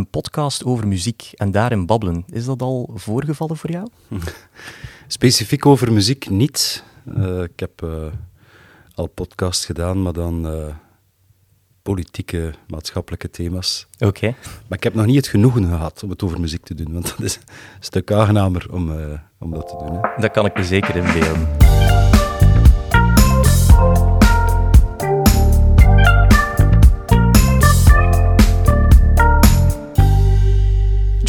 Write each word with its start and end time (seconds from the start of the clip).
een 0.00 0.10
podcast 0.10 0.64
over 0.64 0.88
muziek 0.88 1.30
en 1.34 1.50
daarin 1.50 1.86
babbelen. 1.86 2.24
Is 2.28 2.44
dat 2.44 2.62
al 2.62 2.90
voorgevallen 2.94 3.56
voor 3.56 3.70
jou? 3.70 3.88
Specifiek 5.06 5.66
over 5.66 5.92
muziek 5.92 6.30
niet. 6.30 6.84
Uh, 7.16 7.42
ik 7.42 7.60
heb 7.60 7.82
uh, 7.84 7.90
al 8.94 9.06
podcasts 9.06 9.66
gedaan, 9.66 10.02
maar 10.02 10.12
dan 10.12 10.46
uh, 10.46 10.74
politieke, 11.82 12.54
maatschappelijke 12.68 13.30
thema's. 13.30 13.86
Oké. 13.94 14.06
Okay. 14.06 14.34
Maar 14.68 14.78
ik 14.78 14.84
heb 14.84 14.94
nog 14.94 15.06
niet 15.06 15.16
het 15.16 15.28
genoegen 15.28 15.64
gehad 15.64 16.02
om 16.02 16.10
het 16.10 16.22
over 16.22 16.40
muziek 16.40 16.64
te 16.64 16.74
doen, 16.74 16.92
want 16.92 17.08
dat 17.16 17.20
is 17.20 17.36
een 17.36 17.42
stuk 17.80 18.12
aangenamer 18.12 18.66
om, 18.70 18.92
om 19.38 19.50
dat 19.50 19.68
te 19.68 19.76
doen. 19.78 19.92
Hè. 19.92 20.20
Dat 20.20 20.30
kan 20.30 20.46
ik 20.46 20.54
me 20.54 20.64
zeker 20.64 20.96
inbeelden. 20.96 21.69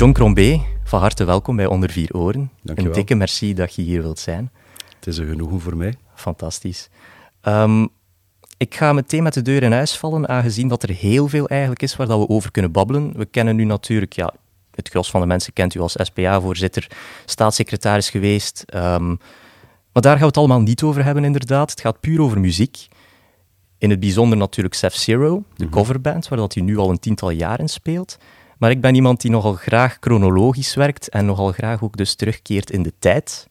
John 0.02 0.14
Crombé, 0.14 0.62
van 0.84 1.00
harte 1.00 1.24
welkom 1.24 1.56
bij 1.56 1.66
Onder 1.66 1.90
Vier 1.90 2.14
Oren. 2.14 2.52
Een 2.64 2.92
dikke 2.92 3.16
merci 3.16 3.54
dat 3.54 3.76
je 3.76 3.82
hier 3.82 4.02
wilt 4.02 4.20
zijn. 4.20 4.52
Het 4.96 5.08
is 5.08 5.18
een 5.18 5.28
genoegen 5.28 5.60
voor 5.60 5.78
mij. 5.78 5.96
Fantastisch. 6.16 6.90
Um, 7.44 7.90
ik 8.58 8.76
ga 8.76 8.94
meteen 8.94 9.24
met 9.24 9.34
de 9.34 9.42
deur 9.42 9.64
in 9.64 9.72
huis 9.72 9.98
vallen, 9.98 10.28
aangezien 10.30 10.68
dat 10.68 10.84
er 10.84 10.90
heel 10.90 11.28
veel 11.28 11.48
eigenlijk 11.48 11.82
is 11.82 11.96
waar 11.96 12.08
dat 12.08 12.20
we 12.20 12.30
over 12.30 12.52
kunnen 12.52 12.72
babbelen. 12.72 13.18
We 13.18 13.26
kennen 13.26 13.56
nu 13.56 13.64
natuurlijk, 13.64 14.14
ja, 14.14 14.34
het 14.72 14.90
gros 14.90 15.12
van 15.12 15.22
de 15.22 15.28
mensen 15.28 15.54
kent 15.54 15.76
u 15.76 15.80
als 15.80 15.96
SPA-voorzitter, 16.00 16.88
staatssecretaris 17.26 18.10
geweest. 18.10 18.64
Um, 18.76 19.20
maar 19.92 20.02
daar 20.02 20.12
gaan 20.12 20.20
we 20.22 20.26
het 20.26 20.38
allemaal 20.38 20.62
niet 20.62 20.84
over 20.84 21.04
hebben, 21.04 21.24
inderdaad. 21.24 21.70
Het 21.70 21.82
gaat 21.82 22.00
puur 22.00 22.22
over 22.22 22.40
muziek. 22.40 22.88
In 23.78 23.90
het 23.90 24.00
bijzonder 24.00 24.38
natuurlijk 24.38 24.76
Sef 24.76 24.96
Zero, 24.96 25.44
de 25.56 25.66
mhm. 25.66 25.74
coverband, 25.74 26.28
waar 26.28 26.40
dat 26.40 26.54
hij 26.54 26.64
nu 26.64 26.78
al 26.78 26.90
een 26.90 27.00
tiental 27.00 27.30
jaren 27.30 27.68
speelt. 27.68 28.18
Maar 28.62 28.72
ik 28.72 28.82
ben 28.82 28.96
iemand 28.96 29.22
die 29.22 29.32
nogal 29.32 29.54
graag 29.54 29.98
chronologisch 30.00 30.74
werkt 30.76 31.10
en 31.10 31.26
nogal 31.26 31.52
graag 31.52 31.84
ook 31.84 31.98
dus 31.98 32.16
terugkeert 32.16 32.72
in 32.72 32.84
de 32.84 32.94
tijd. 33.00 33.48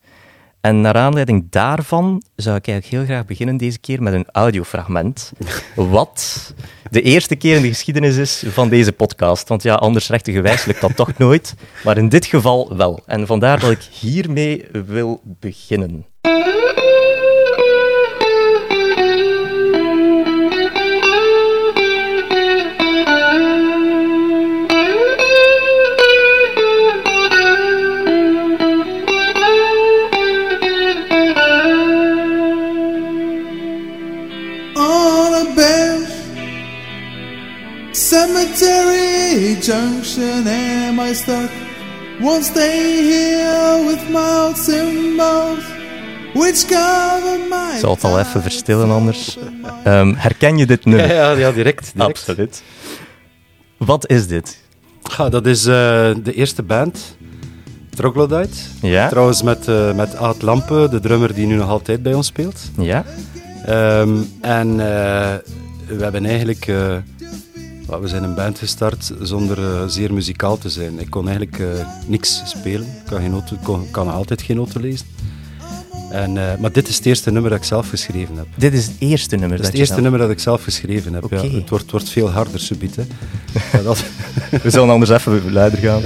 En 0.61 0.81
naar 0.81 0.95
aanleiding 0.95 1.47
daarvan 1.51 2.23
zou 2.37 2.57
ik 2.57 2.69
eigenlijk 2.69 2.97
heel 2.97 3.15
graag 3.15 3.27
beginnen 3.27 3.57
deze 3.57 3.79
keer 3.79 4.03
met 4.03 4.13
een 4.13 4.27
audiofragment. 4.33 5.33
Wat 5.75 6.55
de 6.91 7.03
eerste 7.03 7.37
keer 7.37 7.57
in 7.57 7.63
de 7.63 7.69
geschiedenis 7.69 8.17
is 8.17 8.45
van 8.47 8.69
deze 8.69 8.93
podcast. 8.93 9.49
Want 9.49 9.63
ja, 9.63 9.75
anders 9.75 10.09
rechtengewijs 10.09 10.65
lukt 10.65 10.81
dat 10.81 10.97
toch 10.97 11.19
nooit. 11.19 11.55
Maar 11.85 11.99
in 11.99 12.09
dit 12.09 12.27
geval 12.27 12.77
wel. 12.77 13.03
En 13.07 13.27
vandaar 13.27 13.61
dat 13.61 13.71
ik 13.71 13.83
hiermee 13.83 14.67
wil 14.87 15.21
beginnen. 15.25 16.07
Junction 39.59 40.47
am 40.47 41.01
I 41.01 41.15
stuck? 41.15 41.51
Won't 42.21 42.45
stay 42.45 43.03
here 43.03 43.85
with 43.87 44.09
my 44.11 44.53
symbols. 44.55 45.65
Which 46.35 46.67
cover 46.67 47.39
my 47.49 47.73
Ik 47.73 47.79
zal 47.79 47.95
het 47.95 48.05
al 48.05 48.19
even 48.19 48.43
verstillen 48.43 48.91
anders. 48.91 49.39
Um, 49.87 50.15
herken 50.15 50.59
je 50.59 50.67
dit 50.67 50.85
nummer? 50.85 51.07
Ja, 51.07 51.15
ja, 51.31 51.39
ja 51.39 51.53
direct, 51.53 51.93
direct. 51.95 52.19
Absoluut. 52.19 52.63
Wat 53.77 54.09
is 54.09 54.27
dit? 54.27 54.61
Ja, 55.17 55.29
dat 55.29 55.47
is 55.47 55.67
uh, 55.67 55.75
de 56.23 56.33
eerste 56.35 56.63
band, 56.63 57.17
Troglodyte. 57.95 58.59
Ja. 58.81 59.09
Trouwens 59.09 59.43
met, 59.43 59.69
uh, 59.69 59.95
met 59.95 60.17
Aad 60.17 60.43
Lampe, 60.43 60.89
de 60.91 61.01
drummer 61.01 61.35
die 61.35 61.47
nu 61.47 61.55
nog 61.55 61.69
altijd 61.69 62.03
bij 62.03 62.15
ons 62.15 62.27
speelt. 62.27 62.61
Ja. 62.77 63.05
Um, 64.01 64.31
en 64.41 64.69
uh, 64.69 64.77
we 65.87 66.03
hebben 66.03 66.27
eigenlijk 66.27 66.67
we 67.99 68.09
zijn 68.09 68.23
een 68.23 68.35
band 68.35 68.59
gestart 68.59 69.13
zonder 69.21 69.59
uh, 69.59 69.87
zeer 69.87 70.13
muzikaal 70.13 70.59
te 70.59 70.69
zijn. 70.69 71.01
Ik 71.01 71.11
kon 71.11 71.29
eigenlijk 71.29 71.59
uh, 71.59 71.67
niks 72.07 72.43
spelen. 72.45 72.87
Ik 72.87 73.07
kan, 73.07 73.21
geen 73.21 73.31
noten, 73.31 73.59
kon, 73.63 73.91
kan 73.91 74.09
altijd 74.11 74.43
geen 74.43 74.57
noten 74.57 74.81
lezen. 74.81 75.07
En, 76.11 76.37
uh, 76.37 76.57
maar 76.59 76.73
dit 76.73 76.89
is 76.89 76.97
het 76.97 77.07
eerste 77.07 77.31
nummer 77.31 77.51
dat 77.51 77.61
ik 77.61 77.65
zelf 77.65 77.89
geschreven 77.89 78.37
heb. 78.37 78.47
Dit 78.55 78.73
is 78.73 78.87
het 78.87 78.95
eerste 78.99 79.37
nummer 79.37 79.57
dat, 79.57 79.67
het 79.67 79.75
eerste 79.75 80.01
nummer 80.01 80.21
dat 80.21 80.31
ik 80.31 80.41
zelf 80.41 80.63
geschreven 80.63 81.13
heb. 81.13 81.25
Okay. 81.25 81.47
Ja, 81.47 81.55
het 81.55 81.69
wordt, 81.69 81.91
wordt 81.91 82.09
veel 82.09 82.31
harder, 82.31 82.61
subiet. 82.61 82.95
dat... 83.85 84.05
We 84.63 84.71
zullen 84.71 84.91
anders 84.91 85.11
even 85.11 85.53
luider 85.53 85.79
gaan. 85.79 86.03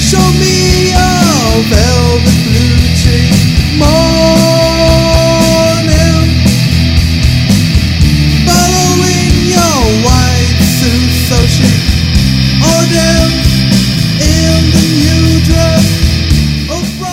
Show 0.00 0.34
me 0.38 0.88
your 0.90 1.62
velvet 1.68 2.42
blue 2.44 2.76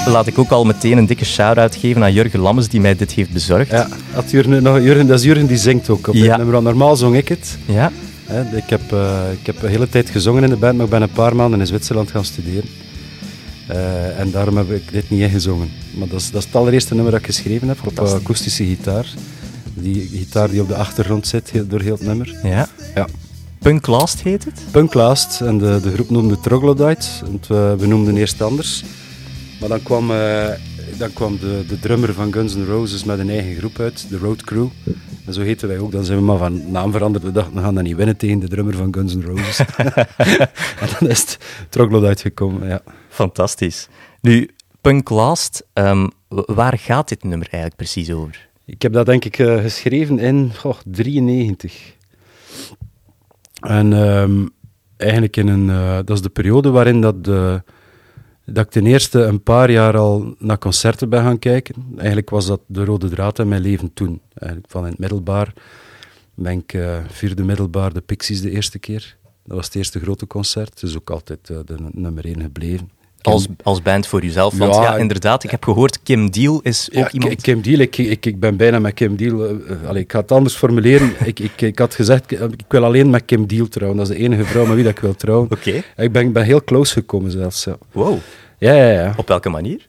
Laat 0.05 0.27
ik 0.27 0.37
ook 0.37 0.49
al 0.49 0.65
meteen 0.65 0.97
een 0.97 1.05
dikke 1.05 1.25
shout-out 1.25 1.75
geven 1.75 2.03
aan 2.03 2.13
Jurgen 2.13 2.39
Lammes 2.39 2.67
die 2.67 2.81
mij 2.81 2.95
dit 2.95 3.11
heeft 3.11 3.31
bezorgd. 3.31 3.71
Ja, 3.71 3.87
dat, 4.13 4.31
Jurgen, 4.31 5.07
dat 5.07 5.19
is 5.19 5.25
Jurgen 5.25 5.47
die 5.47 5.57
zingt 5.57 5.89
ook 5.89 6.07
op 6.07 6.13
ja. 6.13 6.37
nummer. 6.37 6.61
Normaal 6.61 6.95
zong 6.95 7.15
ik 7.15 7.27
het. 7.27 7.57
Ja. 7.65 7.91
ik, 8.55 8.69
heb, 8.69 8.91
uh, 8.93 9.19
ik 9.31 9.45
heb 9.45 9.63
een 9.63 9.69
hele 9.69 9.89
tijd 9.89 10.09
gezongen 10.09 10.43
in 10.43 10.49
de 10.49 10.55
band, 10.55 10.75
maar 10.75 10.85
ik 10.85 10.91
ben 10.91 11.01
een 11.01 11.11
paar 11.11 11.35
maanden 11.35 11.59
in 11.59 11.67
Zwitserland 11.67 12.11
gaan 12.11 12.25
studeren. 12.25 12.69
Uh, 13.71 14.19
en 14.19 14.31
daarom 14.31 14.57
heb 14.57 14.71
ik 14.71 14.91
dit 14.91 15.09
niet 15.09 15.21
ingezongen. 15.21 15.69
Maar 15.97 16.07
dat 16.07 16.19
is, 16.19 16.31
dat 16.31 16.39
is 16.39 16.47
het 16.47 16.55
allereerste 16.55 16.93
nummer 16.93 17.11
dat 17.11 17.19
ik 17.19 17.25
geschreven 17.25 17.67
heb 17.67 17.77
op 17.85 17.99
uh, 17.99 18.13
akoestische 18.13 18.65
gitaar. 18.65 19.05
Die 19.73 20.09
gitaar 20.13 20.49
die 20.49 20.61
op 20.61 20.67
de 20.67 20.75
achtergrond 20.75 21.27
zit 21.27 21.51
door 21.67 21.81
heel 21.81 21.93
het 21.93 22.05
nummer. 22.05 22.35
Ja. 22.43 22.67
ja. 22.95 23.07
Punk 23.63 23.87
Last 23.87 24.23
heet 24.23 24.45
het? 24.45 24.65
Punk 24.71 24.93
Last. 24.93 25.41
En 25.41 25.57
de, 25.57 25.79
de 25.81 25.93
groep 25.93 26.09
noemde 26.09 26.39
Troglodyte. 26.39 27.07
we, 27.47 27.75
we 27.77 27.87
noemden 27.87 28.17
eerst 28.17 28.41
anders. 28.41 28.83
Maar 29.59 29.69
dan 29.69 29.83
kwam, 29.83 30.11
uh, 30.11 30.49
dan 30.97 31.13
kwam 31.13 31.37
de, 31.39 31.65
de 31.67 31.79
drummer 31.79 32.13
van 32.13 32.33
Guns 32.33 32.55
N' 32.55 32.65
Roses 32.65 33.03
met 33.03 33.19
een 33.19 33.29
eigen 33.29 33.55
groep 33.55 33.79
uit, 33.79 34.09
de 34.09 34.17
Road 34.17 34.41
Crew. 34.41 34.67
En 35.25 35.33
zo 35.33 35.41
heten 35.41 35.67
wij 35.67 35.79
ook. 35.79 35.91
Dan 35.91 36.03
zijn 36.03 36.17
we 36.17 36.23
maar 36.23 36.37
van 36.37 36.71
naam 36.71 36.91
veranderd. 36.91 37.23
We 37.23 37.31
dachten, 37.31 37.55
we 37.55 37.61
gaan 37.61 37.75
dat 37.75 37.83
niet 37.83 37.95
winnen 37.95 38.17
tegen 38.17 38.39
de 38.39 38.47
drummer 38.47 38.75
van 38.75 38.93
Guns 38.93 39.15
N' 39.15 39.21
Roses. 39.21 39.59
en 40.83 40.87
dan 40.99 41.09
is 41.09 41.19
het 41.19 41.37
Troglodyte 41.69 42.07
uitgekomen, 42.07 42.67
ja. 42.67 42.81
Fantastisch. 43.09 43.87
Nu, 44.21 44.49
Punk 44.81 45.09
Last, 45.09 45.65
um, 45.73 46.11
waar 46.29 46.77
gaat 46.77 47.09
dit 47.09 47.23
nummer 47.23 47.47
eigenlijk 47.47 47.75
precies 47.75 48.11
over? 48.11 48.49
Ik 48.65 48.81
heb 48.81 48.93
dat 48.93 49.05
denk 49.05 49.25
ik 49.25 49.37
uh, 49.37 49.61
geschreven 49.61 50.19
in 50.19 50.35
1993. 50.35 52.01
En 53.63 53.93
um, 53.93 54.49
eigenlijk 54.97 55.37
in 55.37 55.47
een... 55.47 55.67
Uh, 55.67 55.95
dat 55.95 56.09
is 56.09 56.21
de 56.21 56.29
periode 56.29 56.69
waarin 56.69 57.01
dat 57.01 57.23
de 57.23 57.61
dat 58.45 58.65
ik 58.65 58.71
ten 58.71 58.85
eerste 58.85 59.19
een 59.19 59.43
paar 59.43 59.71
jaar 59.71 59.97
al 59.97 60.35
naar 60.39 60.57
concerten 60.57 61.09
ben 61.09 61.23
gaan 61.23 61.39
kijken. 61.39 61.75
Eigenlijk 61.97 62.29
was 62.29 62.45
dat 62.45 62.61
de 62.65 62.85
rode 62.85 63.09
draad 63.09 63.39
in 63.39 63.47
mijn 63.47 63.61
leven 63.61 63.93
toen. 63.93 64.21
Eigenlijk 64.33 64.71
van 64.71 64.83
in 64.83 64.89
het 64.89 64.99
middelbaar 64.99 65.53
ben 66.35 66.57
ik 66.57 66.73
uh, 66.73 66.97
vierde 67.07 67.43
middelbaar 67.43 67.93
de 67.93 68.01
Pixies 68.01 68.41
de 68.41 68.49
eerste 68.49 68.79
keer. 68.79 69.17
Dat 69.43 69.55
was 69.55 69.65
het 69.65 69.75
eerste 69.75 69.99
grote 69.99 70.27
concert. 70.27 70.79
Dus 70.79 70.97
ook 70.97 71.09
altijd 71.09 71.49
uh, 71.49 71.57
de 71.65 71.75
nummer 71.91 72.25
één 72.25 72.41
gebleven. 72.41 72.89
Als, 73.31 73.47
als 73.63 73.81
band 73.81 74.07
voor 74.07 74.23
jezelf? 74.23 74.57
Want 74.57 74.75
ja, 74.75 74.97
inderdaad, 74.97 75.43
ik 75.43 75.51
heb 75.51 75.63
gehoord, 75.63 76.03
Kim 76.03 76.31
Deal 76.31 76.59
is 76.63 76.89
ook 76.89 76.97
ja, 76.97 77.11
iemand... 77.11 77.41
Kim 77.41 77.61
Deal, 77.61 77.79
ik, 77.79 77.97
ik, 77.97 78.25
ik 78.25 78.39
ben 78.39 78.57
bijna 78.57 78.79
met 78.79 78.93
Kim 78.93 79.15
Deal... 79.15 79.49
Uh, 79.49 79.87
allee, 79.87 80.01
ik 80.03 80.11
ga 80.11 80.19
het 80.19 80.31
anders 80.31 80.55
formuleren. 80.55 81.13
ik, 81.25 81.39
ik, 81.39 81.61
ik 81.61 81.79
had 81.79 81.95
gezegd, 81.95 82.31
ik 82.31 82.65
wil 82.67 82.83
alleen 82.83 83.09
met 83.09 83.25
Kim 83.25 83.47
Deal 83.47 83.67
trouwen. 83.67 83.97
Dat 83.97 84.09
is 84.09 84.17
de 84.17 84.23
enige 84.23 84.43
vrouw 84.43 84.65
met 84.65 84.75
wie 84.75 84.83
dat 84.83 84.93
ik 84.93 84.99
wil 84.99 85.15
trouwen. 85.15 85.51
Oké. 85.51 85.83
Ik 85.95 86.11
ben, 86.11 86.31
ben 86.31 86.43
heel 86.43 86.63
close 86.63 86.93
gekomen 86.93 87.31
zelfs. 87.31 87.63
Ja. 87.63 87.77
Wow. 87.91 88.17
Ja, 88.57 88.73
ja, 88.73 88.91
ja. 88.91 89.13
Op 89.17 89.27
welke 89.27 89.49
manier? 89.49 89.87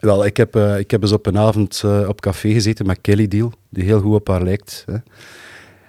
Wel, 0.00 0.26
ik 0.26 0.36
heb, 0.36 0.56
uh, 0.56 0.78
ik 0.78 0.90
heb 0.90 1.02
eens 1.02 1.12
op 1.12 1.26
een 1.26 1.38
avond 1.38 1.82
uh, 1.84 2.08
op 2.08 2.20
café 2.20 2.52
gezeten 2.52 2.86
met 2.86 2.98
Kelly 3.00 3.28
Deal, 3.28 3.52
die 3.70 3.84
heel 3.84 4.00
goed 4.00 4.14
op 4.14 4.28
haar 4.28 4.42
lijkt. 4.42 4.84
Hè. 4.86 4.96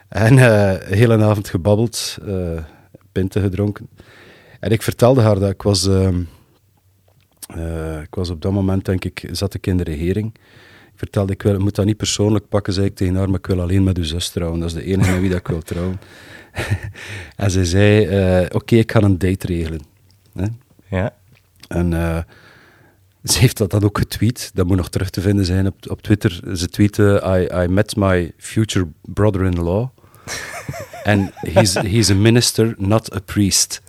En 0.07 0.35
de 0.35 0.95
hele 0.95 1.23
avond 1.23 1.49
gebabbeld, 1.49 2.17
pinten 3.11 3.41
gedronken. 3.41 3.89
En 4.59 4.71
ik 4.71 4.81
vertelde 4.81 5.21
haar 5.21 5.39
dat 5.39 5.49
ik 5.49 5.61
was... 5.61 5.89
Ehm, 7.47 8.01
ik 8.01 8.15
was 8.15 8.29
op 8.29 8.41
dat 8.41 8.51
moment, 8.51 8.85
denk 8.85 9.05
ik, 9.05 9.29
zat 9.31 9.53
ik 9.53 9.67
in 9.67 9.77
de 9.77 9.83
regering. 9.83 10.35
Ik 10.93 11.01
vertelde, 11.01 11.33
ik, 11.33 11.41
wil, 11.41 11.53
ik 11.53 11.59
moet 11.59 11.75
dat 11.75 11.85
niet 11.85 11.97
persoonlijk 11.97 12.49
pakken, 12.49 12.73
zei 12.73 12.85
ik 12.85 12.95
tegen 12.95 13.15
haar, 13.15 13.29
maar 13.29 13.39
ik 13.39 13.47
wil 13.47 13.61
alleen 13.61 13.83
met 13.83 13.97
uw 13.97 14.03
zus 14.03 14.29
trouwen. 14.29 14.59
Dat 14.59 14.69
is 14.69 14.75
de 14.75 14.83
enige 14.83 15.11
met 15.11 15.19
wie 15.19 15.29
dat 15.29 15.39
ik 15.39 15.47
wil 15.47 15.61
trouwen. 15.61 15.99
en 17.35 17.51
ze 17.51 17.65
zei, 17.65 18.47
oké, 18.51 18.75
ik 18.75 18.91
ga 18.91 19.01
een 19.01 19.17
date 19.17 19.47
regelen. 19.47 19.81
Hè? 20.33 20.45
Ja. 20.89 21.13
En 21.67 21.91
uh, 21.91 22.17
ze 23.23 23.39
heeft 23.39 23.57
dat 23.57 23.71
dan 23.71 23.83
ook 23.83 23.97
getweet. 23.97 24.51
Dat 24.53 24.67
moet 24.67 24.77
nog 24.77 24.89
terug 24.89 25.09
te 25.09 25.21
vinden 25.21 25.45
zijn 25.45 25.67
op, 25.67 25.89
op 25.89 26.01
Twitter. 26.01 26.57
Ze 26.57 26.67
tweette: 26.67 27.23
I, 27.25 27.63
I 27.63 27.67
met 27.67 27.95
my 27.95 28.31
future 28.37 28.87
brother-in-law. 29.01 29.87
En 31.05 31.31
he's, 31.35 31.73
he's 31.73 32.09
a 32.09 32.15
minister, 32.15 32.73
not 32.77 33.15
a 33.15 33.19
priest. 33.19 33.81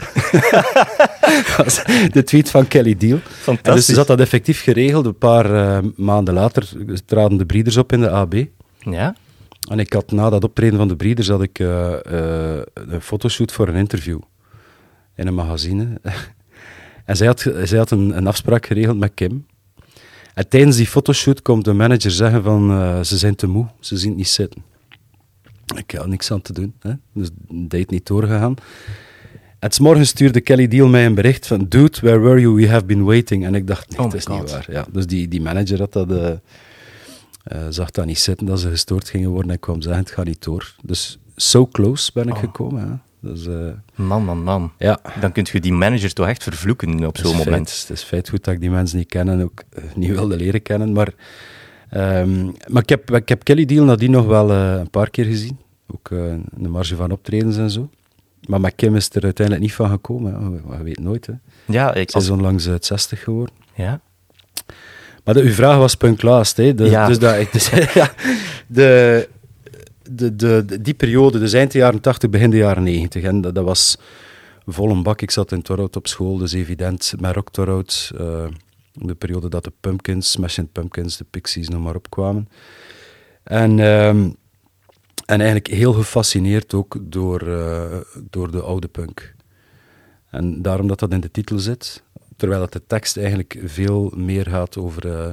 de 2.13 2.23
tweet 2.25 2.51
van 2.51 2.69
Kelly 2.69 2.97
Deal. 2.97 3.19
En 3.47 3.75
dus 3.75 3.87
ze 3.87 3.97
had 3.97 4.07
dat 4.07 4.21
effectief 4.21 4.63
geregeld. 4.63 5.07
Een 5.07 5.19
paar 5.19 5.51
uh, 5.51 5.79
maanden 5.97 6.35
later 6.35 6.69
traden 7.05 7.39
de 7.39 7.47
Breeders 7.47 7.77
op 7.77 7.93
in 7.93 8.01
de 8.01 8.11
AB. 8.11 8.35
Ja. 8.79 9.15
En 9.71 9.79
ik 9.79 9.93
had 9.93 10.13
na 10.13 10.31
dat 10.31 10.45
optreden 10.45 10.79
van 10.79 10.89
de 10.89 10.97
Breeders 10.97 11.29
had 11.29 11.43
ik 11.43 11.59
uh, 11.59 11.93
uh, 12.11 12.59
een 12.75 13.01
fotoshoot 13.01 13.53
voor 13.53 13.69
een 13.69 13.75
interview 13.75 14.21
in 15.15 15.27
een 15.27 15.35
magazine. 15.35 16.01
en 17.05 17.17
zij 17.17 17.27
had, 17.27 17.51
zij 17.65 17.79
had 17.79 17.91
een, 17.91 18.17
een 18.17 18.27
afspraak 18.27 18.67
geregeld 18.67 18.99
met 18.99 19.15
Kim. 19.15 19.47
En 20.35 20.49
tijdens 20.49 20.77
die 20.77 20.87
fotoshoot 20.87 21.43
komt 21.43 21.65
de 21.65 21.73
manager 21.73 22.11
zeggen 22.11 22.43
van 22.43 22.71
uh, 22.71 23.01
ze 23.03 23.19
zijn 23.19 23.35
te 23.35 23.47
moe, 23.47 23.67
ze 23.81 23.97
zien 23.97 24.09
het 24.09 24.19
niet 24.19 24.29
zitten. 24.29 24.63
Ik 25.75 25.91
had 25.97 26.07
niks 26.07 26.31
aan 26.31 26.43
te 26.43 26.53
doen, 26.53 26.75
hè? 26.81 26.93
dus 27.13 27.29
date 27.49 27.87
niet 27.89 28.07
doorgegaan. 28.07 28.55
En 29.59 29.71
morgen 29.81 30.07
stuurde 30.07 30.41
Kelly 30.41 30.69
Deal 30.69 30.89
mij 30.89 31.07
een 31.07 31.15
bericht 31.15 31.47
van 31.47 31.67
Dude, 31.69 31.99
where 32.01 32.19
were 32.19 32.41
you? 32.41 32.55
We 32.55 32.69
have 32.69 32.85
been 32.85 33.05
waiting. 33.05 33.45
En 33.45 33.55
ik 33.55 33.67
dacht, 33.67 33.89
nee, 33.91 33.99
Oh 33.99 34.05
dat 34.05 34.15
is 34.15 34.27
my 34.27 34.35
niet 34.39 34.51
waar. 34.51 34.67
Ja, 34.71 34.87
dus 34.93 35.07
die, 35.07 35.29
die 35.29 35.41
manager 35.41 35.79
had 35.79 35.93
dat, 35.93 36.11
eh, 36.11 36.31
eh, 37.43 37.67
zag 37.71 37.91
dat 37.91 38.07
niet 38.07 38.19
zitten, 38.19 38.47
dat 38.47 38.61
ze 38.61 38.69
gestoord 38.69 39.09
gingen 39.09 39.31
worden 39.31 39.51
en 39.51 39.59
kwam 39.61 39.83
zeggen, 39.83 40.03
het 40.03 40.11
gaat 40.13 40.25
niet 40.25 40.45
door. 40.45 40.75
Dus 40.83 41.19
so 41.37 41.67
close 41.67 42.11
ben 42.15 42.29
ik 42.29 42.35
Oh. 42.35 42.39
gekomen. 42.41 42.89
Hè? 42.89 43.29
Dus, 43.31 43.47
eh, 43.47 43.69
Man, 43.95 44.25
man, 44.25 44.43
man. 44.43 44.73
ja, 44.79 45.01
Dan 45.21 45.33
kunt 45.33 45.49
je 45.49 45.61
die 45.61 45.73
manager 45.73 46.13
toch 46.13 46.27
echt 46.27 46.43
vervloeken 46.43 47.07
op 47.07 47.15
is 47.17 47.23
zo'n 47.23 47.33
feit. 47.33 47.45
moment. 47.45 47.81
Het 47.81 47.91
is 47.91 48.03
feit 48.03 48.29
goed 48.29 48.45
dat 48.45 48.55
ik 48.55 48.61
die 48.61 48.71
mensen 48.71 48.99
niet 48.99 49.09
ken 49.09 49.29
en 49.29 49.43
ook 49.43 49.63
niet 49.95 50.11
wilde 50.11 50.37
leren 50.37 50.63
kennen. 50.63 50.93
Maar, 50.93 51.13
ehm, 52.00 52.44
maar 52.69 52.82
ik, 52.82 52.88
heb, 52.88 53.10
ik 53.14 53.28
heb 53.28 53.44
Kelly 53.44 53.64
Deal 53.64 53.84
nadien 53.84 54.10
nog 54.10 54.26
wel 54.26 54.50
eh, 54.50 54.72
een 54.78 54.90
paar 54.90 55.10
keer 55.10 55.25
gezien. 55.25 55.58
Ook 55.94 56.10
eh, 56.10 56.19
in 56.32 56.44
de 56.56 56.69
marge 56.69 56.96
van 56.96 57.10
optredens 57.10 57.56
en 57.56 57.70
zo. 57.70 57.88
Maar 58.46 58.60
met 58.60 58.72
Kim 58.76 58.96
is 58.96 59.08
er 59.12 59.22
uiteindelijk 59.25 59.66
niet 59.66 59.75
van 59.75 59.90
gekomen. 59.90 60.32
Hè. 60.32 60.38
Je- 60.72 60.78
Je 60.78 60.84
weet 60.84 61.00
nooit. 61.00 61.26
Hè. 61.26 61.32
Ja, 61.64 61.94
ik 61.94 62.10
Ze 62.10 62.19
is 62.19 62.31
onlangs 62.31 62.69
uit 62.69 62.84
60 62.84 63.22
geworden. 63.22 63.54
Ja. 63.75 64.00
Maar 65.25 65.34
de, 65.34 65.40
uw 65.43 65.52
vraag 65.52 65.76
was 65.76 65.94
Punk 65.94 66.22
Last. 66.22 66.56
Hè. 66.56 66.75
De, 66.75 66.84
Ja. 66.84 67.06
Dus 67.06 67.19
dat, 67.19 67.52
dus, 67.52 67.69
ja, 67.94 68.12
de, 68.66 69.28
de, 70.10 70.37
de, 70.37 70.78
die 70.81 70.94
periode, 70.94 71.38
dus 71.38 71.52
eind 71.52 71.72
de 71.72 71.78
jaren 71.78 72.00
80, 72.00 72.31
begin 72.31 72.50
de 72.50 72.56
jaren 72.56 72.82
90. 72.82 73.22
En 73.22 73.40
dat, 73.40 73.54
dat 73.54 73.64
was 73.64 73.96
vol 74.66 74.90
een 74.90 75.02
bak. 75.02 75.22
Ik 75.22 75.31
zat 75.31 75.52
in 75.52 75.62
Torhout 75.62 75.96
op 75.96 76.06
school, 76.06 76.37
dus 76.37 76.52
evident 76.52 77.12
met 77.20 77.34
Rock 77.34 77.50
Torhout. 77.50 78.10
eh, 78.19 78.44
de 78.98 79.14
periode 79.14 79.48
dat 79.48 79.64
de 79.64 79.72
Pumpkins, 79.81 80.31
Smashing 80.31 80.72
Pumpkins, 80.72 81.16
de 81.16 81.25
Pixies 81.31 81.69
nog 81.69 81.82
maar 81.82 81.94
opkwamen. 81.94 82.48
En, 83.43 83.78
ehm, 83.81 84.31
en 85.26 85.37
eigenlijk 85.40 85.66
heel 85.66 85.93
gefascineerd 85.93 86.75
ook 86.75 86.96
door, 87.00 87.40
eh, 87.40 88.00
door 88.31 88.50
de 88.50 88.62
oude 88.62 88.88
punk. 88.88 89.34
En 90.31 90.62
daarom 90.62 90.87
dat 90.87 90.98
dat 90.98 91.12
in 91.12 91.20
de 91.20 91.31
titel 91.31 91.58
zit, 91.58 92.02
terwijl 92.37 92.60
dat 92.60 92.72
de 92.72 92.82
tekst 92.87 93.16
eigenlijk 93.16 93.60
veel 93.64 94.12
meer 94.16 94.46
gaat 94.46 94.76
over 94.76 95.12
eh, 95.12 95.31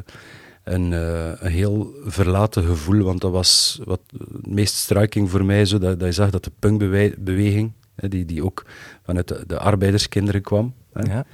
een, 0.64 0.94
eh, 0.94 1.32
een 1.40 1.52
heel 1.52 1.94
verlaten 2.06 2.64
gevoel, 2.64 3.04
want 3.04 3.22
dat 3.22 3.32
was 3.32 3.80
wat 3.84 4.02
het 4.18 4.48
meest 4.48 4.76
striking 4.76 5.30
voor 5.30 5.46
mij, 5.46 5.66
zo, 5.66 5.78
dat, 5.78 6.00
dat 6.00 6.08
je 6.08 6.14
zag 6.14 6.30
dat 6.30 6.44
de 6.44 6.52
punkbeweging, 6.60 7.72
die, 7.96 8.26
die 8.26 8.44
ook 8.44 8.66
vanuit 9.04 9.28
de, 9.28 9.44
de 9.48 9.60
arbeiderskinderen 9.60 10.42
kwam, 10.42 10.74
hè, 10.94 11.14
ja. 11.14 11.26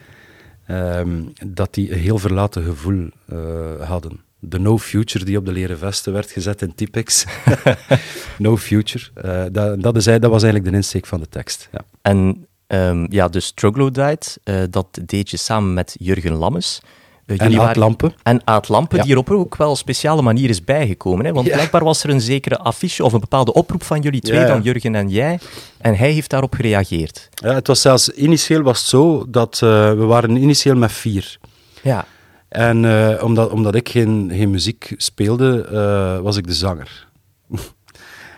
Ehm, 0.70 1.24
dat 1.46 1.74
die 1.74 1.92
een 1.92 2.00
heel 2.00 2.18
verlaten 2.18 2.64
gevoel 2.64 3.10
eh, 3.26 3.88
hadden. 3.88 4.20
De 4.40 4.60
No 4.60 4.78
Future 4.78 5.26
die 5.26 5.38
op 5.38 5.46
de 5.46 5.52
leren 5.52 5.78
vesten 5.78 6.14
werd 6.14 6.32
gezet 6.32 6.62
in 6.62 6.76
Typex. 6.76 7.26
no 8.38 8.58
Future. 8.58 9.06
Eh, 9.14 9.46
dat, 9.52 9.82
dat, 9.82 9.96
is, 9.96 10.04
dat 10.04 10.22
was 10.22 10.44
eigenlijk 10.44 10.72
de 10.72 10.78
insteek 10.78 11.06
van 11.06 11.20
de 11.20 11.30
tekst. 11.30 11.70
Ja. 11.72 11.82
En 12.02 12.48
ehm, 12.68 13.06
ja, 13.10 13.28
dus 13.28 13.52
Troglodyte, 13.52 14.40
eh 14.44 14.64
dat 14.70 15.00
deed 15.06 15.30
je 15.30 15.38
samen 15.38 15.74
met 15.74 15.96
Jurgen 16.00 16.34
Lammes. 16.34 16.82
Eh, 17.30 17.36
En 17.38 17.44
jullie 17.44 17.60
Aad 17.60 17.66
waren- 17.66 17.82
Lampen. 17.82 18.14
En 18.24 18.42
Aad 18.44 18.70
Lampen, 18.70 18.98
Ja. 18.98 19.04
die 19.04 19.12
er 19.14 19.18
op 19.18 19.30
een 19.30 19.36
ook 19.36 19.56
wel 19.56 19.76
speciale 19.76 20.22
manier 20.22 20.50
is 20.50 20.64
bijgekomen. 20.64 21.26
Hè? 21.26 21.32
Want 21.34 21.48
Ja. 21.48 21.54
blijkbaar 21.54 21.84
was 21.84 22.04
er 22.04 22.10
een 22.10 22.22
zekere 22.22 22.58
affiche 22.58 23.04
of 23.04 23.14
een 23.14 23.20
bepaalde 23.20 23.54
oproep 23.54 23.84
van 23.84 24.02
jullie 24.02 24.22
twee, 24.22 24.40
Ja, 24.40 24.46
dan 24.48 24.62
Jurgen 24.62 24.96
en 24.96 25.10
jij. 25.10 25.40
En 25.78 25.96
hij 25.96 26.12
heeft 26.12 26.30
daarop 26.30 26.54
gereageerd. 26.54 27.30
Ja, 27.32 27.54
het 27.54 27.68
was 27.68 27.82
zelfs, 27.82 28.10
initieel 28.10 28.62
was 28.62 28.80
het 28.80 28.88
zo 28.90 29.26
dat 29.30 29.54
eh, 29.64 29.90
we 29.90 30.04
waren 30.06 30.36
initieel 30.36 30.76
met 30.76 30.92
vier. 30.92 31.38
Ja, 31.84 32.06
En 32.50 32.86
eh, 32.86 33.24
omdat, 33.24 33.50
omdat 33.52 33.76
ik 33.76 33.90
geen, 33.90 34.32
geen 34.34 34.50
muziek 34.50 34.94
speelde, 34.98 35.68
was 36.24 36.38
ik 36.38 36.48
de 36.48 36.54
zanger. 36.54 37.08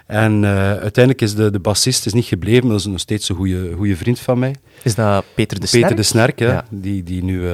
en 0.06 0.46
uiteindelijk 0.46 1.22
is 1.22 1.36
de, 1.36 1.52
de 1.52 1.60
bassist 1.60 2.06
is 2.06 2.14
niet 2.14 2.26
gebleven, 2.26 2.62
maar 2.64 2.72
dat 2.72 2.80
is 2.80 2.86
nog 2.92 3.00
steeds 3.00 3.30
een 3.30 3.36
goede 3.76 3.96
vriend 3.96 4.20
van 4.20 4.40
mij. 4.40 4.56
is 4.84 4.96
dat 4.96 5.24
Peter 5.36 5.60
de 5.60 5.66
Peter 5.66 5.80
Snerk? 5.80 5.96
de 5.98 6.04
Snerk, 6.04 6.40
hè, 6.40 6.46
Ja. 6.48 6.66
die, 6.70 7.04
die 7.04 7.24
nu 7.24 7.50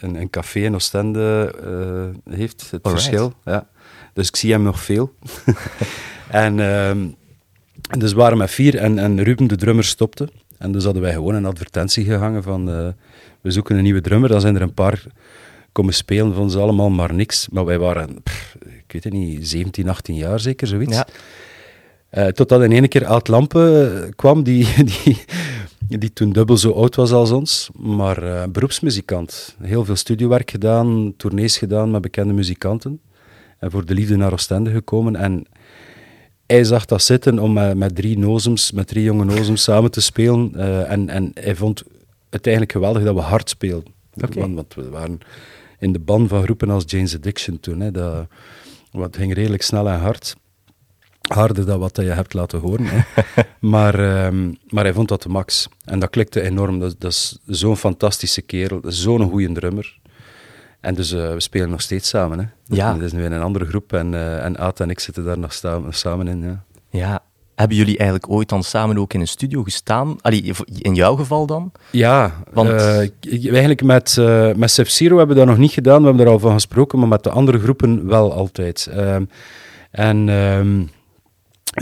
een, 0.00 0.14
een 0.14 0.30
café 0.30 0.60
in 0.60 0.74
Oostende 0.74 1.54
eh, 1.62 2.34
heeft, 2.34 2.70
het 2.70 2.82
Alright. 2.82 3.04
verschil. 3.04 3.32
Ja. 3.44 3.66
Dus 4.12 4.28
ik 4.28 4.36
zie 4.36 4.52
hem 4.52 4.62
nog 4.62 4.80
veel. 4.80 5.14
en 6.30 6.60
ehm, 6.60 7.06
dus 7.98 8.12
we 8.12 8.18
waren 8.18 8.38
met 8.38 8.50
vier 8.50 8.76
en, 8.76 8.98
en 8.98 9.22
Ruben, 9.22 9.46
de 9.46 9.56
drummer, 9.56 9.84
stopte. 9.84 10.28
En 10.58 10.72
dus 10.72 10.84
hadden 10.84 11.02
wij 11.02 11.12
gewoon 11.12 11.34
een 11.34 11.46
advertentie 11.46 12.04
gehangen 12.04 12.42
van 12.42 12.70
eh, 12.70 12.88
we 13.40 13.50
zoeken 13.50 13.76
een 13.76 13.82
nieuwe 13.82 14.00
drummer. 14.00 14.28
Dan 14.28 14.40
zijn 14.40 14.54
er 14.54 14.62
een 14.62 14.74
paar 14.74 15.04
komen 15.72 15.94
spelen, 15.94 16.34
vonden 16.34 16.50
ze 16.50 16.58
allemaal 16.58 16.90
maar 16.90 17.14
niks. 17.14 17.48
Maar 17.48 17.64
wij 17.64 17.78
waren, 17.78 18.22
pff, 18.22 18.56
ik 18.60 18.92
weet 18.92 19.04
het 19.04 19.12
niet, 19.12 19.48
17, 19.48 19.88
18 19.88 20.14
jaar 20.14 20.40
zeker, 20.40 20.66
zoiets. 20.66 20.96
Ja. 20.96 21.06
Eh, 22.08 22.26
totdat 22.26 22.62
in 22.62 22.72
ene 22.72 22.88
keer 22.88 23.06
Aad 23.06 23.28
Lampen 23.28 24.14
kwam, 24.14 24.42
die, 24.42 24.66
die, 25.04 25.24
die 25.86 26.12
toen 26.12 26.32
dubbel 26.32 26.56
zo 26.56 26.70
oud 26.70 26.94
was 26.94 27.12
als 27.12 27.30
ons, 27.30 27.70
maar 27.76 28.22
eh, 28.22 28.48
beroepsmuzikant. 28.48 29.56
Heel 29.60 29.84
veel 29.84 29.96
studiowerk 29.96 30.50
gedaan, 30.50 31.14
tournees 31.16 31.58
gedaan 31.58 31.90
met 31.90 32.02
bekende 32.02 32.32
muzikanten. 32.32 33.00
En 33.58 33.70
voor 33.70 33.84
de 33.84 33.94
liefde 33.94 34.16
naar 34.16 34.32
Oostende 34.32 34.70
gekomen. 34.70 35.16
En 35.16 35.46
hij 36.46 36.64
zag 36.64 36.84
dat 36.84 37.02
zitten 37.02 37.38
om 37.38 37.52
met, 37.52 37.76
met 37.76 37.94
drie 37.94 38.18
nozems, 38.18 38.72
met 38.72 38.86
drie 38.86 39.02
jonge 39.02 39.24
nozems 39.24 39.62
samen 39.62 39.90
te 39.90 40.00
spelen. 40.00 40.54
Eh, 40.54 40.90
en, 40.90 41.08
en 41.08 41.30
hij 41.34 41.56
vond 41.56 41.82
het 42.30 42.46
eigenlijk 42.46 42.72
geweldig 42.72 43.04
dat 43.04 43.14
we 43.14 43.20
hard 43.20 43.48
speelden. 43.48 43.92
Want, 44.14 44.34
want 44.34 44.74
we 44.74 44.88
waren 44.88 45.18
in 45.78 45.92
de 45.92 45.98
ban 45.98 46.28
van 46.28 46.42
groepen 46.42 46.70
als 46.70 46.84
Jane's 46.86 47.14
Addiction 47.14 47.60
toen. 47.60 47.80
Hè, 47.80 47.90
dat, 47.90 48.26
wat 48.90 49.16
ging 49.16 49.34
redelijk 49.34 49.62
snel 49.62 49.88
en 49.88 49.98
hard 49.98 50.36
harder 51.28 51.66
dan 51.66 51.78
wat 51.78 51.96
je 51.96 52.02
hebt 52.02 52.34
laten 52.34 52.58
horen. 52.60 52.86
Hè. 52.86 53.00
maar, 53.60 53.94
ehm, 53.94 54.52
maar 54.68 54.84
hij 54.84 54.92
vond 54.92 55.08
dat 55.08 55.22
de 55.22 55.28
max. 55.28 55.68
En 55.84 55.98
dat 55.98 56.10
klikte 56.10 56.40
enorm. 56.42 56.78
Dat, 56.78 56.94
dat 56.98 57.10
is 57.10 57.38
zo'n 57.46 57.76
fantastische 57.76 58.42
kerel, 58.42 58.80
zo'n 58.86 59.30
goede 59.30 59.52
drummer. 59.52 59.98
En 60.80 60.94
dus 60.94 61.12
eh, 61.12 61.32
we 61.32 61.40
spelen 61.40 61.70
nog 61.70 61.80
steeds 61.80 62.08
samen. 62.08 62.38
Hè. 62.38 62.44
Ja. 62.76 62.92
Het 62.94 63.02
is 63.02 63.12
nu 63.12 63.24
in 63.24 63.32
een 63.32 63.42
andere 63.42 63.64
groep 63.66 63.92
en, 63.92 64.14
eh 64.14 64.44
en 64.44 64.58
Aad 64.58 64.80
en 64.80 64.90
ik 64.90 65.00
zitten 65.00 65.24
daar 65.24 65.38
nog 65.38 65.52
sta- 65.52 65.80
samen 65.90 66.28
in. 66.28 66.42
Ja. 66.42 66.62
Ja. 66.90 67.20
Hebben 67.54 67.76
jullie 67.76 67.96
eigenlijk 67.98 68.30
ooit 68.30 68.48
dan 68.48 68.62
samen 68.62 68.98
ook 68.98 69.14
in 69.14 69.20
een 69.20 69.26
studio 69.28 69.62
gestaan? 69.62 70.16
Allee, 70.20 70.52
in 70.78 70.94
jouw 70.94 71.16
geval 71.16 71.46
dan? 71.46 71.72
Ja, 71.90 72.42
Want- 72.52 72.68
eh, 72.70 72.98
eigenlijk 73.50 73.82
met, 73.82 74.16
eh 74.18 74.52
met 74.54 74.70
Sub-Zero 74.70 75.16
hebben 75.18 75.36
we 75.36 75.42
dat 75.42 75.50
nog 75.50 75.60
niet 75.60 75.72
gedaan, 75.72 76.00
we 76.00 76.06
hebben 76.06 76.26
er 76.26 76.32
al 76.32 76.38
van 76.38 76.52
gesproken, 76.52 76.98
maar 76.98 77.08
met 77.08 77.22
de 77.22 77.30
andere 77.30 77.58
groepen 77.58 78.06
wel 78.06 78.32
altijd. 78.32 78.86
Ehm, 78.92 79.24
en 79.90 80.28
ehm, 80.28 80.82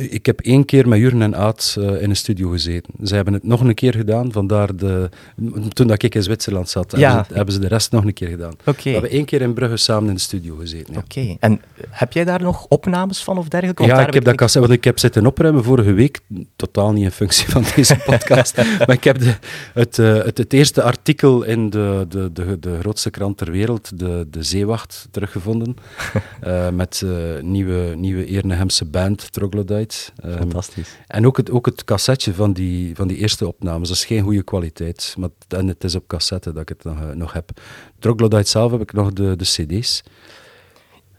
ik 0.00 0.26
heb 0.26 0.40
één 0.40 0.64
keer 0.64 0.88
met 0.88 0.98
Jurgen 0.98 1.22
en 1.22 1.36
Aad 1.36 1.76
eh, 1.78 2.02
in 2.02 2.10
een 2.10 2.16
studio 2.16 2.50
gezeten. 2.50 2.92
Ze 3.04 3.14
hebben 3.14 3.34
het 3.34 3.44
nog 3.44 3.60
een 3.60 3.74
keer 3.74 3.94
gedaan, 3.94 4.32
vandaar 4.32 4.76
de... 4.76 5.08
Toen 5.68 5.86
dat 5.86 6.02
ik 6.02 6.14
in 6.14 6.22
Zwitserland 6.22 6.68
zat, 6.68 6.94
Ja. 6.96 7.08
hebben, 7.08 7.26
ze, 7.28 7.34
hebben 7.34 7.54
ze 7.54 7.60
de 7.60 7.68
rest 7.68 7.92
nog 7.92 8.04
een 8.04 8.12
keer 8.12 8.28
gedaan. 8.28 8.54
We 8.64 8.90
hebben 8.90 9.10
één 9.10 9.24
keer 9.24 9.40
in 9.42 9.54
Brugge 9.54 9.76
samen 9.76 10.08
in 10.08 10.14
de 10.14 10.20
studio 10.20 10.56
gezeten. 10.56 10.94
Ja. 10.94 10.98
Oké. 10.98 11.36
En 11.40 11.60
heb 11.90 12.12
jij 12.12 12.24
daar 12.24 12.42
nog 12.42 12.66
opnames 12.68 13.22
van 13.24 13.38
of 13.38 13.48
dergelijke? 13.48 13.82
Want 13.82 13.94
Ja, 13.94 13.98
daar 13.98 14.08
ik 14.08 14.14
heb 14.14 14.24
dat 14.24 14.34
cassette, 14.34 14.66
want 14.68 14.78
ik 14.78 14.84
heb 14.84 14.98
zitten 14.98 15.26
opruimen 15.26 15.64
vorige 15.64 15.92
week, 15.92 16.20
totaal 16.56 16.92
niet 16.92 17.04
in 17.04 17.10
functie 17.10 17.48
van 17.48 17.64
deze 17.74 17.96
podcast, 18.06 18.56
maar 18.56 18.90
ik 18.92 19.04
heb 19.04 19.18
de, 19.18 19.34
het, 19.74 19.98
eh, 19.98 20.14
het, 20.14 20.38
het 20.38 20.52
eerste 20.52 20.82
artikel 20.82 21.42
in 21.42 21.70
de, 21.70 22.06
de, 22.08 22.30
de, 22.32 22.58
de 22.58 22.78
grootste 22.80 23.10
krant 23.10 23.36
ter 23.36 23.50
wereld, 23.50 23.98
de, 23.98 24.26
de 24.30 24.42
Zeewacht, 24.42 25.08
teruggevonden, 25.10 25.76
eh, 26.40 26.68
met 26.68 27.04
nieuwe, 27.40 27.94
nieuwe 27.96 28.26
Ernehemse 28.26 28.84
band, 28.84 29.32
Troglodyte. 29.32 29.85
Ehm, 30.16 30.38
Fantastisch. 30.38 30.96
en 31.06 31.26
ook 31.26 31.36
het, 31.36 31.50
ook 31.50 31.66
het 31.66 31.84
cassetje 31.84 32.34
van 32.34 32.52
die, 32.52 32.94
van 32.94 33.08
die 33.08 33.16
eerste 33.16 33.46
opnames, 33.46 33.88
dat 33.88 33.96
is 33.96 34.04
geen 34.04 34.22
goede 34.22 34.42
kwaliteit, 34.42 35.14
maar, 35.18 35.28
en 35.48 35.68
het 35.68 35.84
is 35.84 35.94
op 35.94 36.06
cassette 36.06 36.52
dat 36.52 36.62
ik 36.62 36.68
het 36.68 36.84
nog, 36.84 37.00
eh, 37.00 37.08
nog 37.14 37.32
heb. 37.32 37.50
Troglodyte 37.98 38.50
zelf 38.50 38.70
heb 38.70 38.80
ik 38.80 38.92
nog 38.92 39.12
de, 39.12 39.36
de 39.36 39.44
cd's. 39.44 40.02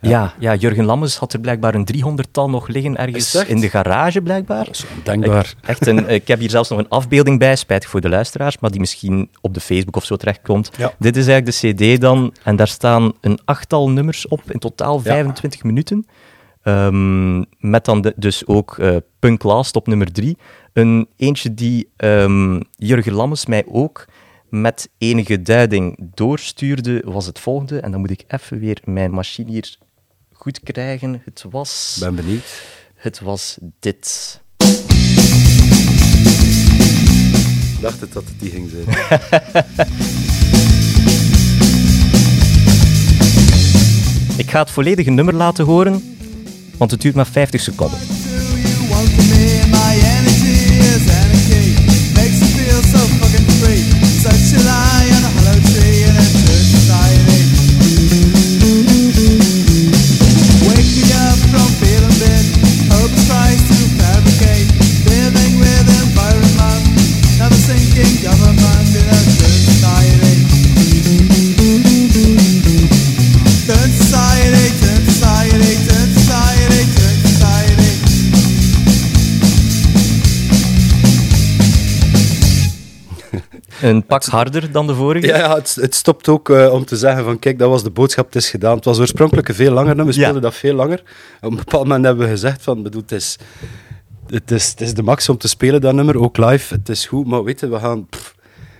Ja. 0.01 0.33
Ja, 0.39 0.55
Jurgen 0.55 0.85
Lammes 0.85 1.15
had 1.15 1.33
er 1.33 1.39
blijkbaar 1.39 1.75
een 1.75 1.85
driehonderdtal 1.85 2.49
nog 2.49 2.67
liggen 2.67 2.97
ergens 2.97 3.35
in 3.35 3.59
de 3.59 3.69
garage, 3.69 4.21
blijkbaar. 4.21 4.69
Is 4.69 4.85
ondenkbaar. 4.97 5.53
Echt 5.61 5.87
een, 5.87 6.09
ik 6.09 6.27
heb 6.27 6.39
hier 6.39 6.49
zelfs 6.49 6.69
nog 6.69 6.79
een 6.79 6.89
afbeelding 6.89 7.39
bij, 7.39 7.55
spijtig 7.55 7.89
voor 7.89 8.01
de 8.01 8.09
luisteraars, 8.09 8.59
maar 8.59 8.71
die 8.71 8.79
misschien 8.79 9.29
op 9.41 9.53
de 9.53 9.59
Facebook 9.59 9.95
of 9.95 10.05
zo 10.05 10.15
terechtkomt. 10.15 10.71
Ja. 10.77 10.93
Dit 10.99 11.17
is 11.17 11.27
eigenlijk 11.27 11.61
de 11.61 11.95
CD 11.95 12.01
dan, 12.01 12.33
en 12.43 12.55
daar 12.55 12.67
staan 12.67 13.13
een 13.21 13.39
achttal 13.45 13.89
nummers 13.89 14.27
op, 14.27 14.51
in 14.51 14.59
totaal 14.59 14.99
25 14.99 15.63
minuten. 15.63 16.07
Ehm, 16.71 17.37
met 17.59 17.85
dan 17.85 18.01
de- 18.01 18.13
dus 18.15 18.45
ook 18.47 18.77
eh, 18.77 18.95
Punk 19.19 19.43
Last 19.43 19.75
op 19.75 19.87
nummer 19.87 20.11
drie. 20.11 20.37
Een 20.73 21.07
eentje 21.15 21.53
die 21.53 21.89
ehm, 21.97 22.61
Jurgen 22.71 23.13
Lammes 23.13 23.45
mij 23.45 23.63
ook 23.67 24.05
met 24.49 24.89
enige 24.97 25.41
duiding 25.41 25.97
doorstuurde, 26.13 27.01
was 27.05 27.25
het 27.25 27.39
volgende. 27.39 27.79
En 27.79 27.91
dan 27.91 27.99
moet 27.99 28.09
ik 28.11 28.23
even 28.27 28.59
weer 28.59 28.81
mijn 28.83 29.11
machine 29.11 29.51
hier 29.51 29.77
goed 30.33 30.59
krijgen. 30.59 31.21
Het 31.25 31.45
was, 31.49 31.97
Ben 31.99 32.15
benieuwd. 32.15 32.61
het 32.95 33.19
was 33.19 33.57
dit. 33.79 34.41
Ik 37.75 37.81
dacht 37.81 37.99
het 38.01 38.13
dat 38.13 38.23
het 38.25 38.39
die 38.39 38.49
ging 38.51 38.69
zijn. 38.69 38.85
Ik 44.37 44.49
ga 44.49 44.59
het 44.59 44.71
volledige 44.71 45.09
nummer 45.09 45.33
laten 45.33 45.65
horen, 45.65 46.16
want 46.77 46.91
het 46.91 47.01
duurt 47.01 47.15
maar 47.15 47.27
50 47.27 47.61
seconden. 47.61 47.99
Een 83.87 84.05
pak 84.05 84.23
harder 84.23 84.71
dan 84.71 84.87
de 84.87 84.95
vorige. 84.95 85.27
Ja, 85.27 85.37
ja 85.37 85.55
het, 85.55 85.77
het 85.81 85.95
stopt 85.95 86.27
ook 86.27 86.49
eh, 86.49 86.73
om 86.73 86.85
te 86.85 86.95
zeggen 86.97 87.23
van 87.23 87.39
kijk, 87.39 87.59
dat 87.59 87.69
was 87.69 87.83
de 87.83 87.89
boodschap, 87.89 88.25
het 88.25 88.35
is 88.35 88.49
gedaan. 88.49 88.75
Het 88.75 88.85
was 88.85 88.99
oorspronkelijk 88.99 89.47
een 89.49 89.55
veel 89.55 89.71
langer 89.71 89.95
nummer, 89.95 90.13
we 90.13 90.19
Ja. 90.19 90.25
speelden 90.27 90.41
dat 90.41 90.55
veel 90.55 90.73
langer. 90.75 91.03
Op 91.41 91.49
een 91.51 91.57
bepaald 91.57 91.83
moment 91.83 92.05
hebben 92.05 92.25
we 92.25 92.31
gezegd 92.31 92.61
van, 92.63 92.83
bedoel, 92.83 93.01
het 93.01 93.11
is, 93.11 93.37
het 94.27 94.51
is, 94.51 94.69
het 94.69 94.81
is 94.81 94.93
de 94.93 95.03
max 95.03 95.29
om 95.29 95.37
te 95.37 95.47
spelen, 95.47 95.81
dat 95.81 95.93
nummer, 95.93 96.19
ook 96.19 96.37
live. 96.37 96.73
Het 96.73 96.89
is 96.89 97.05
goed, 97.05 97.27
maar 97.27 97.43
weet 97.43 97.59
je, 97.59 97.69
we 97.69 97.79
gaan 97.79 98.07
pff, 98.09 98.35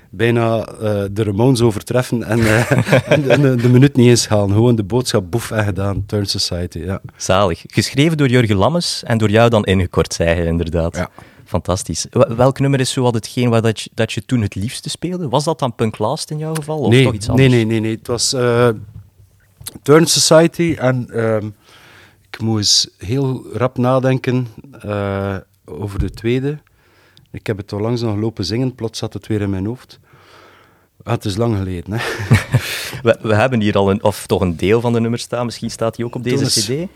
bijna 0.10 0.66
eh, 0.66 1.04
de 1.12 1.24
Ramones 1.24 1.62
overtreffen 1.62 2.24
en, 2.24 2.40
eh, 2.40 2.72
en 3.14 3.22
de, 3.22 3.40
de, 3.40 3.56
de 3.56 3.70
minuut 3.70 3.96
niet 3.96 4.08
eens 4.08 4.28
halen. 4.28 4.52
Gewoon 4.52 4.76
de 4.76 4.84
boodschap 4.84 5.32
boef 5.32 5.52
en 5.52 5.64
gedaan, 5.64 6.04
Turn 6.06 6.26
Society, 6.26 6.80
ja. 6.80 7.02
Zalig. 7.16 7.64
Geschreven 7.68 8.18
door 8.18 8.28
Jurgen 8.28 8.56
Lammes 8.56 9.04
en 9.06 9.18
door 9.18 9.30
jou 9.30 9.50
dan 9.50 9.64
ingekort, 9.64 10.14
zei 10.14 10.30
hij 10.30 10.46
inderdaad. 10.46 10.96
Ja. 10.96 11.10
Fantastisch. 11.48 12.06
Wel- 12.10 12.36
Welk 12.36 12.60
nummer 12.60 12.80
is 12.80 12.92
zo 12.92 13.02
wat 13.02 13.14
hetgeen 13.14 13.50
waar 13.50 13.62
dat 13.62 13.80
je, 13.80 13.90
dat 13.94 14.12
je 14.14 14.26
toen 14.26 14.42
het 14.42 14.56
liefste 14.56 14.90
speelde? 14.90 15.30
Was 15.30 15.44
dat 15.44 15.60
dan 15.60 15.76
Punk 15.76 15.98
Last 15.98 16.32
in 16.32 16.38
jouw 16.38 16.54
geval? 16.56 16.80
Of 16.80 16.90
nee, 16.90 17.04
toch 17.04 17.14
iets 17.14 17.30
anders? 17.30 17.48
Nee, 17.50 17.58
nee, 17.58 17.66
nee, 17.66 17.80
nee. 17.80 17.96
Het 17.98 18.08
was 18.08 18.34
eh, 18.34 18.70
Turn 19.82 20.06
Society 20.06 20.76
en 20.80 21.10
ehm, 21.10 21.50
ik 22.32 22.40
moet 22.42 22.58
eens 22.58 22.90
heel 22.98 23.46
rap 23.54 23.78
nadenken 23.78 24.48
eh, 24.80 25.36
over 25.66 26.00
de 26.00 26.10
tweede. 26.10 26.58
Ik 27.32 27.48
heb 27.48 27.58
het 27.58 27.74
al 27.74 27.80
langs 27.80 28.02
nog 28.02 28.16
lopen 28.18 28.46
zingen, 28.46 28.76
plots 28.76 29.00
zat 29.00 29.14
het 29.14 29.28
weer 29.28 29.42
in 29.42 29.50
mijn 29.50 29.66
hoofd. 29.66 30.00
Ah, 31.04 31.14
het 31.14 31.26
is 31.26 31.36
lang 31.36 31.58
geleden, 31.58 31.94
hè. 31.94 32.00
We, 33.04 33.18
we 33.22 33.36
hebben 33.36 33.62
hier 33.62 33.76
al 33.78 33.90
een, 33.92 34.04
of 34.04 34.28
toch 34.28 34.42
een 34.42 34.58
deel 34.58 34.82
van 34.82 34.94
de 34.94 35.00
nummers 35.00 35.24
staan. 35.24 35.46
Misschien 35.46 35.72
staat 35.72 35.96
die 35.96 36.06
ook 36.06 36.16
op 36.16 36.24
deze. 36.24 36.46
CD. 36.86 36.90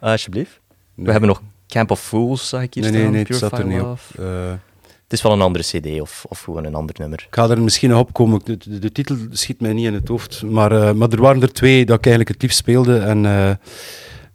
Alsjeblieft. 0.00 0.60
We 0.94 1.10
hebben 1.10 1.28
nog 1.28 1.42
Camp 1.70 1.90
of 1.90 2.00
Fools, 2.00 2.48
zag 2.48 2.62
ik 2.62 2.74
hier 2.74 2.82
Nee, 2.82 2.92
staan. 2.92 3.02
nee, 3.02 3.10
nee, 3.10 3.18
het 3.20 3.28
Pure 3.28 3.38
zat 3.40 3.58
er 3.58 3.66
niet 3.66 3.80
op. 3.80 3.98
Eh, 4.18 4.50
Het 5.02 5.12
is 5.18 5.22
wel 5.22 5.32
een 5.32 5.40
andere 5.40 5.64
CD 5.64 6.00
of, 6.00 6.24
of 6.28 6.40
gewoon 6.40 6.64
een 6.64 6.74
ander 6.74 6.94
nummer. 6.98 7.24
ik 7.28 7.34
ga 7.34 7.48
er 7.50 7.62
misschien 7.62 7.90
nog 7.90 8.00
op 8.00 8.12
komen. 8.12 8.40
De, 8.44 8.56
de, 8.56 8.78
de 8.78 8.92
titel 8.92 9.16
schiet 9.30 9.60
mij 9.60 9.72
niet 9.72 9.86
in 9.86 9.94
het 9.94 10.08
hoofd. 10.08 10.42
Maar, 10.42 10.72
eh, 10.72 10.92
maar 10.92 11.08
er 11.10 11.20
waren 11.20 11.42
er 11.42 11.52
twee 11.52 11.84
dat 11.86 11.96
ik 11.98 12.04
eigenlijk 12.06 12.34
het 12.34 12.42
liefst 12.42 12.58
speelde. 12.58 12.98
En 12.98 13.24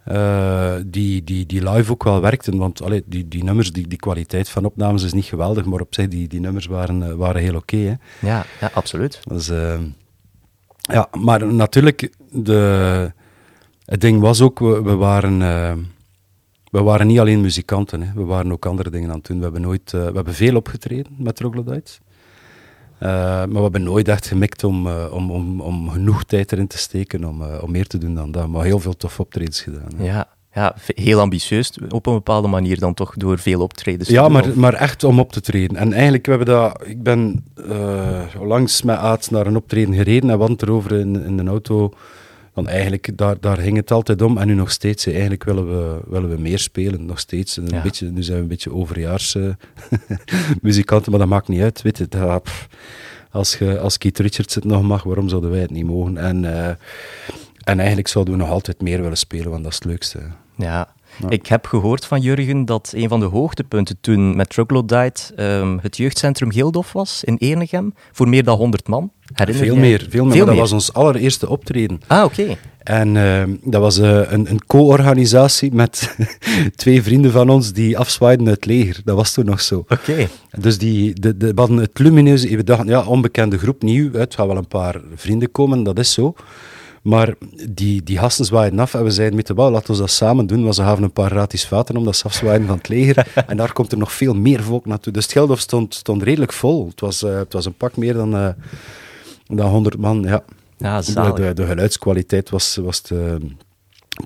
eh, 0.03 0.75
die, 0.85 1.23
die, 1.23 1.45
die 1.45 1.69
live 1.69 1.91
ook 1.91 2.03
wel 2.03 2.21
werkten. 2.21 2.57
Want 2.57 2.81
allee, 2.81 3.03
die, 3.05 3.27
die 3.27 3.43
nummers, 3.43 3.71
die, 3.71 3.87
die 3.87 3.97
kwaliteit 3.97 4.49
van 4.49 4.65
opnames 4.65 5.03
is 5.03 5.13
niet 5.13 5.25
geweldig. 5.25 5.65
Maar 5.65 5.79
op 5.81 5.93
zich, 5.93 6.07
die, 6.07 6.27
die 6.27 6.39
nummers 6.39 6.65
waren, 6.65 7.17
waren 7.17 7.41
heel 7.41 7.55
oké. 7.55 7.97
Ja, 8.19 8.45
ja 8.61 8.69
absoluut. 8.73 9.19
Dus, 9.23 9.47
ja, 10.81 11.07
maar 11.19 11.45
natuurlijk, 11.53 12.09
de, 12.31 13.11
het 13.85 14.01
ding 14.01 14.19
was 14.21 14.41
ook, 14.41 14.59
we, 14.59 14.81
we 14.83 14.95
waren... 14.95 15.93
we 16.75 16.81
waren 16.83 17.07
niet 17.07 17.19
alleen 17.19 17.41
muzikanten, 17.41 18.01
hè. 18.01 18.07
we 18.15 18.23
waren 18.23 18.51
ook 18.51 18.65
andere 18.65 18.89
dingen 18.89 19.09
aan 19.09 19.17
het 19.17 19.25
doen. 19.25 19.37
We 19.37 19.43
hebben, 19.43 19.61
nooit, 19.61 19.93
eh, 19.93 20.05
we 20.05 20.11
hebben 20.15 20.33
veel 20.33 20.55
opgetreden 20.55 21.11
met 21.17 21.35
Troglodytes. 21.35 21.99
Eh, 22.97 23.09
maar 23.09 23.47
we 23.49 23.61
hebben 23.61 23.83
nooit 23.83 24.07
echt 24.07 24.27
gemikt 24.27 24.63
om, 24.63 24.87
eh, 24.87 25.05
om, 25.11 25.31
om, 25.31 25.61
om 25.61 25.89
genoeg 25.89 26.23
tijd 26.23 26.51
erin 26.51 26.67
te 26.67 26.77
steken 26.77 27.23
om, 27.25 27.41
om 27.43 27.71
meer 27.71 27.87
te 27.87 27.97
doen 27.97 28.15
dan 28.15 28.31
dat. 28.31 28.47
Maar 28.47 28.63
heel 28.65 28.79
veel 28.79 28.97
tof 28.97 29.19
optredens 29.19 29.61
gedaan. 29.61 29.89
hè. 29.97 30.03
Ja, 30.05 30.27
ja, 30.53 30.75
heel 30.85 31.19
ambitieus 31.19 31.71
op 31.89 32.05
een 32.05 32.13
bepaalde 32.13 32.47
manier 32.47 32.79
dan 32.79 32.93
toch 32.93 33.13
door 33.15 33.39
veel 33.39 33.61
optredens. 33.61 34.07
te 34.07 34.13
Ja, 34.13 34.23
doen, 34.23 34.31
maar, 34.31 34.47
of- 34.49 34.55
maar 34.55 34.73
echt 34.73 35.03
om 35.03 35.19
op 35.19 35.31
te 35.31 35.41
treden. 35.41 35.77
En 35.77 35.93
eigenlijk, 35.93 36.25
we 36.25 36.31
hebben 36.31 36.53
dat, 36.55 36.81
ik 36.85 37.03
ben 37.03 37.45
langs 38.41 38.81
met 38.81 38.97
Aad 38.97 39.31
naar 39.31 39.47
een 39.47 39.55
optreden 39.55 39.93
gereden 39.95 40.29
en 40.29 40.35
we 40.35 40.43
hadden 40.43 40.51
het 40.57 40.61
erover 40.61 40.91
in, 40.91 41.23
in 41.25 41.37
de 41.37 41.43
auto. 41.43 41.91
Want 42.55 42.67
eigenlijk, 42.67 43.17
daar, 43.17 43.35
daar 43.39 43.57
ging 43.57 43.77
het 43.77 43.91
altijd 43.91 44.21
om. 44.21 44.37
En 44.37 44.47
nu 44.47 44.53
nog 44.53 44.71
steeds, 44.71 45.05
eigenlijk 45.07 45.43
willen 45.43 45.67
we, 45.67 45.99
willen 46.07 46.29
we 46.29 46.37
meer 46.37 46.59
spelen, 46.59 47.05
nog 47.05 47.19
steeds. 47.19 47.57
En 47.57 47.63
Een 47.63 47.75
Ja. 47.75 47.81
beetje, 47.81 48.09
nu 48.11 48.23
zijn 48.23 48.37
we 48.37 48.43
een 48.43 48.49
beetje 48.49 48.73
overjaars 48.73 49.35
eh, 49.35 49.49
muzikanten, 50.61 51.11
maar 51.11 51.19
dat 51.19 51.29
maakt 51.29 51.47
niet 51.47 51.61
uit. 51.61 51.81
Weet 51.81 51.97
je, 51.97 52.07
dat, 52.07 52.43
pff, 52.43 52.67
als, 53.31 53.57
je, 53.57 53.79
als 53.79 53.97
Keith 53.97 54.19
Richards 54.19 54.55
het 54.55 54.63
nog 54.63 54.81
mag, 54.81 55.03
waarom 55.03 55.29
zouden 55.29 55.49
wij 55.51 55.59
het 55.59 55.71
niet 55.71 55.85
mogen? 55.85 56.17
En, 56.17 56.45
eh, 56.67 56.67
en 57.63 57.77
eigenlijk 57.79 58.07
zouden 58.07 58.33
we 58.33 58.39
nog 58.39 58.49
altijd 58.49 58.81
meer 58.81 59.01
willen 59.01 59.17
spelen, 59.17 59.49
want 59.49 59.63
dat 59.63 59.71
is 59.71 59.77
het 59.77 59.87
leukste. 59.87 60.19
Ja. 60.57 60.93
Ja. 61.21 61.29
Ik 61.29 61.47
heb 61.47 61.65
gehoord 61.65 62.05
van 62.05 62.21
Jurgen 62.21 62.65
dat 62.65 62.91
een 62.95 63.09
van 63.09 63.19
de 63.19 63.25
hoogtepunten 63.25 63.97
toen 64.01 64.35
met 64.35 64.49
Troglodyte 64.49 65.33
ehm, 65.35 65.77
het 65.81 65.97
jeugdcentrum 65.97 66.51
Gildof 66.51 66.93
was 66.93 67.23
in 67.23 67.35
Eenegem 67.37 67.93
voor 68.11 68.29
meer 68.29 68.43
dan 68.43 68.57
100 68.57 68.87
man. 68.87 69.11
Herinner 69.33 69.65
Veel 69.65 69.75
meer, 69.75 70.05
veel 70.09 70.25
meer. 70.25 70.45
dat 70.45 70.55
was 70.55 70.71
ons 70.71 70.93
allereerste 70.93 71.49
optreden. 71.49 72.01
Ah, 72.07 72.23
oké. 72.23 72.57
En 72.83 73.17
ehm, 73.17 73.55
dat 73.63 73.81
was 73.81 73.97
eh, 73.97 74.31
een, 74.31 74.49
een 74.49 74.65
co-organisatie 74.65 75.73
met 75.73 76.15
twee 76.75 77.03
vrienden 77.03 77.31
van 77.31 77.49
ons 77.49 77.73
die 77.73 77.97
afzwaaiden 77.97 78.45
het 78.45 78.65
leger. 78.65 79.01
Dat 79.03 79.15
was 79.15 79.33
toen 79.33 79.45
nog 79.45 79.61
zo. 79.61 79.85
Oké. 79.87 80.27
Dus 80.57 80.77
die, 80.77 81.19
de, 81.19 81.37
de, 81.37 81.53
we 81.53 81.59
hadden 81.59 81.77
het 81.77 81.99
lumineuze... 81.99 82.55
We 82.55 82.63
dachten, 82.63 82.87
ja, 82.87 83.03
onbekende 83.03 83.57
groep, 83.57 83.83
nieuw. 83.83 84.11
Het 84.13 84.35
gaan 84.35 84.47
wel 84.47 84.57
een 84.57 84.67
paar 84.67 85.01
vrienden 85.15 85.51
komen, 85.51 85.83
dat 85.83 85.99
is 85.99 86.13
zo. 86.13 86.35
Maar 87.05 87.33
die, 87.69 88.03
die 88.03 88.17
gasten 88.17 88.45
zwaaiden 88.45 88.79
af 88.79 88.93
en 88.93 89.03
we 89.03 89.11
zeiden 89.11 89.35
met 89.35 89.47
de 89.47 89.53
bouw, 89.53 89.71
laten 89.71 89.93
we 89.93 89.99
dat 89.99 90.11
samen 90.11 90.47
doen. 90.47 90.63
Want 90.63 90.75
ze 90.75 90.81
gaven 90.81 91.03
een 91.03 91.11
paar 91.11 91.29
gratis 91.29 91.67
vaten 91.67 91.97
omdat 91.97 92.15
ze 92.15 92.23
afzwaaiden 92.23 92.67
van 92.67 92.77
het 92.77 92.87
leger. 92.87 93.27
en 93.47 93.57
daar 93.57 93.73
komt 93.73 93.91
er 93.91 93.97
nog 93.97 94.13
veel 94.13 94.33
meer 94.33 94.63
volk 94.63 94.85
naartoe. 94.85 95.13
Dus 95.13 95.23
het 95.23 95.31
Geldof 95.31 95.59
stond, 95.59 95.93
stond 95.93 96.23
redelijk 96.23 96.53
vol. 96.53 96.87
Het 96.87 96.99
was, 96.99 97.23
eh, 97.23 97.37
het 97.37 97.53
was 97.53 97.65
een 97.65 97.73
pak 97.73 97.97
meer 97.97 98.13
dan, 98.13 98.35
eh, 98.35 98.49
dan 99.45 99.69
100 99.69 99.97
man, 99.97 100.23
ja. 100.23 100.43
Ja, 100.77 101.01
De, 101.01 101.51
de, 101.53 101.65
geluidskwaliteit 101.65 102.49
was, 102.49 102.75
was 102.75 102.99
te, 102.99 103.37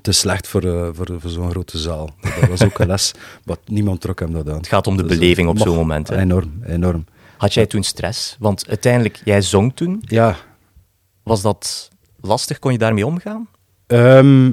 te 0.02 0.12
slecht 0.12 0.48
voor, 0.48 0.62
eh, 0.62 0.88
voor, 0.92 1.20
voor 1.20 1.30
zo'n 1.30 1.50
grote 1.50 1.78
zaal. 1.78 2.10
Dat 2.40 2.48
was 2.48 2.64
ook 2.64 2.78
een 2.78 2.86
les, 2.86 3.12
maar 3.44 3.56
niemand 3.64 4.00
trok 4.00 4.20
hem 4.20 4.32
dat 4.32 4.48
aan. 4.48 4.56
Het 4.56 4.68
gaat 4.68 4.86
om 4.86 4.96
de 4.96 5.02
Dus, 5.02 5.18
beleving 5.18 5.48
op 5.48 5.58
zo'n 5.58 5.76
moment. 5.76 6.08
Hè. 6.08 6.16
Enorm, 6.16 6.62
enorm. 6.66 7.04
Had 7.36 7.54
jij 7.54 7.66
toen 7.66 7.82
stress? 7.82 8.36
Want 8.38 8.68
uiteindelijk, 8.68 9.20
jij 9.24 9.42
zong 9.42 9.76
toen. 9.76 10.02
Ja, 10.06 10.36
Was 11.22 11.42
dat 11.42 11.90
lastig? 12.20 12.58
Kon 12.58 12.72
je 12.72 12.78
daarmee 12.78 13.06
omgaan? 13.06 13.48
Ehm, 13.86 14.46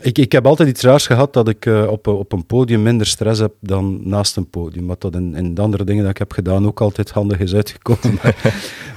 ik, 0.00 0.18
ik 0.18 0.32
heb 0.32 0.46
altijd 0.46 0.68
iets 0.68 0.82
raars 0.82 1.06
gehad 1.06 1.32
dat 1.32 1.48
ik 1.48 1.66
eh, 1.66 1.86
op, 1.90 2.06
op 2.06 2.32
een 2.32 2.46
podium 2.46 2.82
minder 2.82 3.06
stress 3.06 3.40
heb 3.40 3.52
dan 3.60 4.08
naast 4.08 4.36
een 4.36 4.50
podium. 4.50 4.86
Wat 4.86 5.00
dat 5.00 5.14
in, 5.14 5.34
in 5.34 5.54
de 5.54 5.62
andere 5.62 5.84
dingen 5.84 6.02
dat 6.02 6.10
ik 6.10 6.18
heb 6.18 6.32
gedaan 6.32 6.66
ook 6.66 6.80
altijd 6.80 7.10
handig 7.10 7.38
is 7.38 7.54
uitgekomen. 7.54 8.18
Maar, 8.22 8.54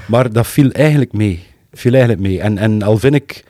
maar 0.07 0.31
dat 0.31 0.47
viel 0.47 0.71
eigenlijk 0.71 1.13
mee. 1.13 1.43
Viel 1.71 1.91
eigenlijk 1.91 2.21
mee. 2.21 2.41
En, 2.41 2.57
en 2.57 2.81
al 2.81 2.97
vind 2.97 3.15
ik 3.15 3.43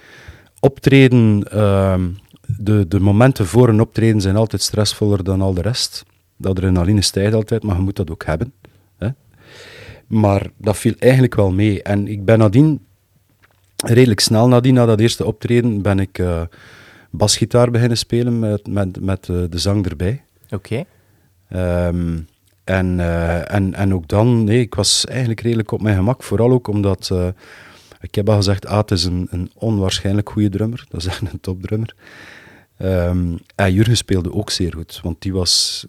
optreden, 0.60 1.44
ehm, 1.52 2.10
de, 2.58 2.88
de 2.88 3.00
momenten 3.00 3.46
voor 3.46 3.70
een 3.70 3.82
optreden 3.82 4.22
zijn 4.22 4.36
altijd 4.36 4.62
stressvoller 4.62 5.24
dan 5.24 5.42
al 5.42 5.54
de 5.54 5.62
rest. 5.62 6.04
De 6.36 6.50
adrenaline 6.50 7.02
stijgt 7.02 7.34
altijd, 7.34 7.64
maar 7.64 7.76
je 7.76 7.82
moet 7.82 7.96
dat 7.96 8.12
ook 8.12 8.26
hebben. 8.26 8.54
Hè? 8.98 9.08
Maar 10.08 10.50
dat 10.58 10.78
viel 10.78 10.94
eigenlijk 11.00 11.36
wel 11.36 11.52
mee. 11.52 11.84
En 11.84 12.08
ik 12.08 12.26
ben 12.26 12.40
nadien 12.40 12.80
redelijk 13.82 14.20
snel 14.20 14.48
nadien, 14.48 14.74
na 14.74 14.86
dat 14.86 15.00
eerste 15.00 15.26
optreden, 15.26 15.82
ben 15.82 16.00
ik 16.00 16.20
eh, 16.20 16.42
basgitaar 17.10 17.72
beginnen 17.72 17.98
spelen 17.98 18.40
met, 18.40 18.68
met, 18.68 19.02
met 19.02 19.30
eh, 19.30 19.44
de 19.50 19.58
zang 19.58 19.86
erbij. 19.86 20.24
Oké. 20.50 20.84
Ehm, 21.50 22.20
en, 22.64 23.00
eh, 23.00 23.54
en, 23.54 23.74
en 23.74 23.94
ook 23.94 24.08
dan, 24.08 24.44
nee, 24.44 24.60
ik 24.60 24.76
was 24.76 25.06
eigenlijk 25.06 25.42
redelijk 25.42 25.72
op 25.72 25.82
mijn 25.82 25.96
gemak. 25.96 26.24
Vooral 26.24 26.52
ook 26.52 26.68
omdat, 26.68 27.12
ik 28.02 28.16
heb 28.16 28.30
al 28.30 28.36
gezegd, 28.36 28.68
Aad 28.68 28.92
is 28.92 29.04
een, 29.04 29.28
een 29.32 29.52
onwaarschijnlijk 29.54 30.30
goede 30.30 30.50
drummer. 30.50 30.86
Dat 30.90 31.02
is 31.02 31.08
echt 31.12 31.22
een 31.22 31.40
topdrummer. 31.42 31.96
Ehm, 32.78 33.38
en 33.56 33.74
Jurgen 33.74 33.98
speelde 33.98 34.34
ook 34.34 34.50
zeer 34.50 34.74
goed, 34.74 35.00
want 35.04 35.22
die 35.22 35.34
was, 35.34 35.86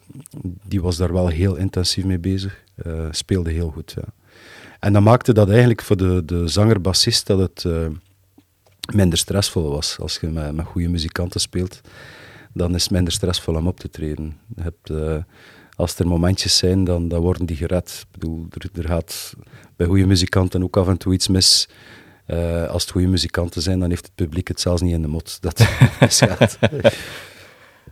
die 0.68 0.82
was 0.82 0.96
daar 0.96 1.12
wel 1.12 1.28
heel 1.28 1.56
intensief 1.56 2.04
mee 2.04 2.18
bezig. 2.18 2.61
Speelde 3.11 3.50
heel 3.50 3.70
goed, 3.70 3.92
ja. 3.96 4.21
En 4.82 4.92
dat 4.92 5.02
maakte 5.02 5.32
dat 5.32 5.48
eigenlijk 5.48 5.82
voor 5.82 5.96
de, 5.96 6.24
de 6.24 6.48
zanger-bassist 6.48 7.26
dat 7.26 7.38
het 7.38 7.64
eh, 7.64 7.86
minder 8.94 9.18
stressvol 9.18 9.70
was. 9.70 9.96
Als 10.00 10.18
je 10.20 10.26
met, 10.26 10.54
met 10.54 10.66
goede 10.66 10.88
muzikanten 10.88 11.40
speelt, 11.40 11.80
dan 12.52 12.74
is 12.74 12.82
het 12.82 12.92
minder 12.92 13.12
stressvol 13.12 13.54
om 13.54 13.66
op 13.66 13.80
te 13.80 13.90
treden. 13.90 14.38
Je 14.56 14.62
hebt, 14.62 14.90
eh, 14.90 15.16
als 15.74 15.98
er 15.98 16.06
momentjes 16.06 16.56
zijn, 16.56 16.84
dan, 16.84 17.08
dan 17.08 17.20
worden 17.20 17.46
die 17.46 17.56
gered. 17.56 17.98
Ik 18.00 18.20
bedoel, 18.20 18.46
er, 18.50 18.80
er 18.82 18.88
gaat 18.88 19.34
bij 19.76 19.86
goede 19.86 20.06
muzikanten 20.06 20.62
ook 20.62 20.76
af 20.76 20.88
en 20.88 20.96
toe 20.96 21.12
iets 21.12 21.28
mis. 21.28 21.68
Eh, 22.26 22.66
als 22.66 22.82
het 22.82 22.90
goede 22.90 23.08
muzikanten 23.08 23.62
zijn, 23.62 23.78
dan 23.78 23.88
heeft 23.88 24.04
het 24.04 24.14
publiek 24.14 24.48
het 24.48 24.60
zelfs 24.60 24.82
niet 24.82 24.92
in 24.92 25.02
de 25.02 25.08
mot. 25.08 25.38
Dat 25.40 25.68
misgaat. 26.00 26.58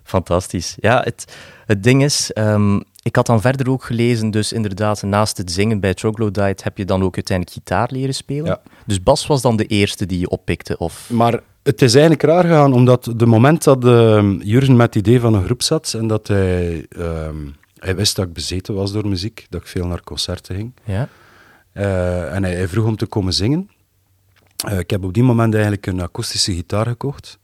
Fantastisch. 0.02 0.76
Ja, 0.80 1.02
het, 1.04 1.36
het 1.70 1.82
ding 1.82 2.02
is, 2.04 2.32
ehm, 2.32 2.80
ik 3.02 3.16
had 3.16 3.26
dan 3.26 3.40
verder 3.40 3.70
ook 3.70 3.84
gelezen, 3.84 4.30
dus 4.30 4.52
inderdaad, 4.52 5.02
naast 5.02 5.36
het 5.36 5.52
zingen 5.52 5.80
bij 5.80 5.94
Troglodyte 5.94 6.62
heb 6.62 6.78
je 6.78 6.84
dan 6.84 7.02
ook 7.02 7.14
uiteindelijk 7.14 7.56
gitaar 7.56 7.88
leren 7.92 8.14
spelen. 8.14 8.44
Ja. 8.44 8.62
Dus 8.86 9.02
Bas 9.02 9.26
was 9.26 9.42
dan 9.42 9.56
de 9.56 9.66
eerste 9.66 10.06
die 10.06 10.18
je 10.18 10.28
oppikte, 10.28 10.78
of... 10.78 11.10
Maar 11.12 11.40
het 11.62 11.82
is 11.82 11.92
eigenlijk 11.92 12.22
raar 12.22 12.42
gegaan, 12.44 12.72
omdat 12.72 13.12
de 13.16 13.26
moment 13.26 13.64
dat 13.64 13.84
uh, 13.84 14.34
Jurgen 14.40 14.76
met 14.76 14.94
het 14.94 15.06
idee 15.06 15.20
van 15.20 15.34
een 15.34 15.44
groep 15.44 15.62
zat 15.62 15.94
en 15.98 16.06
dat 16.06 16.28
hij, 16.28 16.86
ehm, 16.88 17.36
hij 17.78 17.96
wist 17.96 18.16
dat 18.16 18.26
ik 18.26 18.32
bezeten 18.32 18.74
was 18.74 18.92
door 18.92 19.08
muziek, 19.08 19.46
dat 19.48 19.60
ik 19.60 19.66
veel 19.66 19.86
naar 19.86 20.02
concerten 20.02 20.54
ging, 20.54 20.72
Ja? 20.84 21.08
eh, 21.72 22.34
en 22.34 22.42
hij, 22.44 22.54
hij 22.54 22.68
vroeg 22.68 22.86
om 22.86 22.96
te 22.96 23.06
komen 23.06 23.32
zingen. 23.32 23.70
Eh, 24.68 24.78
ik 24.78 24.90
heb 24.90 25.04
op 25.04 25.14
die 25.14 25.22
moment 25.22 25.52
eigenlijk 25.54 25.86
een 25.86 26.00
akoestische 26.00 26.54
gitaar 26.54 26.86
gekocht. 26.86 27.38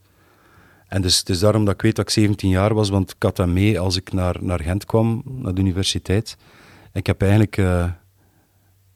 En 0.88 1.02
dus 1.02 1.18
het 1.18 1.28
is 1.28 1.38
daarom 1.38 1.64
dat 1.64 1.74
ik 1.74 1.82
weet 1.82 1.96
dat 1.96 2.04
ik 2.04 2.10
17 2.10 2.48
jaar 2.48 2.74
was, 2.74 2.88
want 2.88 3.10
ik 3.10 3.22
had 3.22 3.36
dat 3.36 3.46
mee 3.46 3.80
als 3.80 3.96
ik 3.96 4.12
naar, 4.12 4.36
naar 4.40 4.60
Gent 4.60 4.84
kwam, 4.84 5.22
naar 5.24 5.54
de 5.54 5.60
universiteit. 5.60 6.36
En 6.82 7.00
ik 7.00 7.06
heb 7.06 7.20
eigenlijk 7.20 7.56
eh, 7.56 7.90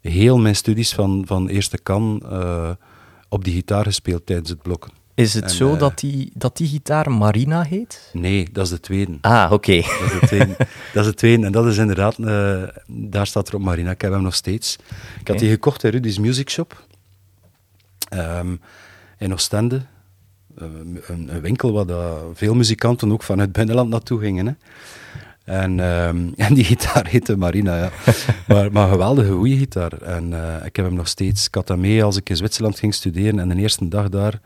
heel 0.01 0.39
mijn 0.39 0.57
studies 0.57 0.93
van, 0.93 1.23
van 1.27 1.49
eerste 1.49 1.79
kan 1.79 2.23
eh, 2.31 2.71
op 3.29 3.45
die 3.45 3.55
gitaar 3.55 3.85
gespeeld 3.85 4.27
tijdens 4.27 4.51
het 4.51 4.63
blokken. 4.63 4.91
Is 5.15 5.35
het 5.35 5.45
En, 5.45 5.51
zo 5.51 5.73
eh, 5.73 5.79
dat, 5.79 5.99
die, 5.99 6.31
dat 6.35 6.57
die 6.57 6.69
gitaar 6.69 7.11
Marina 7.11 7.63
heet? 7.63 8.11
Nee, 8.13 8.49
dat 8.53 8.65
is 8.65 8.71
de 8.71 8.81
tweede. 8.81 9.19
Ah, 9.21 9.53
oké. 9.53 9.77
Dat 9.77 10.13
is 10.13 10.21
de 10.21 10.27
tweede. 10.27 10.57
dat 10.95 11.05
is 11.05 11.11
de 11.11 11.15
tweede. 11.15 11.47
En 11.47 11.53
dat 11.53 11.67
is 11.67 11.77
inderdaad, 11.77 12.17
daar 12.87 13.27
staat 13.27 13.49
er 13.49 13.55
op 13.55 13.61
Marina. 13.61 13.91
Ik 13.91 14.01
heb 14.01 14.13
hem 14.13 14.23
nog 14.23 14.35
steeds. 14.35 14.77
Ik 15.21 15.29
had 15.29 15.39
die 15.39 15.51
gekocht 15.51 15.85
in 15.85 15.91
Rudy's 15.91 16.19
Music 16.19 16.51
Shop. 16.51 16.85
Ehm, 18.09 18.57
in 19.19 19.33
Oostende. 19.33 19.83
Eh, 20.61 20.67
een, 21.07 21.41
winkel 21.41 21.73
waar 21.73 22.19
veel 22.35 22.55
muzikanten 22.55 23.13
ook 23.13 23.23
vanuit 23.23 23.49
het 23.49 23.57
binnenland 23.57 23.91
naartoe 23.91 24.21
gingen. 24.21 24.47
Hè. 24.47 24.53
En, 25.45 25.81
ehm, 25.81 26.29
en 26.47 26.55
die 26.55 26.65
gitaar 26.65 27.07
heette 27.07 27.37
Marina, 27.37 27.77
ja. 27.77 27.91
maar, 28.49 28.73
maar 28.73 28.85
een 28.85 28.91
geweldige 28.91 29.33
goede 29.33 29.57
gitaar. 29.57 29.93
En 29.93 30.33
eh, 30.33 30.67
ik 30.67 30.77
heb 30.77 30.85
hem 30.85 30.95
nog 30.95 31.09
steeds. 31.09 31.47
Ik 31.47 31.55
had 31.55 31.69
hem 31.69 31.81
mee 31.81 32.05
als 32.05 32.17
ik 32.17 32.29
in 32.31 32.37
Zwitserland 32.37 32.79
ging 32.79 32.95
studeren. 32.95 33.39
En 33.39 33.49
de 33.49 33.57
eerste 33.57 33.89
dag 33.89 34.09
daar 34.09 34.41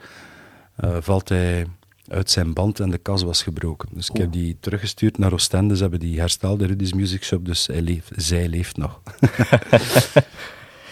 eh, 0.76 0.96
valt 1.00 1.28
hij 1.28 1.66
uit 2.08 2.30
zijn 2.30 2.52
band 2.52 2.80
en 2.80 2.90
de 2.90 2.98
kas 2.98 3.22
was 3.22 3.42
gebroken. 3.42 3.88
Dus 3.92 4.08
ik 4.10 4.16
heb 4.16 4.32
die 4.32 4.56
teruggestuurd 4.60 5.18
naar 5.18 5.32
Oostende. 5.32 5.76
Ze 5.76 5.82
hebben 5.82 6.00
die 6.00 6.20
hersteld 6.20 6.60
in 6.60 6.66
Rudy's 6.66 6.92
Music 6.92 7.24
Shop, 7.24 7.44
dus 7.44 7.66
hij 7.66 7.80
leeft, 7.80 8.10
zij 8.16 8.48
leeft 8.48 8.76
nog. 8.76 9.00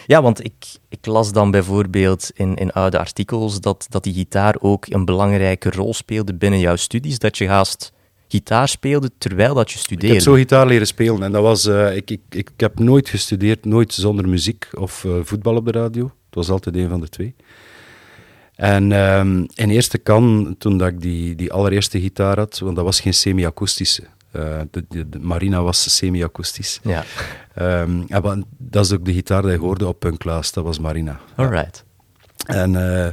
Ja, 0.07 0.23
want 0.23 0.45
ik, 0.45 0.53
ik 0.89 1.07
las 1.07 1.33
dan 1.33 1.51
bijvoorbeeld 1.51 2.31
in, 2.35 2.55
in 2.57 2.73
oude 2.73 2.99
artikels 2.99 3.61
dat, 3.61 3.87
dat 3.89 4.03
die 4.05 4.15
gitaar 4.15 4.57
ook 4.61 4.87
een 4.89 5.05
belangrijke 5.05 5.71
rol 5.71 5.95
speelde 5.95 6.35
binnen 6.35 6.61
jouw 6.61 6.77
studies, 6.77 7.19
dat 7.19 7.39
je 7.39 7.49
haast 7.49 7.93
gitaar 8.29 8.69
speelde 8.69 9.11
terwijl 9.19 9.55
dat 9.55 9.71
je 9.71 9.77
Ik 9.77 9.83
studeerde. 9.83 10.15
heb 10.15 10.23
zo 10.23 10.33
gitaar 10.33 10.67
leren 10.67 10.87
spelen 10.87 11.23
en 11.23 11.33
dat 11.33 11.43
was... 11.43 11.67
eh, 11.67 11.97
ik, 11.97 12.11
ik, 12.11 12.21
ik, 12.31 12.51
ik 12.55 12.61
heb 12.61 12.79
nooit 12.79 13.09
gestudeerd, 13.09 13.65
nooit 13.65 13.93
zonder 13.95 14.29
muziek 14.29 14.69
of 14.73 15.05
eh, 15.05 15.13
voetbal 15.23 15.57
op 15.57 15.65
de 15.65 15.73
radio. 15.73 16.05
Het 16.05 16.35
was 16.35 16.51
altijd 16.51 16.77
een 16.77 16.89
van 16.89 17.01
de 17.01 17.09
twee. 17.09 17.35
En 18.55 18.93
ehm, 18.93 19.45
in 19.55 19.71
eerste 19.71 19.99
kan, 19.99 20.55
toen 20.59 20.79
dat 20.79 20.89
ik 20.89 21.01
die, 21.01 21.35
die 21.35 21.53
allereerste 21.53 22.01
gitaar 22.01 22.39
had, 22.39 22.59
want 22.59 22.77
dat 22.77 22.85
was 22.85 23.01
geen 23.01 23.15
semi-akoestische. 23.15 24.03
Eh, 24.33 24.61
de, 24.71 24.85
de, 24.89 25.09
de 25.09 25.19
Marina 25.19 25.63
was 25.63 25.97
semi-akoestisch. 25.97 26.81
Ja, 26.83 27.05
Ehm, 27.55 28.03
en 28.09 28.23
wa- 28.23 28.43
dat 28.59 28.85
is 28.85 28.93
ook 28.93 29.05
de 29.05 29.13
gitaar 29.13 29.43
die 29.43 29.51
je 29.51 29.59
hoorde 29.59 29.87
op 29.87 29.99
Punklaas, 29.99 30.53
dat 30.53 30.65
was 30.65 30.79
Marina. 30.79 31.21
alright. 31.37 31.85
En 32.47 32.77
eh, 32.77 33.09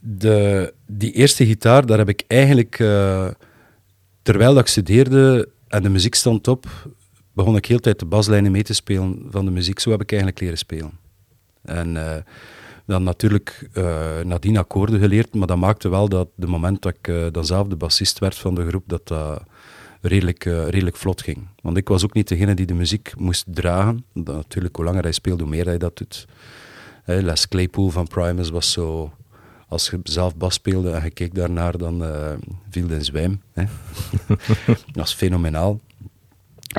de, 0.00 0.72
die 0.86 1.12
eerste 1.12 1.46
gitaar, 1.46 1.86
daar 1.86 1.98
heb 1.98 2.08
ik 2.08 2.24
eigenlijk, 2.26 2.78
eh, 2.78 3.26
terwijl 4.22 4.54
dat 4.54 4.62
ik 4.62 4.68
studeerde 4.68 5.48
en 5.68 5.82
de 5.82 5.88
muziek 5.88 6.14
stond 6.14 6.48
op, 6.48 6.66
begon 7.32 7.56
ik 7.56 7.66
heel 7.66 7.76
de 7.76 7.82
tijd 7.82 7.98
de 7.98 8.04
baslijnen 8.04 8.52
mee 8.52 8.62
te 8.62 8.74
spelen 8.74 9.26
van 9.30 9.44
de 9.44 9.50
muziek. 9.50 9.78
Zo 9.78 9.90
heb 9.90 10.00
ik 10.00 10.10
eigenlijk 10.10 10.40
leren 10.40 10.58
spelen. 10.58 10.92
En 11.62 11.96
dan 12.86 13.02
natuurlijk 13.02 13.68
eh, 13.72 14.20
nadien 14.24 14.56
akkoorden 14.56 15.00
geleerd, 15.00 15.34
maar 15.34 15.46
dat 15.46 15.56
maakte 15.56 15.88
wel 15.88 16.08
dat 16.08 16.28
de 16.34 16.46
moment 16.46 16.82
dat 16.82 16.94
ik 17.00 17.32
dan 17.32 17.44
zelf 17.44 17.68
de 17.68 17.76
bassist 17.76 18.18
werd 18.18 18.36
van 18.36 18.54
de 18.54 18.66
groep, 18.68 18.82
dat 18.86 19.08
dat 19.08 19.42
redelijk, 20.00 20.44
eh, 20.44 20.68
redelijk 20.68 20.96
vlot 20.96 21.22
ging. 21.22 21.46
Want 21.62 21.76
ik 21.76 21.88
was 21.88 22.04
ook 22.04 22.14
niet 22.14 22.28
degene 22.28 22.54
die 22.54 22.66
de 22.66 22.74
muziek 22.74 23.12
moest 23.18 23.44
dragen. 23.48 24.04
Dat, 24.14 24.34
natuurlijk, 24.34 24.76
hoe 24.76 24.84
langer 24.84 25.02
hij 25.02 25.12
speelt, 25.12 25.40
hoe 25.40 25.48
meer 25.48 25.64
hij 25.64 25.78
dat 25.78 25.96
doet. 25.96 26.26
Hè, 27.02 27.20
Les 27.20 27.48
Claypool 27.48 27.90
van 27.90 28.06
Primus 28.06 28.50
was 28.50 28.72
zo... 28.72 29.12
Als 29.68 29.90
je 29.90 30.00
zelf 30.02 30.36
bas 30.36 30.54
speelde 30.54 30.90
en 30.90 31.04
je 31.04 31.10
keek 31.10 31.34
daarnaar, 31.34 31.78
dan 31.78 32.04
eh, 32.04 32.32
viel 32.70 32.90
in 32.90 33.04
zwijm. 33.04 33.42
Hè. 33.52 33.64
dat 34.66 34.84
was 34.92 35.14
fenomenaal. 35.14 35.80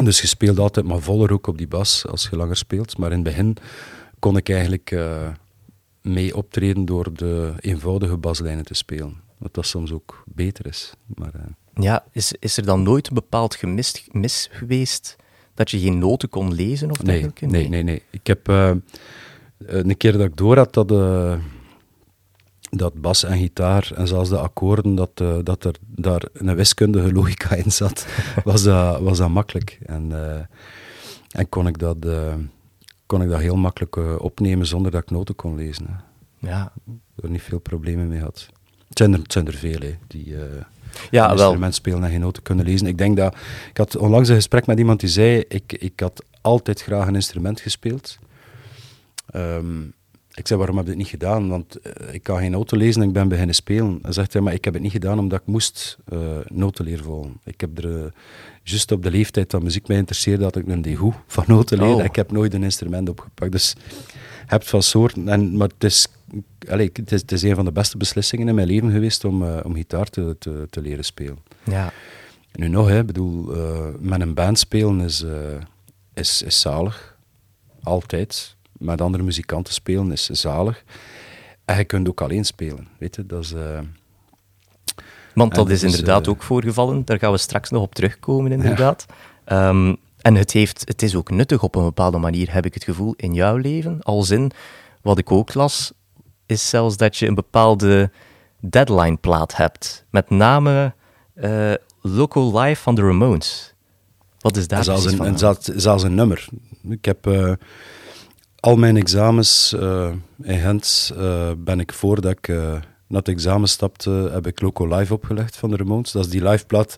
Dus 0.03 0.21
je 0.21 0.27
speelde 0.27 0.61
altijd 0.61 0.85
maar 0.85 1.01
voller 1.01 1.31
ook 1.31 1.47
op 1.47 1.57
die 1.57 1.67
bas 1.67 2.05
als 2.07 2.27
je 2.29 2.35
langer 2.35 2.57
speelt. 2.57 2.97
Maar 2.97 3.09
in 3.09 3.15
het 3.15 3.23
begin 3.23 3.57
kon 4.19 4.37
ik 4.37 4.49
eigenlijk 4.49 4.91
eh, 4.91 5.27
mee 6.01 6.35
optreden 6.35 6.85
door 6.85 7.13
de 7.13 7.53
eenvoudige 7.59 8.17
baslijnen 8.17 8.65
te 8.65 8.73
spelen. 8.73 9.15
Wat 9.37 9.53
dat 9.53 9.65
soms 9.65 9.91
ook 9.91 10.23
beter 10.25 10.67
is. 10.67 10.93
Maar, 11.05 11.31
Ja, 11.79 12.05
is, 12.11 12.33
is 12.39 12.57
er 12.57 12.65
dan 12.65 12.83
nooit 12.83 13.07
een 13.07 13.13
bepaald 13.13 13.55
gemist, 13.55 14.07
mis 14.11 14.49
geweest 14.51 15.15
dat 15.53 15.71
je 15.71 15.79
geen 15.79 15.97
noten 15.97 16.29
kon 16.29 16.53
lezen 16.53 16.91
of 16.91 17.03
nee, 17.03 17.05
dergelijke? 17.05 17.45
nee, 17.45 17.69
nee, 17.69 17.83
nee. 17.83 18.03
Ik 18.09 18.27
heb 18.27 18.49
eh, 18.49 18.71
een 19.57 19.97
keer 19.97 20.11
dat 20.11 20.21
ik 20.21 20.37
door 20.37 20.57
had 20.57 20.73
dat, 20.73 20.91
eh, 20.91 21.33
dat 22.69 22.93
bas 23.01 23.23
en 23.23 23.37
gitaar 23.37 23.91
en 23.95 24.07
zelfs 24.07 24.29
de 24.29 24.37
akkoorden, 24.37 24.95
dat, 24.95 25.11
eh, 25.15 25.37
dat 25.43 25.63
er 25.63 25.75
daar 25.81 26.23
een 26.33 26.55
wiskundige 26.55 27.13
logica 27.13 27.55
in 27.55 27.71
zat, 27.71 28.07
was 28.43 28.63
dat, 28.63 28.99
was 28.99 29.17
dat 29.17 29.29
makkelijk. 29.29 29.79
En, 29.85 30.11
eh, 30.11 30.41
en 31.31 31.49
kon, 31.49 31.67
ik 31.67 31.77
dat, 31.77 32.05
eh, 32.05 32.35
kon 33.05 33.21
ik 33.21 33.29
dat 33.29 33.39
heel 33.39 33.55
makkelijk 33.55 33.95
eh, 33.95 34.15
opnemen 34.19 34.65
zonder 34.65 34.91
dat 34.91 35.01
ik 35.01 35.09
noten 35.09 35.35
kon 35.35 35.55
lezen. 35.55 35.85
Hè. 35.89 35.95
Ja, 36.49 36.73
Er 37.15 37.29
niet 37.29 37.41
veel 37.41 37.59
problemen 37.59 38.07
mee 38.07 38.19
had. 38.19 38.49
Het 38.87 38.97
zijn 38.97 39.13
er, 39.13 39.19
het 39.19 39.31
zijn 39.31 39.47
er 39.47 39.53
veel, 39.53 39.79
hè, 39.79 39.95
die... 40.07 40.35
ja 41.09 41.29
een 41.29 41.35
wel. 41.35 41.45
instrument 41.45 41.75
spelen 41.75 42.03
en 42.03 42.09
geen 42.09 42.19
noten 42.19 42.43
kunnen 42.43 42.65
lezen. 42.65 42.87
Ik 42.87 42.97
denk 42.97 43.17
dat... 43.17 43.35
Ik 43.69 43.77
had 43.77 43.97
onlangs 43.97 44.29
een 44.29 44.35
gesprek 44.35 44.65
met 44.65 44.79
iemand 44.79 44.99
die 44.99 45.09
zei, 45.09 45.43
ik, 45.47 45.73
ik 45.73 45.99
had 45.99 46.23
altijd 46.41 46.81
graag 46.81 47.07
een 47.07 47.15
instrument 47.15 47.59
gespeeld. 47.59 48.17
Ehm, 49.31 49.81
ik 50.33 50.47
zei, 50.47 50.59
waarom 50.59 50.77
heb 50.77 50.85
je 50.85 50.91
het 50.91 50.99
niet 50.99 51.09
gedaan? 51.09 51.49
Want 51.49 51.79
eh, 51.81 52.13
ik 52.13 52.23
kan 52.23 52.37
geen 52.37 52.51
noten 52.51 52.77
lezen 52.77 53.01
en 53.01 53.07
ik 53.07 53.13
ben 53.13 53.27
beginnen 53.27 53.55
spelen. 53.55 53.99
Hij 54.01 54.11
zegt, 54.13 54.33
ja, 54.33 54.41
maar 54.41 54.53
ik 54.53 54.65
heb 54.65 54.73
het 54.73 54.83
niet 54.83 54.91
gedaan 54.91 55.19
omdat 55.19 55.39
ik 55.39 55.47
moest 55.47 55.97
eh 56.09 56.17
noten 56.47 56.85
leren 56.85 57.03
volgen. 57.03 57.39
Ik 57.43 57.61
heb 57.61 57.77
er... 57.77 58.03
eh, 58.03 58.11
juist 58.63 58.91
op 58.91 59.03
de 59.03 59.11
leeftijd 59.11 59.49
dat 59.51 59.63
muziek 59.63 59.87
mij 59.87 59.97
interesseerde, 59.97 60.43
had 60.43 60.55
ik 60.55 60.67
een 60.67 60.81
degoe 60.81 61.13
van 61.27 61.43
noten 61.47 61.77
leren. 61.77 61.95
Oh. 61.95 62.03
Ik 62.03 62.15
heb 62.15 62.31
nooit 62.31 62.53
een 62.53 62.63
instrument 62.63 63.09
opgepakt. 63.09 63.51
Dus 63.51 63.75
hebt 64.45 64.69
van 64.69 64.83
soorten... 64.83 65.29
En, 65.29 65.57
maar 65.57 65.67
het 65.67 65.83
is, 65.83 66.07
allee, 66.69 66.89
het, 66.93 67.11
is, 67.11 67.21
het 67.21 67.31
is 67.31 67.41
een 67.41 67.55
van 67.55 67.65
de 67.65 67.71
beste 67.71 67.97
beslissingen 67.97 68.47
in 68.47 68.55
mijn 68.55 68.67
leven 68.67 68.91
geweest 68.91 69.25
om, 69.25 69.43
eh, 69.43 69.59
om 69.63 69.73
gitaar 69.73 70.05
te, 70.05 70.35
te, 70.39 70.67
te 70.69 70.81
leren 70.81 71.05
spelen. 71.05 71.37
Ja, 71.63 71.91
Nu 72.53 72.67
nog, 72.67 72.87
hè, 72.87 73.03
bedoel, 73.05 73.55
eh, 73.55 73.87
met 73.99 74.21
een 74.21 74.33
band 74.33 74.59
spelen 74.59 75.01
is, 75.01 75.21
eh, 75.21 75.31
is, 76.13 76.41
is 76.41 76.61
zalig. 76.61 77.17
Altijd. 77.83 78.55
Met 78.71 79.01
andere 79.01 79.23
muzikanten 79.23 79.73
spelen 79.73 80.11
is 80.11 80.25
zalig. 80.25 80.83
En 81.65 81.77
je 81.77 81.83
kunt 81.83 82.09
ook 82.09 82.21
alleen 82.21 82.45
spelen. 82.45 82.87
Weet 82.99 83.15
je, 83.15 83.25
dat 83.25 83.43
is... 83.43 83.53
want 85.33 85.55
dat 85.55 85.69
is 85.69 85.83
inderdaad 85.83 86.27
ook 86.27 86.43
voorgevallen. 86.43 87.05
Daar 87.05 87.19
gaan 87.19 87.31
we 87.31 87.37
straks 87.37 87.69
nog 87.69 87.81
op 87.81 87.95
terugkomen, 87.95 88.51
inderdaad. 88.51 89.05
Ehm, 89.45 89.95
en 90.21 90.35
het, 90.35 90.51
heeft, 90.51 90.81
het 90.87 91.01
is 91.01 91.15
ook 91.15 91.29
nuttig 91.29 91.63
op 91.63 91.75
een 91.75 91.83
bepaalde 91.83 92.17
manier, 92.17 92.53
heb 92.53 92.65
ik 92.65 92.73
het 92.73 92.83
gevoel, 92.83 93.13
in 93.15 93.33
jouw 93.33 93.57
leven. 93.57 94.03
Als 94.03 94.29
in, 94.29 94.51
wat 95.01 95.17
ik 95.17 95.31
ook 95.31 95.53
las, 95.53 95.93
is 96.47 96.69
zelfs 96.69 96.97
dat 96.97 97.17
je 97.17 97.27
een 97.27 97.35
bepaalde 97.35 98.11
deadline-plaat 98.59 99.55
hebt. 99.55 100.05
Met 100.09 100.29
name 100.29 100.93
eh, 101.33 101.73
Local 102.01 102.59
Live 102.59 102.81
van 102.81 102.95
de 102.95 103.01
Ramones. 103.01 103.73
Wat 104.39 104.57
is 104.57 104.67
daar 104.67 104.83
zelfs, 104.83 105.05
een, 105.05 105.17
van? 105.17 105.25
een, 105.25 105.37
zelfs, 105.37 105.65
zelfs 105.65 106.03
een 106.03 106.15
nummer. 106.15 106.47
Ik 106.89 107.05
heb 107.05 107.27
eh, 107.27 107.51
al 108.59 108.75
mijn 108.75 108.97
examens 108.97 109.73
eh, 109.73 110.09
in 110.41 110.59
Gent, 110.59 111.13
eh, 111.17 111.51
ben 111.57 111.79
ik 111.79 111.93
voordat 111.93 112.31
ik 112.31 112.47
eh, 112.47 112.73
na 113.07 113.17
het 113.17 113.27
examen 113.27 113.69
stapte, 113.69 114.29
heb 114.33 114.47
ik 114.47 114.61
Loco 114.61 114.97
Live 114.97 115.13
opgelegd 115.13 115.57
van 115.57 115.69
de 115.69 115.75
Ramones. 115.75 116.11
Dat 116.11 116.25
is 116.25 116.31
die 116.31 116.49
liveplaat 116.49 116.97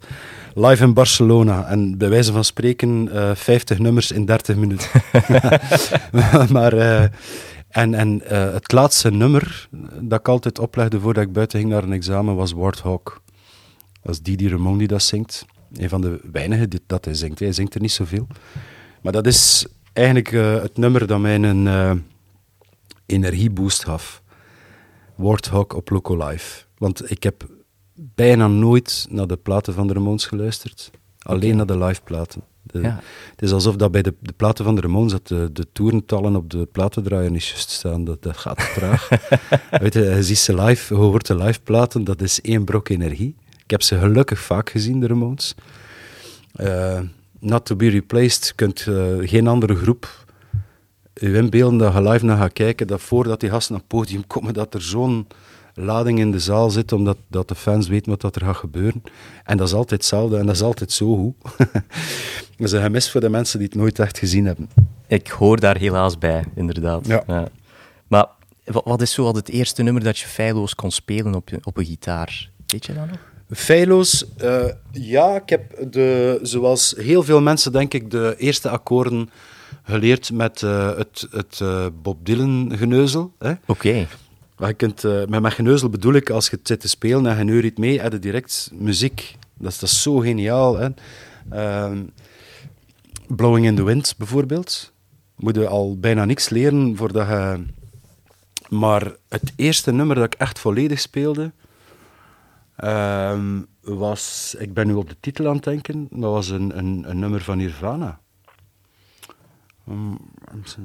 live 0.53 0.83
in 0.83 0.93
Barcelona. 0.93 1.65
En 1.65 1.97
bij 1.97 2.09
wijze 2.09 2.31
van 2.31 2.43
spreken 2.43 3.09
eh 3.13 3.35
50 3.35 3.79
nummers 3.79 4.11
in 4.11 4.25
30 4.25 4.55
minuten. 4.55 4.89
maar, 6.55 6.73
eh, 6.73 7.03
en 7.69 7.93
en 7.93 8.21
eh, 8.21 8.53
het 8.53 8.71
laatste 8.71 9.11
nummer 9.11 9.67
dat 10.01 10.19
ik 10.19 10.27
altijd 10.27 10.59
oplegde 10.59 10.99
voordat 10.99 11.23
ik 11.23 11.33
buiten 11.33 11.59
ging 11.59 11.71
naar 11.71 11.83
een 11.83 11.93
examen 11.93 12.35
was 12.35 12.51
Warthog. 12.51 13.21
Dat 14.01 14.13
is 14.13 14.21
Didi 14.21 14.49
Ramone 14.49 14.77
die 14.77 14.87
dat 14.87 15.03
zingt. 15.03 15.45
Een 15.73 15.89
van 15.89 16.01
de 16.01 16.19
weinigen 16.31 16.69
die 16.69 16.79
dat 16.85 17.05
hij 17.05 17.13
zingt. 17.13 17.39
Hij 17.39 17.51
zingt 17.51 17.75
er 17.75 17.81
niet 17.81 17.91
zoveel. 17.91 18.27
Maar 19.01 19.11
dat 19.11 19.27
is 19.27 19.65
eigenlijk 19.93 20.31
eh, 20.31 20.61
het 20.61 20.77
nummer 20.77 21.07
dat 21.07 21.19
mij 21.19 21.35
een 21.35 21.67
eh, 21.67 21.91
energieboost 23.05 23.83
gaf. 23.83 24.21
Warthog 25.15 25.73
op 25.73 25.89
Loco 25.89 26.27
Live. 26.27 26.63
Want 26.77 27.11
ik 27.11 27.23
heb 27.23 27.47
bijna 27.93 28.47
nooit 28.47 29.07
naar 29.09 29.27
de 29.27 29.37
platen 29.37 29.73
van 29.73 29.87
de 29.87 29.93
Ramones 29.93 30.25
geluisterd. 30.25 30.91
Alleen 31.19 31.55
naar 31.55 31.65
de 31.65 31.77
liveplaten. 31.77 32.43
De- 32.71 32.79
Ja. 32.81 32.99
Het 33.31 33.41
is 33.41 33.51
alsof 33.51 33.75
dat 33.75 33.91
bij 33.91 34.01
de, 34.01 34.13
de 34.19 34.33
platen 34.33 34.65
van 34.65 34.75
de 34.75 34.81
Ramones 34.81 35.11
dat 35.11 35.27
de, 35.27 35.49
de 35.53 35.67
toerentallen 35.73 36.35
op 36.35 36.49
de 36.49 36.67
platendraaier 36.71 37.31
niet 37.31 37.45
juist 37.45 37.69
staan. 37.69 38.03
Dat, 38.03 38.23
dat 38.23 38.37
gaat 38.37 38.57
te 38.57 38.71
traag. 38.75 39.09
Weet 39.81 39.93
je, 39.93 39.99
je 40.01 40.23
ziet 40.23 40.37
ze 40.37 40.61
live, 40.61 40.93
je 40.93 40.99
hoort 40.99 41.27
de 41.27 41.35
liveplaten, 41.35 42.03
dat 42.03 42.21
is 42.21 42.41
één 42.41 42.63
brok 42.63 42.89
energie. 42.89 43.35
Ik 43.63 43.71
heb 43.71 43.81
ze 43.81 43.99
gelukkig 43.99 44.39
vaak 44.39 44.69
gezien, 44.69 44.99
de 44.99 45.07
Ramones. 45.07 45.55
Eh, 46.53 46.99
not 47.39 47.65
to 47.65 47.75
be 47.75 47.89
replaced, 47.89 48.53
kunt 48.55 48.85
eh, 48.87 48.95
geen 49.19 49.47
andere 49.47 49.75
groep 49.75 50.25
je 51.13 51.33
inbeelden 51.33 51.77
dat 51.79 51.93
je 51.93 52.01
live 52.01 52.25
naar 52.25 52.37
gaat 52.37 52.53
kijken, 52.53 52.87
dat 52.87 53.01
voordat 53.01 53.39
die 53.39 53.49
gasten 53.49 53.75
op 53.75 53.81
het 53.81 53.89
podium 53.89 54.27
komen, 54.27 54.53
dat 54.53 54.73
er 54.73 54.81
zo'n 54.81 55.27
lading 55.83 56.19
in 56.19 56.31
de 56.31 56.39
zaal 56.39 56.69
zit, 56.69 56.91
omdat 56.91 57.17
dat 57.27 57.47
de 57.47 57.55
fans 57.55 57.87
weten 57.87 58.09
wat 58.11 58.21
dat 58.21 58.35
er 58.35 58.41
gaat 58.45 58.55
gebeuren. 58.55 59.03
En 59.43 59.57
dat 59.57 59.67
is 59.67 59.73
altijd 59.73 59.99
hetzelfde 60.01 60.37
en 60.37 60.45
dat 60.45 60.55
is 60.55 60.61
altijd 60.61 60.91
zo 60.91 61.15
goed. 61.15 61.57
dat 62.57 62.67
is 62.67 62.71
een 62.71 62.81
gemis 62.81 63.11
voor 63.11 63.21
de 63.21 63.29
mensen 63.29 63.59
die 63.59 63.67
het 63.67 63.77
nooit 63.77 63.99
echt 63.99 64.17
gezien 64.17 64.45
hebben. 64.45 64.69
Ik 65.07 65.27
hoor 65.27 65.59
daar 65.59 65.77
helaas 65.77 66.17
bij, 66.17 66.43
inderdaad. 66.55 67.07
Ja. 67.07 67.47
Maar 68.07 68.27
wa- 68.65 68.81
wat 68.83 69.01
is 69.01 69.11
zo 69.13 69.25
al 69.25 69.35
het 69.35 69.49
eerste 69.49 69.83
nummer 69.83 70.03
dat 70.03 70.17
je 70.17 70.27
feilloos 70.27 70.75
kon 70.75 70.91
spelen 70.91 71.35
op, 71.35 71.49
je, 71.49 71.59
op 71.63 71.77
een 71.77 71.85
gitaar? 71.85 72.49
Weet 72.65 72.85
je 72.85 72.93
dat 72.93 73.07
nog? 73.07 73.17
Feilloos, 73.51 74.25
eh, 74.37 74.65
ja, 74.91 75.35
ik 75.35 75.49
heb 75.49 75.91
de, 75.91 76.39
zoals 76.41 76.93
heel 76.97 77.23
veel 77.23 77.41
mensen 77.41 77.71
denk 77.71 77.93
ik 77.93 78.11
de 78.11 78.35
eerste 78.37 78.69
akkoorden 78.69 79.29
geleerd 79.83 80.31
met 80.31 80.63
eh, 80.63 80.97
het, 80.97 81.27
het 81.31 81.59
eh, 81.61 81.85
Bob 82.01 82.25
Dylan 82.25 82.71
geneuzel. 82.75 83.33
Oké. 83.65 84.07
Eh, 85.03 85.25
met 85.25 85.41
geneuzel 85.53 85.89
bedoel 85.89 86.13
ik, 86.13 86.29
als 86.29 86.49
je 86.49 86.55
het 86.55 86.67
zit 86.67 86.79
te 86.79 86.87
spelen 86.87 87.25
en 87.25 87.37
je 87.37 87.43
neuriet 87.43 87.77
mee, 87.77 88.01
heb 88.01 88.21
direct 88.21 88.71
muziek. 88.73 89.37
Dat 89.53 89.71
is, 89.71 89.79
dat 89.79 89.89
zo 89.89 90.17
geniaal. 90.17 90.77
Hè? 90.77 90.89
Ehm, 91.49 92.03
Blowing 93.27 93.65
in 93.65 93.75
the 93.75 93.83
Wind 93.83 94.15
bijvoorbeeld. 94.17 94.93
Moet 95.35 95.65
al 95.65 95.99
bijna 95.99 96.25
niks 96.25 96.49
leren 96.49 96.97
voordat 96.97 97.27
je... 97.27 97.63
Maar 98.69 99.15
het 99.29 99.53
eerste 99.55 99.91
nummer 99.91 100.15
dat 100.15 100.25
ik 100.25 100.33
echt 100.33 100.59
volledig 100.59 100.99
speelde, 100.99 101.51
ehm, 102.75 103.61
was... 103.81 104.55
Ik 104.57 104.73
ben 104.73 104.87
nu 104.87 104.93
op 104.93 105.09
de 105.09 105.17
titel 105.19 105.47
aan 105.47 105.55
het 105.55 105.63
denken. 105.63 106.07
Dat 106.11 106.31
was 106.31 106.49
een, 106.49 106.77
een, 106.77 107.03
een 107.07 107.19
nummer 107.19 107.41
van 107.41 107.57
Nirvana. 107.57 108.19
So- 110.63 110.81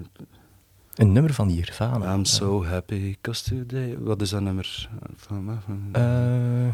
Een 0.95 1.13
nummer 1.13 1.33
van 1.35 1.47
Nirvana. 1.47 2.15
I'm 2.15 2.25
so 2.25 2.65
happy, 2.65 3.17
cause 3.21 3.43
today... 3.45 3.97
Wat 3.99 4.21
is 4.21 4.31
dat 4.31 4.41
nummer? 4.41 4.89
Van, 5.17 5.61
van, 5.65 5.89
Eh, 5.93 6.67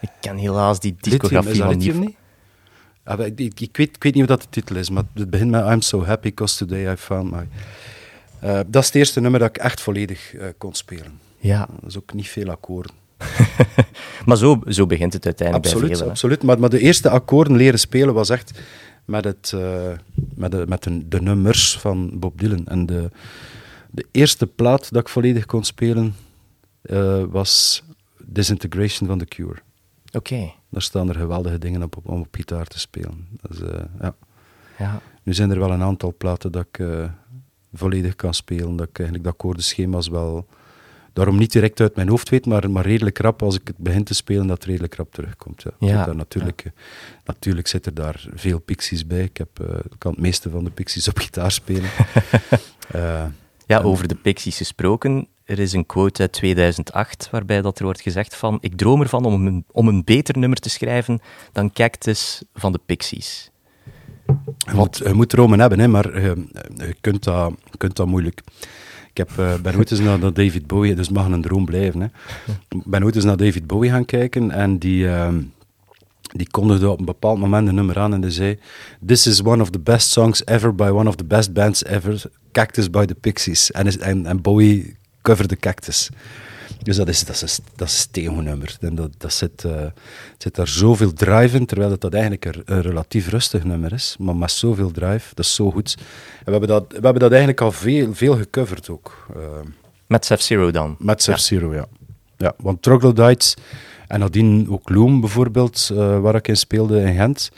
ik 0.00 0.10
ken 0.20 0.36
helaas 0.36 0.80
die 0.80 0.96
discografie 1.00 1.62
van 1.62 1.78
Nirvana. 1.78 2.04
niet? 2.04 2.16
Ah, 3.04 3.26
ik, 3.26 3.40
ik, 3.40 3.60
ik 3.60 3.76
weet, 3.76 3.96
ik 3.96 4.02
weet 4.02 4.14
niet 4.14 4.28
wat 4.28 4.40
de 4.40 4.46
titel 4.50 4.76
is, 4.76 4.90
maar 4.90 5.02
het 5.14 5.30
begint 5.30 5.50
met 5.50 5.64
I'm 5.66 5.80
so 5.80 6.04
happy, 6.04 6.34
cause 6.34 6.56
today 6.66 6.92
I 6.92 6.96
found 6.96 7.30
my... 7.30 7.48
Eh, 8.40 8.60
dat 8.66 8.82
is 8.82 8.86
het 8.86 8.94
eerste 8.96 9.20
nummer 9.20 9.40
dat 9.40 9.48
ik 9.48 9.56
echt 9.58 9.80
volledig 9.80 10.34
eh, 10.34 10.46
kon 10.58 10.74
spelen. 10.74 11.18
Ja, 11.38 11.66
Dat 11.80 11.90
is 11.90 11.96
ook 11.96 12.12
niet 12.14 12.28
veel 12.28 12.48
akkoorden. 12.50 12.92
maar 14.26 14.36
zo, 14.36 14.60
zo 14.68 14.86
begint 14.86 15.12
het 15.12 15.24
uiteindelijk 15.24 15.66
bij 15.66 15.72
Absoluut, 15.74 15.96
velen. 15.96 16.04
hè. 16.06 16.10
absoluut. 16.10 16.42
Maar, 16.42 16.58
maar 16.60 16.70
de 16.70 16.78
eerste 16.78 17.10
akkoorden 17.10 17.56
leren 17.56 17.78
spelen 17.78 18.14
was 18.14 18.28
echt 18.30 18.60
met, 19.04 19.24
het, 19.24 19.52
eh, 19.54 19.92
met, 20.34 20.50
de, 20.50 20.64
met 20.68 20.82
de, 20.82 21.08
de 21.08 21.20
nummers 21.20 21.78
van 21.78 22.18
Bob 22.18 22.38
Dylan. 22.38 22.66
En 22.66 22.86
de, 22.86 23.10
de 23.90 24.06
eerste 24.10 24.46
plaat 24.46 24.92
dat 24.92 25.02
ik 25.02 25.08
volledig 25.08 25.46
kon 25.46 25.64
spelen 25.64 26.14
eh, 26.82 27.24
was 27.24 27.82
Disintegration 28.24 29.08
van 29.08 29.18
The 29.18 29.24
Cure. 29.24 29.58
Oké, 30.12 30.52
Daar 30.68 30.82
staan 30.82 31.08
er 31.08 31.14
geweldige 31.14 31.58
dingen 31.58 31.82
op, 31.82 31.96
om 32.02 32.20
op 32.20 32.34
gitaar 32.34 32.66
te 32.66 32.78
spelen. 32.78 33.28
Dat 33.40 33.50
is, 33.50 33.60
eh, 33.60 33.84
ja. 34.00 34.14
ja. 34.78 35.00
Nu 35.22 35.34
zijn 35.34 35.50
er 35.50 35.58
wel 35.58 35.72
een 35.72 35.82
aantal 35.82 36.14
platen 36.16 36.52
dat 36.52 36.66
ik 36.72 36.86
volledig 37.72 38.16
kan 38.16 38.34
spelen, 38.34 38.76
dat 38.76 38.88
ik 38.88 38.98
eigenlijk 38.98 39.28
de 39.28 39.32
akkoordenschema's 39.32 40.08
wel... 40.08 40.46
Daarom 41.12 41.38
niet 41.38 41.52
direct 41.52 41.80
uit 41.80 41.96
mijn 41.96 42.08
hoofd 42.08 42.28
weet, 42.28 42.46
maar, 42.46 42.70
maar 42.70 42.86
redelijk 42.86 43.18
rap 43.18 43.42
als 43.42 43.54
ik 43.54 43.66
het 43.66 43.76
begin 43.76 44.04
te 44.04 44.14
spelen, 44.14 44.46
dat 44.46 44.56
het 44.56 44.66
redelijk 44.66 44.94
rap 44.94 45.12
terugkomt. 45.14 45.62
Ja. 45.62 45.70
Ja, 45.78 46.04
daar 46.04 46.16
natuurlijk, 46.16 46.62
eh, 46.64 46.72
natuurlijk 47.24 47.66
zit 47.66 47.86
er 47.86 47.94
daar 47.94 48.26
veel 48.34 48.58
pixies 48.60 49.06
bij. 49.06 49.22
Ik, 49.22 49.36
heb, 49.36 49.60
eh, 49.60 49.76
ik 49.76 49.98
kan 49.98 50.12
het 50.12 50.20
meeste 50.20 50.50
van 50.50 50.64
de 50.64 50.70
pixies 50.70 51.08
op 51.08 51.18
gitaar 51.18 51.50
spelen. 51.52 51.90
Eh, 52.90 53.24
Ja, 53.66 53.80
over 53.80 54.08
de 54.08 54.14
Pixies 54.14 54.56
gesproken. 54.56 55.28
Er 55.44 55.58
is 55.58 55.72
een 55.72 55.86
quote 55.86 56.20
uit 56.22 56.32
2008 56.32 57.28
waarbij 57.30 57.62
dat 57.62 57.78
er 57.78 57.84
wordt 57.84 58.00
gezegd 58.00 58.36
van 58.36 58.58
ik 58.60 58.76
droom 58.76 59.00
ervan 59.00 59.24
om 59.24 59.46
een, 59.46 59.64
om 59.70 59.88
een 59.88 60.04
beter 60.04 60.38
nummer 60.38 60.58
te 60.58 60.70
schrijven 60.70 61.20
dan 61.52 61.72
Cactus 61.72 62.42
van 62.54 62.72
de 62.72 62.80
Pixies. 62.86 63.50
Moet, 64.74 64.96
je 64.96 65.14
moet 65.14 65.28
dromen 65.28 65.60
hebben, 65.60 65.78
hè, 65.78 65.88
maar 65.88 66.20
je, 66.20 66.96
kunt 67.00 67.24
dat, 67.24 67.52
je 67.70 67.76
kunt 67.76 67.96
dat 67.96 68.06
moeilijk. 68.06 68.40
Heb, 69.20 69.38
eh, 69.38 69.60
ben 69.62 69.76
ooit 69.76 69.90
eens 69.90 70.00
naar, 70.00 70.18
David 70.18 70.66
Bowie, 70.66 70.94
dus 70.94 71.08
mag 71.08 71.26
een 71.26 71.42
droom 71.42 71.64
blijven. 71.64 72.00
Hè. 72.00 72.06
Ben 72.84 73.04
ooit 73.04 73.14
eens 73.14 73.24
naar 73.24 73.36
David 73.36 73.66
Bowie 73.66 73.90
gaan 73.90 74.04
kijken 74.04 74.50
en 74.50 74.78
die, 74.78 75.08
ehm, 75.08 75.40
die 76.32 76.50
kondigde 76.50 76.90
op 76.90 76.98
een 76.98 77.04
bepaald 77.04 77.38
moment 77.38 77.68
een 77.68 77.74
nummer 77.74 77.98
aan 77.98 78.14
en 78.14 78.20
die 78.20 78.30
zei 78.30 78.58
This 79.06 79.26
is 79.26 79.42
one 79.42 79.62
of 79.62 79.70
the 79.70 79.80
best 79.80 80.10
songs 80.10 80.44
ever 80.44 80.74
by 80.74 80.90
one 80.92 81.08
of 81.08 81.14
the 81.14 81.24
best 81.24 81.52
bands 81.52 81.84
ever, 81.84 82.22
Cactus 82.52 82.90
by 82.90 83.04
the 83.04 83.14
Pixies. 83.14 83.70
En, 83.70 84.00
en, 84.00 84.26
en 84.26 84.40
Bowie 84.40 84.96
coverde 85.22 85.56
Cactus. 85.56 86.10
Dus 86.82 86.96
dat 86.96 87.08
is, 87.08 87.24
dat 87.24 87.42
is, 87.42 87.58
dat 87.76 87.88
is 87.88 88.08
een 88.12 88.44
nummer. 88.44 88.76
En 88.80 88.94
dat, 88.94 89.10
dat 89.18 89.32
zit, 89.32 89.64
zit 90.38 90.54
daar 90.54 90.68
zoveel 90.68 91.12
drive 91.12 91.56
in, 91.56 91.66
terwijl 91.66 91.90
het 91.90 92.00
dat 92.00 92.12
eigenlijk 92.12 92.44
een, 92.44 92.62
een 92.64 92.82
relatief 92.82 93.28
rustig 93.28 93.64
nummer 93.64 93.92
is. 93.92 94.16
Maar 94.18 94.36
met 94.36 94.50
zoveel 94.50 94.90
drive, 94.90 95.34
dat 95.34 95.44
is 95.44 95.54
zo 95.54 95.70
goed. 95.70 95.94
En 95.98 96.44
we 96.44 96.50
hebben 96.50 96.68
dat, 96.68 96.84
we 96.88 96.94
hebben 96.94 97.20
dat 97.20 97.30
eigenlijk 97.30 97.60
al 97.60 97.72
veel, 97.72 98.14
veel 98.14 98.36
gecoverd 98.36 98.88
ook. 98.90 99.26
eh, 99.34 99.40
Met 100.06 100.24
Sub-Zero 100.24 100.70
dan. 100.70 100.96
met 100.98 101.22
Sub-Zero, 101.22 101.74
ja. 101.74 101.86
ja. 102.36 102.54
Want 102.56 102.82
Troglodytes 102.82 103.54
en 104.06 104.20
nadien 104.20 104.66
ook 104.70 104.88
Loom 104.88 105.20
bijvoorbeeld, 105.20 105.90
eh, 105.92 106.20
waar 106.20 106.34
ik 106.34 106.48
in 106.48 106.56
speelde 106.56 107.00
in 107.00 107.14
Gent, 107.14 107.50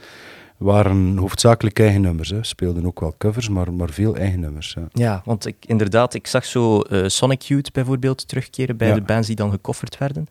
waren 0.62 1.16
hoofdzakelijk 1.16 1.78
eigen 1.78 2.00
nummers. 2.00 2.30
Hè. 2.30 2.44
Speelden 2.44 2.86
ook 2.86 3.00
wel 3.00 3.14
covers, 3.18 3.48
maar, 3.48 3.72
maar 3.72 3.90
veel 3.90 4.16
eigen 4.16 4.40
nummers. 4.40 4.72
Ja. 4.78 4.88
Ja, 4.92 5.22
want 5.24 5.46
ik, 5.46 5.56
inderdaad, 5.66 6.14
ik 6.14 6.26
zag 6.26 6.44
zo 6.44 6.80
eh, 6.80 7.08
Sonic 7.08 7.42
Youth 7.42 7.72
bijvoorbeeld 7.72 8.28
terugkeren 8.28 8.76
bij 8.76 8.88
Ja. 8.88 8.94
de 8.94 9.00
bands 9.02 9.26
die 9.26 9.36
dan 9.36 9.50
gekofferd 9.50 9.98
werden. 9.98 10.26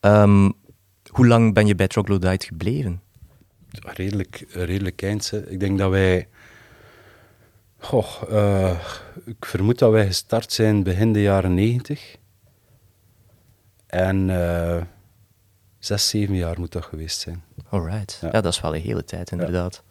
Ehm, 0.00 0.50
hoe 1.10 1.26
lang 1.26 1.54
ben 1.54 1.66
je 1.66 1.74
bij 1.74 1.88
Troglodyte 1.88 2.46
gebleven? 2.46 3.02
redelijk, 3.82 4.44
redelijk 4.48 5.02
eind. 5.02 5.30
Hè. 5.30 5.50
Ik 5.50 5.60
denk 5.60 5.78
dat 5.78 5.90
wij. 5.90 6.28
Goh, 7.78 8.06
eh, 8.30 8.78
ik 9.24 9.44
vermoed 9.44 9.78
dat 9.78 9.90
wij 9.90 10.06
gestart 10.06 10.52
zijn 10.52 10.82
begin 10.82 11.12
de 11.12 11.22
jaren 11.22 11.54
negentig. 11.54 12.16
En 13.86 14.30
eh, 14.30 14.82
zes, 15.84 16.08
zeven 16.08 16.34
jaar 16.34 16.58
moet 16.60 16.72
dat 16.72 16.84
geweest 16.84 17.20
zijn. 17.20 17.42
Alright. 17.68 18.18
Ja. 18.20 18.28
Ja. 18.32 18.40
dat 18.40 18.52
is 18.52 18.60
wel 18.60 18.74
een 18.74 18.80
hele 18.82 19.04
tijd, 19.04 19.30
inderdaad. 19.30 19.82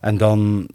En 0.00 0.16
dan 0.18 0.68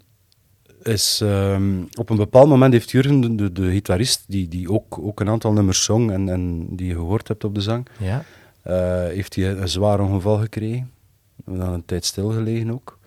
is 0.82 1.20
ehm, 1.22 1.82
op 1.98 2.10
een 2.10 2.16
bepaald 2.16 2.48
moment 2.48 2.72
heeft 2.72 2.90
Jurgen, 2.90 3.20
de, 3.20 3.34
de, 3.34 3.52
de 3.52 3.70
gitarist, 3.70 4.24
die, 4.28 4.48
die 4.48 4.70
ook, 4.70 4.98
ook 4.98 5.20
een 5.20 5.28
aantal 5.28 5.52
nummers 5.52 5.84
zong 5.84 6.10
en, 6.12 6.28
en 6.28 6.66
die 6.76 6.86
je 6.86 6.94
gehoord 6.94 7.28
hebt 7.28 7.44
op 7.44 7.54
de 7.54 7.60
zang, 7.60 7.86
Ja. 7.98 8.24
eh, 8.62 8.74
heeft 9.14 9.34
hij 9.34 9.50
een 9.50 9.68
zwaar 9.68 10.00
ongeval 10.00 10.38
gekregen. 10.38 10.90
We 11.36 11.42
hebben 11.44 11.64
dan 11.64 11.74
een 11.74 11.84
tijd 11.84 12.04
stilgelegen 12.04 12.70
ook. 12.70 12.98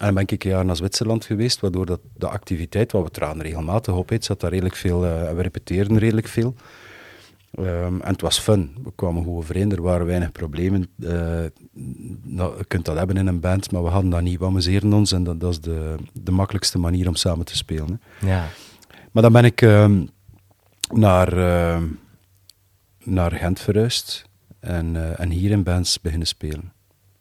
En 0.00 0.04
dan 0.04 0.14
ben 0.14 0.22
ik 0.28 0.44
een 0.44 0.50
jaar 0.50 0.64
naar 0.64 0.76
Zwitserland 0.76 1.24
geweest, 1.24 1.60
waardoor 1.60 1.86
dat, 1.86 2.00
de 2.16 2.28
activiteit, 2.28 2.92
wat 2.92 3.02
we 3.04 3.10
traden 3.10 3.42
regelmatig 3.42 3.94
op, 3.94 4.08
het 4.08 4.24
zat 4.24 4.40
daar 4.40 4.50
redelijk 4.50 4.76
veel, 4.76 5.04
eh, 5.04 5.32
we 5.32 5.42
repeteerden 5.42 5.98
redelijk 5.98 6.26
veel. 6.26 6.54
Ehm, 7.56 8.00
en 8.00 8.12
het 8.12 8.20
was 8.20 8.38
fun. 8.38 8.74
We 8.82 8.92
kwamen 8.94 9.24
goed 9.24 9.36
overeen, 9.36 9.72
er 9.72 9.82
waren 9.82 10.06
weinig 10.06 10.32
problemen. 10.32 10.88
Eh, 11.02 11.44
nou, 12.22 12.58
je 12.58 12.64
kunt 12.68 12.84
dat 12.84 12.96
hebben 12.96 13.16
in 13.16 13.26
een 13.26 13.40
band, 13.40 13.70
maar 13.70 13.82
we 13.82 13.88
hadden 13.88 14.10
dat 14.10 14.22
niet. 14.22 14.38
We 14.38 14.44
amuseerden 14.44 14.92
ons 14.92 15.12
en 15.12 15.24
dat, 15.24 15.40
dat 15.40 15.50
is 15.50 15.60
de, 15.60 15.94
de 16.12 16.30
makkelijkste 16.30 16.78
manier 16.78 17.08
om 17.08 17.14
samen 17.14 17.44
te 17.44 17.56
spelen. 17.56 18.00
Hè. 18.18 18.26
Ja. 18.28 18.48
Maar 19.12 19.22
dan 19.22 19.32
ben 19.32 19.44
ik 19.44 19.62
ehm, 19.62 20.04
naar, 20.94 21.38
ehm, 21.38 21.84
naar 23.04 23.32
Gent 23.32 23.60
verhuisd 23.60 24.24
en, 24.60 24.96
eh, 24.96 25.20
en 25.20 25.30
hier 25.30 25.50
in 25.50 25.62
bands 25.62 26.00
beginnen 26.00 26.28
spelen. 26.28 26.72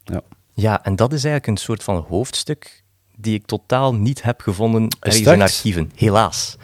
Ja. 0.03 0.21
Ja, 0.53 0.83
en 0.83 0.95
dat 0.95 1.13
is 1.13 1.23
eigenlijk 1.23 1.47
een 1.47 1.63
soort 1.63 1.83
van 1.83 2.05
hoofdstuk 2.07 2.83
die 3.15 3.33
ik 3.33 3.45
totaal 3.45 3.95
niet 3.95 4.23
heb 4.23 4.41
gevonden 4.41 4.87
ergens 4.99 5.21
in 5.21 5.31
echt? 5.31 5.41
archieven, 5.41 5.91
helaas. 5.95 6.57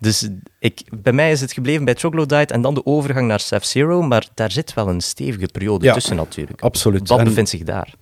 Dus 0.00 0.28
ik, 0.58 0.82
bij 1.02 1.12
mij 1.12 1.30
is 1.30 1.40
het 1.40 1.52
gebleven 1.52 1.84
bij 1.84 1.94
Troglodyte 1.94 2.54
en 2.54 2.62
dan 2.62 2.74
de 2.74 2.86
overgang 2.86 3.26
naar 3.28 3.40
Sef 3.40 3.64
Zero, 3.64 4.02
maar 4.02 4.28
daar 4.34 4.50
zit 4.50 4.74
wel 4.74 4.88
een 4.88 5.00
stevige 5.00 5.46
periode 5.52 5.84
Ja, 5.84 5.92
tussen 5.94 6.16
natuurlijk. 6.16 6.60
absoluut. 6.60 7.08
Wat 7.08 7.18
En- 7.18 7.24
bevindt 7.24 7.50
zich 7.50 7.62
daar? 7.62 7.94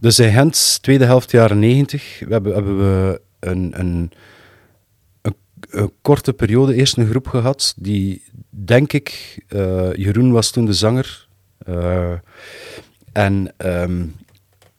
Dus 0.00 0.18
in 0.18 0.32
Gent, 0.32 0.78
tweede 0.82 1.04
helft 1.04 1.30
jaren 1.30 1.58
90, 1.58 2.18
we 2.26 2.32
hebben, 2.32 2.54
hebben 2.54 2.78
we 2.78 3.20
een, 3.40 3.80
een, 3.80 4.12
een, 5.22 5.34
een 5.70 5.92
korte 6.02 6.32
periode 6.32 6.74
eerst 6.74 6.96
een 6.96 7.08
groep 7.08 7.26
gehad, 7.26 7.74
die, 7.76 8.22
denk 8.50 8.92
ik, 8.92 9.38
eh, 9.48 9.92
Jeroen 9.92 10.32
was 10.32 10.50
toen 10.50 10.64
de 10.64 10.72
zanger, 10.72 11.28
eh, 11.58 12.12
en 13.12 13.52
ehm, 13.56 14.04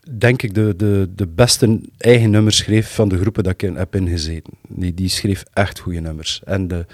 denk 0.10 0.42
ik 0.42 0.54
de, 0.54 0.74
de, 0.78 1.10
de 1.16 1.28
beste 1.28 1.80
eigen 1.98 2.30
nummers 2.30 2.58
schreef 2.58 2.94
van 2.94 3.10
de 3.10 3.18
groepen 3.18 3.44
dat 3.44 3.54
ik 3.54 3.62
in, 3.62 3.76
heb 3.76 3.96
ingezeten. 3.96 4.54
Die, 4.68 4.94
die 4.94 5.10
schreef 5.10 5.44
echt 5.54 5.80
goede 5.80 6.00
nummers. 6.00 6.42
En 6.46 6.68
de, 6.68 6.86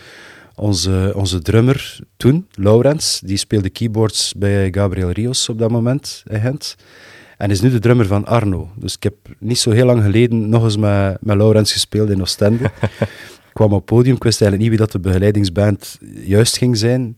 onze, 0.56 1.12
onze 1.15 1.41
drummer 1.41 2.00
toen, 2.17 2.48
Laurens, 2.52 3.22
die 3.26 3.38
speelde 3.38 3.70
keyboards 3.70 4.34
bij 4.38 4.67
Gabriel 4.72 5.12
Rios 5.12 5.50
op 5.50 5.60
dat 5.60 5.72
moment 5.72 6.24
in 6.28 6.39
Gent. 6.39 6.76
En 7.38 7.52
is 7.52 7.62
nu 7.62 7.70
de 7.70 7.80
drummer 7.80 8.06
van 8.06 8.26
Arno. 8.26 8.72
Dus 8.76 8.96
ik 8.96 9.04
heb 9.04 9.15
niet 9.39 9.60
zo 9.60 9.72
heel 9.72 9.86
lang 9.86 10.04
geleden 10.04 10.50
nog 10.50 10.63
eens 10.63 10.78
met, 10.78 11.17
met 11.22 11.38
Laurens 11.38 11.72
gespeeld 11.72 12.10
in 12.10 12.22
Oostende. 12.22 12.63
ik 13.48 13.54
kwam 13.54 13.74
op 13.74 13.86
podium, 13.86 14.15
ik 14.15 14.24
wist 14.24 14.41
eigenlijk 14.41 14.72
niet 14.72 14.80
wie 14.80 14.88
dat 14.88 15.02
de 15.02 15.10
begeleidingsband 15.10 15.98
juist 16.24 16.58
ging 16.58 16.78
zijn. 16.78 17.17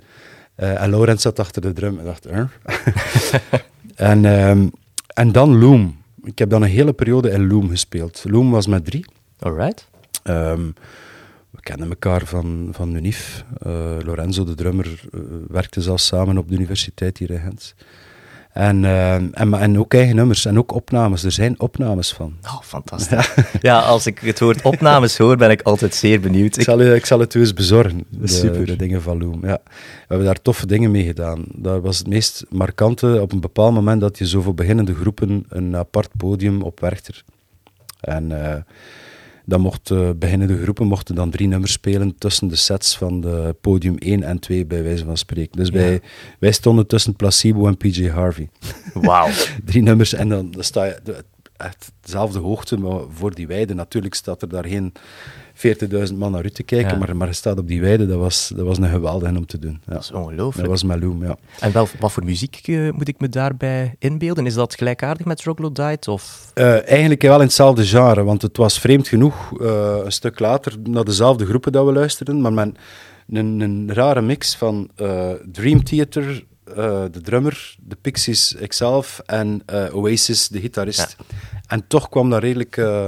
Eh, 0.56 0.82
en 0.82 0.90
Laurens 0.90 1.22
zat 1.22 1.40
achter 1.40 1.62
de 1.62 1.74
drum 1.74 2.00
en 2.00 2.06
dacht, 2.06 2.26
en, 3.96 4.26
ehm, 4.26 4.68
en 5.20 5.32
dan 5.32 5.58
Loom. 5.58 5.98
Ik 6.24 6.40
heb 6.40 6.50
dan 6.50 6.62
een 6.62 6.70
hele 6.70 6.94
periode 6.94 7.30
in 7.30 7.48
Loom 7.48 7.70
gespeeld. 7.70 8.24
Loom 8.28 8.52
was 8.52 8.68
met 8.68 8.86
drie. 8.86 9.06
Alright. 9.40 9.88
Ehm, 10.24 10.66
we 11.50 11.62
kennen 11.62 11.90
elkaar 11.90 12.26
van, 12.26 12.70
van 12.72 12.96
Unif. 12.96 13.46
Eh, 13.58 13.98
Lorenzo, 14.06 14.44
de 14.44 14.56
drummer, 14.56 15.02
eh, 15.14 15.20
werkte 15.48 15.82
zelfs 15.82 16.06
samen 16.06 16.38
op 16.38 16.50
de 16.50 16.56
universiteit 16.56 17.18
hier 17.18 17.30
in 17.30 17.40
Gent. 17.40 17.76
En, 18.50 18.86
ehm, 18.86 19.54
en, 19.54 19.80
ook 19.80 19.94
eigen 19.94 20.16
nummers 20.16 20.46
en 20.46 20.58
ook 20.58 20.74
opnames. 20.74 21.24
Er 21.24 21.32
zijn 21.32 21.60
opnames 21.60 22.12
van. 22.14 22.34
Oh, 22.44 22.62
fantastisch. 22.62 23.34
Ja, 23.62 23.80
als 23.94 24.06
ik 24.06 24.20
het 24.20 24.40
woord 24.40 24.62
opnames 24.62 25.18
hoor, 25.18 25.38
ben 25.38 25.50
ik 25.50 25.62
altijd 25.62 25.96
zeer 25.96 26.20
benieuwd. 26.20 26.52
Ik 26.54 26.56
Ik- 26.58 26.64
zal, 26.64 26.82
u- 26.82 26.94
ik 26.94 27.06
zal 27.06 27.20
het 27.20 27.34
u 27.34 27.40
eens 27.40 27.54
bezorgen, 27.54 28.06
de, 28.10 28.28
Super. 28.28 28.66
de 28.66 28.76
dingen 28.76 29.02
van 29.02 29.18
Loom. 29.20 29.46
Ja. 29.46 29.60
We 29.66 30.06
hebben 30.08 30.26
daar 30.26 30.42
toffe 30.42 30.66
dingen 30.68 30.92
mee 30.92 31.06
gedaan. 31.06 31.44
Dat 31.56 31.82
was 31.82 31.98
het 31.98 32.08
meest 32.08 32.46
markante 32.50 33.22
op 33.22 33.32
een 33.32 33.40
bepaald 33.40 33.74
moment 33.74 34.02
dat 34.02 34.18
je 34.18 34.28
zo 34.28 34.42
voor 34.42 34.54
beginnende 34.54 34.96
groepen 34.96 35.46
een 35.50 35.76
apart 35.76 36.10
podium 36.18 36.62
op 36.62 36.80
Werchter. 36.80 37.24
En 38.00 38.46
eh, 38.46 38.56
dan 39.50 39.62
mochten 39.62 40.20
beginnende 40.20 40.62
groepen 40.62 40.88
mochten 40.88 41.16
dan 41.16 41.30
drie 41.30 41.48
nummers 41.48 41.72
spelen 41.72 42.16
tussen 42.18 42.48
de 42.48 42.56
sets 42.56 42.98
van 42.98 43.22
de 43.22 43.56
podium 43.62 43.98
1 43.98 44.24
en 44.24 44.40
2, 44.40 44.66
bij 44.66 44.84
wijze 44.84 45.06
van 45.06 45.18
spreken. 45.18 45.58
Dus 45.58 45.68
Ja. 45.68 45.74
wij, 45.74 46.02
wij 46.40 46.52
stonden 46.52 46.88
tussen 46.88 47.16
Placebo 47.16 47.68
en 47.68 47.78
PJ 47.78 48.08
Harvey. 48.10 48.50
Wauw. 48.94 49.30
drie 49.66 49.82
nummers 49.82 50.14
en 50.14 50.30
dan, 50.30 50.52
dan 50.52 50.64
sta 50.64 50.84
je 50.86 51.00
de- 51.04 51.24
echt 51.58 51.92
dezelfde 52.02 52.40
hoogte, 52.40 52.78
maar 52.78 53.00
voor 53.14 53.36
die 53.36 53.48
weide. 53.48 53.74
Natuurlijk 53.74 54.14
staat 54.14 54.42
er 54.42 54.50
daar 54.50 54.66
geen 54.66 54.94
40.000 56.10 56.16
man 56.16 56.32
naar 56.32 56.46
u 56.46 56.50
te 56.50 56.64
kijken, 56.64 56.92
Ja. 56.92 56.98
maar, 56.98 57.16
maar 57.18 57.28
je 57.28 57.34
staat 57.34 57.58
op 57.58 57.68
die 57.68 57.82
weide, 57.82 58.06
dat 58.08 58.18
was, 58.18 58.52
dat 58.56 58.66
was 58.66 58.78
een 58.78 58.90
geweldige 58.90 59.38
om 59.38 59.46
te 59.46 59.60
doen. 59.60 59.82
Ja. 59.86 59.94
Dat 59.94 60.02
is 60.02 60.08
Dat 60.08 60.22
ongelooflijk. 60.22 60.68
was 60.68 60.84
Maloum, 60.84 61.24
ja. 61.26 61.38
En 61.60 61.72
wel, 61.72 61.88
wat 62.00 62.12
voor 62.12 62.24
muziek 62.24 62.60
eh, 62.64 62.92
moet 62.92 63.08
ik 63.08 63.20
me 63.20 63.30
daarbij 63.30 63.96
inbeelden? 64.00 64.46
Is 64.46 64.54
dat 64.54 64.76
gelijkaardig 64.76 65.26
met 65.26 65.38
Troglodyte? 65.38 66.12
Of... 66.12 66.52
Eh, 66.54 66.88
eigenlijk 66.90 67.22
wel 67.22 67.36
in 67.36 67.42
hetzelfde 67.42 67.86
genre, 67.86 68.24
want 68.24 68.42
het 68.42 68.58
was 68.58 68.80
vreemd 68.80 69.08
genoeg 69.08 69.62
eh, 69.62 69.98
een 70.04 70.12
stuk 70.12 70.40
later 70.40 70.74
naar 70.84 71.04
dezelfde 71.04 71.46
groepen 71.46 71.72
dat 71.72 71.86
we 71.86 71.92
luisterden, 71.94 72.42
maar 72.42 72.54
met 72.54 72.76
een, 73.30 73.60
een 73.60 73.94
rare 73.94 74.22
mix 74.22 74.56
van 74.56 74.90
eh, 74.96 75.30
Dream 75.52 75.84
Theater, 75.84 76.44
eh, 76.76 77.04
de 77.12 77.22
drummer, 77.22 77.76
de 77.80 77.98
Pixies 78.02 78.54
ikzelf 78.54 79.22
en 79.26 79.62
eh, 79.66 79.96
Oasis, 79.96 80.48
de 80.48 80.60
gitarist. 80.60 81.16
En 81.68 81.88
toch 81.88 82.10
kwam 82.10 82.30
daar 82.30 82.42
redelijk, 82.42 82.78
eh, 82.78 83.08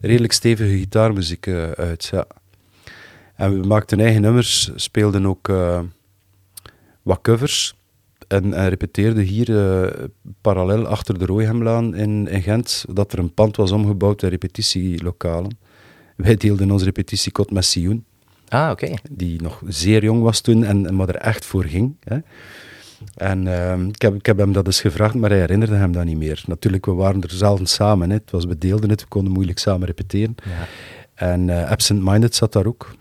redelijk 0.00 0.32
stevige 0.32 0.76
gitaarmuziek 0.76 1.46
eh, 1.46 1.70
uit, 1.70 2.08
ja. 2.12 2.26
En 3.34 3.60
we 3.60 3.66
maakten 3.66 4.00
eigen 4.00 4.22
nummers, 4.22 4.70
speelden 4.74 5.26
ook 5.26 5.48
eh, 5.48 5.80
wat 7.02 7.20
covers 7.20 7.74
en, 8.28 8.54
en 8.54 8.68
repeteerden 8.68 9.24
hier 9.24 9.58
eh, 9.58 10.04
parallel 10.40 10.86
achter 10.86 11.18
de 11.18 11.26
Rooihemlaan 11.26 11.94
in, 11.94 12.28
in 12.28 12.42
Gent, 12.42 12.84
dat 12.92 13.12
er 13.12 13.18
een 13.18 13.34
pand 13.34 13.56
was 13.56 13.70
omgebouwd 13.70 14.22
in 14.22 14.28
repetitielokalen. 14.28 15.58
Wij 16.16 16.34
deelden 16.34 16.70
onze 16.70 16.84
repetitiekot 16.84 17.50
met 17.50 17.64
Sioen, 17.64 18.04
Ah, 18.48 18.70
oké. 18.70 18.94
die 19.10 19.42
nog 19.42 19.62
zeer 19.66 20.02
jong 20.02 20.22
was 20.22 20.40
toen 20.40 20.64
en, 20.64 20.86
en 20.86 20.94
maar 20.94 21.08
er 21.08 21.16
echt 21.16 21.44
voor 21.44 21.64
ging. 21.64 21.96
Hè. 22.04 22.18
En 23.14 23.46
ehm, 23.46 23.88
ik, 23.88 24.02
heb, 24.02 24.14
ik 24.14 24.26
heb 24.26 24.38
hem 24.38 24.52
dat 24.52 24.66
eens 24.66 24.80
gevraagd, 24.80 25.14
maar 25.14 25.30
hij 25.30 25.38
herinnerde 25.38 25.74
hem 25.74 25.92
dat 25.92 26.04
niet 26.04 26.16
meer. 26.16 26.42
Natuurlijk, 26.46 26.86
we 26.86 26.92
waren 26.92 27.22
er 27.22 27.30
zelden 27.30 27.66
samen. 27.66 28.08
Hè. 28.10 28.14
Het 28.16 28.30
was, 28.30 28.44
we 28.44 28.58
deelden 28.58 28.90
het, 28.90 29.00
we 29.00 29.08
konden 29.08 29.32
moeilijk 29.32 29.58
samen 29.58 29.86
repeteren. 29.86 30.34
Ja. 30.44 30.66
En 31.14 31.50
eh, 31.50 31.70
Absent 31.70 32.04
Minded 32.04 32.34
zat 32.34 32.52
daar 32.52 32.66
ook. 32.66 32.94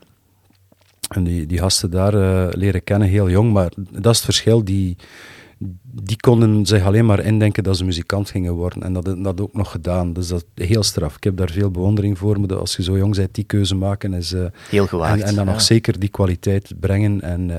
En 1.09 1.23
die, 1.23 1.45
die 1.45 1.57
gasten 1.57 1.91
daar 1.91 2.13
eh, 2.13 2.53
leren 2.59 2.83
kennen, 2.83 3.07
heel 3.07 3.29
jong. 3.29 3.53
Maar 3.53 3.71
dat 3.91 4.11
is 4.11 4.17
het 4.17 4.25
verschil. 4.25 4.63
Die, 4.63 4.95
die 5.83 6.17
konden 6.17 6.65
zich 6.65 6.85
alleen 6.85 7.05
maar 7.05 7.19
indenken 7.19 7.63
dat 7.63 7.77
ze 7.77 7.85
muzikant 7.85 8.29
gingen 8.29 8.53
worden. 8.53 8.83
En 8.83 8.93
dat 8.93 9.05
dat 9.05 9.23
dat 9.23 9.41
ook 9.41 9.53
nog 9.53 9.71
gedaan. 9.71 10.13
Dus 10.13 10.27
dat 10.27 10.45
is 10.55 10.67
heel 10.67 10.83
straf. 10.83 11.15
Ik 11.15 11.23
heb 11.23 11.37
daar 11.37 11.49
veel 11.51 11.71
bewondering 11.71 12.17
voor. 12.17 12.39
Maar 12.39 12.55
als 12.55 12.75
je 12.75 12.83
zo 12.83 12.97
jong 12.97 13.15
bent, 13.15 13.35
die 13.35 13.43
keuze 13.43 13.75
maken 13.75 14.13
is... 14.13 14.33
eh, 14.33 14.45
Heel 14.69 14.87
gewaagd. 14.87 15.21
en, 15.21 15.27
en 15.27 15.35
dan 15.35 15.45
ja. 15.45 15.51
nog 15.51 15.61
zeker 15.61 15.99
die 15.99 16.09
kwaliteit 16.09 16.73
brengen. 16.79 17.21
En, 17.21 17.51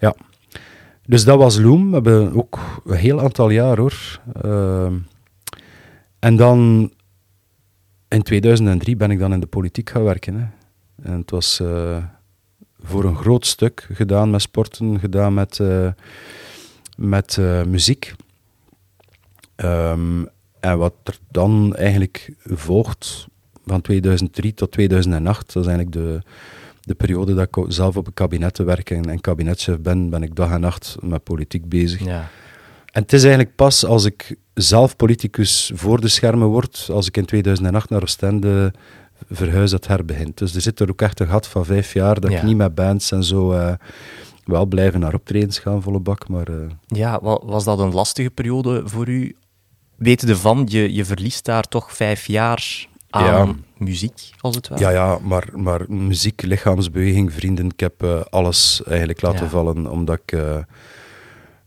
ja. 0.00 0.14
Dus 1.06 1.24
dat 1.24 1.38
was 1.38 1.58
Loom. 1.58 1.88
We 1.88 1.94
hebben 1.94 2.34
ook 2.34 2.82
een 2.84 2.96
heel 2.96 3.20
aantal 3.20 3.50
jaar 3.50 3.78
hoor. 3.78 4.20
Ehm, 4.42 4.94
en 6.18 6.36
dan 6.36 6.90
in 8.08 8.22
2003 8.22 8.96
ben 8.96 9.10
ik 9.10 9.18
dan 9.18 9.32
in 9.32 9.40
de 9.40 9.46
politiek 9.46 9.90
gaan 9.90 10.04
werken. 10.04 10.34
Hè. 10.34 10.46
En 11.02 11.18
het 11.18 11.30
was 11.30 11.60
eh, 11.60 12.04
voor 12.82 13.04
een 13.04 13.16
groot 13.16 13.46
stuk 13.46 13.88
gedaan 13.92 14.30
met 14.30 14.40
sporten, 14.40 15.00
gedaan 15.00 15.34
met, 15.34 15.60
eh, 15.60 15.88
met 16.96 17.36
eh, 17.38 17.62
muziek. 17.62 18.14
Ehm, 19.54 20.24
en 20.60 20.78
wat 20.78 20.94
er 21.04 21.18
dan 21.30 21.76
eigenlijk 21.76 22.32
volgt 22.44 23.26
van 23.66 23.80
2003 23.80 24.54
tot 24.54 24.70
2008, 24.70 25.52
dat 25.52 25.62
is 25.62 25.68
eigenlijk 25.68 25.92
de, 25.92 26.22
de 26.84 26.94
periode 26.94 27.34
dat 27.34 27.48
ik 27.56 27.64
zelf 27.68 27.96
op 27.96 28.06
een 28.06 28.14
kabinet 28.14 28.54
te 28.54 28.62
werken 28.64 28.96
en, 28.96 29.10
en 29.10 29.20
kabinetchef 29.20 29.78
ben, 29.80 30.10
ben 30.10 30.22
ik 30.22 30.34
dag 30.36 30.50
en 30.50 30.60
nacht 30.60 30.96
met 31.00 31.22
politiek 31.22 31.68
bezig. 31.68 32.04
Ja. 32.04 32.28
En 32.92 33.02
het 33.02 33.12
is 33.12 33.22
eigenlijk 33.22 33.54
pas 33.56 33.84
als 33.84 34.04
ik 34.04 34.36
zelf 34.54 34.96
politicus 34.96 35.70
voor 35.74 36.00
de 36.00 36.08
schermen 36.08 36.48
word, 36.48 36.88
als 36.92 37.06
ik 37.06 37.16
in 37.16 37.24
2008 37.24 37.90
naar 37.90 38.02
Oostende 38.02 38.72
verhuis, 39.30 39.70
dat 39.70 39.86
herbegint. 39.86 40.38
Dus 40.38 40.54
er 40.54 40.60
zit 40.60 40.80
er 40.80 40.90
ook 40.90 41.00
echt 41.02 41.20
een 41.20 41.26
gat 41.28 41.46
van 41.48 41.64
vijf 41.64 41.92
jaar 41.92 42.20
dat 42.20 42.30
Ja. 42.30 42.36
ik 42.38 42.42
niet 42.44 42.56
met 42.56 42.74
bands 42.74 43.12
en 43.12 43.24
zo 43.24 43.52
eh, 43.52 43.72
wel 44.44 44.66
blijven 44.66 45.00
naar 45.00 45.14
optredens 45.14 45.58
gaan, 45.58 45.82
volle 45.82 46.00
bak, 46.00 46.28
maar... 46.28 46.48
eh, 46.48 46.54
Ja, 46.86 47.20
wa- 47.22 47.40
was 47.44 47.64
dat 47.64 47.78
een 47.78 47.92
lastige 47.92 48.30
periode 48.30 48.82
voor 48.84 49.08
u? 49.08 49.36
Wetende 49.96 50.36
van, 50.36 50.66
je, 50.70 50.94
je 50.94 51.04
verliest 51.04 51.44
daar 51.44 51.62
toch 51.62 51.92
vijf 51.94 52.26
jaar 52.26 52.86
aan 53.14 53.64
muziek, 53.78 54.30
als 54.40 54.56
het 54.56 54.68
ware. 54.68 54.82
Ja, 54.82 54.90
ja, 54.90 55.18
maar, 55.22 55.48
maar 55.56 55.84
muziek, 55.92 56.42
lichaamsbeweging, 56.42 57.32
vrienden, 57.32 57.66
ik 57.66 57.80
heb 57.80 58.02
eh, 58.02 58.20
alles 58.30 58.82
eigenlijk 58.86 59.22
laten 59.22 59.44
Ja. 59.44 59.50
vallen, 59.50 59.86
omdat 59.90 60.18
ik 60.24 60.32
eh, 60.32 60.58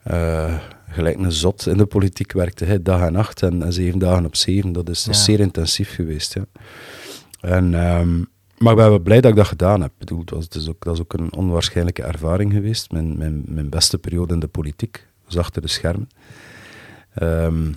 eh, 0.03 0.53
gelijk 0.89 1.17
een 1.17 1.31
zot 1.31 1.65
in 1.67 1.77
de 1.77 1.85
politiek 1.85 2.31
werkte, 2.31 2.65
hè, 2.65 2.81
dag 2.81 3.01
en 3.01 3.11
nacht 3.13 3.41
en, 3.43 3.63
en 3.63 3.73
zeven 3.73 3.99
dagen 3.99 4.25
op 4.25 4.35
zeven. 4.35 4.71
Dat 4.71 4.89
is, 4.89 5.03
dat 5.03 5.13
is 5.13 5.19
Ja. 5.19 5.25
zeer 5.25 5.39
intensief 5.39 5.93
geweest. 5.95 6.33
Ja. 6.33 6.45
En, 7.41 7.73
ehm, 7.73 8.17
maar 8.57 8.71
ik 8.71 8.77
ben 8.89 9.03
blij 9.03 9.21
dat 9.21 9.31
ik 9.31 9.37
dat 9.37 9.47
gedaan 9.47 9.81
heb. 9.81 9.91
Ik 9.91 9.97
bedoel, 9.97 10.19
het 10.19 10.53
was, 10.55 10.69
ook, 10.69 10.83
dat 10.83 10.93
is 10.93 11.01
ook 11.01 11.13
een 11.13 11.33
onwaarschijnlijke 11.33 12.03
ervaring 12.03 12.53
geweest. 12.53 12.91
Mijn, 12.91 13.17
mijn, 13.17 13.43
mijn 13.45 13.69
beste 13.69 13.97
periode 13.97 14.33
in 14.33 14.39
de 14.39 14.47
politiek 14.47 15.07
was 15.25 15.37
achter 15.37 15.61
de 15.61 15.67
schermen. 15.67 16.09
Ehm, 17.13 17.71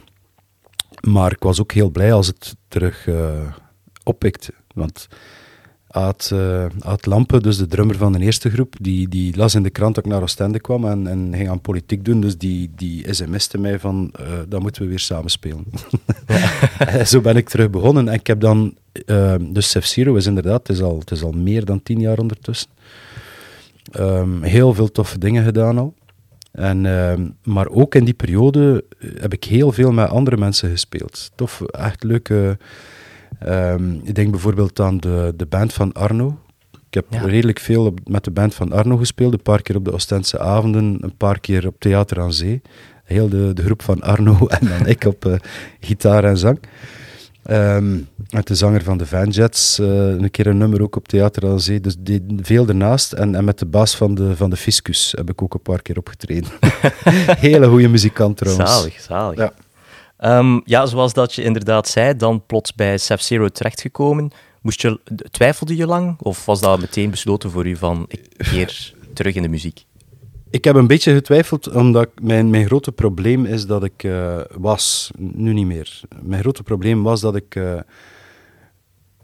maar 1.00 1.32
ik 1.32 1.42
was 1.42 1.60
ook 1.60 1.72
heel 1.72 1.90
blij 1.90 2.12
als 2.12 2.26
het 2.26 2.56
terug 2.68 3.06
eh 3.06 3.52
oppikte. 4.04 4.52
Want 4.74 5.08
Aad, 5.92 6.30
eh, 6.32 6.66
Aad 6.78 7.06
Lampe, 7.06 7.40
dus 7.40 7.56
de 7.56 7.66
drummer 7.66 7.96
van 7.96 8.12
de 8.12 8.18
eerste 8.18 8.50
groep, 8.50 8.74
die, 8.80 9.08
die 9.08 9.36
las 9.36 9.54
in 9.54 9.62
de 9.62 9.70
krant 9.70 9.94
dat 9.94 10.04
ik 10.04 10.10
naar 10.10 10.22
Oostende 10.22 10.60
kwam 10.60 10.84
en, 10.84 11.06
en 11.06 11.30
ging 11.34 11.48
aan 11.48 11.60
politiek 11.60 12.04
doen. 12.04 12.20
Dus 12.20 12.38
die, 12.38 12.70
die 12.76 13.14
sms'te 13.14 13.58
mij 13.58 13.78
van, 13.78 14.12
eh 14.18 14.26
dan 14.48 14.62
moeten 14.62 14.82
we 14.82 14.88
weer 14.88 14.98
samen 14.98 15.30
spelen. 15.30 15.64
En 16.78 17.06
Zo 17.06 17.20
ben 17.20 17.36
ik 17.36 17.48
terug 17.48 17.70
begonnen. 17.70 18.08
En 18.08 18.14
ik 18.14 18.26
heb 18.26 18.40
dan, 18.40 18.74
eh, 19.06 19.34
dus 19.40 19.70
Sef 19.70 19.86
Zero 19.86 20.14
is 20.14 20.26
inderdaad, 20.26 20.66
het 20.66 20.76
is, 20.76 20.82
al, 20.82 20.98
het 20.98 21.10
is 21.10 21.22
al 21.22 21.32
meer 21.32 21.64
dan 21.64 21.82
tien 21.82 22.00
jaar 22.00 22.18
ondertussen. 22.18 22.70
Ehm, 23.90 24.42
heel 24.42 24.74
veel 24.74 24.90
toffe 24.90 25.18
dingen 25.18 25.44
gedaan 25.44 25.78
al. 25.78 25.94
En, 26.60 26.86
ehm, 26.86 27.28
maar 27.44 27.68
ook 27.68 27.94
in 27.94 28.04
die 28.04 28.14
periode 28.14 28.84
eh, 28.98 29.08
heb 29.20 29.32
ik 29.32 29.44
heel 29.44 29.72
veel 29.72 29.92
met 29.92 30.08
andere 30.08 30.36
mensen 30.36 30.70
gespeeld. 30.70 31.30
Tof, 31.34 31.62
echt 31.62 32.02
leuke. 32.04 32.58
ehm, 33.38 33.92
ik 34.02 34.14
denk 34.14 34.30
bijvoorbeeld 34.30 34.80
aan 34.80 34.98
de, 34.98 35.32
de 35.36 35.46
band 35.46 35.72
van 35.72 35.92
Arno. 35.92 36.38
Ik 36.72 36.94
heb 36.94 37.06
Ja. 37.10 37.22
redelijk 37.22 37.58
veel 37.58 37.84
op- 37.86 38.08
met 38.08 38.24
de 38.24 38.30
band 38.30 38.54
van 38.54 38.72
Arno 38.72 38.96
gespeeld. 38.96 39.32
Een 39.32 39.42
paar 39.42 39.62
keer 39.62 39.76
op 39.76 39.84
de 39.84 39.92
Oostendse 39.92 40.38
avonden, 40.38 40.96
een 41.00 41.16
paar 41.16 41.40
keer 41.40 41.66
op 41.66 41.74
Theater 41.80 42.20
aan 42.20 42.32
Zee. 42.32 42.62
Heel 43.04 43.28
de, 43.28 43.50
de 43.54 43.62
groep 43.64 43.82
van 43.82 44.00
Arno 44.00 44.46
en 44.58 44.66
dan 44.68 44.86
ik 44.86 45.04
op 45.04 45.24
eh, 45.26 45.32
gitaar 45.80 46.24
en 46.24 46.38
zang. 46.38 46.58
Ehm, 47.42 47.98
met 48.30 48.46
de 48.46 48.54
zanger 48.54 48.82
van 48.82 48.98
de 48.98 49.06
Vanjets, 49.06 49.78
eh 49.78 49.86
een 49.86 50.30
keer 50.30 50.46
een 50.46 50.58
nummer 50.58 50.82
ook 50.82 50.96
op 50.96 51.08
Theater 51.08 51.48
aan 51.48 51.60
Zee. 51.60 51.80
Dus 51.80 51.96
die, 51.98 52.24
veel 52.42 52.68
ernaast. 52.68 53.12
En, 53.12 53.34
en 53.34 53.44
met 53.44 53.58
de 53.58 53.66
baas 53.66 53.96
van 53.96 54.14
de, 54.14 54.36
van 54.36 54.50
de 54.50 54.56
Fiscus 54.56 55.14
heb 55.16 55.30
ik 55.30 55.42
ook 55.42 55.54
een 55.54 55.62
paar 55.62 55.82
keer 55.82 55.98
opgetreden. 55.98 56.50
Hele 57.46 57.66
goede 57.68 57.88
muzikant 57.88 58.36
trouwens. 58.36 58.70
Zalig, 58.70 59.00
zalig. 59.00 59.38
Ja. 59.38 59.52
Ja. 60.18 60.60
ja, 60.64 60.86
zoals 60.86 61.12
dat 61.12 61.34
je 61.34 61.42
inderdaad 61.42 61.88
zei, 61.88 62.16
dan 62.16 62.46
plots 62.46 62.74
bij 62.74 62.98
Sub-Zero 62.98 63.48
terechtgekomen. 63.48 64.30
Moest 64.60 64.82
je, 64.82 65.00
twijfelde 65.30 65.76
je 65.76 65.86
lang? 65.86 66.16
Of 66.18 66.44
was 66.44 66.60
dat 66.60 66.80
meteen 66.80 67.10
besloten 67.10 67.50
voor 67.50 67.66
u 67.66 67.76
van, 67.76 68.04
ik 68.08 68.28
keer 68.36 68.94
terug 69.14 69.34
in 69.34 69.42
de 69.42 69.48
muziek? 69.48 69.84
Ik 70.50 70.64
heb 70.64 70.74
een 70.74 70.86
beetje 70.86 71.14
getwijfeld, 71.14 71.68
omdat 71.68 72.10
mijn, 72.22 72.50
mijn 72.50 72.66
grote 72.66 72.92
probleem 72.92 73.44
is 73.44 73.66
dat 73.66 73.84
ik 73.84 74.04
eh, 74.04 74.40
was, 74.50 75.10
nu 75.18 75.52
niet 75.52 75.66
meer. 75.66 76.00
Mijn 76.22 76.40
grote 76.40 76.62
probleem 76.62 77.02
was 77.02 77.20
dat 77.20 77.36
ik 77.36 77.54
eh, 77.54 77.80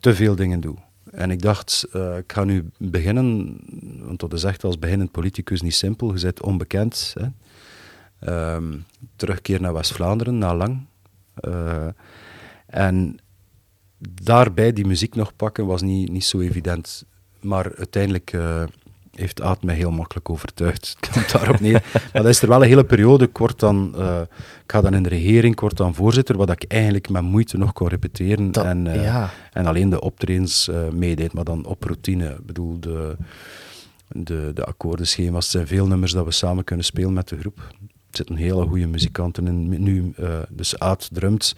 te 0.00 0.14
veel 0.14 0.34
dingen 0.34 0.60
doe. 0.60 0.76
En 1.10 1.30
ik 1.30 1.42
dacht, 1.42 1.86
eh, 1.92 2.16
ik 2.16 2.32
ga 2.32 2.44
nu 2.44 2.70
beginnen, 2.78 3.58
want 3.98 4.20
dat 4.20 4.32
is 4.32 4.44
echt 4.44 4.64
als 4.64 4.78
beginnend 4.78 5.10
politicus 5.10 5.62
niet 5.62 5.74
simpel. 5.74 6.14
Je 6.14 6.20
bent 6.20 6.42
onbekend. 6.42 7.14
Hè. 7.18 7.26
Ehm, 8.18 8.78
terugkeer 9.16 9.60
naar 9.60 9.72
West-Vlaanderen, 9.72 10.38
na 10.38 10.56
lang. 10.56 10.86
En 12.66 13.18
daarbij 14.22 14.72
die 14.72 14.86
muziek 14.86 15.14
nog 15.14 15.36
pakken 15.36 15.66
was 15.66 15.82
niet, 15.82 16.10
niet 16.10 16.24
zo 16.24 16.40
evident. 16.40 17.04
Maar 17.40 17.74
uiteindelijk 17.76 18.32
heeft 19.18 19.42
Aad 19.42 19.62
mij 19.62 19.74
heel 19.74 19.90
makkelijk 19.90 20.30
overtuigd. 20.30 20.96
Het 21.00 21.10
komt 21.10 21.32
daarop 21.32 21.60
neer. 21.60 21.82
maar 21.92 22.22
dat 22.22 22.26
is 22.26 22.42
er 22.42 22.48
wel 22.48 22.62
een 22.62 22.68
hele 22.68 22.84
periode. 22.84 23.24
Ik, 23.24 23.38
word 23.38 23.58
dan, 23.60 23.94
eh, 23.98 24.20
ik 24.64 24.72
ga 24.72 24.80
dan 24.80 24.94
in 24.94 25.02
de 25.02 25.08
regering, 25.08 25.52
ik 25.52 25.60
word 25.60 25.76
dan 25.76 25.94
voorzitter, 25.94 26.36
wat 26.36 26.50
ik 26.50 26.64
eigenlijk 26.68 27.08
met 27.08 27.22
moeite 27.22 27.56
nog 27.58 27.72
kon 27.72 27.88
repeteren. 27.88 28.52
Dat- 28.52 28.64
en, 28.64 28.86
eh, 28.86 29.02
ja. 29.02 29.30
en 29.52 29.66
alleen 29.66 29.90
de 29.90 30.00
optredens 30.00 30.68
eh 30.68 30.88
meedeed, 30.88 31.32
maar 31.32 31.44
dan 31.44 31.64
op 31.66 31.82
routine. 31.82 32.28
Ik 32.28 32.46
bedoel, 32.46 32.80
de, 32.80 33.16
de, 34.08 34.50
de 34.54 34.64
akkoordenschema's, 34.64 35.50
zijn 35.50 35.66
veel 35.66 35.86
nummers 35.86 36.12
dat 36.12 36.24
we 36.24 36.30
samen 36.30 36.64
kunnen 36.64 36.84
spelen 36.84 37.12
met 37.12 37.28
de 37.28 37.38
groep. 37.38 37.74
Er 38.18 38.24
zitten 38.24 38.44
hele 38.44 38.66
goede 38.66 38.86
muzikanten 38.86 39.46
in. 39.46 39.82
Nu, 39.82 40.12
eh, 40.16 40.38
dus 40.48 40.78
Aad 40.78 41.08
drumt. 41.12 41.54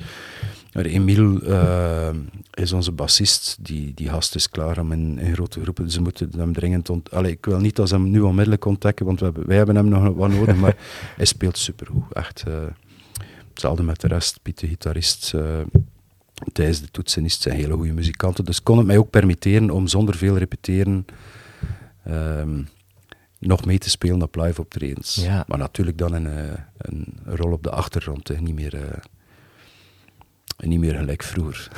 Maar 0.73 0.85
Emiel 0.85 1.43
eh, 1.43 2.11
is 2.55 2.73
onze 2.73 2.93
bassist. 2.93 3.57
Die, 3.61 3.95
die 3.95 4.09
gast 4.09 4.35
is 4.35 4.51
klaar 4.51 4.79
om 4.79 4.93
in, 4.93 5.19
in 5.19 5.35
grote 5.35 5.61
groepen. 5.61 5.91
Ze 5.91 6.01
moeten 6.01 6.31
hem 6.37 6.53
dringend 6.53 6.91
ont... 6.91 7.11
Allee, 7.11 7.33
ik 7.33 7.45
wil 7.45 7.59
niet 7.59 7.79
als 7.79 7.91
hem 7.91 8.11
nu 8.11 8.21
onmiddellijk 8.21 8.65
ontdekken, 8.65 9.07
want 9.07 9.19
we 9.19 9.25
hebben, 9.25 9.47
wij 9.47 9.57
hebben 9.57 9.77
hem 9.77 9.89
nog 9.89 10.15
wat 10.15 10.31
nodig. 10.31 10.57
maar 10.57 10.77
hij 11.17 11.25
speelt 11.25 11.59
supergoed. 11.59 12.13
Echt. 12.13 12.45
eh, 12.47 12.55
hetzelfde 13.49 13.83
met 13.83 14.01
de 14.01 14.09
rest. 14.09 14.43
Piet 14.43 14.61
de 14.61 14.67
gitarist. 14.67 15.35
Thijs 16.53 16.81
de 16.81 16.91
toetsenist 16.91 17.43
zijn 17.43 17.57
hele 17.57 17.75
goede 17.75 17.93
muzikanten. 17.93 18.45
Dus 18.45 18.63
kon 18.63 18.79
het 18.79 18.87
mij 18.87 18.99
ook 18.99 19.11
permitteren 19.11 19.71
om 19.71 19.87
zonder 19.87 20.17
veel 20.17 20.37
repeteren 20.37 21.07
ehm, 22.05 22.61
nog 23.39 23.65
mee 23.65 23.79
te 23.79 23.91
spelen 23.91 24.23
op 24.23 24.37
live 24.37 24.61
optredens. 24.61 25.15
Ja. 25.15 25.45
Maar 25.47 25.59
natuurlijk 25.59 25.99
dan 25.99 26.13
een, 26.13 26.27
eh, 26.27 26.61
een 26.77 27.15
rol 27.25 27.53
op 27.53 27.63
de 27.63 27.71
achtergrond. 27.71 28.29
Hè. 28.29 28.35
Niet, 28.35 28.55
meer, 28.55 28.75
eh, 28.75 28.99
niet 30.57 30.79
meer 30.79 30.95
gelijk 30.95 31.23
vroeger. 31.23 31.69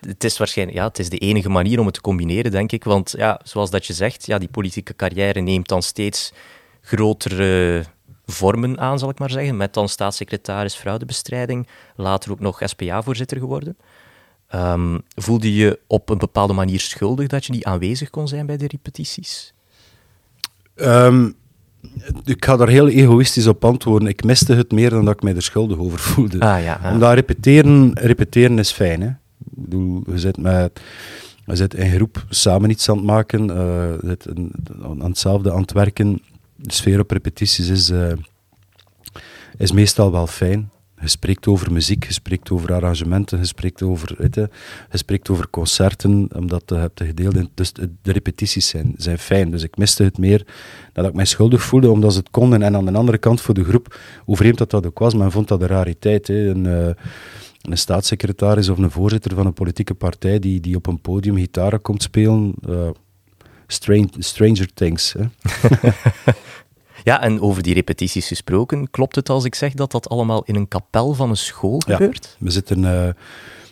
Het 0.00 0.24
is 0.24 0.38
waarschijnlijk, 0.38 0.78
ja, 0.78 0.84
het 0.84 0.98
is 0.98 1.08
de 1.08 1.18
enige 1.18 1.48
manier 1.48 1.78
om 1.78 1.84
het 1.84 1.94
te 1.94 2.00
combineren, 2.00 2.50
denk 2.50 2.72
ik. 2.72 2.84
Want 2.84 3.14
ja, 3.16 3.40
zoals 3.44 3.70
dat 3.70 3.86
je 3.86 3.92
zegt, 3.92 4.26
ja, 4.26 4.38
die 4.38 4.48
politieke 4.48 4.96
carrière 4.96 5.40
neemt 5.40 5.68
dan 5.68 5.82
steeds 5.82 6.32
grotere 6.80 7.84
vormen 8.26 8.78
aan, 8.78 8.98
zal 8.98 9.10
ik 9.10 9.18
maar 9.18 9.30
zeggen. 9.30 9.56
Met 9.56 9.74
dan 9.74 9.88
staatssecretaris 9.88 10.74
fraudebestrijding, 10.74 11.66
later 11.96 12.30
ook 12.30 12.40
nog 12.40 12.60
SPA-voorzitter 12.64 13.38
geworden. 13.38 13.76
Ehm, 14.48 14.98
voelde 15.14 15.54
je 15.54 15.80
op 15.86 16.08
een 16.08 16.18
bepaalde 16.18 16.52
manier 16.52 16.80
schuldig 16.80 17.26
dat 17.26 17.44
je 17.44 17.52
niet 17.52 17.64
aanwezig 17.64 18.10
kon 18.10 18.28
zijn 18.28 18.46
bij 18.46 18.56
de 18.56 18.66
repetities? 18.66 19.52
Ehm, 20.80 21.28
ik 22.24 22.44
ga 22.44 22.56
daar 22.56 22.68
heel 22.68 22.88
egoïstisch 22.88 23.46
op 23.46 23.64
antwoorden. 23.64 24.08
Ik 24.08 24.24
miste 24.24 24.54
het 24.54 24.72
meer 24.72 24.90
dan 24.90 25.04
dat 25.04 25.14
ik 25.14 25.22
mij 25.22 25.34
er 25.34 25.42
schuldig 25.42 25.78
over 25.78 25.98
voelde. 25.98 26.40
Ah 26.40 26.62
ja, 26.62 26.80
ah. 26.82 26.92
Omdat 26.92 27.14
repeteren, 27.14 27.90
repeteren 27.94 28.58
is 28.58 28.70
fijn. 28.72 29.00
Hè? 29.00 29.08
Ik 29.08 29.16
bedoel, 29.64 30.02
je 30.06 30.18
zit, 30.18 30.36
met, 30.38 30.80
je 31.44 31.56
zit 31.56 31.74
in 31.74 31.90
groep 31.92 32.24
samen 32.28 32.70
iets 32.70 32.88
aan 32.90 32.96
het 32.96 33.04
maken, 33.06 33.50
eh, 33.50 33.56
je 33.56 33.98
zit 34.06 34.26
een- 34.26 34.52
aan 34.82 35.00
hetzelfde 35.08 35.52
aan 35.52 35.60
het 35.60 35.72
werken. 35.72 36.22
De 36.56 36.72
sfeer 36.72 37.00
op 37.00 37.10
repetities 37.10 37.68
is, 37.68 37.90
eh, 37.90 38.12
is 39.58 39.72
meestal 39.72 40.12
wel 40.12 40.26
fijn. 40.26 40.70
Je 41.00 41.08
spreekt 41.08 41.46
over 41.46 41.72
muziek, 41.72 42.06
je 42.06 42.12
spreekt 42.12 42.50
over 42.50 42.72
arrangementen, 42.72 43.38
je 43.38 43.44
spreekt 43.44 43.82
over, 43.82 44.14
weet 44.18 44.34
je, 44.34 44.48
spreekt 44.92 45.30
over 45.30 45.50
concerten, 45.50 46.28
omdat 46.36 46.62
je 46.66 46.74
hebt 46.74 47.02
gedeeld. 47.02 47.48
Dus 47.54 47.72
de 47.72 48.12
repetities 48.12 48.68
zijn, 48.68 48.94
zijn 48.96 49.18
fijn. 49.18 49.50
Dus 49.50 49.62
ik 49.62 49.76
miste 49.76 50.02
het 50.02 50.18
meer 50.18 50.46
dat 50.92 51.06
ik 51.06 51.14
mij 51.14 51.24
schuldig 51.24 51.62
voelde, 51.62 51.90
omdat 51.90 52.12
ze 52.12 52.18
het 52.18 52.30
konden. 52.30 52.62
En 52.62 52.76
aan 52.76 52.84
de 52.84 52.92
andere 52.92 53.18
kant 53.18 53.40
voor 53.40 53.54
de 53.54 53.64
groep, 53.64 53.98
hoe 54.24 54.36
vreemd 54.36 54.58
dat 54.58 54.70
dat 54.70 54.86
ook 54.86 54.98
was, 54.98 55.14
men 55.14 55.32
vond 55.32 55.48
dat 55.48 55.60
een 55.60 55.68
rariteit. 55.68 56.26
Hè. 56.26 56.48
Een, 56.48 56.66
eh, 56.66 57.04
een 57.60 57.78
staatssecretaris 57.78 58.68
of 58.68 58.78
een 58.78 58.90
voorzitter 58.90 59.34
van 59.34 59.46
een 59.46 59.52
politieke 59.52 59.94
partij 59.94 60.38
die, 60.38 60.60
die 60.60 60.76
op 60.76 60.86
een 60.86 61.00
podium 61.00 61.36
gitaren 61.36 61.82
komt 61.82 62.02
spelen. 62.02 62.54
eh, 62.68 62.90
strange, 63.66 64.08
stranger 64.18 64.68
things. 64.74 65.12
Hè. 65.12 65.24
Ja, 67.04 67.22
en 67.22 67.40
over 67.40 67.62
die 67.62 67.74
repetities 67.74 68.26
gesproken, 68.26 68.90
klopt 68.90 69.16
het 69.16 69.28
als 69.28 69.44
ik 69.44 69.54
zeg 69.54 69.72
dat 69.72 69.92
dat 69.92 70.08
allemaal 70.08 70.42
in 70.44 70.54
een 70.54 70.68
kapel 70.68 71.14
van 71.14 71.30
een 71.30 71.36
school 71.36 71.82
Ja. 71.86 71.96
gebeurt? 71.96 72.36
We 72.38 72.50
zitten, 72.50 72.84
eh, 72.84 73.08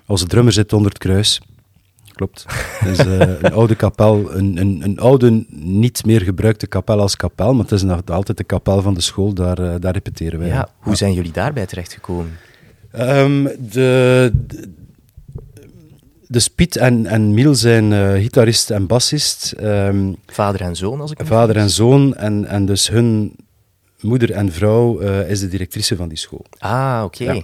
onze 0.06 0.26
drummer 0.26 0.52
zit 0.52 0.72
onder 0.72 0.88
het 0.90 0.98
kruis. 0.98 1.40
Klopt. 2.12 2.44
Het 2.48 2.98
is 2.98 3.06
eh, 3.06 3.20
een 3.42 3.52
oude 3.52 3.74
kapel, 3.74 4.34
een, 4.34 4.56
een, 4.56 4.80
een 4.82 4.98
oude, 4.98 5.44
niet 5.50 6.04
meer 6.04 6.20
gebruikte 6.20 6.66
kapel 6.66 7.00
als 7.00 7.16
kapel, 7.16 7.52
maar 7.52 7.62
het 7.62 7.72
is 7.72 7.82
nog 7.82 8.00
altijd 8.06 8.38
de 8.38 8.44
kapel 8.44 8.82
van 8.82 8.94
de 8.94 9.00
school, 9.00 9.32
daar, 9.34 9.58
eh, 9.58 9.74
daar 9.80 9.92
repeteren 9.92 10.38
wij. 10.38 10.48
Ja, 10.48 10.68
hoe 10.78 10.96
zijn 10.96 11.12
jullie 11.12 11.32
daarbij 11.32 11.66
terechtgekomen? 11.66 12.38
De, 12.90 14.32
de, 14.46 14.68
dus 16.28 16.48
Piet 16.48 16.76
en, 16.76 17.06
en 17.06 17.34
Miel 17.34 17.54
zijn 17.54 17.92
eh, 17.92 18.12
gitarist 18.12 18.70
en 18.70 18.86
bassist. 18.86 19.52
Ehm, 19.52 20.12
Vader 20.26 20.60
en 20.60 20.76
zoon, 20.76 21.00
als 21.00 21.10
ik 21.10 21.20
vader 21.24 21.56
en 21.56 21.70
zoon. 21.70 22.14
En, 22.14 22.44
en 22.44 22.66
dus 22.66 22.88
hun 22.88 23.36
moeder 24.00 24.32
en 24.32 24.52
vrouw 24.52 25.00
eh, 25.00 25.30
is 25.30 25.40
de 25.40 25.48
directrice 25.48 25.96
van 25.96 26.08
die 26.08 26.18
school. 26.18 26.44
Ah, 26.58 27.02
oké. 27.04 27.24
Ja. 27.24 27.42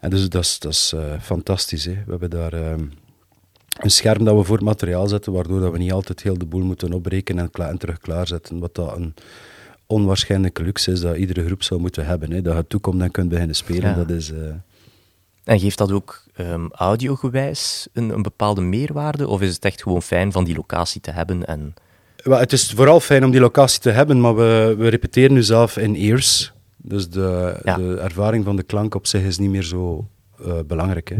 En 0.00 0.10
dus 0.10 0.28
dat 0.28 0.42
is, 0.42 0.58
dat 0.58 0.72
is 0.72 0.92
eh, 0.94 1.20
fantastisch. 1.20 1.84
Hè. 1.84 1.92
We 1.92 2.10
hebben 2.10 2.30
daar 2.30 2.52
ehm, 2.52 2.84
een 3.80 3.90
scherm 3.90 4.24
dat 4.24 4.36
we 4.36 4.44
voor 4.44 4.56
het 4.56 4.64
materiaal 4.64 5.08
zetten, 5.08 5.32
waardoor 5.32 5.60
dat 5.60 5.72
we 5.72 5.78
niet 5.78 5.92
altijd 5.92 6.22
heel 6.22 6.38
de 6.38 6.46
boel 6.46 6.64
moeten 6.64 6.92
opbreken 6.92 7.38
en, 7.38 7.50
en 7.52 7.78
terug 7.78 7.98
klaarzetten. 7.98 8.58
Wat 8.58 8.74
dat 8.74 8.96
een 8.96 9.14
onwaarschijnlijke 9.86 10.62
luxe 10.62 10.92
is 10.92 11.00
dat 11.00 11.16
iedere 11.16 11.44
groep 11.44 11.62
zou 11.62 11.80
moeten 11.80 12.06
hebben. 12.06 12.32
Hè. 12.32 12.42
Dat 12.42 12.56
je 12.56 12.66
toekomt 12.66 13.02
en 13.02 13.10
kunt 13.10 13.28
beginnen 13.28 13.56
spelen, 13.56 13.90
Ja. 13.90 13.94
dat 13.94 14.10
is... 14.10 14.32
En 15.44 15.60
geeft 15.60 15.78
dat 15.78 15.92
ook 15.92 16.23
ehm, 16.34 16.66
audiogewijs 16.70 17.88
een, 17.92 18.10
een 18.10 18.22
bepaalde 18.22 18.60
meerwaarde? 18.60 19.28
Of 19.28 19.40
is 19.40 19.54
het 19.54 19.64
echt 19.64 19.82
gewoon 19.82 20.02
fijn 20.02 20.32
van 20.32 20.44
die 20.44 20.54
locatie 20.54 21.00
te 21.00 21.10
hebben? 21.10 21.44
En... 21.46 21.74
Wel, 22.16 22.38
het 22.38 22.52
is 22.52 22.72
vooral 22.72 23.00
fijn 23.00 23.24
om 23.24 23.30
die 23.30 23.40
locatie 23.40 23.80
te 23.80 23.90
hebben, 23.90 24.20
maar 24.20 24.36
we, 24.36 24.74
we 24.78 24.88
repeteren 24.88 25.32
nu 25.32 25.42
zelf 25.42 25.76
in 25.76 25.94
ears. 25.94 26.52
Dus 26.76 27.10
de, 27.10 27.60
Ja. 27.64 27.76
de 27.76 27.98
ervaring 28.00 28.44
van 28.44 28.56
de 28.56 28.62
klank 28.62 28.94
op 28.94 29.06
zich 29.06 29.22
is 29.22 29.38
niet 29.38 29.50
meer 29.50 29.62
zo 29.62 30.06
eh, 30.44 30.58
belangrijk. 30.66 31.08
Hè. 31.08 31.16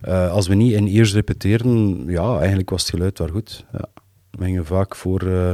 Eh, 0.00 0.32
als 0.32 0.48
we 0.48 0.54
niet 0.54 0.72
in 0.72 0.86
ears 0.86 1.14
repeteren, 1.14 2.04
ja, 2.06 2.38
eigenlijk 2.38 2.70
was 2.70 2.80
het 2.80 2.90
geluid 2.90 3.16
daar 3.16 3.28
goed. 3.28 3.64
Ja. 3.72 3.84
We 4.30 4.44
gingen 4.44 4.66
vaak 4.66 4.96
voor, 4.96 5.20
eh, 5.20 5.52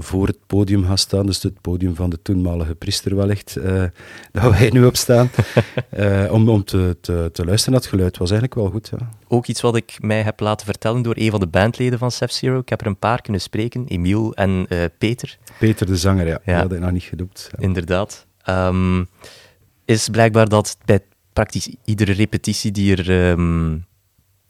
voor 0.00 0.26
het 0.26 0.38
podium 0.46 0.84
gaan 0.84 0.98
staan, 0.98 1.26
dus 1.26 1.42
het 1.42 1.60
podium 1.60 1.94
van 1.94 2.10
de 2.10 2.22
toenmalige 2.22 2.74
priester 2.74 3.16
wellicht, 3.16 3.56
eh 3.56 3.84
dat 4.32 4.50
wij 4.50 4.70
nu 4.70 4.84
op 4.84 4.96
staan, 4.96 5.30
eh, 5.90 6.28
om, 6.30 6.48
om 6.48 6.64
te, 6.64 6.96
te, 7.00 7.30
te 7.32 7.44
luisteren 7.44 7.72
naar 7.72 7.82
het 7.82 7.90
geluid. 7.90 8.18
was 8.18 8.30
eigenlijk 8.30 8.60
wel 8.60 8.70
goed, 8.70 8.88
ja. 8.98 9.08
Ook 9.28 9.46
iets 9.46 9.60
wat 9.60 9.76
ik 9.76 9.96
mij 10.00 10.22
heb 10.22 10.40
laten 10.40 10.66
vertellen 10.66 11.02
door 11.02 11.14
een 11.16 11.30
van 11.30 11.40
de 11.40 11.46
bandleden 11.46 11.98
van 11.98 12.10
Sef 12.10 12.30
Zero. 12.32 12.58
Ik 12.58 12.68
heb 12.68 12.80
er 12.80 12.86
een 12.86 12.98
paar 12.98 13.20
kunnen 13.22 13.40
spreken, 13.40 13.86
Emiel 13.86 14.34
en 14.34 14.66
eh, 14.68 14.84
Peter, 14.98 15.38
Peter 15.58 15.86
de 15.86 15.96
zanger, 15.96 16.26
ja, 16.26 16.40
die 16.44 16.54
Ja. 16.54 16.60
had 16.60 16.72
ik 16.72 16.80
nog 16.80 16.90
niet 16.90 17.02
gedoept. 17.02 17.48
Ja. 17.52 17.62
inderdaad. 17.64 18.26
Ehm, 18.42 19.04
is 19.84 20.08
blijkbaar 20.08 20.48
dat 20.48 20.76
bij 20.84 21.00
praktisch 21.32 21.74
iedere 21.84 22.12
repetitie 22.12 22.70
die 22.70 22.96
er, 22.96 23.30
ehm, 23.30 23.76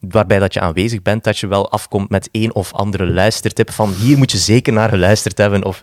waarbij 0.00 0.38
dat 0.38 0.54
je 0.54 0.60
aanwezig 0.60 1.02
bent, 1.02 1.24
dat 1.24 1.38
je 1.38 1.46
wel 1.46 1.70
afkomt 1.70 2.10
met 2.10 2.28
één 2.32 2.54
of 2.54 2.72
andere 2.72 3.06
luistertip 3.12 3.70
van 3.70 3.92
hier 3.92 4.18
moet 4.18 4.32
je 4.32 4.38
zeker 4.38 4.72
naar 4.72 4.88
geluisterd 4.88 5.38
hebben. 5.38 5.64
Of, 5.64 5.82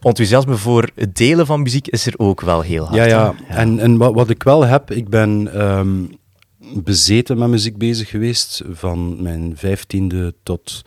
enthousiasme 0.00 0.56
voor 0.56 0.90
het 0.94 1.16
delen 1.16 1.46
van 1.46 1.62
muziek 1.62 1.88
is 1.88 2.06
er 2.06 2.14
ook 2.16 2.40
wel 2.40 2.60
heel 2.60 2.84
hard. 2.84 2.96
Ja, 2.96 3.04
ja. 3.04 3.34
En, 3.48 3.78
en 3.78 3.96
wat, 3.96 4.14
wat 4.14 4.30
ik 4.30 4.42
wel 4.42 4.62
heb, 4.62 4.90
ik 4.90 5.08
ben 5.08 5.54
ehm, 5.54 6.04
bezeten 6.74 7.38
met 7.38 7.48
muziek 7.48 7.78
bezig 7.78 8.08
geweest 8.08 8.62
van 8.70 9.22
mijn 9.22 9.56
vijftiende 9.56 10.34
tot 10.42 10.82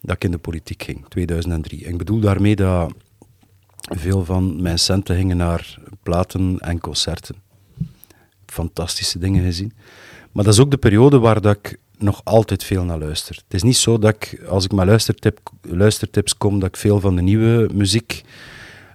dat 0.00 0.16
ik 0.16 0.24
in 0.24 0.30
de 0.30 0.38
politiek 0.38 0.82
ging, 0.82 1.04
2003. 1.08 1.84
En 1.84 1.90
ik 1.90 1.98
bedoel 1.98 2.20
daarmee 2.20 2.56
dat 2.56 2.92
veel 3.80 4.24
van 4.24 4.62
mijn 4.62 4.78
centen 4.78 5.16
gingen 5.16 5.36
naar 5.36 5.78
platen 6.02 6.58
en 6.58 6.80
concerten. 6.80 7.36
Fantastische 8.46 9.18
dingen 9.18 9.44
gezien. 9.44 9.72
Maar 10.34 10.44
dat 10.44 10.52
is 10.52 10.60
ook 10.60 10.70
de 10.70 10.76
periode 10.76 11.18
waar 11.18 11.40
dat 11.40 11.56
ik 11.56 11.78
nog 11.98 12.20
altijd 12.24 12.64
veel 12.64 12.84
naar 12.84 12.98
luister. 12.98 13.34
Het 13.34 13.54
is 13.54 13.62
niet 13.62 13.76
zo 13.76 13.98
dat 13.98 14.14
ik, 14.14 14.42
als 14.48 14.64
ik 14.64 14.72
met 14.72 14.86
luistertip, 14.86 15.38
luistertips 15.62 16.36
kom, 16.36 16.60
dat 16.60 16.68
ik 16.68 16.76
veel 16.76 17.00
van 17.00 17.16
de 17.16 17.22
nieuwe 17.22 17.68
muziek 17.72 18.22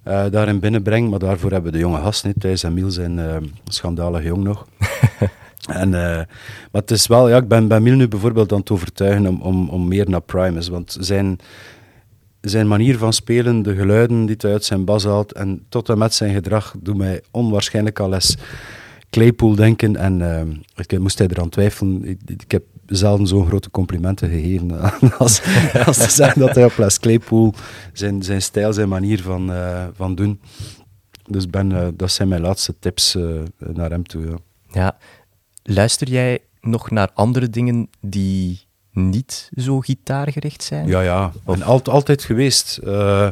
eh, 0.04 0.26
daarin 0.32 0.60
binnenbreng. 0.60 1.10
Maar 1.10 1.20
daarvoor 1.20 1.52
hebben 1.52 1.72
we 1.72 1.78
de 1.78 1.84
jonge 1.84 2.02
gasten. 2.02 2.34
Thijs 2.40 2.64
en 2.64 2.74
Miel 2.74 2.92
zijn 2.92 3.20
eh, 3.20 3.36
schandalig 3.66 4.24
jong 4.24 4.44
nog. 4.44 4.68
en, 5.82 5.94
eh, 5.94 6.16
maar 6.72 6.82
het 6.82 6.92
is 6.92 7.08
wel, 7.08 7.30
ja, 7.30 7.38
ik 7.38 7.48
ben, 7.48 7.68
ben 7.68 7.84
Miel 7.84 7.96
nu 7.96 8.08
bijvoorbeeld 8.08 8.52
aan 8.52 8.60
het 8.60 8.72
overtuigen 8.72 9.28
om, 9.28 9.42
om, 9.42 9.70
om 9.70 9.88
meer 9.88 10.10
naar 10.10 10.22
Primus. 10.22 10.68
Want 10.68 10.98
zijn, 11.00 11.40
zijn 12.42 12.68
manier 12.68 12.98
van 12.98 13.14
spelen, 13.14 13.62
de 13.62 13.76
geluiden 13.76 14.26
die 14.26 14.36
hij 14.40 14.52
uit 14.52 14.66
zijn 14.66 14.86
bas 14.86 15.04
haalt 15.04 15.32
en 15.32 15.66
tot 15.70 15.90
en 15.90 15.98
met 15.98 16.14
zijn 16.14 16.34
gedrag, 16.34 16.74
doet 16.80 16.98
mij 16.98 17.22
onwaarschijnlijk 17.32 18.00
al 18.00 18.14
eens 18.14 18.38
Claypool 19.10 19.56
denken. 19.56 19.96
En 19.96 20.22
eh, 20.22 20.42
ik 20.76 21.00
moest 21.00 21.18
hij 21.18 21.28
eraan 21.28 21.50
twijfelen. 21.50 22.06
Ik, 22.06 22.20
ik 22.26 22.52
heb 22.52 22.64
zelden 22.86 23.28
zo'n 23.28 23.48
grote 23.48 23.70
complimenten 23.72 24.30
gegeven 24.30 24.72
als, 25.18 25.42
als 25.86 25.98
te 25.98 26.10
zeggen 26.10 26.40
dat 26.40 26.56
hij 26.56 26.66
op 26.66 26.78
Les 26.78 27.00
Claypool 27.00 27.54
zijn, 27.94 28.24
zijn 28.24 28.42
stijl, 28.42 28.74
zijn 28.74 28.90
manier 28.90 29.22
van, 29.22 29.52
eh, 29.54 29.88
van 29.96 30.16
doen. 30.16 30.40
Dus 31.26 31.50
ben, 31.50 31.72
eh, 31.72 31.88
dat 31.94 32.12
zijn 32.12 32.28
mijn 32.28 32.42
laatste 32.42 32.76
tips 32.80 33.16
eh, 33.16 33.24
naar 33.58 33.90
hem 33.90 34.04
toe. 34.08 34.26
Ja. 34.26 34.38
Ja. 34.72 34.98
Luister 35.64 36.10
jij 36.10 36.40
nog 36.62 36.92
naar 36.92 37.10
andere 37.14 37.50
dingen 37.50 37.90
die 38.02 38.68
niet 38.92 39.50
zo 39.56 39.80
gitaargericht 39.80 40.64
zijn? 40.64 40.88
Ja, 40.88 41.02
ja. 41.02 41.32
Alt- 41.46 41.90
altijd 41.90 42.24
geweest. 42.24 42.78
Eh, 42.78 43.28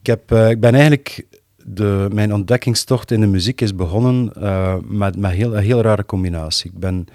ik, 0.00 0.06
heb, 0.06 0.32
ik 0.32 0.60
ben 0.60 0.72
eigenlijk... 0.74 1.26
De, 1.64 2.08
mijn 2.12 2.34
ontdekkingstocht 2.34 3.10
in 3.10 3.20
de 3.20 3.26
muziek 3.26 3.60
is 3.60 3.74
begonnen 3.74 4.32
eh, 4.34 4.76
met, 4.84 5.16
met 5.16 5.30
heel, 5.30 5.56
een 5.56 5.62
heel 5.62 5.80
rare 5.80 6.04
combinatie. 6.06 6.70
Ik 6.70 6.78
ben 6.78 7.06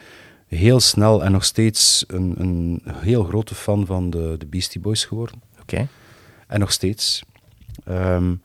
heel 0.47 0.79
snel 0.79 1.23
en 1.23 1.31
nog 1.31 1.45
steeds 1.45 2.03
een, 2.07 2.35
een 2.37 2.81
heel 2.91 3.23
grote 3.23 3.55
fan 3.55 3.85
van 3.85 4.09
de, 4.09 4.35
de 4.37 4.45
Beastie 4.45 4.81
Boys 4.81 5.05
geworden. 5.05 5.41
Oké. 5.61 5.87
En 6.47 6.59
nog 6.59 6.71
steeds. 6.71 7.23
Ehm, 7.85 8.35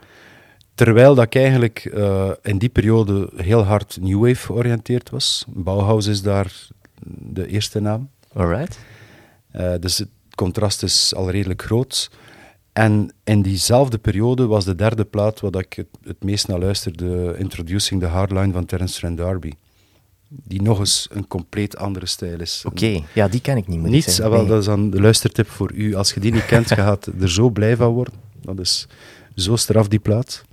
terwijl 0.75 1.15
dat 1.15 1.25
ik 1.25 1.35
eigenlijk 1.35 1.85
eh, 1.85 2.31
in 2.43 2.59
die 2.59 2.69
periode 2.69 3.31
heel 3.37 3.63
hard 3.63 3.99
New 4.01 4.27
Wave 4.27 4.47
georiënteerd 4.47 5.11
was. 5.11 5.45
Bauhaus 5.49 6.07
is 6.07 6.23
daar 6.23 6.69
de 7.07 7.47
eerste 7.47 7.81
naam. 7.81 8.11
Alright. 8.33 8.79
Eh, 9.51 9.75
dus 9.81 9.99
het 9.99 10.09
contrast 10.35 10.83
is 10.83 11.15
al 11.15 11.31
redelijk 11.31 11.63
groot. 11.63 12.11
En 12.73 13.13
in 13.25 13.43
diezelfde 13.43 13.99
periode 13.99 14.47
was 14.47 14.65
de 14.65 14.75
derde 14.75 15.05
plaat 15.05 15.41
wat 15.41 15.59
ik 15.59 15.73
het, 15.73 15.87
het 16.03 16.23
meest 16.23 16.49
naar 16.49 16.59
luisterde, 16.59 17.35
Introducing 17.39 18.01
the 18.01 18.07
Hardline 18.07 18.53
van 18.53 18.65
Terence 18.65 18.99
Trent 18.99 19.17
D'Arby. 19.17 19.53
Die 20.29 20.63
nog 20.63 20.79
eens 20.79 21.09
een 21.11 21.27
compleet 21.27 21.77
andere 21.77 22.07
stijl 22.07 22.41
is. 22.41 22.63
Oké, 22.67 23.01
ja, 23.15 23.29
die 23.29 23.41
ken 23.41 23.57
ik 23.57 23.67
niet. 23.67 23.85
Ik 23.85 23.91
Niets, 23.91 24.21
ah, 24.21 24.29
wel, 24.29 24.39
Nee. 24.39 24.49
dat 24.49 24.59
is 24.59 24.65
dan 24.65 24.91
de 24.91 25.01
luistertip 25.01 25.49
voor 25.49 25.73
u. 25.73 25.95
Als 25.95 26.13
je 26.13 26.21
die 26.21 26.33
niet 26.33 26.47
kent, 26.47 26.69
je 26.69 26.75
gaat 26.75 27.07
er 27.21 27.31
zo 27.31 27.51
blij 27.51 27.77
van 27.77 27.93
worden. 27.93 28.15
Dat 28.43 28.59
is 28.59 28.87
zo 29.35 29.57
straf, 29.57 29.89
die 29.89 29.99
plaat. 29.99 30.45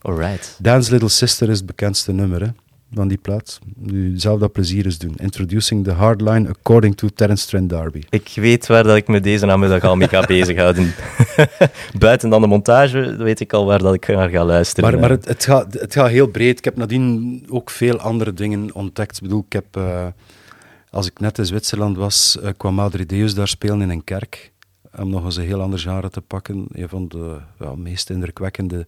Alright. 0.00 0.56
Dance 0.58 0.90
Little 0.90 1.08
Sister 1.08 1.48
is 1.48 1.56
het 1.56 1.66
bekendste 1.66 2.12
nummer 2.12 2.40
hè, 2.40 2.48
van 2.92 3.08
die 3.08 3.18
plaat. 3.18 3.58
Nu 3.76 4.18
zelf 4.18 4.40
dat 4.40 4.52
plezier 4.52 4.84
eens 4.84 4.98
doen. 4.98 5.14
Introducing 5.16 5.84
the 5.84 5.90
Hardline 5.90 6.48
according 6.48 6.96
to 6.96 7.08
Terence 7.14 7.46
Trent 7.46 7.68
D'Arby. 7.68 8.02
Ik 8.10 8.32
weet 8.34 8.66
waar 8.66 8.82
dat 8.82 8.96
ik 8.96 9.08
me 9.08 9.20
deze 9.20 9.46
namiddag 9.46 9.84
al 9.84 9.96
mee 9.96 10.08
ga 10.08 10.26
bezighouden. 10.36 10.94
Buiten 11.98 12.30
dan 12.30 12.40
de 12.40 12.46
montage 12.46 13.16
weet 13.16 13.40
ik 13.40 13.52
al 13.52 13.66
waar 13.66 13.78
dat 13.78 13.94
ik 13.94 14.06
naar 14.06 14.28
ga 14.28 14.44
luisteren. 14.44 14.90
Maar, 14.90 15.00
maar 15.00 15.10
het, 15.10 15.28
het, 15.28 15.44
gaat, 15.44 15.72
het 15.72 15.92
gaat 15.92 16.08
heel 16.08 16.26
breed. 16.26 16.58
Ik 16.58 16.64
heb 16.64 16.76
nadien 16.76 17.44
ook 17.48 17.70
veel 17.70 17.98
andere 17.98 18.32
dingen 18.32 18.74
ontdekt. 18.74 19.16
Ik 19.16 19.22
bedoel, 19.22 19.44
ik 19.46 19.52
heb, 19.52 19.76
eh, 19.76 20.06
als 20.90 21.06
ik 21.06 21.20
net 21.20 21.38
in 21.38 21.46
Zwitserland 21.46 21.96
was, 21.96 22.38
eh, 22.40 22.50
kwam 22.56 22.74
Madre 22.74 23.06
Deus 23.06 23.34
daar 23.34 23.48
spelen 23.48 23.82
in 23.82 23.90
een 23.90 24.04
kerk. 24.04 24.52
Om 24.96 25.10
nog 25.10 25.24
eens 25.24 25.36
een 25.36 25.44
heel 25.44 25.60
ander 25.60 25.78
genre 25.78 26.10
te 26.10 26.20
pakken. 26.20 26.66
Een 26.72 26.88
van 26.88 27.08
de 27.08 27.36
ja, 27.58 27.74
meest 27.74 28.10
indrukwekkende 28.10 28.86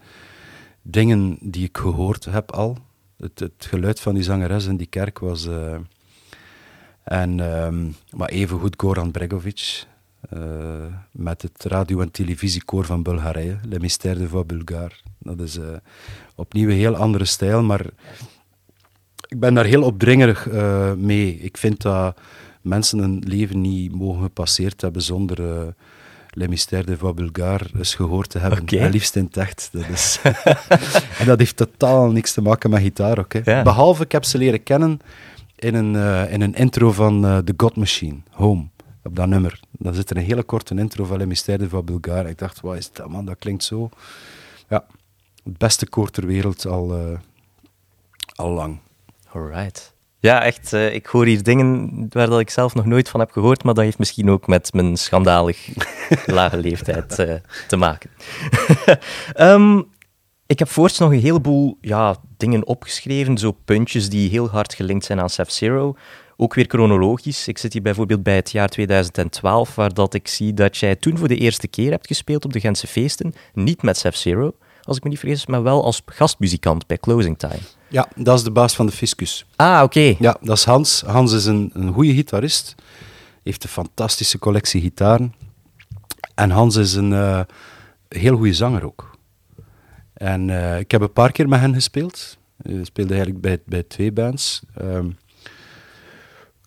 dingen 0.82 1.38
die 1.40 1.64
ik 1.64 1.78
gehoord 1.78 2.24
heb 2.24 2.52
al. 2.52 2.76
Het, 3.20 3.52
geluid 3.58 4.00
van 4.00 4.14
die 4.14 4.22
zangeres 4.22 4.66
in 4.66 4.76
die 4.76 4.86
kerk 4.86 5.18
was... 5.18 5.46
eh, 5.46 5.76
en, 7.04 7.40
ehm, 7.40 7.86
maar 8.16 8.28
even 8.28 8.58
goed 8.58 8.74
Goran 8.76 9.10
Bregovic. 9.10 9.86
eh, 10.30 10.40
met 11.12 11.42
het 11.42 11.64
radio- 11.64 12.00
en 12.00 12.10
televisiekoor 12.10 12.84
van 12.84 13.02
Bulgarije. 13.02 13.58
Le 13.68 13.78
Mystère 13.80 14.18
de 14.18 14.28
Voix 14.28 14.46
Bulgare. 14.46 14.94
Dat 15.18 15.40
is 15.40 15.56
eh, 15.58 15.64
opnieuw 16.34 16.68
een 16.68 16.76
heel 16.76 16.96
andere 16.96 17.24
stijl, 17.24 17.62
maar 17.62 17.86
ik 19.28 19.40
ben 19.40 19.54
daar 19.54 19.64
heel 19.64 19.82
opdringerig 19.82 20.48
eh, 20.48 20.92
mee. 20.92 21.38
Ik 21.38 21.56
vind 21.56 21.80
dat 21.82 22.16
mensen 22.62 22.98
een 22.98 23.22
leven 23.26 23.60
niet 23.60 23.92
mogen 23.94 24.22
gepasseerd 24.22 24.80
hebben 24.80 25.02
zonder 25.02 25.74
Le 26.30 26.48
Mystère 26.48 26.84
de 26.84 26.96
Voix 26.96 27.14
Bulgare 27.14 27.64
eens 27.76 27.94
gehoord 27.94 28.30
te 28.30 28.38
hebben. 28.38 28.60
Oké. 28.60 28.78
En 28.78 28.90
liefst. 28.90 29.14
Dat 29.14 29.88
is 29.92 30.20
en 31.18 31.26
dat 31.26 31.38
heeft 31.38 31.56
totaal 31.56 32.10
niks 32.10 32.32
te 32.32 32.40
maken 32.40 32.70
met 32.70 32.82
gitaar 32.82 33.18
ook. 33.18 33.32
Hè. 33.32 33.40
Ja. 33.44 33.62
Behalve, 33.62 34.02
ik 34.02 34.12
heb 34.12 34.24
ze 34.24 34.38
leren 34.38 34.62
kennen 34.62 35.00
in 35.56 35.74
een, 35.74 35.96
eh, 35.96 36.32
in 36.32 36.40
een 36.40 36.54
intro 36.54 36.92
van 36.92 37.26
eh, 37.26 37.38
The 37.38 37.54
God 37.56 37.76
Machine, 37.76 38.16
Home, 38.30 38.68
op 39.02 39.16
dat 39.16 39.26
nummer. 39.26 39.60
Dan 39.70 39.94
zit 39.94 40.10
er 40.10 40.16
een 40.16 40.22
hele 40.22 40.42
korte 40.42 40.74
intro 40.74 41.04
van 41.04 41.18
Le 41.18 41.26
Mystère 41.26 41.58
de 41.58 41.68
Voix 41.68 41.84
Bulgare. 41.84 42.28
Ik 42.28 42.38
dacht, 42.38 42.60
wat 42.60 42.76
is 42.76 42.92
dat 42.92 43.08
man, 43.08 43.24
dat 43.24 43.38
klinkt 43.38 43.64
zo... 43.64 43.88
Ja, 44.68 44.84
het 45.44 45.58
beste 45.58 45.88
koor 45.88 46.10
ter 46.10 46.26
wereld 46.26 46.66
al, 46.66 46.96
eh, 46.96 47.18
al 48.34 48.50
lang. 48.50 48.78
Alright. 49.32 49.94
Ja, 50.20 50.42
echt. 50.42 50.72
eh, 50.72 50.94
ik 50.94 51.06
hoor 51.06 51.26
hier 51.26 51.42
dingen 51.42 52.06
waar 52.08 52.28
dat 52.28 52.40
ik 52.40 52.50
zelf 52.50 52.74
nog 52.74 52.84
nooit 52.84 53.08
van 53.08 53.20
heb 53.20 53.30
gehoord, 53.30 53.64
maar 53.64 53.74
dat 53.74 53.84
heeft 53.84 53.98
misschien 53.98 54.30
ook 54.30 54.46
met 54.46 54.72
mijn 54.72 54.96
schandalig 54.96 55.68
lage 56.26 56.58
leeftijd 56.58 57.18
eh, 57.18 57.34
te 57.68 57.76
maken. 57.76 58.10
Ehm, 59.32 59.82
ik 60.46 60.58
heb 60.58 60.68
voorts 60.68 60.98
nog 60.98 61.12
een 61.12 61.20
heleboel 61.20 61.78
ja, 61.80 62.16
dingen 62.36 62.66
opgeschreven, 62.66 63.38
zo 63.38 63.52
puntjes 63.64 64.08
die 64.08 64.30
heel 64.30 64.48
hard 64.48 64.74
gelinkt 64.74 65.04
zijn 65.04 65.20
aan 65.20 65.30
F-Zero. 65.30 65.96
Ook 66.36 66.54
weer 66.54 66.64
chronologisch. 66.68 67.48
Ik 67.48 67.58
zit 67.58 67.72
hier 67.72 67.82
bijvoorbeeld 67.82 68.22
bij 68.22 68.34
het 68.34 68.50
jaar 68.50 68.68
2012, 68.68 69.74
waar 69.74 69.94
dat 69.94 70.14
ik 70.14 70.28
zie 70.28 70.54
dat 70.54 70.76
jij 70.76 70.96
toen 70.96 71.18
voor 71.18 71.28
de 71.28 71.36
eerste 71.36 71.68
keer 71.68 71.90
hebt 71.90 72.06
gespeeld 72.06 72.44
op 72.44 72.52
de 72.52 72.60
Gentse 72.60 72.86
feesten. 72.86 73.32
Niet 73.54 73.82
met 73.82 74.04
F-Zero, 74.10 74.52
als 74.82 74.96
ik 74.96 75.02
me 75.02 75.08
niet 75.08 75.18
vergis, 75.18 75.46
maar 75.46 75.62
wel 75.62 75.84
als 75.84 76.02
gastmuzikant 76.06 76.86
bij 76.86 76.98
Closing 76.98 77.38
Time. 77.38 77.58
Ja, 77.88 78.08
dat 78.16 78.38
is 78.38 78.44
de 78.44 78.50
baas 78.50 78.74
van 78.74 78.86
de 78.86 78.92
Fiscus. 78.92 79.46
Ah, 79.56 79.82
oké. 79.82 80.14
Ja, 80.18 80.36
dat 80.40 80.56
is 80.56 80.64
Hans. 80.64 81.02
Hans 81.06 81.32
is 81.32 81.44
een, 81.44 81.70
een 81.74 81.92
goede 81.92 82.14
gitarist. 82.14 82.74
Heeft 83.42 83.64
een 83.64 83.70
fantastische 83.70 84.38
collectie 84.38 84.80
gitaren. 84.80 85.34
En 86.34 86.50
Hans 86.50 86.76
is 86.76 86.94
een 86.94 87.12
eh, 87.12 87.40
heel 88.08 88.36
goede 88.36 88.54
zanger 88.54 88.84
ook. 88.84 89.10
En 90.12 90.50
eh, 90.50 90.78
ik 90.78 90.90
heb 90.90 91.00
een 91.00 91.12
paar 91.12 91.32
keer 91.32 91.48
met 91.48 91.60
hen 91.60 91.74
gespeeld. 91.74 92.38
Ik 92.62 92.84
speelde 92.84 93.14
eigenlijk 93.14 93.42
bij, 93.42 93.58
bij 93.66 93.82
twee 93.82 94.12
bands. 94.12 94.62
Ehm, 94.74 95.10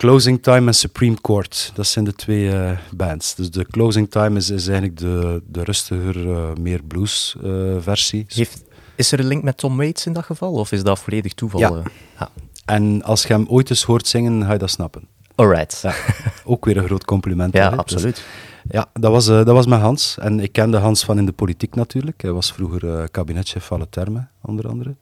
Closing 0.04 0.42
Time 0.42 0.68
en 0.68 0.74
Supreme 0.74 1.22
Court, 1.22 1.72
dat 1.74 1.88
zijn 1.88 2.06
de 2.06 2.14
twee 2.14 2.52
eh, 2.52 2.78
bands. 2.92 3.36
Dus 3.36 3.52
de 3.52 3.66
Closing 3.66 4.12
Time 4.12 4.38
is, 4.38 4.50
is 4.50 4.68
eigenlijk 4.68 5.00
de, 5.00 5.42
de 5.48 5.64
rustiger, 5.64 6.32
eh, 6.32 6.56
meer 6.60 6.84
blues 6.84 7.36
eh, 7.44 7.52
versie. 7.80 8.26
Heeft, 8.28 8.64
is 8.96 9.12
er 9.12 9.20
een 9.20 9.26
link 9.28 9.44
met 9.44 9.58
Tom 9.58 9.78
Waits 9.78 10.06
in 10.06 10.14
dat 10.14 10.24
geval, 10.24 10.54
of 10.54 10.72
is 10.72 10.84
dat 10.84 11.00
volledig 11.00 11.34
toeval? 11.34 11.60
Ja. 11.60 12.30
En 12.66 13.04
als 13.04 13.22
je 13.22 13.34
hem 13.34 13.46
ooit 13.48 13.70
eens 13.70 13.84
hoort 13.84 14.08
zingen, 14.08 14.44
ga 14.44 14.52
je 14.52 14.58
dat 14.58 14.70
snappen. 14.70 15.08
Alright. 15.36 15.80
Ja, 15.82 15.94
ook 16.54 16.66
weer 16.66 16.78
een 16.78 16.86
groot 16.86 17.06
compliment. 17.06 17.54
Ja, 17.54 17.70
hè. 17.70 17.78
absoluut. 17.78 18.16
Dus, 18.16 18.24
ja, 18.70 18.90
dat 18.94 19.12
was, 19.12 19.26
dat 19.26 19.46
was 19.46 19.66
met 19.66 19.80
Hans. 19.80 20.18
En 20.20 20.40
ik 20.40 20.52
kende 20.52 20.78
Hans 20.78 21.04
van 21.04 21.18
in 21.18 21.26
de 21.26 21.32
politiek 21.32 21.76
natuurlijk. 21.76 22.22
Hij 22.22 22.32
was 22.32 22.52
vroeger 22.52 23.10
kabinetchef 23.10 23.66
van 23.66 23.90
Terme, 23.90 24.28
onder 24.42 24.68
andere. 24.68 24.96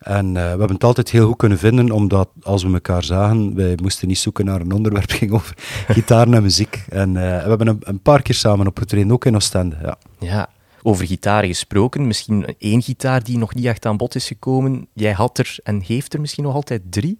En 0.00 0.26
eh, 0.26 0.42
we 0.42 0.48
hebben 0.48 0.72
het 0.72 0.84
altijd 0.84 1.10
heel 1.10 1.26
goed 1.26 1.36
kunnen 1.36 1.58
vinden, 1.58 1.90
omdat 1.90 2.28
als 2.42 2.62
we 2.62 2.72
elkaar 2.72 3.04
zagen, 3.04 3.54
wij 3.54 3.78
moesten 3.82 4.08
niet 4.08 4.18
zoeken 4.18 4.44
naar 4.44 4.60
een 4.60 4.72
onderwerp, 4.72 5.04
het 5.10 5.18
ging 5.18 5.32
over 5.32 5.54
gitaar 5.88 6.28
en 6.28 6.42
muziek. 6.42 6.84
En 6.88 7.16
eh, 7.16 7.42
we 7.42 7.48
hebben 7.48 7.66
een, 7.66 7.78
een 7.80 8.00
paar 8.02 8.22
keer 8.22 8.34
samen 8.34 8.66
opgetreden, 8.66 9.12
ook 9.12 9.24
in 9.24 9.34
Oostende. 9.34 9.76
Ja. 9.82 9.96
Ja, 10.18 10.48
over 10.82 11.06
gitaren 11.06 11.48
gesproken, 11.48 12.06
misschien 12.06 12.54
één 12.58 12.82
gitaar 12.82 13.22
die 13.24 13.38
nog 13.38 13.54
niet 13.54 13.64
echt 13.64 13.86
aan 13.86 13.96
bod 13.96 14.14
is 14.14 14.26
gekomen. 14.26 14.86
Jij 14.94 15.12
had 15.12 15.38
er 15.38 15.56
en 15.62 15.82
heeft 15.86 16.14
er 16.14 16.20
misschien 16.20 16.44
nog 16.44 16.54
altijd 16.54 16.82
drie? 16.90 17.18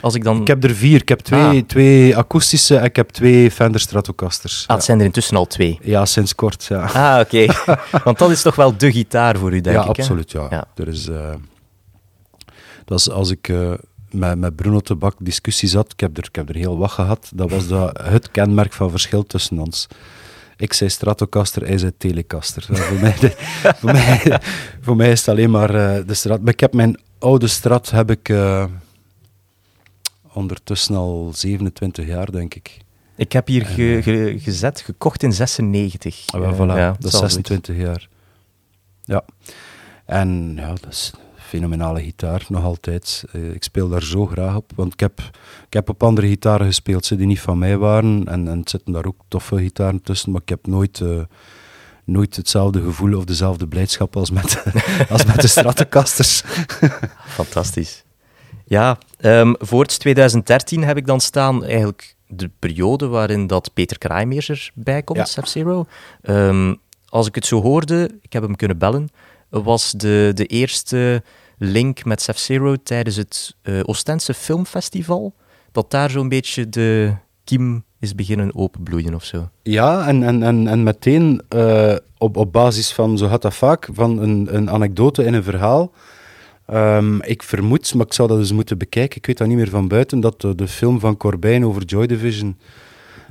Als 0.00 0.14
ik 0.14 0.24
dan... 0.24 0.40
Ik 0.40 0.46
heb 0.46 0.64
er 0.64 0.74
vier. 0.74 1.00
Ik 1.00 1.08
heb 1.08 1.18
twee, 1.20 1.40
Ah. 1.60 1.66
twee 1.66 2.16
akoestische 2.16 2.76
en 2.76 2.84
ik 2.84 2.96
heb 2.96 3.08
twee 3.08 3.50
Fender 3.50 3.80
Stratocasters. 3.80 4.64
Ah, 4.66 4.76
het 4.76 4.84
zijn 4.84 4.98
er 4.98 5.04
intussen 5.04 5.36
al 5.36 5.46
twee. 5.46 5.78
ja. 5.82 6.04
sinds 6.06 6.34
kort. 6.34 6.64
Ja, 6.64 6.82
Ah, 6.84 7.20
oké. 7.20 7.46
Want 8.04 8.18
dat 8.18 8.30
is 8.30 8.42
toch 8.42 8.54
wel 8.54 8.76
de 8.76 8.92
gitaar 8.92 9.36
voor 9.38 9.52
u, 9.52 9.60
denk 9.60 9.76
ja 9.76 9.80
ik. 9.88 9.96
hè? 9.96 10.02
absoluut. 10.02 10.30
Ja. 10.30 10.46
Ja. 10.50 10.64
Er 10.76 10.88
is, 10.88 11.08
eh, 11.08 11.34
dat 12.90 12.98
is 12.98 13.10
als 13.10 13.30
ik 13.30 13.48
eh, 13.48 13.72
met, 14.10 14.38
met 14.38 14.56
Bruno 14.56 14.80
de 14.80 14.94
Bak 14.94 15.14
discussie 15.18 15.68
zat, 15.68 15.92
ik 15.92 16.00
heb, 16.00 16.16
er, 16.18 16.24
ik 16.24 16.34
heb 16.36 16.48
er 16.48 16.54
heel 16.54 16.78
wat 16.78 16.90
gehad, 16.90 17.30
dat 17.34 17.50
was 17.50 17.68
dat 17.68 18.00
het 18.02 18.30
kenmerk 18.30 18.72
van 18.72 18.90
verschil 18.90 19.22
tussen 19.26 19.58
ons. 19.58 19.86
Ik 20.56 20.72
zei 20.72 20.90
Stratocaster, 20.90 21.66
hij 21.66 21.78
zei 21.78 21.92
Telecaster. 21.96 22.66
Ja, 22.68 22.76
voor, 22.76 22.98
mij, 23.00 23.12
voor, 23.80 23.92
mij, 23.92 24.40
voor 24.80 24.96
mij 24.96 25.10
is 25.10 25.18
het 25.20 25.28
alleen 25.28 25.50
maar 25.50 25.74
eh, 25.74 26.06
de 26.06 26.14
Strat. 26.14 26.40
Maar 26.40 26.52
ik 26.52 26.60
heb 26.60 26.72
mijn 26.74 27.00
oude 27.18 27.46
Strat 27.46 27.90
heb 27.90 28.10
ik 28.10 28.28
eh, 28.28 28.64
ondertussen 30.32 30.94
al 30.94 31.30
27 31.34 32.06
jaar, 32.06 32.30
denk 32.30 32.54
ik. 32.54 32.78
Ik 33.16 33.32
heb 33.32 33.46
hier 33.46 33.66
ge- 33.66 34.00
ge- 34.02 34.36
gezet, 34.38 34.80
gekocht 34.80 35.22
in 35.22 35.32
96. 35.32 36.24
Ah, 36.26 36.54
voilà, 36.54 36.56
ja, 36.58 36.90
dat 36.98 37.04
is 37.04 37.10
zal 37.10 37.20
26 37.20 37.76
jaar. 37.76 38.08
Ja. 39.04 39.24
En 40.06 40.52
ja, 40.56 40.68
dat 40.68 40.86
is 40.90 41.12
fenomenale 41.50 42.02
gitaar, 42.02 42.44
nog 42.48 42.64
altijd. 42.64 43.24
Eh, 43.32 43.50
ik 43.50 43.62
speel 43.62 43.88
daar 43.88 44.02
zo 44.02 44.26
graag 44.26 44.56
op, 44.56 44.72
want 44.74 44.92
ik 44.92 45.00
heb, 45.00 45.20
ik 45.66 45.72
heb 45.72 45.88
op 45.88 46.02
andere 46.02 46.26
gitaren 46.26 46.66
gespeeld 46.66 47.04
ze 47.04 47.16
die 47.16 47.26
niet 47.26 47.40
van 47.40 47.58
mij 47.58 47.76
waren. 47.76 48.22
En, 48.26 48.48
en 48.48 48.58
het 48.58 48.70
zitten 48.70 48.92
daar 48.92 49.04
ook 49.04 49.20
toffe 49.28 49.56
gitaren 49.56 50.02
tussen, 50.02 50.32
maar 50.32 50.40
ik 50.40 50.48
heb 50.48 50.66
nooit, 50.66 51.00
eh, 51.00 51.20
nooit 52.04 52.36
hetzelfde 52.36 52.82
gevoel 52.82 53.16
of 53.16 53.24
dezelfde 53.24 53.66
blijdschap 53.66 54.16
als 54.16 54.30
met, 54.30 54.62
als 55.10 55.24
met 55.24 55.40
de 55.40 55.48
Stratocasters. 55.48 56.42
Fantastisch. 57.40 58.04
Ja, 58.64 58.98
ehm 59.16 59.52
voorts 59.58 59.98
2013 59.98 60.84
heb 60.84 60.96
ik 60.96 61.06
dan 61.06 61.20
staan 61.20 61.64
eigenlijk 61.64 62.14
de 62.26 62.50
periode 62.58 63.06
waarin 63.06 63.46
dat 63.46 63.70
Peter 63.74 63.98
Kraaimeers 63.98 64.72
erbij 64.76 65.02
komt, 65.02 65.34
Ja. 65.54 65.84
Ehm, 66.22 66.74
als 67.08 67.26
ik 67.26 67.34
het 67.34 67.46
zo 67.46 67.62
hoorde, 67.62 68.10
ik 68.22 68.32
heb 68.32 68.42
hem 68.42 68.56
kunnen 68.56 68.78
bellen, 68.78 69.08
was 69.50 69.92
de, 69.92 70.30
de 70.34 70.46
eerste 70.46 71.22
link 71.62 72.04
met 72.04 72.22
Sub-Zero 72.22 72.76
tijdens 72.82 73.16
het 73.16 73.56
eh 73.62 73.80
Oostense 73.82 74.34
Filmfestival, 74.34 75.34
dat 75.72 75.90
daar 75.90 76.10
zo'n 76.10 76.28
beetje 76.28 76.68
de 76.68 77.14
kiem 77.44 77.84
is 77.98 78.14
beginnen 78.14 78.54
openbloeien 78.54 79.14
of 79.14 79.24
zo. 79.24 79.48
Ja, 79.62 80.06
en, 80.06 80.22
en, 80.22 80.42
en, 80.42 80.66
en 80.66 80.82
meteen 80.82 81.42
eh, 81.48 81.94
op, 82.18 82.36
op 82.36 82.52
basis 82.52 82.92
van, 82.92 83.18
zo 83.18 83.28
gaat 83.28 83.42
dat 83.42 83.54
vaak, 83.54 83.88
van 83.92 84.18
een, 84.18 84.48
een 84.50 84.70
anekdote 84.70 85.24
in 85.24 85.34
een 85.34 85.42
verhaal. 85.42 85.92
Ehm, 86.66 87.20
ik 87.20 87.42
vermoed, 87.42 87.94
maar 87.94 88.06
ik 88.06 88.12
zou 88.12 88.28
dat 88.28 88.38
eens 88.38 88.52
moeten 88.52 88.78
bekijken, 88.78 89.16
ik 89.16 89.26
weet 89.26 89.38
dat 89.38 89.48
niet 89.48 89.56
meer 89.56 89.68
van 89.68 89.88
buiten, 89.88 90.20
dat 90.20 90.40
de, 90.40 90.54
de 90.54 90.68
film 90.68 91.00
van 91.00 91.16
Corbijn 91.16 91.66
over 91.66 91.84
Joy 91.84 92.06
Division, 92.06 92.58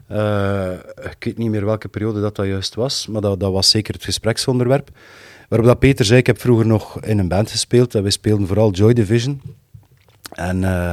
eh, 0.08 0.72
ik 1.12 1.24
weet 1.24 1.38
niet 1.38 1.50
meer 1.50 1.66
welke 1.66 1.88
periode 1.88 2.22
dat, 2.22 2.36
dat 2.36 2.46
juist 2.46 2.76
was, 2.76 3.08
maar 3.08 3.22
dat, 3.22 3.40
dat 3.40 3.52
was 3.52 3.70
zeker 3.70 3.94
het 3.94 4.04
gespreksonderwerp. 4.04 4.90
Waarop 5.50 5.68
dat 5.68 5.80
Peter 5.80 6.06
zei, 6.06 6.20
ik 6.20 6.28
heb 6.28 6.40
vroeger 6.40 6.66
nog 6.66 7.02
in 7.02 7.20
een 7.20 7.28
band 7.28 7.52
gespeeld 7.52 7.96
en 7.96 8.02
wij 8.02 8.12
speelden 8.12 8.48
vooral 8.48 8.72
Joy 8.72 8.94
Division. 8.94 9.42
En, 10.32 10.64
eh, 10.64 10.92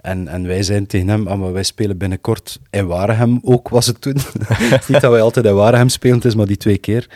en, 0.00 0.28
en 0.28 0.46
wij 0.46 0.62
zeiden 0.62 0.88
tegen 0.88 1.08
hem, 1.08 1.26
ah, 1.26 1.38
maar 1.38 1.52
wij 1.52 1.62
spelen 1.62 1.98
binnenkort 1.98 2.60
in 2.70 2.86
Waregem 2.86 3.40
ook, 3.42 3.68
was 3.68 3.86
het 3.86 4.00
toen. 4.00 4.16
het 4.48 4.80
is 4.80 4.88
niet 4.88 5.00
dat 5.00 5.10
wij 5.10 5.20
altijd 5.20 5.46
in 5.46 5.54
Waregem 5.54 5.88
spelen, 5.88 6.16
het 6.16 6.24
is 6.24 6.34
maar 6.34 6.46
die 6.46 6.56
twee 6.56 6.78
keer. 6.78 7.08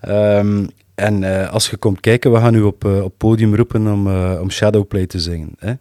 Ehm, 0.00 0.66
en 0.94 1.24
eh, 1.24 1.52
als 1.52 1.70
je 1.70 1.76
komt 1.76 2.00
kijken, 2.00 2.32
we 2.32 2.38
gaan 2.38 2.54
u 2.54 2.62
op, 2.62 2.84
eh, 2.84 3.02
op 3.02 3.14
podium 3.16 3.54
roepen 3.54 3.86
om, 3.86 4.06
om 4.40 4.50
Shadowplay 4.50 5.06
te 5.06 5.20
zingen. 5.20 5.50
Hè? 5.58 5.72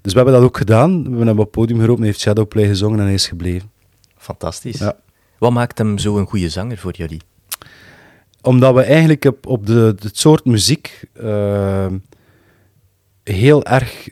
Dus 0.00 0.12
we 0.12 0.18
hebben 0.18 0.34
dat 0.34 0.44
ook 0.44 0.56
gedaan. 0.56 1.02
We 1.02 1.08
hebben 1.08 1.26
hem 1.26 1.38
op 1.38 1.50
podium 1.50 1.78
geroepen, 1.78 2.02
hij 2.02 2.12
heeft 2.12 2.24
Shadowplay 2.24 2.66
gezongen 2.66 2.98
en 2.98 3.04
hij 3.04 3.14
is 3.14 3.26
gebleven. 3.26 3.70
Fantastisch. 4.16 4.78
Ja. 4.78 4.96
Wat 5.38 5.52
maakt 5.52 5.78
hem 5.78 5.98
zo 5.98 6.18
een 6.18 6.26
goede 6.26 6.48
zanger 6.48 6.78
voor 6.78 6.92
jullie? 6.92 7.20
Omdat 8.42 8.74
we 8.74 8.82
eigenlijk 8.82 9.24
op, 9.24 9.46
op 9.46 9.66
de, 9.66 9.94
het 9.98 10.18
soort 10.18 10.44
muziek 10.44 11.04
eh, 11.12 11.86
heel 13.24 13.64
erg 13.64 14.08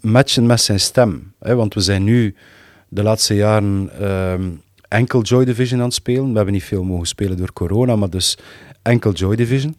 matchen 0.00 0.46
met 0.46 0.60
zijn 0.60 0.80
stem. 0.80 1.32
Hè? 1.38 1.54
Want 1.54 1.74
we 1.74 1.80
zijn 1.80 2.04
nu 2.04 2.34
de 2.88 3.02
laatste 3.02 3.34
jaren 3.34 3.90
ehm, 4.00 4.50
enkel 4.88 5.22
Joy 5.22 5.44
Division 5.44 5.78
aan 5.78 5.86
het 5.86 5.94
spelen. 5.94 6.28
We 6.30 6.36
hebben 6.36 6.54
niet 6.54 6.64
veel 6.64 6.84
mogen 6.84 7.06
spelen 7.06 7.36
door 7.36 7.52
corona, 7.52 7.96
maar 7.96 8.10
dus 8.10 8.38
enkel 8.82 9.12
Joy 9.12 9.36
Division. 9.36 9.76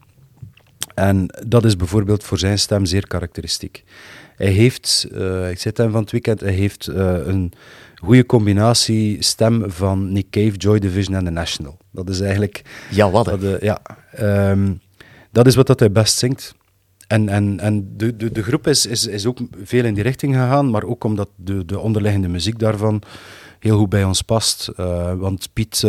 En 0.96 1.28
dat 1.48 1.66
is 1.66 1.76
bijvoorbeeld 1.76 2.24
voor 2.24 2.38
zijn 2.38 2.60
stem 2.60 2.86
zeer 2.86 3.08
karakteristiek. 3.08 3.84
Hij 4.36 4.48
heeft, 4.48 5.08
eh, 5.14 5.50
ik 5.50 5.60
zit 5.60 5.78
hem 5.78 5.91
van 5.91 6.02
het 6.02 6.12
weekend, 6.12 6.39
hij 6.39 6.54
heeft 6.54 6.88
eh, 6.88 7.18
een 7.26 7.52
goede 7.96 8.26
combinatie 8.26 9.24
stem 9.24 9.72
van 9.72 10.12
Nick 10.12 10.30
Cave, 10.30 10.52
Joy 10.52 10.80
Division 10.80 11.16
en 11.16 11.24
The 11.24 11.32
National. 11.32 11.78
Dat 11.91 12.10
is 12.10 12.20
eigenlijk 12.20 12.62
Ja, 12.89 13.12
wat? 13.12 13.26
dat, 13.26 13.62
ja, 13.62 13.82
ehm, 14.12 14.74
dat 15.32 15.48
is 15.48 15.56
wat 15.56 15.68
dat 15.68 15.80
hij 15.80 15.91
best 15.91 16.18
zingt. 16.18 16.56
En, 17.08 17.30
en, 17.30 17.60
en 17.60 17.98
de, 17.98 18.16
de, 18.16 18.32
de 18.32 18.43
groep 18.43 18.68
is, 18.68 18.86
is, 18.86 19.08
is 19.08 19.26
ook 19.26 19.38
veel 19.64 19.86
in 19.86 19.93
die 19.93 20.04
richting 20.04 20.34
gegaan, 20.34 20.70
maar 20.70 20.84
ook 20.84 21.04
omdat 21.04 21.30
de, 21.36 21.66
de 21.66 21.80
onderliggende 21.80 22.28
muziek 22.28 22.60
daarvan 22.60 23.02
heel 23.60 23.78
goed 23.78 23.89
bij 23.89 24.04
ons 24.04 24.22
past. 24.22 24.68
Eh, 24.68 25.14
want 25.14 25.54
Piet, 25.54 25.84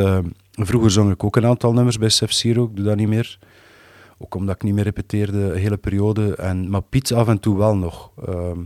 vroeger 0.52 0.90
zong 0.90 1.12
ik 1.12 1.24
ook 1.24 1.36
een 1.36 1.46
aantal 1.46 1.72
nummers 1.72 1.98
bij 1.98 2.08
Sef 2.08 2.32
Zero, 2.32 2.64
ik 2.64 2.76
doe 2.76 2.84
dat 2.84 2.96
niet 2.96 3.08
meer. 3.08 3.38
Ook 4.18 4.34
omdat 4.34 4.54
ik 4.54 4.62
niet 4.62 4.74
meer 4.74 4.84
repeteerde 4.84 5.38
een 5.38 5.58
hele 5.58 5.76
periode. 5.76 6.36
En, 6.36 6.70
maar 6.70 6.82
Piet 6.82 7.12
af 7.12 7.28
en 7.28 7.40
toe 7.40 7.56
wel 7.56 7.76
nog. 7.76 8.10
Ehm, 8.26 8.60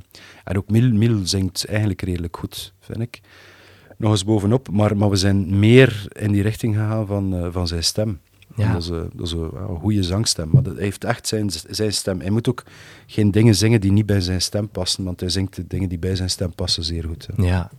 en 0.44 0.56
ook 0.56 0.68
Mil, 0.70 0.92
Mil 0.92 1.26
zingt 1.26 1.66
eigenlijk 1.66 2.02
redelijk 2.02 2.36
goed, 2.36 2.74
vind 2.80 3.00
ik. 3.00 3.20
Nog 3.96 4.10
eens 4.10 4.24
bovenop, 4.24 4.70
maar, 4.70 4.96
maar 4.96 5.10
we 5.10 5.16
zijn 5.16 5.58
meer 5.58 6.06
in 6.12 6.32
die 6.32 6.42
richting 6.42 6.74
gegaan 6.74 7.06
van, 7.06 7.34
eh, 7.34 7.46
van 7.50 7.66
zijn 7.66 7.84
stem. 7.84 8.20
Ja. 8.56 8.72
Dat 8.72 8.82
is, 8.82 8.88
een, 8.88 9.10
dat 9.14 9.26
is 9.26 9.32
een, 9.32 9.78
goede 9.80 10.02
zangstem. 10.02 10.48
Maar 10.52 10.62
dat, 10.62 10.74
hij 10.74 10.84
heeft 10.84 11.04
echt 11.04 11.26
zijn, 11.26 11.50
zijn 11.68 11.92
stem. 11.92 12.20
Hij 12.20 12.30
moet 12.30 12.48
ook 12.48 12.64
geen 13.06 13.30
dingen 13.30 13.54
zingen 13.54 13.80
die 13.80 13.92
niet 13.92 14.06
bij 14.06 14.20
zijn 14.20 14.42
stem 14.42 14.68
passen, 14.68 15.04
want 15.04 15.20
hij 15.20 15.28
zingt 15.28 15.56
de 15.56 15.66
dingen 15.66 15.88
die 15.88 15.98
bij 15.98 16.16
zijn 16.16 16.30
stem 16.30 16.54
passen 16.54 16.84
zeer 16.84 17.04
goed. 17.04 17.28
hè. 17.34 17.42
Ja. 17.42 17.70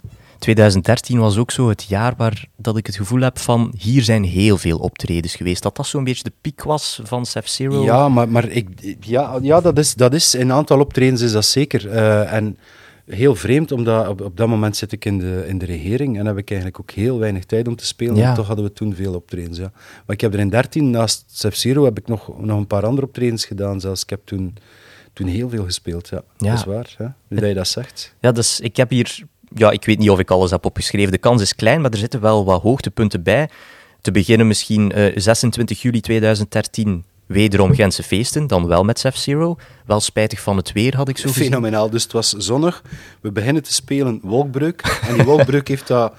2013 0.41 1.19
was 1.19 1.37
ook 1.37 1.51
zo 1.51 1.69
het 1.69 1.83
jaar 1.83 2.13
waar 2.17 2.45
dat 2.55 2.77
ik 2.77 2.85
het 2.85 2.95
gevoel 2.95 3.21
heb 3.21 3.39
van 3.39 3.73
hier 3.77 4.03
zijn 4.03 4.23
heel 4.23 4.57
veel 4.57 4.77
optredens 4.77 5.35
geweest. 5.35 5.63
Dat 5.63 5.75
dat 5.75 5.87
zo'n 5.87 6.03
beetje 6.03 6.23
de 6.23 6.33
piek 6.41 6.63
was 6.63 6.99
van 7.03 7.25
Sef 7.25 7.47
Zero. 7.47 7.83
Ja, 7.83 8.09
maar, 8.09 8.29
maar 8.29 8.49
ik, 8.49 8.67
ja, 8.99 9.39
ja 9.41 9.61
dat, 9.61 9.77
is, 9.77 9.93
dat 9.93 10.13
is, 10.13 10.35
in 10.35 10.41
een 10.41 10.51
aantal 10.51 10.79
optredens 10.79 11.21
is 11.21 11.31
dat 11.31 11.45
zeker. 11.45 11.89
Eh, 11.89 12.33
en 12.33 12.57
heel 13.05 13.35
vreemd, 13.35 13.71
omdat 13.71 14.07
op, 14.07 14.21
op 14.21 14.37
dat 14.37 14.47
moment 14.47 14.77
zit 14.77 14.91
ik 14.91 15.05
in 15.05 15.19
de, 15.19 15.43
in 15.47 15.57
de 15.57 15.65
regering 15.65 16.19
en 16.19 16.25
heb 16.25 16.37
ik 16.37 16.49
eigenlijk 16.49 16.79
ook 16.81 16.91
heel 16.91 17.19
weinig 17.19 17.45
tijd 17.45 17.67
om 17.67 17.75
te 17.75 17.85
spelen. 17.85 18.15
Ja. 18.15 18.33
Toch 18.33 18.47
hadden 18.47 18.65
we 18.65 18.73
toen 18.73 18.95
veel 18.95 19.13
optredens, 19.13 19.57
ja. 19.57 19.71
Maar 20.05 20.15
ik 20.15 20.21
heb 20.21 20.33
er 20.33 20.39
in 20.39 20.49
13, 20.49 20.89
naast 20.89 21.23
Sef 21.27 21.55
Zero, 21.55 21.83
heb 21.83 21.97
ik 21.97 22.07
nog, 22.07 22.41
nog 22.41 22.57
een 22.57 22.67
paar 22.67 22.85
andere 22.85 23.07
optredens 23.07 23.45
gedaan 23.45 23.79
zelfs. 23.79 24.03
Ik 24.03 24.09
heb 24.09 24.21
toen, 24.23 24.55
toen 25.13 25.27
heel 25.27 25.49
veel 25.49 25.63
gespeeld, 25.63 26.09
ja. 26.09 26.23
Ja. 26.37 26.49
Dat 26.49 26.57
is 26.59 26.65
waar, 26.65 26.95
hè? 26.97 27.05
nu 27.27 27.37
dat 27.37 27.49
je 27.49 27.55
dat 27.55 27.67
zegt. 27.67 28.15
Ja, 28.19 28.31
dus 28.31 28.59
ik 28.59 28.75
heb 28.75 28.89
hier... 28.89 29.23
Ja, 29.55 29.71
ik 29.71 29.85
weet 29.85 29.99
niet 29.99 30.09
of 30.09 30.19
ik 30.19 30.31
alles 30.31 30.51
heb 30.51 30.65
opgeschreven. 30.65 31.11
De 31.11 31.17
kans 31.17 31.41
is 31.41 31.55
klein, 31.55 31.81
maar 31.81 31.91
er 31.91 31.97
zitten 31.97 32.21
wel 32.21 32.45
wat 32.45 32.61
hoogtepunten 32.61 33.23
bij. 33.23 33.49
Te 34.01 34.11
beginnen 34.11 34.47
misschien 34.47 34.91
eh, 34.91 35.11
26 35.15 35.81
juli 35.81 36.01
2013, 36.01 37.03
wederom 37.25 37.73
Gentse 37.73 38.03
feesten, 38.03 38.47
dan 38.47 38.67
wel 38.67 38.83
met 38.83 38.99
Sef 38.99 39.17
Zero. 39.17 39.55
Wel 39.85 39.99
spijtig 39.99 40.39
van 40.41 40.57
het 40.57 40.71
weer, 40.71 40.95
had 40.95 41.09
ik 41.09 41.17
zo. 41.17 41.29
Fenomenaal. 41.29 41.89
Dus 41.89 42.03
het 42.03 42.11
was 42.11 42.29
zonnig. 42.29 42.83
We 43.21 43.31
beginnen 43.31 43.63
te 43.63 43.73
spelen 43.73 44.19
wolkbreuk. 44.23 44.99
En 45.07 45.13
die 45.15 45.23
wolkbreuk 45.23 45.67
heeft 45.67 45.87
dat 45.87 46.13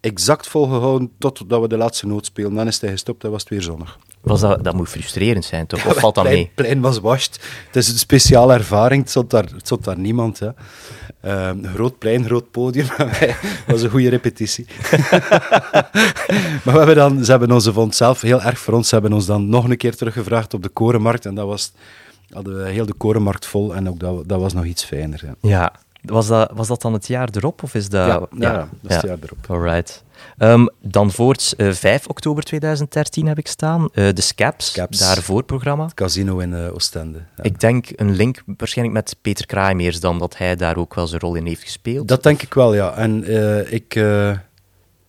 exact 0.00 0.46
volgehouden 0.46 1.10
totdat 1.18 1.60
we 1.60 1.68
de 1.68 1.76
laatste 1.76 2.06
noot 2.06 2.26
speelden. 2.26 2.56
Dan 2.56 2.66
is 2.66 2.80
hij 2.80 2.90
gestopt 2.90 3.24
en 3.24 3.30
was 3.30 3.40
het 3.40 3.50
weer 3.50 3.62
zonnig. 3.62 3.98
Was 4.20 4.40
dat, 4.40 4.64
dat 4.64 4.74
moet 4.74 4.88
frustrerend 4.88 5.44
zijn, 5.44 5.66
toch? 5.66 5.86
Of 5.86 5.98
valt 5.98 6.14
dat 6.14 6.24
plein, 6.24 6.38
mee? 6.38 6.50
plein 6.54 6.80
was 6.80 6.98
washed. 6.98 7.40
Het 7.66 7.76
is 7.76 7.88
een 7.88 7.98
speciale 7.98 8.52
ervaring. 8.52 9.00
Het 9.00 9.10
stond 9.10 9.30
daar, 9.30 9.44
het 9.44 9.64
stond 9.66 9.84
daar 9.84 9.98
niemand. 9.98 10.38
Hè. 10.38 10.48
Ehm, 11.20 11.64
groot 11.64 11.98
plein, 11.98 12.24
groot 12.24 12.50
podium. 12.50 12.86
Het 12.96 13.66
was 13.66 13.82
een 13.82 13.90
goede 13.90 14.08
repetitie. 14.08 14.66
maar 16.64 16.74
we 16.74 16.78
hebben 16.78 16.94
dan, 16.94 17.24
ze 17.24 17.30
hebben 17.30 17.50
ons, 17.50 17.68
vond 17.68 17.86
het 17.86 17.96
zelf 17.96 18.20
heel 18.20 18.42
erg 18.42 18.58
voor 18.58 18.74
ons, 18.74 18.88
ze 18.88 18.94
hebben 18.94 19.12
ons 19.12 19.26
dan 19.26 19.48
nog 19.48 19.68
een 19.68 19.76
keer 19.76 19.96
teruggevraagd 19.96 20.54
op 20.54 20.62
de 20.62 20.68
korenmarkt. 20.68 21.26
En 21.26 21.34
dat 21.34 21.46
was, 21.46 21.72
hadden 22.30 22.62
we 22.62 22.70
heel 22.70 22.86
de 22.86 22.92
korenmarkt 22.92 23.46
vol. 23.46 23.74
En 23.74 23.88
ook 23.88 24.00
dat, 24.00 24.28
dat 24.28 24.40
was 24.40 24.52
nog 24.52 24.64
iets 24.64 24.84
fijner. 24.84 25.34
Ja. 25.40 25.72
Was 26.02 26.26
dat, 26.26 26.50
was 26.54 26.68
dat 26.68 26.82
dan 26.82 26.92
het 26.92 27.06
jaar 27.06 27.28
erop? 27.32 27.62
Of 27.62 27.74
is 27.74 27.88
dat... 27.88 28.06
Ja, 28.06 28.26
ja, 28.38 28.68
dat 28.82 28.90
is 28.90 28.96
het 28.96 29.04
jaar 29.04 29.18
erop. 29.22 29.38
Alright. 29.48 30.04
Ehm, 30.38 30.66
dan 30.82 31.10
voorts 31.10 31.56
eh, 31.56 31.70
5 31.72 32.06
oktober 32.06 32.42
2013 32.42 33.26
heb 33.26 33.38
ik 33.38 33.46
staan. 33.48 33.88
eh, 33.92 34.08
de 34.14 34.20
Scaps, 34.20 34.66
Scaps. 34.66 34.98
daarvoor 34.98 35.42
programma. 35.44 35.88
Casino 35.94 36.38
in 36.38 36.54
eh, 36.54 36.74
Oostende. 36.74 37.18
Ja. 37.36 37.42
Ik 37.44 37.60
denk 37.60 37.86
een 37.96 38.14
link 38.14 38.42
waarschijnlijk 38.56 38.96
met 38.96 39.16
Peter 39.22 39.46
Kraaimeers 39.46 40.00
dan, 40.00 40.18
dat 40.18 40.36
hij 40.36 40.56
daar 40.56 40.76
ook 40.76 40.94
wel 40.94 41.06
zijn 41.06 41.20
rol 41.20 41.34
in 41.34 41.46
heeft 41.46 41.62
gespeeld. 41.62 42.08
Dat 42.08 42.22
denk 42.22 42.42
ik 42.42 42.54
wel, 42.54 42.74
ja. 42.74 42.94
En 42.94 43.24
eh, 43.24 43.72
ik... 43.72 43.94
eh, 43.94 44.30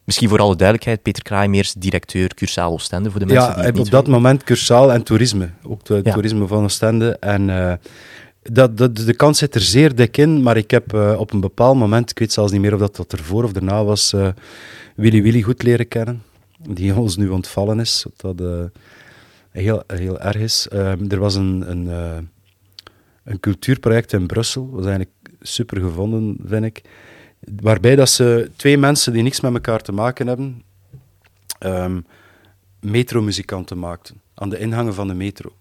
Misschien 0.03 0.29
voor 0.29 0.39
alle 0.39 0.55
duidelijkheid, 0.55 1.01
Peter 1.01 1.23
Kraaimeers, 1.23 1.73
directeur 1.73 2.33
Cursaal 2.33 2.71
Oostende, 2.71 3.11
voor 3.11 3.19
de 3.19 3.25
mensen 3.25 3.47
ja, 3.49 3.55
die 3.55 3.63
het 3.63 3.73
op 3.77 3.83
niet 3.83 3.91
dat 3.91 4.07
moment 4.07 4.43
Cursaal 4.43 4.91
en 4.93 5.03
toerisme. 5.03 5.49
Ook 5.63 5.87
het 5.87 6.05
Ja. 6.05 6.13
toerisme 6.13 6.47
van 6.47 6.63
Oostende. 6.63 7.17
En 7.19 7.49
eh, 7.49 7.73
dat, 8.51 8.77
dat, 8.77 8.95
de 8.95 9.15
kans 9.15 9.37
zit 9.37 9.55
er 9.55 9.61
zeer 9.61 9.95
dik 9.95 10.17
in, 10.17 10.41
maar 10.43 10.57
ik 10.57 10.71
heb 10.71 10.93
eh, 10.93 11.19
op 11.19 11.33
een 11.33 11.39
bepaald 11.39 11.77
moment, 11.77 12.09
ik 12.09 12.19
weet 12.19 12.33
zelfs 12.33 12.51
niet 12.51 12.61
meer 12.61 12.73
of 12.73 12.79
dat, 12.79 12.95
dat 12.95 13.13
ervoor 13.13 13.43
of 13.43 13.51
daarna 13.51 13.83
was, 13.83 14.13
eh 14.13 14.27
Willy 14.95 15.21
Willy 15.21 15.41
goed 15.41 15.63
leren 15.63 15.87
kennen. 15.87 16.23
Die 16.69 16.95
ons 16.95 17.17
nu 17.17 17.29
ontvallen 17.29 17.79
is, 17.79 18.05
dat 18.17 18.41
eh, 18.41 18.63
heel, 19.51 19.83
heel 19.87 20.19
erg 20.19 20.35
is. 20.35 20.67
Ehm, 20.67 21.05
er 21.07 21.19
was 21.19 21.35
een, 21.35 21.71
een, 21.71 21.87
een 23.23 23.39
cultuurproject 23.39 24.13
in 24.13 24.27
Brussel, 24.27 24.69
was 24.69 24.85
eigenlijk 24.85 25.15
super 25.41 25.81
gevonden, 25.81 26.37
vind 26.45 26.65
ik. 26.65 26.81
Waarbij 27.61 27.95
dat 27.95 28.09
ze 28.09 28.51
twee 28.55 28.77
mensen 28.77 29.13
die 29.13 29.23
niks 29.23 29.39
met 29.41 29.53
elkaar 29.53 29.81
te 29.81 29.91
maken 29.91 30.27
hebben, 30.27 30.63
ehm 31.59 31.99
metromuzikanten 32.79 33.79
maakten. 33.79 34.21
Aan 34.33 34.49
de 34.49 34.59
ingangen 34.59 34.93
van 34.93 35.07
de 35.07 35.13
metro. 35.13 35.53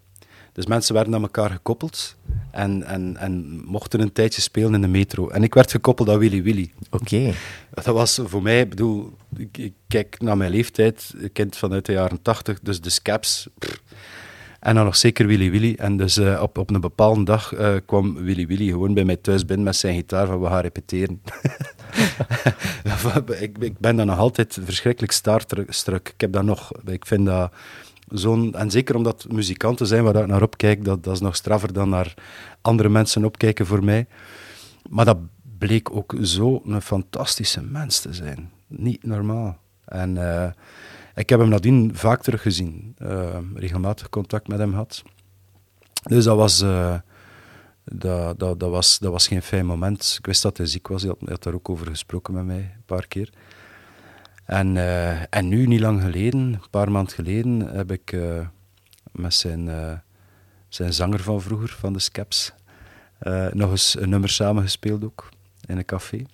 Dus 0.53 0.65
mensen 0.65 0.93
werden 0.93 1.15
aan 1.15 1.21
elkaar 1.21 1.49
gekoppeld 1.49 2.15
en, 2.51 2.83
en, 2.83 3.17
en 3.17 3.63
mochten 3.65 3.99
een 3.99 4.11
tijdje 4.11 4.41
spelen 4.41 4.73
in 4.73 4.81
de 4.81 4.87
metro. 4.87 5.29
En 5.29 5.43
ik 5.43 5.53
werd 5.53 5.71
gekoppeld 5.71 6.09
aan 6.09 6.19
Willy 6.19 6.43
Willy. 6.43 6.71
Oké. 6.89 7.33
Dat 7.73 7.85
was 7.85 8.19
voor 8.23 8.41
mij, 8.41 8.59
ik 8.59 8.69
bedoel, 8.69 9.13
ik, 9.37 9.57
ik 9.57 9.73
kijk 9.87 10.21
naar 10.21 10.37
mijn 10.37 10.51
leeftijd, 10.51 11.13
kind 11.33 11.57
vanuit 11.57 11.85
de 11.85 11.91
jaren 11.91 12.21
tachtig, 12.21 12.59
dus 12.59 12.81
de 12.81 12.89
Scaps. 12.89 13.47
pff. 13.59 13.81
En 14.59 14.75
dan 14.75 14.85
nog 14.85 14.95
zeker 14.95 15.27
Willy 15.27 15.51
Willy. 15.51 15.75
En 15.77 15.97
dus 15.97 16.17
eh, 16.17 16.41
op, 16.41 16.57
op 16.57 16.69
een 16.69 16.81
bepaalde 16.81 17.23
dag 17.23 17.53
eh, 17.53 17.75
kwam 17.85 18.15
Willy 18.15 18.47
Willy 18.47 18.67
gewoon 18.67 18.93
bij 18.93 19.03
mij 19.03 19.15
thuis 19.15 19.45
binnen 19.45 19.65
met 19.65 19.75
zijn 19.75 19.95
gitaar 19.95 20.27
van 20.27 20.41
we 20.41 20.47
gaan 20.47 20.61
repeteren. 20.61 21.21
ik, 23.39 23.57
ik 23.57 23.77
ben 23.77 23.95
dan 23.95 24.05
nog 24.05 24.17
altijd 24.17 24.57
verschrikkelijk 24.63 25.11
starstruck. 25.11 26.09
Ik 26.09 26.21
heb 26.21 26.31
dat 26.31 26.43
nog, 26.43 26.71
ik 26.85 27.05
vind 27.05 27.25
dat 27.25 27.51
zo'n... 28.09 28.53
En 28.53 28.71
zeker 28.71 28.95
omdat 28.95 29.25
muzikanten 29.29 29.87
zijn 29.87 30.03
waar 30.03 30.15
ik 30.15 30.27
naar 30.27 30.41
opkijk, 30.41 30.85
dat, 30.85 31.03
dat 31.03 31.13
is 31.13 31.19
nog 31.19 31.35
straffer 31.35 31.73
dan 31.73 31.89
naar 31.89 32.13
andere 32.61 32.89
mensen 32.89 33.25
opkijken 33.25 33.65
voor 33.65 33.83
mij. 33.83 34.07
Maar 34.89 35.05
dat 35.05 35.17
bleek 35.57 35.95
ook 35.95 36.15
zo 36.21 36.61
een 36.65 36.81
fantastische 36.81 37.61
mens 37.61 37.99
te 37.99 38.13
zijn. 38.13 38.51
Niet 38.67 39.03
normaal. 39.03 39.57
En 39.85 40.17
eh, 40.17 40.51
ik 41.15 41.29
heb 41.29 41.39
hem 41.39 41.49
nadien 41.49 41.95
vaak 41.95 42.21
teruggezien. 42.21 42.95
Eh, 42.97 43.37
regelmatig 43.53 44.09
contact 44.09 44.47
met 44.47 44.59
hem 44.59 44.73
had. 44.73 45.03
Dus 46.03 46.23
dat 46.23 46.37
was, 46.37 46.61
eh, 46.61 46.95
dat, 47.83 48.39
dat, 48.39 48.59
dat, 48.59 48.69
was, 48.69 48.99
dat 48.99 49.11
was 49.11 49.27
geen 49.27 49.41
fijn 49.41 49.65
moment. 49.65 50.15
Ik 50.19 50.25
wist 50.25 50.41
dat 50.41 50.57
hij 50.57 50.65
ziek 50.65 50.87
was. 50.87 51.01
Hij 51.01 51.11
had, 51.11 51.19
hij 51.19 51.31
had 51.31 51.43
daar 51.43 51.53
ook 51.53 51.69
over 51.69 51.87
gesproken 51.87 52.33
met 52.33 52.45
mij, 52.45 52.57
een 52.75 52.83
paar 52.85 53.07
keer. 53.07 53.33
En, 54.49 54.77
eh, 54.77 55.21
en 55.29 55.47
nu, 55.47 55.65
niet 55.67 55.79
lang 55.79 56.01
geleden, 56.01 56.39
een 56.39 56.69
paar 56.69 56.91
maanden 56.91 57.13
geleden, 57.13 57.59
heb 57.59 57.91
ik 57.91 58.11
eh, 58.11 58.47
met 59.11 59.33
zijn, 59.33 59.69
eh, 59.69 59.93
zijn 60.69 60.93
zanger 60.93 61.19
van 61.23 61.41
vroeger, 61.41 61.69
van 61.69 61.93
de 61.93 62.09
eh, 63.19 63.47
nog 63.51 63.71
eens 63.71 63.99
een 63.99 64.09
nummer 64.09 64.29
samengespeeld 64.29 65.03
ook, 65.03 65.29
in 65.65 65.77
een 65.77 65.85
café. 65.85 66.25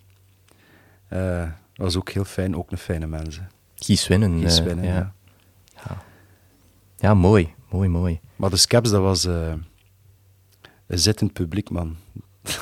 Dat 1.09 1.85
was 1.85 1.95
ook 1.95 2.09
heel 2.09 2.25
fijn, 2.25 2.55
ook 2.55 2.71
een 2.71 2.77
fijne 2.77 3.07
mens. 3.07 3.37
hè. 3.37 3.43
Gies 3.75 4.07
winnen. 4.07 4.39
Gies 4.39 4.59
winnen, 4.59 4.85
ja. 4.85 4.93
ja. 4.93 5.13
Ja. 5.87 6.01
ja, 6.97 7.13
mooi. 7.13 7.53
Mooi, 7.69 7.89
mooi. 7.89 8.19
Maar 8.35 8.49
de 8.49 8.57
Scaps, 8.57 8.89
dat 8.89 9.01
was 9.01 9.23
een 9.23 9.65
zittend 10.87 11.33
publiek, 11.33 11.69
man. 11.69 11.95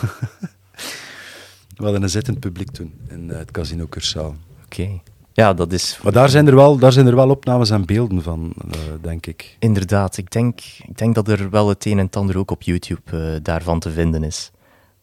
We 1.77 1.83
hadden 1.83 2.03
een 2.03 2.09
zittend 2.09 2.39
publiek 2.39 2.71
toen, 2.71 2.99
in 3.09 3.29
het 3.29 3.51
Casino 3.51 3.87
Cursaal. 3.87 4.35
Oké. 4.65 5.01
Ja, 5.33 5.53
dat 5.53 5.71
is 5.71 5.99
Maar 6.03 6.11
daar 6.11 6.29
zijn 6.29 6.47
er 6.47 6.55
wel, 6.55 6.77
daar 6.77 6.91
zijn 6.91 7.07
er 7.07 7.15
wel 7.15 7.29
opnames 7.29 7.69
en 7.69 7.85
beelden 7.85 8.21
van, 8.21 8.53
eh, 8.71 8.79
denk 9.01 9.25
ik. 9.25 9.55
inderdaad. 9.59 10.17
Ik 10.17 10.31
denk, 10.31 10.59
ik 10.87 10.97
denk 10.97 11.15
dat 11.15 11.27
er 11.27 11.49
wel 11.49 11.69
het 11.69 11.85
een 11.85 11.99
en 11.99 12.05
het 12.05 12.15
ander 12.15 12.37
ook 12.37 12.51
op 12.51 12.61
YouTube 12.61 13.01
eh, 13.11 13.39
daarvan 13.41 13.79
te 13.79 13.91
vinden 13.91 14.23
is. 14.23 14.51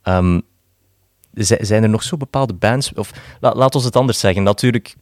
Ehm, 0.03 0.41
zi- 1.33 1.65
zijn 1.65 1.83
er 1.83 1.89
nog 1.89 2.03
zo 2.03 2.17
bepaalde 2.17 2.55
bands? 2.55 2.93
Of 2.95 3.11
la, 3.41 3.55
laat 3.55 3.75
ons 3.75 3.85
het 3.85 3.97
anders 3.97 4.19
zeggen. 4.19 4.43
Natuurlijk, 4.43 4.95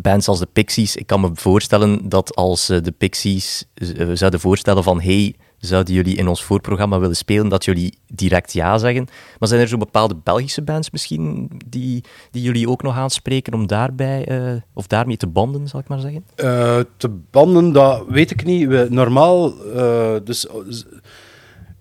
bands 0.00 0.28
als 0.28 0.38
de 0.38 0.48
Pixies. 0.52 0.96
Ik 0.96 1.06
kan 1.06 1.20
me 1.20 1.30
voorstellen 1.34 2.08
dat 2.08 2.34
als 2.34 2.68
eh, 2.68 2.82
de 2.82 2.92
Pixies 2.92 3.64
zouden 4.12 4.40
voorstellen 4.40 4.82
van 4.82 5.00
hey, 5.00 5.34
zouden 5.58 5.94
jullie 5.94 6.16
in 6.16 6.28
ons 6.28 6.44
voorprogramma 6.44 6.98
willen 6.98 7.16
spelen, 7.16 7.48
dat 7.48 7.64
jullie 7.64 7.98
direct 8.06 8.52
ja 8.52 8.78
zeggen. 8.78 9.06
Maar 9.38 9.48
zijn 9.48 9.60
er 9.60 9.68
zo 9.68 9.76
bepaalde 9.76 10.16
Belgische 10.22 10.62
bands 10.62 10.90
misschien 10.90 11.50
die, 11.66 12.04
die 12.30 12.42
jullie 12.42 12.68
ook 12.68 12.82
nog 12.82 12.96
aanspreken 12.96 13.54
om 13.54 13.66
daarbij, 13.66 14.24
eh, 14.26 14.60
of 14.72 14.86
daarmee 14.86 15.16
te 15.16 15.26
banden, 15.26 15.68
zal 15.68 15.80
ik 15.80 15.88
maar 15.88 16.00
zeggen? 16.00 16.24
Eh, 16.34 16.78
te 16.96 17.08
banden, 17.30 17.72
dat 17.72 18.04
weet 18.08 18.30
ik 18.30 18.44
niet. 18.44 18.68
We, 18.68 18.86
normaal, 18.90 19.62
eh, 19.72 20.14
dus 20.24 20.46
z- 20.68 20.84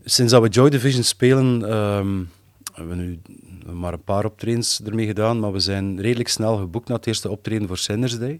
sinds 0.05 0.31
dat 0.31 0.41
we 0.41 0.49
Joy 0.49 0.69
Division 0.69 1.03
spelen, 1.03 1.69
ehm, 1.69 2.23
hebben 2.73 2.97
we 2.97 3.03
nu 3.03 3.19
maar 3.73 3.93
een 3.93 4.03
paar 4.03 4.25
optredens 4.25 4.81
ermee 4.85 5.05
gedaan, 5.05 5.39
maar 5.39 5.51
we 5.51 5.59
zijn 5.59 6.01
redelijk 6.01 6.29
snel 6.29 6.57
geboekt 6.57 6.87
naar 6.87 6.97
het 6.97 7.07
eerste 7.07 7.29
optreden 7.29 7.67
voor 7.67 7.77
Sinners 7.77 8.19
Day. 8.19 8.39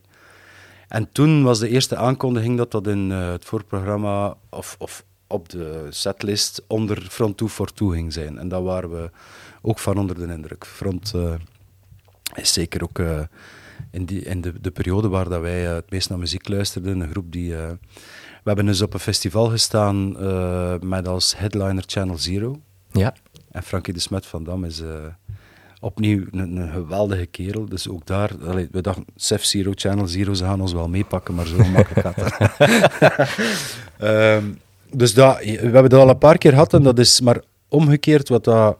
En 0.87 1.09
toen 1.11 1.43
was 1.43 1.59
de 1.59 1.69
eerste 1.69 1.95
aankondiging 1.95 2.57
dat 2.57 2.71
dat 2.71 2.87
in 2.87 3.09
het 3.09 3.45
voorprogramma 3.45 4.35
of, 4.49 4.75
of 4.79 5.03
op 5.27 5.49
de 5.49 5.87
setlist 5.89 6.63
onder 6.67 7.07
Front 7.09 7.37
2 7.37 7.49
for 7.49 7.73
2 7.73 7.89
ging 7.89 8.13
zijn. 8.13 8.37
En 8.37 8.47
daar 8.47 8.63
waren 8.63 8.89
we 8.89 9.11
ook 9.61 9.79
van 9.79 9.97
onder 9.97 10.15
de 10.15 10.33
indruk. 10.33 10.65
Front 10.65 11.13
eh, 11.13 11.33
is 12.33 12.53
zeker 12.53 12.83
ook 12.83 12.99
eh, 12.99 13.21
in, 13.91 14.05
die, 14.05 14.21
in 14.21 14.41
de, 14.41 14.61
de 14.61 14.71
periode 14.71 15.07
waar 15.07 15.29
dat 15.29 15.41
wij 15.41 15.67
eh, 15.67 15.73
het 15.73 15.91
meest 15.91 16.09
naar 16.09 16.19
muziek 16.19 16.47
luisterden, 16.47 16.99
een 16.99 17.09
groep 17.09 17.31
die... 17.31 17.55
we 17.55 18.51
hebben 18.51 18.65
dus 18.65 18.81
op 18.81 18.93
een 18.93 18.99
festival 18.99 19.49
gestaan 19.49 20.11
met 20.87 21.07
als 21.07 21.37
headliner 21.37 21.83
Channel 21.85 22.17
Zero. 22.17 22.59
Ja. 22.91 23.13
En 23.51 23.63
Frankie 23.63 23.93
de 23.93 23.99
Smet 23.99 24.25
van 24.25 24.43
Dam 24.43 24.65
is 24.65 24.81
opnieuw 25.79 26.25
een, 26.31 26.55
een 26.55 26.71
geweldige 26.71 27.25
kerel. 27.25 27.65
Dus 27.65 27.89
ook 27.89 28.05
daar, 28.05 28.31
allee, 28.47 28.67
we 28.71 28.81
dachten, 28.81 29.05
Sef 29.15 29.43
Zero, 29.43 29.71
Channel 29.75 30.07
Zero, 30.07 30.33
ze 30.33 30.43
gaan 30.43 30.61
ons 30.61 30.73
wel 30.73 30.89
meepakken, 30.89 31.35
maar 31.35 31.45
zo 31.45 31.57
makkelijk 31.57 31.99
gaat 31.99 32.15
dat. 32.15 32.39
Ehm, 33.97 34.45
dus 34.95 35.13
dat, 35.13 35.37
we 35.39 35.59
hebben 35.59 35.89
dat 35.89 36.01
al 36.01 36.09
een 36.09 36.17
paar 36.17 36.37
keer 36.37 36.51
gehad 36.51 36.73
en 36.73 36.83
dat 36.83 36.99
is 36.99 37.21
maar 37.21 37.41
omgekeerd 37.67 38.29
wat 38.29 38.43
dat, 38.43 38.77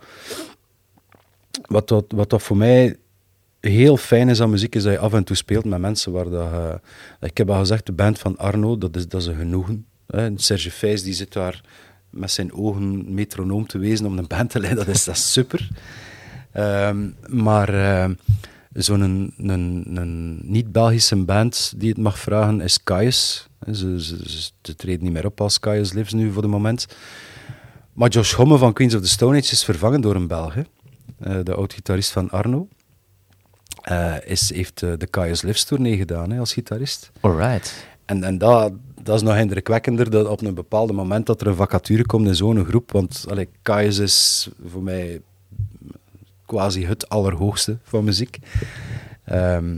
wat 1.66 1.88
dat, 1.88 2.06
wat 2.08 2.30
dat 2.30 2.42
voor 2.42 2.58
mij 2.58 2.96
heel 3.60 3.98
fijn 3.98 4.30
is 4.30 4.42
aan 4.42 4.50
muziek, 4.50 4.76
is 4.76 4.84
dat 4.84 4.92
je 4.92 5.00
af 5.00 5.14
en 5.14 5.24
toe 5.24 5.36
speelt 5.36 5.66
met 5.66 5.80
mensen 5.80 6.12
waar 6.12 6.30
dat... 6.30 6.82
ik 7.22 7.38
heb 7.38 7.50
al 7.50 7.60
gezegd, 7.60 7.86
de 7.86 7.92
band 7.92 8.20
van 8.20 8.38
Arno, 8.38 8.78
dat 8.78 8.96
is, 8.96 9.08
dat 9.08 9.22
is 9.22 9.28
een 9.28 9.36
genoegen. 9.36 9.86
Hè. 10.08 10.30
Serge 10.36 10.72
Vijs, 10.72 11.04
die 11.04 11.14
zit 11.14 11.34
daar 11.34 11.62
met 12.10 12.32
zijn 12.32 12.54
ogen 12.54 13.14
metronoom 13.14 13.68
te 13.68 13.78
wezen 13.78 14.06
om 14.06 14.18
een 14.18 14.28
band 14.28 14.50
te 14.50 14.60
leiden, 14.60 14.86
dat 14.86 14.96
is, 14.96 15.04
dat 15.04 15.18
super. 15.18 15.70
Ehm, 16.52 17.10
maar 17.28 17.70
eh, 17.70 18.10
zo'n 18.84 19.02
een, 19.02 19.34
een, 19.38 19.86
een 19.94 20.40
niet-Belgische 20.44 21.16
band 21.16 21.74
die 21.78 21.90
het 21.90 21.98
mag 21.98 22.20
vragen 22.20 22.62
is 22.62 22.84
Kaius. 22.84 23.48
Ze, 23.72 24.04
ze, 24.62 24.76
treden 24.76 25.04
niet 25.04 25.14
meer 25.14 25.26
op 25.26 25.42
als 25.42 25.60
Kaius 25.60 25.94
Lives 25.94 26.14
nu 26.14 26.32
voor 26.32 26.42
de 26.42 26.48
moment. 26.48 26.86
Maar 27.94 28.10
Josh 28.10 28.34
Homme 28.34 28.58
van 28.58 28.74
Queens 28.74 28.96
of 28.96 29.02
the 29.02 29.08
Stone 29.08 29.38
Age 29.38 29.52
is 29.52 29.64
vervangen 29.64 30.02
door 30.02 30.16
een 30.16 30.28
Belg. 30.28 30.56
Eh, 30.56 31.38
de 31.44 31.54
oud-gitarist 31.54 32.12
van 32.12 32.30
Arno. 32.30 32.68
Eh, 33.82 34.16
is, 34.26 34.54
heeft 34.54 34.84
eh, 34.84 34.92
de 34.98 35.08
Kaius 35.08 35.42
Lives 35.42 35.64
tournee 35.64 35.98
gedaan 35.98 36.32
hè, 36.32 36.40
als 36.40 36.54
gitarist. 36.54 37.12
Alright. 37.20 37.88
En, 38.06 38.24
en 38.24 38.38
dat, 38.38 38.74
dat 39.02 39.16
is 39.16 39.22
nog 39.22 39.38
indrukwekkender, 39.38 40.10
dat 40.10 40.28
op 40.28 40.42
een 40.42 40.54
bepaald 40.54 40.92
moment 40.92 41.26
dat 41.26 41.42
er 41.42 41.48
een 41.48 41.56
vacature 41.56 42.06
komt 42.06 42.28
in 42.28 42.36
zo'n 42.36 42.66
groep. 42.66 42.92
Want 42.92 43.26
allee, 43.30 43.50
Kaius 43.62 43.98
is 43.98 44.50
voor 44.66 44.84
mij 44.84 45.22
quasi 46.46 46.86
het 46.86 47.10
allerhoogste 47.10 47.78
van 47.84 48.04
muziek. 48.04 48.38
Ehm, 49.24 49.78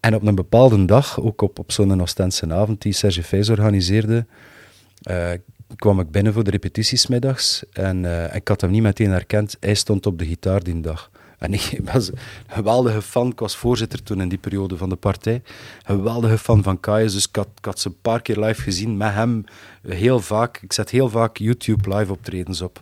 en 0.00 0.14
op 0.14 0.26
een 0.26 0.34
bepaalde 0.34 0.84
dag, 0.84 1.20
ook 1.20 1.42
op, 1.42 1.58
op 1.58 1.72
zo'n 1.72 2.00
Ostense 2.00 2.54
avond 2.54 2.82
die 2.82 2.92
Serge 2.92 3.22
Vijs 3.22 3.48
organiseerde, 3.48 4.26
eh, 5.02 5.30
kwam 5.76 6.00
ik 6.00 6.10
binnen 6.10 6.32
voor 6.32 6.44
de 6.44 6.50
repetities 6.50 7.06
middags 7.06 7.62
en 7.72 8.04
eh, 8.04 8.34
ik 8.34 8.48
had 8.48 8.60
hem 8.60 8.70
niet 8.70 8.82
meteen 8.82 9.10
herkend. 9.10 9.56
Hij 9.60 9.74
stond 9.74 10.06
op 10.06 10.18
de 10.18 10.26
gitaar 10.26 10.62
die 10.62 10.80
dag. 10.80 11.10
En 11.42 11.52
ik 11.52 11.80
was 11.92 12.08
een 12.08 12.18
geweldige 12.46 13.02
fan. 13.02 13.30
Ik 13.30 13.38
was 13.38 13.56
voorzitter 13.56 14.02
toen 14.02 14.20
in 14.20 14.28
die 14.28 14.38
periode 14.38 14.76
van 14.76 14.88
de 14.88 14.96
partij. 14.96 15.42
Geweldige 15.84 16.38
fan 16.38 16.62
van 16.62 16.80
Kaius. 16.80 17.12
Dus 17.12 17.28
ik 17.28 17.36
had, 17.36 17.48
ik 17.58 17.64
had 17.64 17.80
ze 17.80 17.88
een 17.88 18.00
paar 18.02 18.22
keer 18.22 18.38
live 18.38 18.62
gezien 18.62 18.96
met 18.96 19.12
hem. 19.12 19.44
Heel 19.82 20.20
vaak. 20.20 20.58
Ik 20.62 20.72
zet 20.72 20.90
heel 20.90 21.08
vaak 21.08 21.36
YouTube 21.36 21.96
live 21.96 22.12
optredens 22.12 22.60
op. 22.60 22.80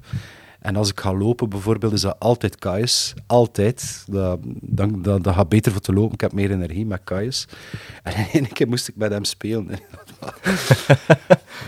En 0.61 0.76
als 0.76 0.90
ik 0.90 1.00
ga 1.00 1.14
lopen 1.14 1.48
bijvoorbeeld, 1.48 1.92
is 1.92 2.00
dat 2.00 2.16
altijd 2.18 2.58
Kaius. 2.58 3.14
Altijd. 3.26 4.04
Dat, 4.06 4.38
dan, 4.61 5.02
dat, 5.02 5.24
dat 5.24 5.34
gaat 5.34 5.48
beter 5.48 5.72
voor 5.72 5.80
te 5.80 5.92
lopen. 5.92 6.12
Ik 6.12 6.20
heb 6.20 6.32
meer 6.32 6.50
energie 6.50 6.86
met 6.86 7.00
Kaius. 7.04 7.46
En 8.02 8.26
één 8.32 8.52
keer 8.52 8.68
moest 8.68 8.88
ik 8.88 8.96
met 8.96 9.11
hem 9.11 9.24
spelen. 9.24 9.70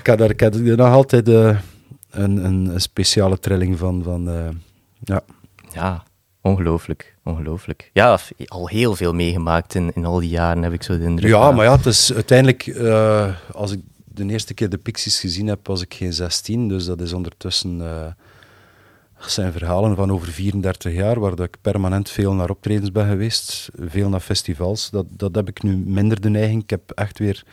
ik 0.00 0.06
had 0.06 0.18
daar, 0.18 0.30
ik 0.30 0.40
had 0.40 0.54
er 0.54 0.76
nog 0.76 0.92
altijd 0.92 1.28
eh, 1.28 1.58
een, 2.10 2.44
een, 2.44 2.80
speciale 2.80 3.38
trilling 3.38 3.78
van. 3.78 4.02
van 4.02 4.28
eh, 4.28 4.48
ja. 5.00 5.20
Ja, 5.72 6.02
ongelooflijk. 6.40 7.16
Ongelooflijk. 7.24 7.90
Ja, 7.92 8.18
al 8.46 8.68
heel 8.68 8.96
veel 8.96 9.12
meegemaakt 9.12 9.74
in, 9.74 9.90
in 9.94 10.04
al 10.04 10.20
die 10.20 10.28
jaren, 10.28 10.62
heb 10.62 10.72
ik 10.72 10.82
zo 10.82 10.98
de 10.98 11.04
indruk. 11.04 11.30
ja, 11.30 11.50
maar 11.50 11.64
ja, 11.64 11.76
het 11.76 11.86
is 11.86 12.12
uiteindelijk... 12.14 12.66
eh, 12.66 13.34
als 13.52 13.72
ik 13.72 13.80
de 14.04 14.26
eerste 14.26 14.54
keer 14.54 14.68
de 14.68 14.78
Pixies 14.78 15.20
gezien 15.20 15.46
heb, 15.46 15.66
was 15.66 15.82
ik 15.82 15.94
geen 15.94 16.12
16. 16.12 16.68
Dus 16.68 16.84
dat 16.84 17.00
is 17.00 17.12
ondertussen... 17.12 17.80
eh 19.22 19.28
Dat 19.28 19.34
zijn 19.34 19.52
verhalen 19.52 19.96
van 19.96 20.12
over 20.12 20.28
34 20.28 20.92
jaar, 20.92 21.20
waar 21.20 21.34
dat 21.36 21.46
ik 21.46 21.56
permanent 21.60 22.10
veel 22.10 22.34
naar 22.34 22.50
optredens 22.50 22.92
ben 22.92 23.06
geweest, 23.08 23.68
veel 23.78 24.08
naar 24.08 24.20
festivals. 24.20 24.90
Dat, 24.90 25.06
dat 25.10 25.34
heb 25.34 25.48
ik 25.48 25.62
nu 25.62 25.76
minder 25.76 26.20
de 26.20 26.28
neiging. 26.28 26.62
Ik 26.62 26.70
heb 26.70 26.90
echt 26.90 27.18
weer 27.18 27.44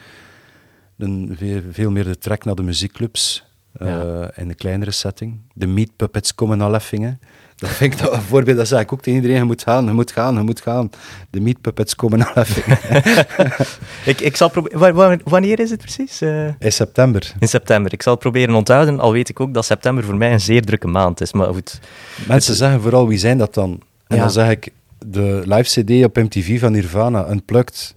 een, 0.98 1.38
veel, 1.72 1.92
meer 1.92 2.04
de 2.04 2.18
trek 2.18 2.46
naar 2.46 2.56
de 2.56 2.64
muziekclubs, 2.64 3.44
eh, 3.72 3.88
Ja. 3.88 4.32
in 4.36 4.50
een 4.50 4.56
kleinere 4.56 4.92
setting. 4.92 5.40
De 5.54 5.68
Meat 5.68 5.96
Puppets 5.96 6.36
komen 6.36 6.62
al 6.62 6.76
Effingen. 6.76 7.20
Dat 7.60 7.70
vind 7.70 7.94
ik 7.94 8.00
dat 8.00 8.14
een 8.14 8.22
voorbeeld, 8.22 8.58
dat 8.58 8.68
zeg 8.68 8.80
ik 8.82 8.94
ook 8.94 9.02
tegen 9.02 9.20
iedereen, 9.20 9.38
je 9.42 9.44
moet 9.48 9.64
gaan, 9.64 9.86
je 9.86 9.92
moet 9.92 10.12
gaan, 10.12 10.36
je 10.36 10.42
moet 10.42 10.62
gaan. 10.62 10.90
De 11.30 11.40
Meat 11.42 11.62
Puppets 11.62 11.96
komen 11.96 12.28
al 12.28 12.34
Effingen. 12.44 12.78
Ik, 14.06 14.22
ik 14.22 14.36
zal 14.36 14.50
proberen... 14.50 14.80
wa- 14.80 14.92
wa- 14.94 15.18
Wanneer 15.24 15.60
is 15.60 15.70
het 15.70 15.80
precies? 15.82 16.22
Eh, 16.22 16.46
In 16.60 16.72
september. 16.72 17.32
in 17.40 17.48
september. 17.48 17.94
Ik 17.94 18.02
zal 18.02 18.12
het 18.14 18.22
proberen 18.22 18.56
onthouden, 18.56 19.00
al 19.00 19.12
weet 19.12 19.30
ik 19.30 19.40
ook 19.40 19.54
dat 19.54 19.66
september 19.66 20.04
voor 20.04 20.16
mij 20.18 20.32
een 20.34 20.40
zeer 20.42 20.62
drukke 20.66 20.88
maand 20.88 21.22
is. 21.22 21.34
Maar 21.34 21.54
goed, 21.54 21.80
Mensen 22.28 22.56
zeggen 22.56 22.82
vooral, 22.82 23.08
wie 23.08 23.18
zijn 23.18 23.38
dat 23.38 23.54
dan? 23.54 23.82
En 24.08 24.16
Ja. 24.16 24.22
dan 24.22 24.32
zeg 24.32 24.50
ik, 24.50 24.70
de 25.06 25.42
live 25.46 25.82
CD 25.82 26.06
op 26.06 26.16
MTV 26.16 26.60
van 26.60 26.72
Nirvana, 26.72 27.30
Unplugged. 27.30 27.94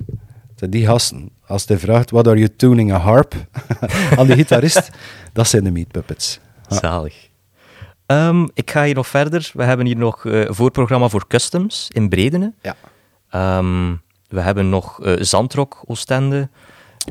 Die 0.57 0.87
gasten, 0.87 1.31
als 1.47 1.65
hij 1.67 1.79
vraagt, 1.79 2.11
what 2.11 2.27
are 2.27 2.37
you 2.39 2.49
tuning 2.57 2.93
a 2.93 2.97
harp? 2.99 3.35
aan 4.19 4.27
die 4.27 4.37
gitarist, 4.37 4.91
dat 5.33 5.49
zijn 5.49 5.65
de 5.65 5.71
Meat 5.71 5.89
Puppets. 5.91 6.41
Ja. 6.69 6.77
zalig. 6.79 7.15
Ehm, 8.13 8.47
ik 8.55 8.71
ga 8.71 8.85
hier 8.85 8.95
nog 8.95 9.07
verder. 9.07 9.51
We 9.55 9.65
hebben 9.65 9.87
hier 9.87 9.97
nog 9.97 10.25
eh, 10.27 10.41
een 10.41 10.55
voorprogramma 10.55 11.09
voor 11.09 11.27
Customs 11.27 11.89
in 11.93 12.09
Bredene. 12.09 12.53
Ja. 12.63 12.77
Ehm, 13.31 13.95
we 14.29 14.41
hebben 14.41 14.69
nog 14.69 15.05
eh, 15.05 15.13
Zandrock, 15.19 15.83
Oostende. 15.87 16.49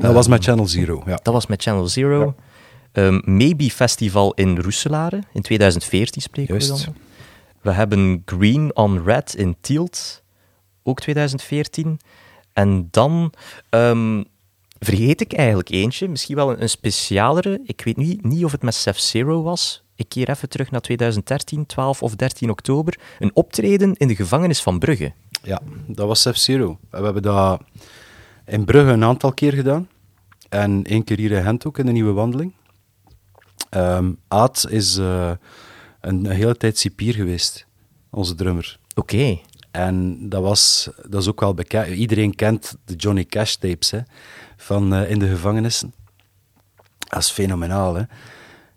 Dat 0.00 0.14
was 0.14 0.28
met 0.28 0.44
Channel 0.44 0.66
Zero, 0.66 1.02
ja. 1.06 1.18
Dat 1.22 1.34
was 1.34 1.46
met 1.46 1.62
Channel 1.62 1.86
Zero. 1.86 2.34
Ehm, 2.92 3.20
Maybe 3.24 3.70
Festival 3.70 4.34
in 4.34 4.58
Roeselare. 4.58 5.22
In 5.32 5.42
2014 5.42 6.22
spreken 6.22 6.58
we 6.58 6.66
dan. 6.66 6.94
We 7.60 7.70
hebben 7.70 8.22
Green 8.24 8.76
on 8.76 9.04
Red 9.04 9.34
in 9.34 9.56
Tielt. 9.60 10.22
Ook 10.82 11.00
2014. 11.00 12.00
En 12.52 12.88
dan 12.90 13.32
ehm, 13.68 14.22
vergeet 14.78 15.20
ik 15.20 15.32
eigenlijk 15.32 15.68
eentje. 15.70 16.08
Misschien 16.08 16.36
wel 16.36 16.50
een, 16.50 16.62
een 16.62 16.68
specialere. 16.68 17.60
Ik 17.64 17.80
weet 17.84 17.96
niet, 17.96 18.24
niet 18.24 18.44
of 18.44 18.52
het 18.52 18.62
met 18.62 18.74
Sef 18.74 18.98
Zero 18.98 19.42
was. 19.42 19.82
Ik 20.02 20.08
keer 20.08 20.30
even 20.30 20.48
terug 20.48 20.70
naar 20.70 20.80
2013, 20.80 21.66
12 21.66 22.02
of 22.02 22.16
13 22.16 22.50
oktober. 22.50 22.98
Een 23.18 23.30
optreden 23.34 23.94
in 23.94 24.08
de 24.08 24.14
gevangenis 24.14 24.62
van 24.62 24.78
Brugge. 24.78 25.12
Ja, 25.42 25.60
dat 25.86 26.06
was 26.06 26.26
F-Zero. 26.32 26.78
We 26.90 27.02
hebben 27.02 27.22
dat 27.22 27.62
in 28.46 28.64
Brugge 28.64 28.92
een 28.92 29.04
aantal 29.04 29.32
keer 29.32 29.52
gedaan. 29.52 29.88
En 30.48 30.84
één 30.84 31.04
keer 31.04 31.18
hier 31.18 31.30
in 31.30 31.42
Gent 31.42 31.66
ook, 31.66 31.78
in 31.78 31.86
de 31.86 31.92
Nieuwe 31.92 32.12
Wandeling. 32.12 32.52
Ehm 33.70 34.12
Aad 34.28 34.66
is 34.68 34.96
eh, 34.96 35.30
een, 36.00 36.24
een 36.24 36.30
hele 36.30 36.56
tijd 36.56 36.78
cipier 36.78 37.14
geweest, 37.14 37.66
onze 38.10 38.34
drummer. 38.34 38.78
Oké. 38.94 39.38
En 39.70 40.28
dat, 40.28 40.42
was, 40.42 40.90
dat 41.08 41.20
is 41.22 41.28
ook 41.28 41.40
wel 41.40 41.54
bekend. 41.54 41.86
Iedereen 41.86 42.34
kent 42.34 42.76
de 42.84 42.94
Johnny 42.94 43.24
Cash 43.24 43.54
tapes 43.54 43.90
hè, 43.90 44.00
van 44.56 44.94
eh, 44.94 45.10
in 45.10 45.18
de 45.18 45.28
gevangenissen. 45.28 45.94
Dat 46.98 47.20
is 47.20 47.30
fenomenaal. 47.30 47.94
Hè? 47.94 48.02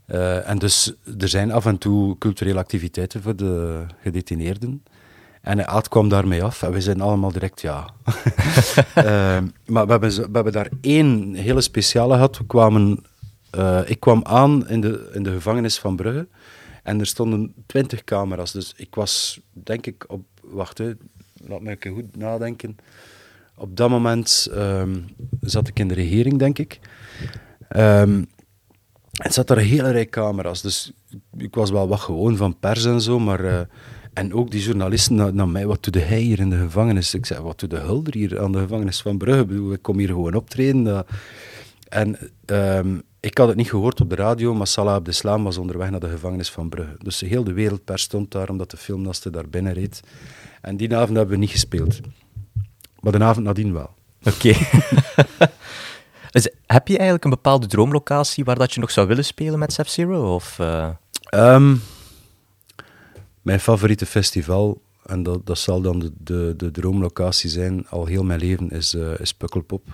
Eh, 0.05 0.49
en 0.49 0.57
dus 0.57 0.93
er 1.19 1.27
zijn 1.27 1.51
af 1.51 1.65
en 1.65 1.77
toe 1.77 2.17
culturele 2.17 2.59
activiteiten 2.59 3.21
voor 3.21 3.35
de 3.35 3.85
gedetineerden. 4.01 4.83
En 5.41 5.67
Aad 5.67 5.87
kwam 5.87 6.09
daarmee 6.09 6.43
af 6.43 6.63
en 6.63 6.71
we 6.71 6.81
zijn 6.81 7.01
allemaal 7.01 7.31
direct 7.31 7.61
ja. 7.61 7.89
Eh, 8.95 9.37
maar 9.65 9.85
we 9.85 9.91
hebben, 9.91 10.09
we 10.09 10.29
hebben 10.31 10.53
daar 10.53 10.69
één 10.81 11.33
hele 11.33 11.61
speciale 11.61 12.13
gehad. 12.13 12.37
We 12.37 12.45
kwamen, 12.45 13.03
eh, 13.49 13.81
ik 13.85 13.99
kwam 13.99 14.23
aan 14.23 14.67
in 14.67 14.81
de, 14.81 15.09
in 15.13 15.23
de 15.23 15.31
gevangenis 15.31 15.79
van 15.79 15.95
Brugge 15.95 16.27
en 16.83 16.99
er 16.99 17.05
stonden 17.05 17.53
twintig 17.65 18.03
camera's. 18.03 18.51
Dus 18.51 18.73
ik 18.75 18.95
was, 18.95 19.39
denk 19.53 19.85
ik, 19.85 20.05
op... 20.07 20.21
Wacht, 20.41 20.79
laat 21.47 21.61
me 21.61 21.69
even 21.69 21.93
goed 21.93 22.17
nadenken. 22.17 22.77
Op 23.55 23.77
dat 23.77 23.89
moment 23.89 24.47
ehm, 24.53 24.99
zat 25.41 25.67
ik 25.67 25.79
in 25.79 25.87
de 25.87 25.93
regering, 25.93 26.39
denk 26.39 26.59
ik. 26.59 26.79
Ehm, 27.67 28.23
en 29.23 29.33
zat 29.33 29.49
er 29.49 29.57
een 29.57 29.63
hele 29.63 29.91
rij 29.91 30.05
camera's. 30.05 30.61
Dus 30.61 30.91
ik 31.37 31.55
was 31.55 31.69
wel 31.69 31.87
wat 31.87 31.99
gewoon 31.99 32.37
van 32.37 32.59
pers 32.59 32.85
en 32.85 33.01
zo, 33.01 33.19
maar... 33.19 33.43
eh, 33.43 33.59
en 34.15 34.33
ook 34.33 34.51
die 34.51 34.61
journalisten 34.61 35.15
naar, 35.15 35.33
naar 35.33 35.47
mij, 35.47 35.65
wat 35.65 35.83
doe 35.83 36.01
hij 36.01 36.19
hier 36.19 36.39
in 36.39 36.49
de 36.49 36.57
gevangenis? 36.57 37.13
Ik 37.13 37.25
zei, 37.25 37.41
wat 37.41 37.59
doe 37.59 37.69
de 37.69 37.77
hulder 37.77 38.13
hier 38.13 38.41
aan 38.41 38.51
de 38.51 38.59
gevangenis 38.59 39.01
van 39.01 39.17
Brugge? 39.17 39.41
Ik 39.41 39.47
bedoel, 39.47 39.73
Ik 39.73 39.81
kom 39.81 39.97
hier 39.97 40.07
gewoon 40.07 40.33
optreden. 40.33 41.05
En 41.89 42.17
ehm, 42.45 42.99
ik 43.19 43.37
had 43.37 43.47
het 43.47 43.57
niet 43.57 43.69
gehoord 43.69 44.01
op 44.01 44.09
de 44.09 44.15
radio, 44.15 44.53
maar 44.53 44.67
Salah 44.67 44.93
Abdeslam 44.93 45.43
was 45.43 45.57
onderweg 45.57 45.89
naar 45.89 45.99
de 45.99 46.09
gevangenis 46.09 46.49
van 46.51 46.69
Brugge. 46.69 46.95
Dus 47.03 47.19
heel 47.19 47.43
de 47.43 47.53
wereldpers 47.53 48.01
stond 48.01 48.31
daar, 48.31 48.49
omdat 48.49 48.71
de 48.71 48.77
filmnaste 48.77 49.29
daar 49.29 49.49
binnen 49.49 49.73
reed. 49.73 49.99
En 50.61 50.77
die 50.77 50.95
avond 50.95 51.17
hebben 51.17 51.35
we 51.35 51.41
niet 51.41 51.51
gespeeld. 51.51 51.99
Maar 52.99 53.11
de 53.11 53.23
avond 53.23 53.45
nadien 53.45 53.73
wel. 53.73 53.89
Oké. 54.23 54.53
heb 56.65 56.87
je 56.87 56.93
eigenlijk 56.93 57.23
een 57.23 57.29
bepaalde 57.29 57.67
droomlocatie 57.67 58.43
waar 58.43 58.57
dat 58.57 58.73
je 58.73 58.79
nog 58.79 58.91
zou 58.91 59.07
willen 59.07 59.25
spelen 59.25 59.59
met 59.59 59.73
Sef 59.73 59.89
Zero? 59.89 60.35
Of, 60.35 60.59
eh, 60.59 60.89
Ehm, 61.35 61.75
mijn 63.41 63.59
favoriete 63.59 64.05
festival, 64.05 64.81
en 65.05 65.23
dat, 65.23 65.45
dat 65.45 65.57
zal 65.57 65.81
dan 65.81 65.99
de, 65.99 66.11
de, 66.17 66.53
de 66.57 66.71
droomlocatie 66.71 67.49
zijn, 67.49 67.87
al 67.87 68.05
heel 68.05 68.23
mijn 68.23 68.39
leven, 68.39 68.69
is, 68.69 68.93
eh, 68.93 69.19
is 69.19 69.33
Pukkelpop. 69.33 69.87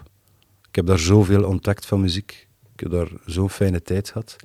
Ik 0.68 0.76
heb 0.76 0.86
daar 0.86 1.00
zoveel 1.00 1.44
ontdekt 1.44 1.86
van 1.86 2.02
muziek. 2.02 2.48
Ik 2.74 2.80
heb 2.80 2.92
daar 2.92 3.08
zo'n 3.26 3.50
fijne 3.50 3.82
tijd 3.82 4.10
gehad. 4.10 4.36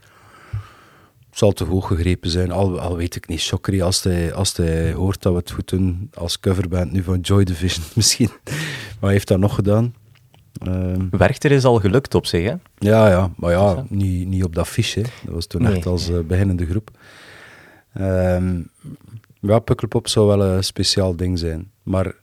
Het 1.28 1.44
zal 1.44 1.52
te 1.52 1.64
hoog 1.64 1.86
gegrepen 1.86 2.30
zijn, 2.30 2.50
al, 2.50 2.80
al 2.80 2.96
weet 2.96 3.16
ik 3.16 3.28
niet. 3.28 3.42
Chokri, 3.42 3.82
als 3.82 4.02
hij, 4.02 4.34
als 4.34 4.56
hij 4.56 4.92
hoort 4.92 5.22
dat 5.22 5.32
we 5.32 5.38
het 5.38 5.50
goed 5.50 5.68
doen 5.68 6.10
als 6.14 6.40
coverband 6.40 6.92
nu 6.92 7.02
van 7.02 7.20
Joy 7.20 7.44
Division 7.44 7.84
misschien. 7.94 8.30
Maar 9.00 9.10
heeft 9.10 9.28
dat 9.28 9.38
nog 9.38 9.54
gedaan. 9.54 9.94
Ehm, 10.58 11.06
Werchter 11.10 11.52
is 11.52 11.64
al 11.64 11.80
gelukt 11.80 12.14
op 12.14 12.26
zich, 12.26 12.44
hè? 12.44 12.54
ja, 12.78 13.08
ja, 13.08 13.30
maar 13.36 13.50
ja, 13.50 13.84
niet, 13.88 14.28
niet 14.28 14.44
op 14.44 14.54
dat 14.54 14.68
fiche. 14.68 15.02
Dat 15.24 15.34
was 15.34 15.46
toen 15.46 15.62
Nee, 15.62 15.74
echt 15.74 15.86
als 15.86 16.10
eh, 16.10 16.18
beginnende 16.18 16.66
groep. 16.66 16.90
Ehm 17.92 18.60
ja, 19.40 19.58
Pukkelpop 19.58 20.08
zou 20.08 20.26
wel 20.26 20.42
een 20.42 20.64
speciaal 20.64 21.16
ding 21.16 21.38
zijn. 21.38 21.70
Maar 21.82 22.14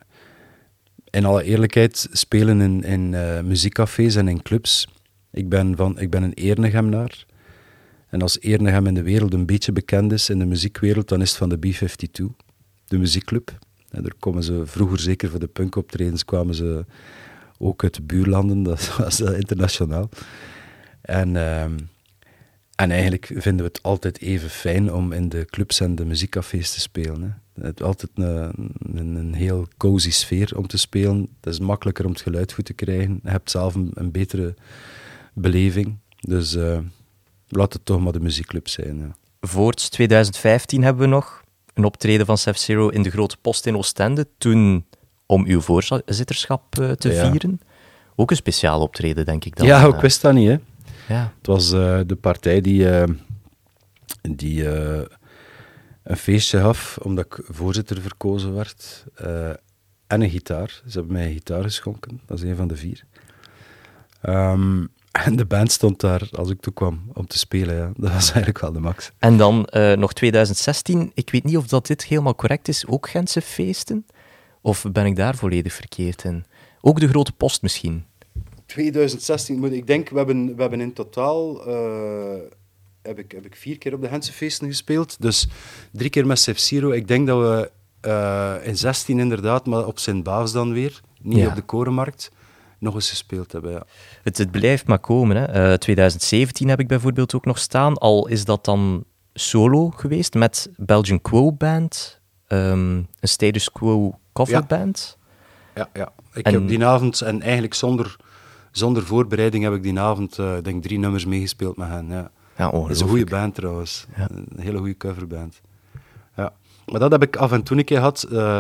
in 1.10 1.26
alle 1.26 1.44
eerlijkheid, 1.44 2.08
spelen 2.12 2.62
in, 2.62 2.84
in 2.84 3.14
eh, 3.14 3.42
muziekcafés 3.42 4.16
en 4.16 4.28
in 4.28 4.42
clubs. 4.42 4.88
Ik 5.32 5.50
ben, 5.50 5.76
van, 5.76 6.00
ik 6.00 6.10
ben 6.10 6.24
een 6.24 6.34
Eernegemnaar. 6.34 7.26
En 8.10 8.22
als 8.22 8.40
Ernegem 8.40 8.88
in 8.88 8.94
de 8.94 9.02
wereld 9.02 9.34
een 9.34 9.46
beetje 9.46 9.72
bekend 9.72 10.12
is 10.12 10.30
in 10.30 10.40
de 10.40 10.46
muziekwereld, 10.46 11.08
dan 11.08 11.22
is 11.22 11.30
het 11.30 11.38
van 11.38 11.50
de 11.50 11.58
B-52, 11.58 12.24
de 12.86 12.98
muziekclub. 12.98 13.58
En 13.90 14.02
daar 14.02 14.14
komen 14.20 14.44
ze 14.44 14.62
vroeger, 14.66 15.00
zeker 15.00 15.30
voor 15.30 15.40
de 15.40 15.48
punkoptredens, 15.48 16.26
kwamen 16.26 16.56
ze 16.56 16.86
ook 17.64 17.84
uit 17.84 17.94
de 17.94 18.02
buurlanden, 18.02 18.64
dat 18.74 18.96
was 18.98 19.20
internationaal. 19.20 20.10
En, 21.02 21.36
ehm, 21.36 21.78
en 22.76 22.92
eigenlijk 22.92 23.26
vinden 23.26 23.66
we 23.66 23.72
het 23.74 23.84
altijd 23.84 24.22
even 24.22 24.50
fijn 24.50 24.94
om 24.94 25.12
in 25.12 25.30
de 25.30 25.46
clubs 25.46 25.80
en 25.80 25.96
de 25.96 26.06
muziekcafés 26.06 26.72
te 26.72 26.80
spelen. 26.80 27.22
Hè. 27.22 27.30
Het 27.62 27.80
is 27.80 27.86
altijd 27.86 28.12
een, 28.16 29.16
een, 29.16 29.34
heel 29.34 29.68
cozy 29.78 30.12
sfeer 30.12 30.58
om 30.58 30.68
te 30.68 30.78
spelen. 30.78 31.28
Het 31.42 31.54
is 31.54 31.60
makkelijker 31.60 32.06
om 32.06 32.12
het 32.12 32.22
geluid 32.22 32.54
goed 32.54 32.66
te 32.66 32.74
krijgen. 32.74 33.20
Je 33.24 33.30
hebt 33.30 33.52
zelf 33.52 33.76
een, 33.76 34.12
betere 34.12 34.56
beleving. 35.34 35.98
Dus 36.20 36.56
eh, 36.56 36.80
laat 37.48 37.74
het 37.74 37.86
toch 37.86 38.02
maar 38.02 38.12
de 38.12 38.20
muziekclub 38.20 38.68
zijn. 38.68 39.16
Voorts 39.42 39.90
2015 39.90 40.84
hebben 40.84 41.04
we 41.04 41.10
nog 41.10 41.44
een 41.74 41.84
optreden 41.84 42.26
van 42.26 42.38
Sef 42.38 42.58
Zero 42.58 42.90
in 42.90 43.04
de 43.04 43.10
Grote 43.10 43.38
Post 43.42 43.66
in 43.66 43.78
Oostende. 43.78 44.28
Toen 44.38 44.86
om 45.26 45.46
uw 45.46 45.62
voorzitterschap 45.62 46.80
eh, 46.80 46.92
te 46.92 47.12
Ja. 47.14 47.30
vieren. 47.32 47.60
Ook 48.16 48.30
een 48.32 48.36
speciaal 48.38 48.82
optreden, 48.82 49.26
denk 49.26 49.46
ik 49.46 49.56
dan. 49.56 49.68
ja, 49.68 49.86
ik 49.88 49.94
Eh, 49.94 50.00
wist 50.02 50.22
dat 50.22 50.34
niet. 50.34 50.48
Hè. 50.50 50.58
ja. 51.14 51.34
Het 51.38 51.48
was 51.48 51.72
eh, 51.72 52.00
de 52.06 52.16
partij 52.16 52.62
die, 52.62 52.88
die 54.22 54.68
een 56.04 56.18
feestje 56.18 56.60
gaf, 56.60 56.98
omdat 57.02 57.26
ik 57.26 57.40
voorzitter 57.48 58.02
verkozen 58.02 58.54
werd. 58.54 59.06
en 60.08 60.22
een 60.22 60.30
gitaar. 60.30 60.82
Ze 60.88 60.98
hebben 60.98 61.14
mij 61.14 61.26
een 61.26 61.34
gitaar 61.34 61.64
geschonken. 61.64 62.22
Dat 62.26 62.38
is 62.38 62.44
een 62.44 62.56
van 62.56 62.68
de 62.68 62.76
vier. 62.76 63.04
Ehm, 64.22 64.86
en 65.26 65.36
de 65.36 65.46
band 65.46 65.72
stond 65.72 66.00
daar 66.00 66.30
als 66.32 66.50
ik 66.50 66.62
toe 66.62 66.74
kwam 66.74 67.04
om 67.14 67.28
te 67.28 67.38
spelen. 67.38 67.76
Ja. 67.76 67.92
Dat 67.96 68.12
was 68.12 68.26
eigenlijk 68.32 68.60
wel 68.60 68.72
de 68.72 68.80
max. 68.80 69.12
En 69.20 69.38
dan 69.38 69.68
nog 69.96 70.14
2016. 70.14 71.12
Ik 71.14 71.30
weet 71.30 71.44
niet 71.44 71.58
of 71.58 71.68
dat 71.68 71.88
dit 71.88 72.04
helemaal 72.06 72.36
correct 72.36 72.68
is. 72.68 72.88
Ook 72.88 73.10
Gentse 73.10 73.42
feesten? 73.42 74.06
Of 74.66 74.86
ben 74.92 75.06
ik 75.06 75.16
daar 75.16 75.36
volledig 75.36 75.74
verkeerd 75.74 76.24
in? 76.24 76.46
Ook 76.82 77.00
de 77.00 77.08
Grote 77.08 77.32
Post 77.32 77.62
misschien? 77.62 78.06
2016, 78.66 79.60
moet 79.60 79.72
ik 79.72 79.88
denk, 79.88 80.10
we 80.10 80.18
hebben, 80.18 80.56
we 80.56 80.62
hebben 80.62 80.82
in 80.82 80.94
totaal 80.94 81.66
eh, 81.68 82.42
heb 83.02 83.20
ik, 83.20 83.32
heb 83.32 83.46
ik 83.46 83.56
vier 83.56 83.78
keer 83.78 83.94
op 83.94 84.02
de 84.02 84.08
Gentse 84.08 84.32
feesten 84.34 84.68
gespeeld. 84.68 85.22
Dus 85.22 85.48
drie 85.92 86.10
keer 86.10 86.26
met 86.28 86.40
Sef 86.40 86.60
Zero. 86.60 86.92
Ik 86.92 87.08
denk 87.08 87.28
dat 87.28 87.40
we 87.40 87.72
eh, 88.02 88.56
in 88.68 88.78
16 88.78 89.20
inderdaad, 89.20 89.66
maar 89.66 89.86
op 89.86 90.00
Sint-Baafs 90.00 90.52
dan 90.52 90.74
weer, 90.74 91.02
niet 91.22 91.38
Ja. 91.38 91.48
op 91.48 91.56
de 91.56 91.62
Korenmarkt, 91.62 92.32
nog 92.80 92.94
eens 92.96 93.10
gespeeld 93.10 93.52
hebben. 93.52 93.72
Ja. 93.72 93.84
Het, 94.24 94.38
het 94.38 94.52
blijft 94.52 94.88
maar 94.88 95.00
komen. 95.00 95.36
Hè. 95.36 95.46
Eh, 95.72 95.78
2017 95.78 96.70
heb 96.70 96.80
ik 96.80 96.88
bijvoorbeeld 96.88 97.36
ook 97.36 97.46
nog 97.46 97.58
staan. 97.60 97.98
Al 97.98 98.28
is 98.28 98.46
dat 98.46 98.66
dan 98.66 99.04
solo 99.34 99.90
geweest 99.90 100.34
met 100.34 100.70
Belgian 100.78 101.22
Quo 101.22 101.52
Band, 101.52 102.22
ehm, 102.48 102.96
een 102.98 103.08
Status 103.22 103.72
Quo 103.72 104.20
coverband. 104.34 105.18
Ja, 105.76 105.90
ja. 105.94 106.12
Ik 106.34 106.46
En- 106.46 106.54
heb 106.54 106.68
die 106.68 106.86
avond, 106.86 107.22
en 107.22 107.42
eigenlijk 107.42 107.74
zonder, 107.74 108.16
zonder 108.72 109.04
voorbereiding, 109.06 109.64
heb 109.64 109.74
ik 109.74 109.84
die 109.84 110.00
avond, 110.00 110.38
ik 110.38 110.64
denk 110.64 110.84
drie 110.84 111.00
nummers 111.00 111.26
meegespeeld 111.26 111.78
met 111.78 111.88
hen. 111.88 112.08
Ja. 112.08 112.32
Ja, 112.58 112.72
Dat 112.72 112.90
is 112.90 113.00
een 113.00 113.08
goede 113.08 113.26
band 113.26 113.56
trouwens. 113.56 114.06
Ja. 114.16 114.30
Een 114.32 114.48
hele 114.60 114.78
goede 114.78 114.98
coverband. 114.98 115.62
Ja. 116.36 116.54
Maar 116.86 117.00
dat 117.00 117.12
heb 117.12 117.22
ik 117.24 117.36
af 117.36 117.52
en 117.52 117.64
toe 117.64 117.78
een 117.78 117.86
keer 117.86 117.98
gehad. 117.98 118.24
eh, 118.24 118.60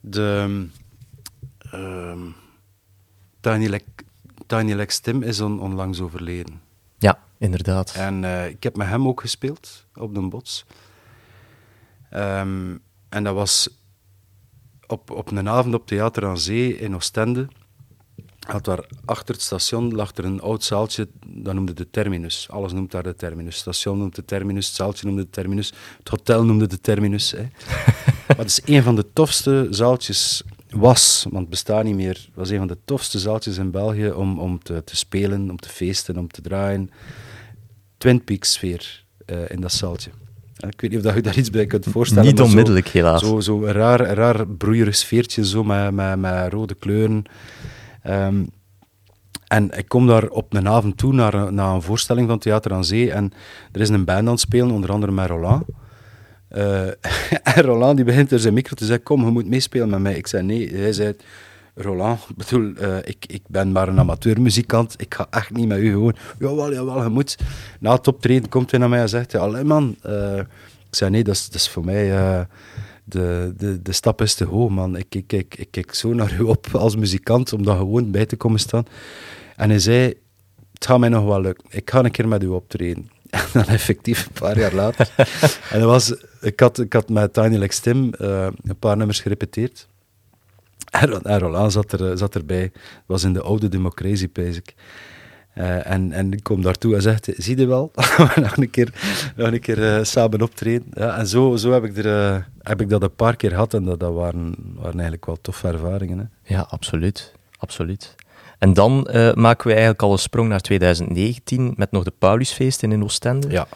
de 0.00 0.66
ehm, 1.70 2.26
Tiny, 3.40 3.66
Lex, 3.68 3.84
Tiny 4.46 4.72
Lex 4.72 4.98
Tim 4.98 5.22
is 5.22 5.40
on- 5.40 5.60
onlangs 5.60 6.00
overleden. 6.00 6.60
Ja, 6.98 7.18
inderdaad. 7.38 7.94
En 7.94 8.24
eh, 8.24 8.48
ik 8.48 8.62
heb 8.62 8.76
met 8.76 8.86
hem 8.86 9.08
ook 9.08 9.20
gespeeld 9.20 9.86
op 9.94 10.14
de 10.14 10.20
bots. 10.28 10.64
Ehm, 12.10 12.76
en 13.08 13.24
dat 13.24 13.34
was 13.34 13.68
op, 14.86 15.10
op 15.10 15.30
een 15.30 15.48
avond 15.48 15.74
op 15.74 15.86
Theater 15.86 16.26
aan 16.26 16.38
Zee 16.38 16.78
in 16.78 16.94
Oostende. 16.94 17.48
Had 18.46 18.64
daar 18.64 18.86
achter 19.04 19.34
het 19.34 19.44
station 19.44 19.94
lag 19.94 20.16
er 20.16 20.24
een 20.24 20.40
oud 20.40 20.64
zaaltje, 20.64 21.08
dat 21.26 21.54
noemde 21.54 21.72
de 21.72 21.90
terminus. 21.90 22.46
Alles 22.50 22.72
noemt 22.72 22.90
daar 22.90 23.02
de 23.02 23.14
terminus. 23.14 23.52
Het 23.52 23.62
station 23.62 23.98
noemt 23.98 24.14
de 24.14 24.24
terminus, 24.24 24.66
het 24.66 24.74
zaaltje 24.74 25.06
noemde 25.06 25.22
de 25.22 25.30
terminus, 25.30 25.72
het 25.98 26.08
hotel 26.08 26.44
noemde 26.44 26.66
de 26.66 26.80
terminus. 26.80 27.30
Hè. 27.30 27.42
maar 28.26 28.36
het 28.36 28.46
is 28.46 28.60
een 28.64 28.82
van 28.82 28.96
de 28.96 29.12
tofste 29.12 29.66
zaaltjes, 29.70 30.42
was, 30.70 31.22
want 31.22 31.40
het 31.40 31.50
bestaat 31.50 31.84
niet 31.84 31.94
meer, 31.94 32.14
het 32.14 32.34
was 32.34 32.50
een 32.50 32.58
van 32.58 32.66
de 32.66 32.78
tofste 32.84 33.18
zaaltjes 33.18 33.56
in 33.56 33.70
België 33.70 34.10
om, 34.10 34.38
om 34.38 34.62
te, 34.62 34.84
te 34.84 34.96
spelen, 34.96 35.50
om 35.50 35.56
te 35.56 35.68
feesten, 35.68 36.16
om 36.18 36.28
te 36.28 36.40
draaien. 36.40 36.90
Twin 37.98 38.24
Peaks 38.24 38.52
sfeer 38.52 39.04
eh, 39.26 39.50
in 39.50 39.60
dat 39.60 39.72
zaaltje. 39.72 40.10
Ik 40.56 40.80
weet 40.80 40.90
niet 40.90 40.98
of 40.98 41.04
dat 41.04 41.14
je 41.14 41.20
daar 41.22 41.36
iets 41.38 41.50
bij 41.50 41.66
kunt 41.66 41.86
voorstellen. 41.90 42.24
Niet 42.24 42.34
maar 42.36 42.44
zo- 42.44 42.50
onmiddellijk, 42.50 42.88
helaas. 42.88 43.20
Zo, 43.20 43.40
zo 43.40 43.64
raar, 43.64 44.00
raar 44.00 44.46
broeierig 44.46 44.96
sfeertje, 44.96 45.46
zo 45.46 45.64
met, 45.64 45.90
met, 45.94 46.18
met 46.18 46.52
rode 46.52 46.74
kleuren. 46.74 47.22
Ehm, 48.02 48.44
en 49.46 49.70
ik 49.78 49.88
kom 49.88 50.06
daar 50.06 50.28
op 50.28 50.54
een 50.54 50.68
avond 50.68 50.96
toe 50.96 51.12
naar, 51.12 51.34
een- 51.34 51.54
naar 51.54 51.74
een 51.74 51.82
voorstelling 51.82 52.28
van 52.28 52.38
Theater 52.38 52.72
aan 52.72 52.84
Zee. 52.84 53.12
En 53.12 53.32
er 53.72 53.80
is 53.80 53.88
een 53.88 54.04
band 54.04 54.18
aan 54.18 54.26
het 54.26 54.40
spelen, 54.40 54.70
onder 54.70 54.90
andere 54.90 55.12
met 55.12 55.26
Roland. 55.28 55.64
Eh, 56.48 56.86
en 57.56 57.62
Roland 57.62 57.96
die 57.96 58.04
begint 58.04 58.32
er 58.32 58.38
zijn 58.38 58.54
micro 58.54 58.74
te 58.74 58.84
zeggen: 58.84 59.04
Kom, 59.04 59.24
je 59.24 59.30
moet 59.30 59.46
meespelen 59.48 59.88
met 59.90 60.00
mij. 60.00 60.14
Ik 60.16 60.26
zei: 60.26 60.42
Nee. 60.42 60.74
Hij 60.74 60.92
zei: 60.92 61.14
Roland, 61.78 62.20
ik 62.28 62.36
bedoel, 62.36 62.74
eh, 62.74 62.96
ik, 63.04 63.24
ik 63.26 63.42
ben 63.46 63.72
maar 63.72 63.88
een 63.88 63.98
amateurmuzikant. 63.98 64.94
Ik 64.96 65.14
ga 65.14 65.26
echt 65.30 65.50
niet 65.50 65.68
met 65.68 65.78
u 65.78 65.90
gewoon. 65.90 66.16
Jawel, 66.38 66.72
jawel, 66.72 67.02
je 67.02 67.08
moet. 67.08 67.36
Na 67.80 67.92
het 67.94 68.08
optreden 68.08 68.48
komt 68.48 68.70
hij 68.70 68.80
naar 68.80 68.88
mij 68.88 69.00
en 69.00 69.08
zegt: 69.08 69.32
ja, 69.32 69.38
Allee, 69.38 69.64
man. 69.64 69.96
eh, 70.02 70.38
ik 70.88 70.94
zei: 70.94 71.10
Nee, 71.10 71.24
dat 71.24 71.34
is, 71.34 71.46
dat 71.46 71.54
is 71.54 71.68
voor 71.68 71.84
mij. 71.84 72.16
eh, 72.16 72.40
de, 73.04 73.54
de, 73.56 73.82
de 73.82 73.92
stap 73.92 74.20
is 74.22 74.34
te 74.34 74.44
hoog, 74.44 74.70
man. 74.70 74.96
Ik, 74.96 75.14
ik, 75.14 75.32
ik, 75.32 75.54
ik 75.58 75.68
kijk 75.70 75.94
zo 75.94 76.12
naar 76.14 76.36
u 76.40 76.42
op 76.42 76.66
als 76.72 76.96
muzikant 76.96 77.52
om 77.52 77.64
daar 77.64 77.76
gewoon 77.76 78.10
bij 78.10 78.26
te 78.26 78.36
komen 78.36 78.60
staan. 78.60 78.84
En 79.56 79.68
hij 79.70 79.78
zei: 79.78 80.02
Het 80.72 80.86
gaat 80.86 80.98
mij 80.98 81.08
nog 81.08 81.24
wel 81.24 81.40
lukken. 81.40 81.64
Ik 81.68 81.90
ga 81.90 82.04
een 82.04 82.10
keer 82.10 82.28
met 82.28 82.42
u 82.42 82.46
optreden. 82.46 83.10
En 83.30 83.44
dan 83.52 83.64
effectief, 83.66 84.26
een 84.26 84.40
paar 84.40 84.58
jaar 84.58 84.74
later. 84.74 85.10
en 85.72 85.80
dat 85.80 85.88
was, 85.88 86.14
ik, 86.40 86.60
had, 86.60 86.78
ik 86.78 86.92
had 86.92 87.08
met 87.08 87.32
Tiny 87.32 87.56
Lex 87.56 87.78
Tim 87.78 88.14
eh, 88.14 88.46
een 88.62 88.78
paar 88.78 88.96
nummers 88.96 89.20
gerepeteerd. 89.20 89.88
Roland 91.38 91.72
zat, 91.72 91.92
er, 91.92 92.10
eh, 92.10 92.16
zat 92.16 92.34
erbij. 92.34 92.72
Was 93.06 93.24
in 93.24 93.32
de 93.32 93.42
oude 93.42 93.68
Democratie, 93.68 94.28
pees 94.28 94.56
ik. 94.56 94.74
Eh, 95.52 95.90
en, 95.90 96.12
en 96.12 96.32
ik 96.32 96.42
kom 96.42 96.62
daartoe 96.62 96.94
en 96.94 97.02
zegt, 97.02 97.28
zie 97.36 97.58
je 97.58 97.66
wel, 97.66 97.90
we 98.34 98.40
nog 98.40 98.56
een 98.56 98.70
keer, 98.70 98.92
nog 99.36 99.52
een 99.52 99.60
keer 99.60 99.96
eh, 99.96 100.04
samen 100.04 100.42
optreden. 100.42 100.86
Ja, 100.92 101.18
en 101.18 101.26
zo, 101.26 101.56
zo 101.56 101.72
heb, 101.72 101.84
ik 101.84 101.96
er, 101.96 102.48
heb 102.62 102.80
ik 102.80 102.88
dat 102.88 103.02
een 103.02 103.14
paar 103.14 103.36
keer 103.36 103.50
gehad 103.50 103.74
en 103.74 103.84
dat, 103.84 104.00
dat 104.00 104.12
waren, 104.12 104.54
waren 104.74 104.92
eigenlijk 104.92 105.26
wel 105.26 105.38
toffe 105.40 105.68
ervaringen. 105.68 106.18
Hè. 106.18 106.54
Ja, 106.54 106.66
absoluut. 106.70 107.32
absoluut. 107.58 108.14
En 108.58 108.72
dan 108.72 109.08
maken 109.34 109.66
we 109.66 109.72
eigenlijk 109.72 110.02
al 110.02 110.12
een 110.12 110.18
sprong 110.18 110.48
naar 110.48 110.60
2019 110.60 111.74
met 111.76 111.90
nog 111.90 112.04
de 112.04 112.12
Paulusfeesten 112.18 112.92
in 112.92 113.04
Oostende. 113.04 113.50
Ja, 113.50 113.66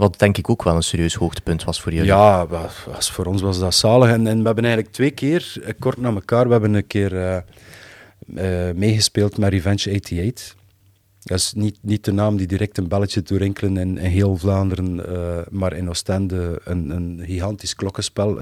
Wat 0.00 0.18
denk 0.18 0.38
ik 0.38 0.50
ook 0.50 0.62
wel 0.62 0.74
een 0.76 0.82
serieus 0.82 1.14
hoogtepunt 1.14 1.64
was 1.64 1.80
voor 1.80 1.92
jullie. 1.92 2.06
Ja, 2.06 2.46
wa- 2.46 2.68
was, 2.86 3.10
voor 3.10 3.24
ons 3.24 3.42
was 3.42 3.58
dat 3.58 3.74
zalig. 3.74 4.10
En, 4.10 4.22
we 4.24 4.28
hebben 4.28 4.64
eigenlijk 4.64 4.94
twee 4.94 5.10
keer, 5.10 5.52
eh, 5.64 5.72
kort 5.78 5.96
na 5.96 6.08
elkaar, 6.08 6.46
we 6.46 6.52
hebben 6.52 6.74
een 6.74 6.86
keer 6.86 7.16
eh, 7.16 7.36
eh, 8.68 8.74
meegespeeld 8.76 9.38
met 9.38 9.50
Revenge 9.52 9.90
88. 9.90 10.54
Dat 11.22 11.38
is 11.38 11.52
niet, 11.52 11.78
niet 11.82 12.04
de 12.04 12.12
naam 12.12 12.36
die 12.36 12.46
direct 12.46 12.78
een 12.78 12.88
belletje 12.88 13.22
doorinkelen 13.22 13.76
in, 13.76 13.98
in 13.98 14.10
heel 14.10 14.36
Vlaanderen, 14.36 15.00
maar 15.50 15.72
in 15.72 15.88
Oostende 15.88 16.60
een, 16.64 16.90
een 16.90 17.20
gigantisch 17.24 17.74
klokkenspel. 17.74 18.38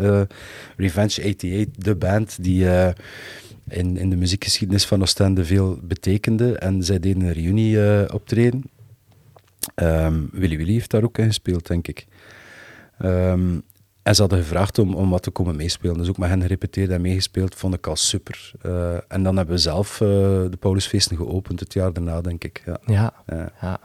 Revenge 0.76 1.22
88, 1.22 1.66
de 1.76 1.94
band 1.94 2.42
die 2.44 2.66
in, 3.68 3.96
in 3.96 4.10
de 4.10 4.16
muziekgeschiedenis 4.16 4.86
van 4.86 5.02
Oostende 5.02 5.44
veel 5.44 5.78
betekende. 5.82 6.58
En 6.58 6.82
zij 6.84 6.98
deden 6.98 7.22
een 7.22 7.32
reunie 7.32 8.12
optreden. 8.12 8.62
Ehm, 9.74 10.22
Willy 10.32 10.56
Willy 10.56 10.72
heeft 10.72 10.90
daar 10.90 11.02
ook 11.04 11.18
in 11.18 11.26
gespeeld, 11.26 11.66
denk 11.66 11.88
ik. 11.88 12.06
Ehm, 12.98 13.58
en 14.02 14.14
ze 14.14 14.20
hadden 14.20 14.38
gevraagd 14.38 14.78
om, 14.78 14.94
om 14.94 15.10
wat 15.10 15.22
te 15.22 15.30
komen 15.30 15.56
meespelen. 15.56 15.96
Dus 15.98 16.08
ook 16.08 16.18
met 16.18 16.28
hen 16.28 16.40
gerepeteerd 16.42 16.90
en 16.90 17.00
meegespeeld, 17.00 17.54
vond 17.54 17.74
ik 17.74 17.86
al 17.86 17.96
super. 17.96 18.52
Eh, 18.62 18.94
en 19.08 19.22
dan 19.22 19.36
hebben 19.36 19.54
we 19.54 19.60
zelf 19.60 20.00
eh, 20.00 20.08
de 20.08 20.56
Paulusfeesten 20.60 21.16
geopend 21.16 21.60
het 21.60 21.72
jaar 21.72 21.92
daarna, 21.92 22.20
denk 22.20 22.44
ik. 22.44 22.62
Ja. 22.66 22.78
Ja, 22.86 23.12
Ja. 23.26 23.52
ja. 23.60 23.80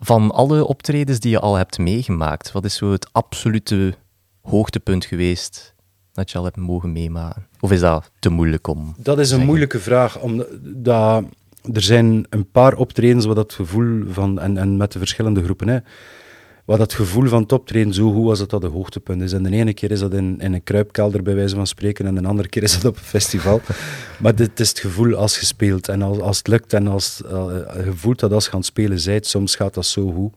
Van 0.00 0.30
alle 0.30 0.66
optredens 0.66 1.20
die 1.20 1.30
je 1.30 1.40
al 1.40 1.54
hebt 1.56 1.78
meegemaakt, 1.78 2.52
wat 2.52 2.64
is 2.64 2.74
zo 2.76 2.92
het 2.92 3.08
absolute 3.12 3.94
hoogtepunt 4.42 5.04
geweest 5.04 5.74
dat 6.12 6.30
je 6.30 6.38
al 6.38 6.44
hebt 6.44 6.56
mogen 6.56 6.92
meemaken? 6.92 7.46
Of 7.60 7.72
is 7.72 7.80
dat 7.80 8.10
te 8.18 8.28
moeilijk 8.28 8.66
om 8.66 8.94
Dat 8.98 9.14
is 9.16 9.20
een 9.22 9.26
zeggen? 9.28 9.46
moeilijke 9.46 9.78
vraag, 9.80 10.20
omdat 10.20 10.46
dat, 10.62 11.24
er 11.72 11.82
zijn 11.82 12.26
een 12.30 12.50
paar 12.50 12.74
optredens 12.76 13.24
waar 13.24 13.34
dat 13.34 13.52
gevoel 13.52 14.02
van, 14.08 14.40
en, 14.40 14.58
en 14.58 14.76
met 14.76 14.92
de 14.92 14.98
verschillende 14.98 15.42
groepen, 15.42 15.68
hè, 15.68 15.78
waar 16.68 16.78
dat 16.78 16.94
gevoel 16.94 17.28
van 17.28 17.42
het 17.42 17.52
optreden 17.52 17.94
zo 17.94 18.12
goed 18.12 18.24
was 18.24 18.38
dat 18.38 18.50
dat 18.50 18.60
de 18.60 18.66
hoogtepunt 18.66 19.22
is. 19.22 19.32
En 19.32 19.42
de 19.42 19.50
ene 19.50 19.74
keer 19.74 19.90
is 19.90 20.00
dat 20.00 20.14
in, 20.14 20.40
in 20.40 20.52
een 20.52 20.62
kruipkelder, 20.62 21.22
bij 21.22 21.34
wijze 21.34 21.54
van 21.54 21.66
spreken, 21.66 22.06
en 22.06 22.14
de 22.14 22.28
andere 22.28 22.48
keer 22.48 22.62
is 22.62 22.72
dat 22.72 22.84
op 22.84 22.96
een 22.96 23.02
festival. 23.02 23.60
maar 24.22 24.34
dit 24.34 24.60
is 24.60 24.68
het 24.68 24.78
gevoel 24.78 25.14
als 25.14 25.38
je 25.40 25.46
speelt 25.46 25.88
en 25.88 26.02
als, 26.02 26.18
als 26.18 26.38
het 26.38 26.46
lukt 26.46 26.72
en 26.72 26.86
als 26.86 27.22
eh, 27.24 27.30
je 27.84 27.92
voelt 27.94 28.18
dat 28.18 28.32
als 28.32 28.44
je 28.44 28.50
aan 28.50 28.58
het 28.58 28.66
spelen 28.66 29.00
bent, 29.04 29.26
soms 29.26 29.56
gaat 29.56 29.74
dat 29.74 29.86
zo 29.86 30.12
goed. 30.12 30.32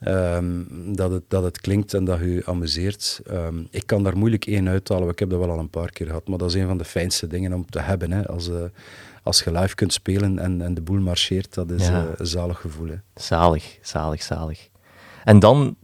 ehm, 0.00 0.62
dat, 0.94 1.10
het, 1.10 1.22
dat 1.28 1.42
het 1.42 1.60
klinkt 1.60 1.94
en 1.94 2.04
dat 2.04 2.18
je 2.18 2.34
je 2.34 2.46
amuseert. 2.46 3.20
Ehm, 3.26 3.58
ik 3.70 3.86
kan 3.86 4.02
daar 4.02 4.16
moeilijk 4.16 4.46
één 4.46 4.68
uithalen, 4.68 5.08
ik 5.08 5.18
heb 5.18 5.30
dat 5.30 5.38
wel 5.38 5.50
al 5.50 5.58
een 5.58 5.70
paar 5.70 5.90
keer 5.92 6.06
gehad, 6.06 6.28
maar 6.28 6.38
dat 6.38 6.48
is 6.48 6.60
een 6.60 6.66
van 6.66 6.78
de 6.78 6.84
fijnste 6.84 7.26
dingen 7.26 7.52
om 7.52 7.70
te 7.70 7.80
hebben. 7.80 8.12
Hè, 8.12 8.28
als, 8.28 8.48
eh, 8.48 8.54
als 9.22 9.40
je 9.42 9.52
live 9.52 9.74
kunt 9.74 9.92
spelen 9.92 10.38
en, 10.38 10.62
en 10.62 10.74
de 10.74 10.80
boel 10.80 11.00
marcheert, 11.00 11.54
dat 11.54 11.70
is 11.70 11.86
Ja. 11.86 12.02
eh, 12.04 12.08
een 12.16 12.26
zalig 12.26 12.60
gevoel. 12.60 12.88
Hè. 12.88 12.96
Zalig, 13.14 13.78
zalig, 13.82 14.22
zalig. 14.22 14.68
En 15.24 15.38
dan, 15.38 15.76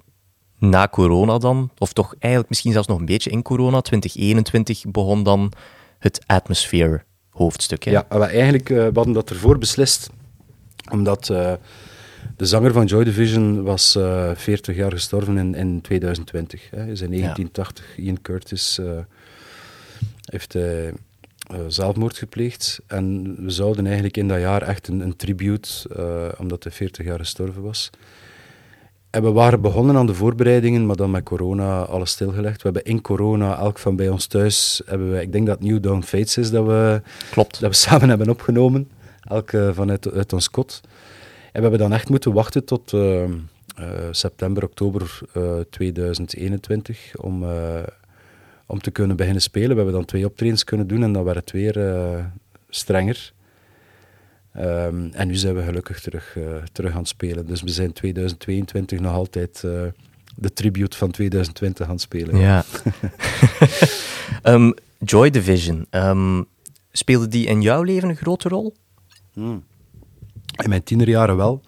na 0.58 0.88
corona 0.88 1.38
dan, 1.38 1.70
of 1.78 1.92
toch 1.92 2.14
eigenlijk 2.18 2.48
misschien 2.48 2.72
zelfs 2.72 2.88
nog 2.88 2.98
een 2.98 3.04
beetje 3.04 3.30
in 3.30 3.42
corona, 3.42 3.80
2021, 3.80 4.84
begon 4.88 5.22
dan 5.22 5.52
het 5.98 6.20
Atmosphere 6.26 7.02
hoofdstuk. 7.30 7.82
Hè? 7.84 7.90
Ja, 7.90 8.06
maar 8.08 8.20
eigenlijk, 8.30 8.70
eh, 8.70 8.76
we 8.76 8.90
hadden 8.94 9.12
dat 9.14 9.30
ervoor 9.30 9.58
beslist, 9.58 10.10
omdat 10.90 11.30
eh, 11.30 11.52
de 12.36 12.44
zanger 12.46 12.72
van 12.72 12.86
Joy 12.86 13.04
Division 13.04 13.62
was 13.62 13.96
eh 13.96 14.30
40 14.34 14.76
jaar 14.76 14.92
gestorven 14.92 15.36
in, 15.38 15.54
in 15.54 15.80
2020. 15.80 16.70
Hè. 16.70 16.76
Is 16.76 17.00
in 17.00 17.10
1980, 17.10 17.96
Ian 17.96 18.20
Curtis, 18.22 18.78
eh, 18.78 18.86
heeft 20.24 20.54
eh, 20.54 20.62
eh, 21.46 21.56
zelfmoord 21.68 22.18
gepleegd. 22.18 22.80
En 22.86 23.36
we 23.44 23.50
zouden 23.50 23.84
eigenlijk 23.84 24.16
in 24.16 24.28
dat 24.28 24.40
jaar 24.40 24.62
echt 24.62 24.88
een, 24.88 25.00
een 25.00 25.16
tribute, 25.16 25.68
eh, 25.96 26.40
omdat 26.40 26.62
hij 26.62 26.72
40 26.72 27.06
jaar 27.06 27.18
gestorven 27.18 27.62
was. 27.62 27.90
En 29.10 29.22
we 29.22 29.30
waren 29.32 29.60
begonnen 29.60 29.96
aan 29.96 30.06
de 30.06 30.14
voorbereidingen, 30.14 30.86
maar 30.86 30.96
dan 30.96 31.10
met 31.10 31.22
corona 31.22 31.82
alles 31.82 32.10
stilgelegd. 32.10 32.62
We 32.62 32.68
hebben 32.72 32.84
in 32.84 33.00
corona, 33.00 33.58
elk 33.58 33.78
van 33.78 33.96
bij 33.96 34.08
ons 34.08 34.26
thuis, 34.26 34.82
hebben 34.86 35.12
we, 35.12 35.20
ik 35.20 35.32
denk 35.32 35.46
dat 35.46 35.60
New 35.60 35.82
Dawn 35.82 36.02
Fates 36.02 36.36
is 36.36 36.50
dat 36.50 36.66
we 36.66 37.02
Klopt. 37.30 37.60
dat 37.60 37.70
we 37.70 37.76
samen 37.88 38.08
hebben 38.08 38.28
opgenomen, 38.28 38.90
elke 39.22 39.70
vanuit 39.74 40.12
uit 40.12 40.32
ons 40.32 40.50
kot. 40.50 40.80
En 41.52 41.62
we 41.62 41.68
hebben 41.68 41.78
dan 41.78 41.92
echt 41.92 42.08
moeten 42.08 42.32
wachten 42.32 42.64
tot 42.64 42.92
eh, 42.92 43.22
eh, 43.22 43.28
september, 44.10 44.64
oktober 44.64 45.20
eh, 45.32 45.58
2021 45.70 47.16
om, 47.16 47.42
eh, 47.42 47.82
om 48.66 48.80
te 48.80 48.90
kunnen 48.90 49.16
beginnen 49.16 49.42
spelen. 49.42 49.68
We 49.68 49.76
hebben 49.76 49.94
dan 49.94 50.04
twee 50.04 50.24
optredens 50.24 50.64
kunnen 50.64 50.86
doen 50.86 51.02
en 51.02 51.12
dan 51.12 51.24
werd 51.24 51.36
het 51.36 51.50
weer 51.50 51.88
eh, 51.88 52.24
strenger. 52.68 53.32
Ehm, 54.52 55.08
en 55.12 55.26
nu 55.26 55.34
zijn 55.34 55.54
we 55.54 55.62
gelukkig 55.62 56.00
terug, 56.00 56.36
eh, 56.36 56.42
terug 56.72 56.92
aan 56.92 56.98
het 56.98 57.08
spelen. 57.08 57.46
Dus 57.46 57.62
we 57.62 57.70
zijn 57.70 57.92
2022 57.92 59.00
nog 59.00 59.12
altijd 59.12 59.62
eh, 59.64 59.82
de 60.36 60.52
tribute 60.52 60.96
van 60.96 61.10
2020 61.10 61.86
aan 61.86 61.92
het 61.92 62.00
spelen. 62.00 62.38
Ja. 62.38 62.64
Ehm, 64.42 64.72
Joy 64.98 65.30
Division, 65.30 65.86
ehm, 65.90 66.42
speelde 66.92 67.28
die 67.28 67.46
in 67.46 67.62
jouw 67.62 67.82
leven 67.82 68.08
een 68.08 68.16
grote 68.16 68.48
rol? 68.48 68.74
In 70.62 70.68
mijn 70.68 70.82
tienerjaren 70.82 71.36
wel. 71.36 71.62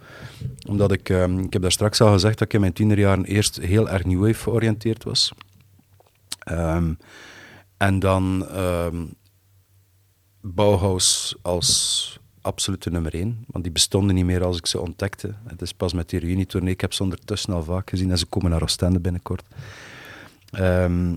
Omdat 0.69 0.93
ik, 0.93 1.09
ehm, 1.09 1.39
ik 1.39 1.53
heb 1.53 1.63
daar 1.63 1.73
straks 1.73 2.01
al 2.01 2.13
gezegd 2.13 2.39
dat 2.39 2.49
ik 2.49 2.55
in 2.55 2.61
mijn 2.61 2.73
tienerjaren 2.73 3.25
eerst 3.25 3.61
heel 3.61 3.89
erg 3.89 4.05
New 4.05 4.21
Wave 4.21 4.43
georiënteerd 4.43 5.05
was. 5.05 5.33
Ehm, 6.47 6.95
en 7.77 7.99
dan 7.99 8.49
ehm, 8.49 9.05
Bauhaus 10.41 11.37
als 11.43 12.21
absolute 12.41 12.91
nummer 12.91 13.15
één. 13.15 13.45
Want 13.47 13.65
die 13.65 13.73
bestonden 13.73 14.15
niet 14.15 14.25
meer 14.25 14.45
als 14.45 14.59
ik 14.59 14.67
ze 14.67 14.81
ontdekte. 14.81 15.35
Het 15.47 15.63
is 15.63 15.73
pas 15.73 15.93
met 15.93 16.09
die 16.09 16.21
reunietournee. 16.21 16.73
Ik 16.73 16.81
heb 16.81 16.93
ze 16.93 17.03
ondertussen 17.03 17.55
al 17.55 17.63
vaak 17.63 17.91
gezien 17.91 18.11
en 18.11 18.19
ze 18.19 18.27
komen 18.27 18.51
naar 18.51 18.63
Oostende 18.63 19.01
binnenkort. 19.01 19.45
Ehm, 20.51 21.15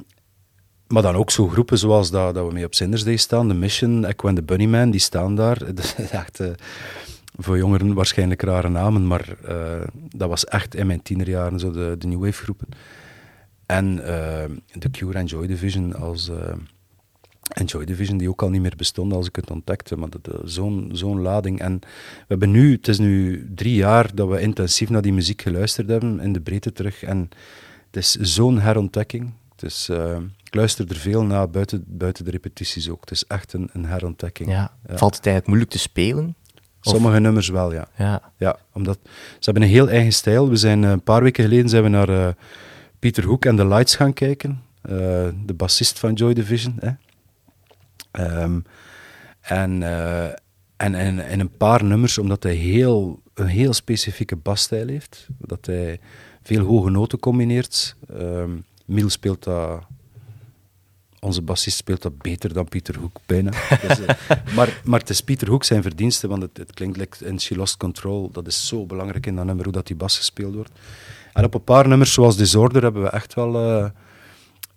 maar 0.88 1.02
dan 1.02 1.16
ook 1.16 1.32
zo 1.32 1.48
groepen 1.48 1.78
zoals 1.78 2.12
dat, 2.12 2.34
dat 2.34 2.48
we 2.48 2.54
mee 2.54 2.66
op 2.66 2.76
Sinders 2.76 3.04
Day 3.04 3.18
staan. 3.18 3.48
The 3.48 3.54
Mission, 3.54 4.06
Echo 4.06 4.34
the 4.34 4.44
Bunnyman, 4.44 4.92
die 4.92 5.00
staan 5.00 5.36
daar. 5.36 5.58
Dat 5.76 5.96
echt... 6.12 6.40
eh, 6.40 6.48
voor 7.38 7.58
jongeren 7.58 7.94
waarschijnlijk 7.94 8.42
rare 8.42 8.70
namen, 8.70 9.08
maar 9.08 9.36
eh, 9.44 9.88
dat 10.16 10.30
was 10.30 10.46
echt 10.46 10.76
in 10.76 10.88
mijn 10.88 11.02
tienerjaren 11.02 11.60
zo 11.60 11.72
de, 11.72 11.96
de 11.98 12.08
New 12.08 12.24
Wave 12.24 12.44
groepen. 12.44 12.68
En 13.70 14.06
eh, 14.06 14.44
The 14.80 14.90
Cure 14.92 15.18
en 15.18 15.26
Joy 15.26 15.48
Division 15.48 15.96
als... 15.96 16.30
eh, 16.30 16.54
en 17.50 17.66
Joy 17.66 17.86
Division, 17.86 18.18
die 18.18 18.30
ook 18.30 18.42
al 18.42 18.50
niet 18.50 18.62
meer 18.62 18.74
bestonden 18.78 19.18
als 19.18 19.28
ik 19.28 19.36
het 19.36 19.52
ontdekte. 19.52 19.96
Maar 19.98 20.10
dat- 20.10 20.42
zo'n 20.44 20.90
zo'n 20.94 21.22
lading. 21.22 21.60
En 21.60 21.80
we 21.82 22.26
hebben 22.28 22.52
nu, 22.52 22.72
het 22.72 22.88
is 22.88 23.00
nu 23.00 23.46
drie 23.56 23.76
jaar 23.76 24.16
dat 24.16 24.28
we 24.30 24.42
intensief 24.42 24.90
naar 24.90 25.02
die 25.02 25.14
muziek 25.14 25.42
geluisterd 25.42 25.88
hebben, 25.90 26.20
in 26.20 26.34
de 26.34 26.42
breedte 26.42 26.72
terug. 26.72 27.04
En 27.04 27.30
het 27.86 27.96
is 27.96 28.12
zo'n 28.16 28.60
herontdekking. 28.60 29.34
Het 29.56 29.64
is, 29.64 29.90
eh, 29.90 30.18
ik 30.44 30.56
luister 30.56 30.90
er 30.90 30.96
veel 30.96 31.24
naar, 31.24 31.50
buiten, 31.50 31.84
buiten 31.88 32.26
de 32.26 32.32
repetities 32.32 32.90
ook. 32.90 33.00
Het 33.02 33.12
is 33.12 33.26
echt 33.28 33.54
een, 33.54 33.70
een 33.74 33.86
herontdekking. 33.86 34.50
Ja. 34.50 34.72
Ja. 34.88 34.98
Valt 34.98 35.16
het 35.16 35.26
eigenlijk 35.26 35.48
moeilijk 35.48 35.72
te 35.72 35.80
spelen? 35.80 36.36
Of- 36.84 36.92
Sommige 36.94 37.20
nummers 37.20 37.50
wel, 37.50 37.74
ja. 37.74 37.88
Ja. 37.98 38.32
Ja, 38.38 38.58
omdat 38.74 39.00
ze 39.04 39.10
hebben 39.40 39.64
een 39.64 39.70
heel 39.70 39.90
eigen 39.90 40.14
stijl. 40.14 40.50
We 40.50 40.56
zijn 40.56 40.84
eh, 40.84 40.90
een 40.90 41.04
paar 41.04 41.24
weken 41.24 41.44
geleden 41.44 41.70
zijn 41.70 41.84
we 41.84 41.90
naar 41.90 42.10
eh, 42.10 42.34
Pieter 43.00 43.24
Hoek 43.24 43.46
en 43.46 43.56
de 43.56 43.68
Lights 43.68 43.96
gaan 43.96 44.14
kijken. 44.14 44.62
Eh, 44.82 45.28
de 45.46 45.54
bassist 45.56 46.00
van 46.00 46.14
Joy 46.14 46.34
Division. 46.34 46.78
Hè. 46.80 46.92
Ehm, 48.12 48.60
en, 49.42 49.84
eh, 49.84 50.26
en, 50.78 50.96
en, 50.96 51.20
en 51.20 51.40
een 51.40 51.58
paar 51.58 51.84
nummers, 51.84 52.18
omdat 52.18 52.44
hij 52.44 52.56
heel, 52.56 53.22
een 53.34 53.48
heel 53.48 53.74
specifieke 53.74 54.36
basstijl 54.36 54.88
heeft. 54.88 55.28
Dat 55.38 55.66
hij 55.66 56.00
veel 56.44 56.66
hoge 56.66 56.90
noten 56.90 57.20
combineert. 57.20 57.96
Miel 58.86 59.10
speelt 59.10 59.44
dat... 59.44 59.88
Onze 61.22 61.42
bassist 61.42 61.78
speelt 61.78 62.02
dat 62.02 62.18
beter 62.18 62.54
dan 62.54 62.70
Pieter 62.70 62.98
Hoek, 62.98 63.20
bijna. 63.26 63.52
Dus, 63.88 64.00
eh, 64.00 64.16
maar, 64.56 64.82
maar 64.84 65.00
het 65.00 65.10
is 65.10 65.22
Pieter 65.22 65.50
Hoek 65.50 65.64
zijn 65.64 65.82
verdienste, 65.82 66.28
want 66.28 66.42
het, 66.42 66.58
het 66.58 66.74
klinkt 66.74 66.98
like 66.98 67.26
in 67.26 67.40
She 67.40 67.56
Lost 67.56 67.78
Control. 67.78 68.32
Dat 68.32 68.48
is 68.48 68.68
zo 68.68 68.86
belangrijk 68.86 69.26
in 69.26 69.36
dat 69.36 69.46
nummer, 69.46 69.64
hoe 69.64 69.74
dat 69.74 69.88
die 69.88 69.96
bas 69.96 70.18
gespeeld 70.18 70.56
wordt. 70.56 70.72
En 71.34 71.44
op 71.44 71.54
een 71.54 71.64
paar 71.64 71.88
nummers, 71.88 72.14
zoals 72.14 72.38
Disorder, 72.38 72.82
hebben 72.84 73.02
we 73.02 73.10
echt 73.10 73.34
wel 73.34 73.56
eh, 73.56 73.90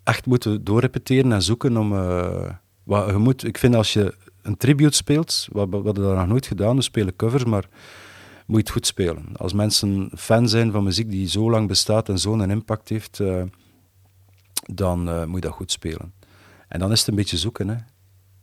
echt 0.05 0.27
moeten 0.27 0.65
doorrepeteren 0.65 1.33
en 1.33 1.43
zoeken 1.43 1.77
om... 1.77 1.93
eh, 1.93 2.51
wat, 2.83 3.11
je 3.11 3.17
moet, 3.17 3.45
ik 3.45 3.59
vind 3.59 3.75
als 3.75 3.93
je 3.93 4.15
een 4.43 4.57
tribute 4.57 4.97
speelt, 4.97 5.49
wat, 5.53 5.69
we 5.69 5.83
dat 5.83 5.97
nog 5.97 6.27
nooit 6.27 6.47
gedaan, 6.47 6.77
we 6.77 6.83
spelen 6.83 7.17
covers, 7.17 7.45
maar 7.45 7.69
moet 8.47 8.57
je 8.57 8.63
het 8.63 8.71
goed 8.71 8.87
spelen. 8.87 9.25
Als 9.37 9.53
mensen 9.53 10.11
fan 10.17 10.49
zijn 10.49 10.73
van 10.73 10.85
muziek 10.85 11.11
die 11.11 11.29
zo 11.29 11.51
lang 11.51 11.69
bestaat 11.69 12.09
en 12.09 12.19
zo'n 12.19 12.51
impact 12.51 12.89
heeft, 12.89 13.21
eh, 13.21 13.43
dan 14.75 15.29
moet 15.29 15.43
je 15.43 15.49
dat 15.49 15.57
goed 15.57 15.73
spelen. 15.73 16.13
En 16.69 16.79
dan 16.79 16.93
is 16.93 16.99
het 16.99 17.09
een 17.09 17.15
beetje 17.15 17.37
zoeken. 17.37 17.69
Hè. 17.69 17.77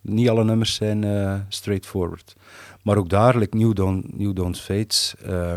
Niet 0.02 0.30
alle 0.30 0.44
nummers 0.44 0.76
zijn 0.76 1.06
straightforward. 1.50 2.36
Maar 2.84 2.98
ook 2.98 3.10
daar, 3.10 3.38
like 3.38 3.58
New, 3.58 3.76
Don't, 3.76 4.18
New 4.18 4.36
Don't 4.36 4.60
Fade, 4.60 4.96
eh, 5.22 5.56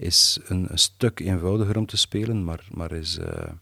is 0.00 0.38
een, 0.44 0.66
een 0.68 0.78
stuk 0.78 1.20
eenvoudiger 1.20 1.76
om 1.76 1.86
te 1.86 1.96
spelen, 1.96 2.44
maar, 2.44 2.64
maar 2.72 2.92
is, 2.92 3.18
eh, 3.18 3.52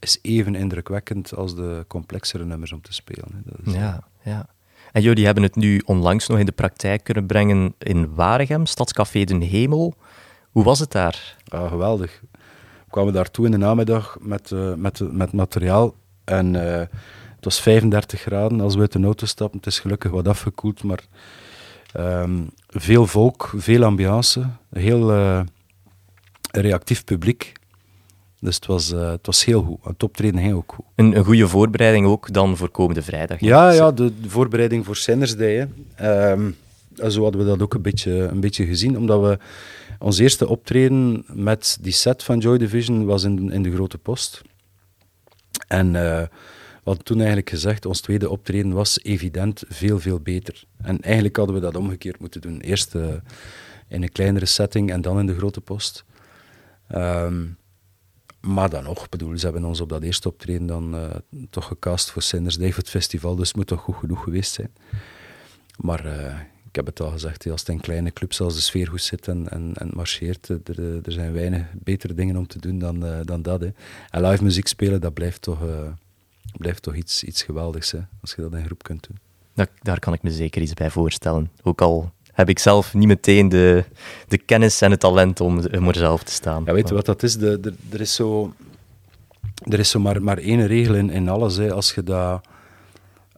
is 0.00 0.18
even 0.22 0.54
indrukwekkend 0.54 1.34
als 1.34 1.54
de 1.54 1.84
complexere 1.88 2.44
nummers 2.44 2.72
om 2.72 2.82
te 2.82 2.92
spelen. 2.92 3.28
Hè. 3.32 3.40
Dat 3.44 3.66
is, 3.66 3.72
Ja, 3.72 4.08
ja. 4.24 4.48
En 4.92 5.02
jullie 5.02 5.24
hebben 5.24 5.42
het 5.42 5.56
nu 5.56 5.80
onlangs 5.84 6.26
nog 6.26 6.38
in 6.38 6.46
de 6.46 6.52
praktijk 6.52 7.04
kunnen 7.04 7.26
brengen 7.26 7.74
in 7.78 8.14
Waregem, 8.14 8.66
Stadscafé 8.66 9.24
Den 9.24 9.40
Hemel. 9.40 9.94
Hoe 10.50 10.64
was 10.64 10.78
het 10.78 10.92
daar? 10.92 11.36
Ah, 11.48 11.68
geweldig. 11.68 12.20
We 12.84 12.90
kwamen 12.90 13.12
daartoe 13.12 13.44
in 13.44 13.50
de 13.50 13.56
namiddag 13.56 14.16
met, 14.20 14.52
eh, 14.52 14.74
met, 14.74 15.12
met 15.12 15.32
materiaal. 15.32 15.94
En 16.24 16.72
eh, 16.72 16.78
het 17.36 17.44
was 17.44 17.60
35 17.60 18.20
graden 18.20 18.60
als 18.60 18.74
we 18.74 18.80
uit 18.80 18.92
de 18.92 19.02
auto 19.02 19.26
stappen. 19.26 19.58
Het 19.58 19.66
is 19.66 19.78
gelukkig 19.78 20.10
wat 20.10 20.28
afgekoeld, 20.28 20.82
maar 20.82 21.00
ehm, 21.92 22.42
veel 22.68 23.06
volk, 23.06 23.52
veel 23.56 23.84
ambiance. 23.84 24.46
Heel 24.70 25.12
eh, 25.12 25.40
reactief 26.50 27.04
publiek. 27.04 27.52
Dus 28.40 28.54
het 28.54 28.66
was, 28.66 28.92
eh, 28.92 29.10
het 29.10 29.26
was 29.26 29.44
heel 29.44 29.62
goed. 29.62 29.78
Het 29.82 30.02
optreden 30.02 30.40
ging 30.40 30.54
ook 30.54 30.72
goed. 30.72 30.84
Een, 30.94 31.16
een 31.16 31.24
goede 31.24 31.48
voorbereiding 31.48 32.06
ook 32.06 32.32
dan 32.32 32.56
voor 32.56 32.68
komende 32.68 33.02
vrijdag. 33.02 33.40
Ja, 33.40 33.70
ja 33.70 33.92
de, 33.92 34.12
de 34.20 34.30
voorbereiding 34.30 34.84
voor 34.84 34.96
Sinners 34.96 35.36
Day. 35.36 35.68
Ehm, 35.94 36.50
zo 37.08 37.22
hadden 37.22 37.40
we 37.40 37.46
dat 37.46 37.62
ook 37.62 37.74
een 37.74 37.82
beetje, 37.82 38.12
een 38.12 38.40
beetje 38.40 38.66
gezien, 38.66 38.98
omdat 38.98 39.20
we 39.20 39.38
ons 39.98 40.18
eerste 40.18 40.48
optreden 40.48 41.24
met 41.32 41.78
die 41.80 41.92
set 41.92 42.22
van 42.22 42.38
Joy 42.38 42.58
Division 42.58 43.04
was 43.04 43.24
in, 43.24 43.52
in 43.52 43.62
de 43.62 43.72
Grote 43.72 43.98
Post. 43.98 44.42
En 45.68 45.86
eh, 45.96 46.20
we 46.82 46.86
hadden 46.86 47.04
toen 47.04 47.16
eigenlijk 47.16 47.50
gezegd, 47.50 47.86
ons 47.86 48.00
tweede 48.00 48.30
optreden 48.30 48.72
was 48.72 48.98
evident 49.02 49.62
veel, 49.68 50.00
veel 50.00 50.20
beter. 50.20 50.64
En 50.82 51.00
eigenlijk 51.00 51.36
hadden 51.36 51.54
we 51.54 51.60
dat 51.60 51.76
omgekeerd 51.76 52.20
moeten 52.20 52.40
doen. 52.40 52.60
Eerst 52.60 52.94
eh, 52.94 53.04
in 53.88 54.02
een 54.02 54.12
kleinere 54.12 54.46
setting 54.46 54.90
en 54.90 55.00
dan 55.00 55.18
in 55.18 55.26
de 55.26 55.36
Grote 55.36 55.60
Post. 55.60 56.04
Ehm, 56.90 57.46
maar 58.40 58.70
dan 58.70 58.84
nog, 58.84 59.08
bedoel, 59.08 59.38
ze 59.38 59.44
hebben 59.44 59.64
ons 59.64 59.80
op 59.80 59.88
dat 59.88 60.02
eerste 60.02 60.28
optreden 60.28 60.66
dan 60.66 60.94
eh, 60.94 61.10
toch 61.50 61.66
gecast 61.66 62.10
voor 62.10 62.22
Sinners 62.22 62.56
het 62.56 62.88
festival, 62.88 63.36
dus 63.36 63.48
het 63.48 63.56
moet 63.56 63.66
toch 63.66 63.80
goed 63.80 63.94
genoeg 63.94 64.22
geweest 64.22 64.52
zijn. 64.52 64.72
Maar 65.76 66.04
eh, 66.04 66.38
ik 66.68 66.76
heb 66.76 66.86
het 66.86 67.00
al 67.00 67.10
gezegd, 67.10 67.50
als 67.50 67.60
het 67.60 67.68
in 67.68 67.80
kleine 67.80 68.12
clubs 68.12 68.40
als 68.40 68.54
de 68.54 68.60
sfeer 68.60 68.88
goed 68.88 69.02
zit 69.02 69.28
en, 69.28 69.48
en, 69.48 69.72
en 69.74 69.90
marcheert, 69.94 70.50
eh, 70.50 70.56
er, 70.64 71.04
er 71.04 71.12
zijn 71.12 71.32
weinig 71.32 71.66
betere 71.74 72.14
dingen 72.14 72.36
om 72.36 72.46
te 72.46 72.58
doen 72.58 72.78
dan, 72.78 73.24
dan 73.24 73.42
dat. 73.42 73.60
Hè. 73.60 73.68
En 74.10 74.26
live 74.26 74.42
muziek 74.44 74.66
spelen, 74.66 75.00
dat 75.00 75.14
blijft 75.14 75.42
toch, 75.42 75.60
blijft 76.56 76.82
toch 76.82 76.94
iets, 76.94 77.24
iets 77.24 77.42
geweldigs, 77.42 77.90
hè, 77.90 78.00
als 78.20 78.34
je 78.34 78.42
dat 78.42 78.52
in 78.54 78.64
groep 78.64 78.82
kunt 78.82 79.06
doen. 79.08 79.18
Da- 79.54 79.66
daar 79.82 79.98
kan 79.98 80.12
ik 80.12 80.22
me 80.22 80.30
zeker 80.30 80.62
iets 80.62 80.74
bij 80.74 80.90
voorstellen. 80.90 81.50
Ook 81.62 81.80
al 81.80 82.12
heb 82.40 82.48
ik 82.48 82.58
zelf 82.58 82.94
niet 82.94 83.06
meteen 83.06 83.48
de, 83.48 83.84
de 84.28 84.38
kennis 84.38 84.80
en 84.80 84.90
het 84.90 85.00
talent 85.00 85.40
om, 85.40 85.58
er 85.58 85.94
zelf 85.94 86.22
te 86.22 86.32
staan. 86.32 86.62
Ja, 86.66 86.72
weet 86.72 86.88
je 86.88 86.94
wat 86.94 87.06
dat 87.06 87.22
is? 87.22 87.36
Er 87.36 88.00
is 88.00 88.14
zo, 88.14 88.52
er 89.68 89.78
is 89.78 89.90
zo 89.90 90.00
maar, 90.00 90.22
maar 90.22 90.38
één 90.38 90.66
regel 90.66 90.94
in, 90.94 91.10
in 91.10 91.28
alles. 91.28 91.56
Hè. 91.56 91.72
Als, 91.72 91.94
je 91.94 92.02
dat, 92.02 92.40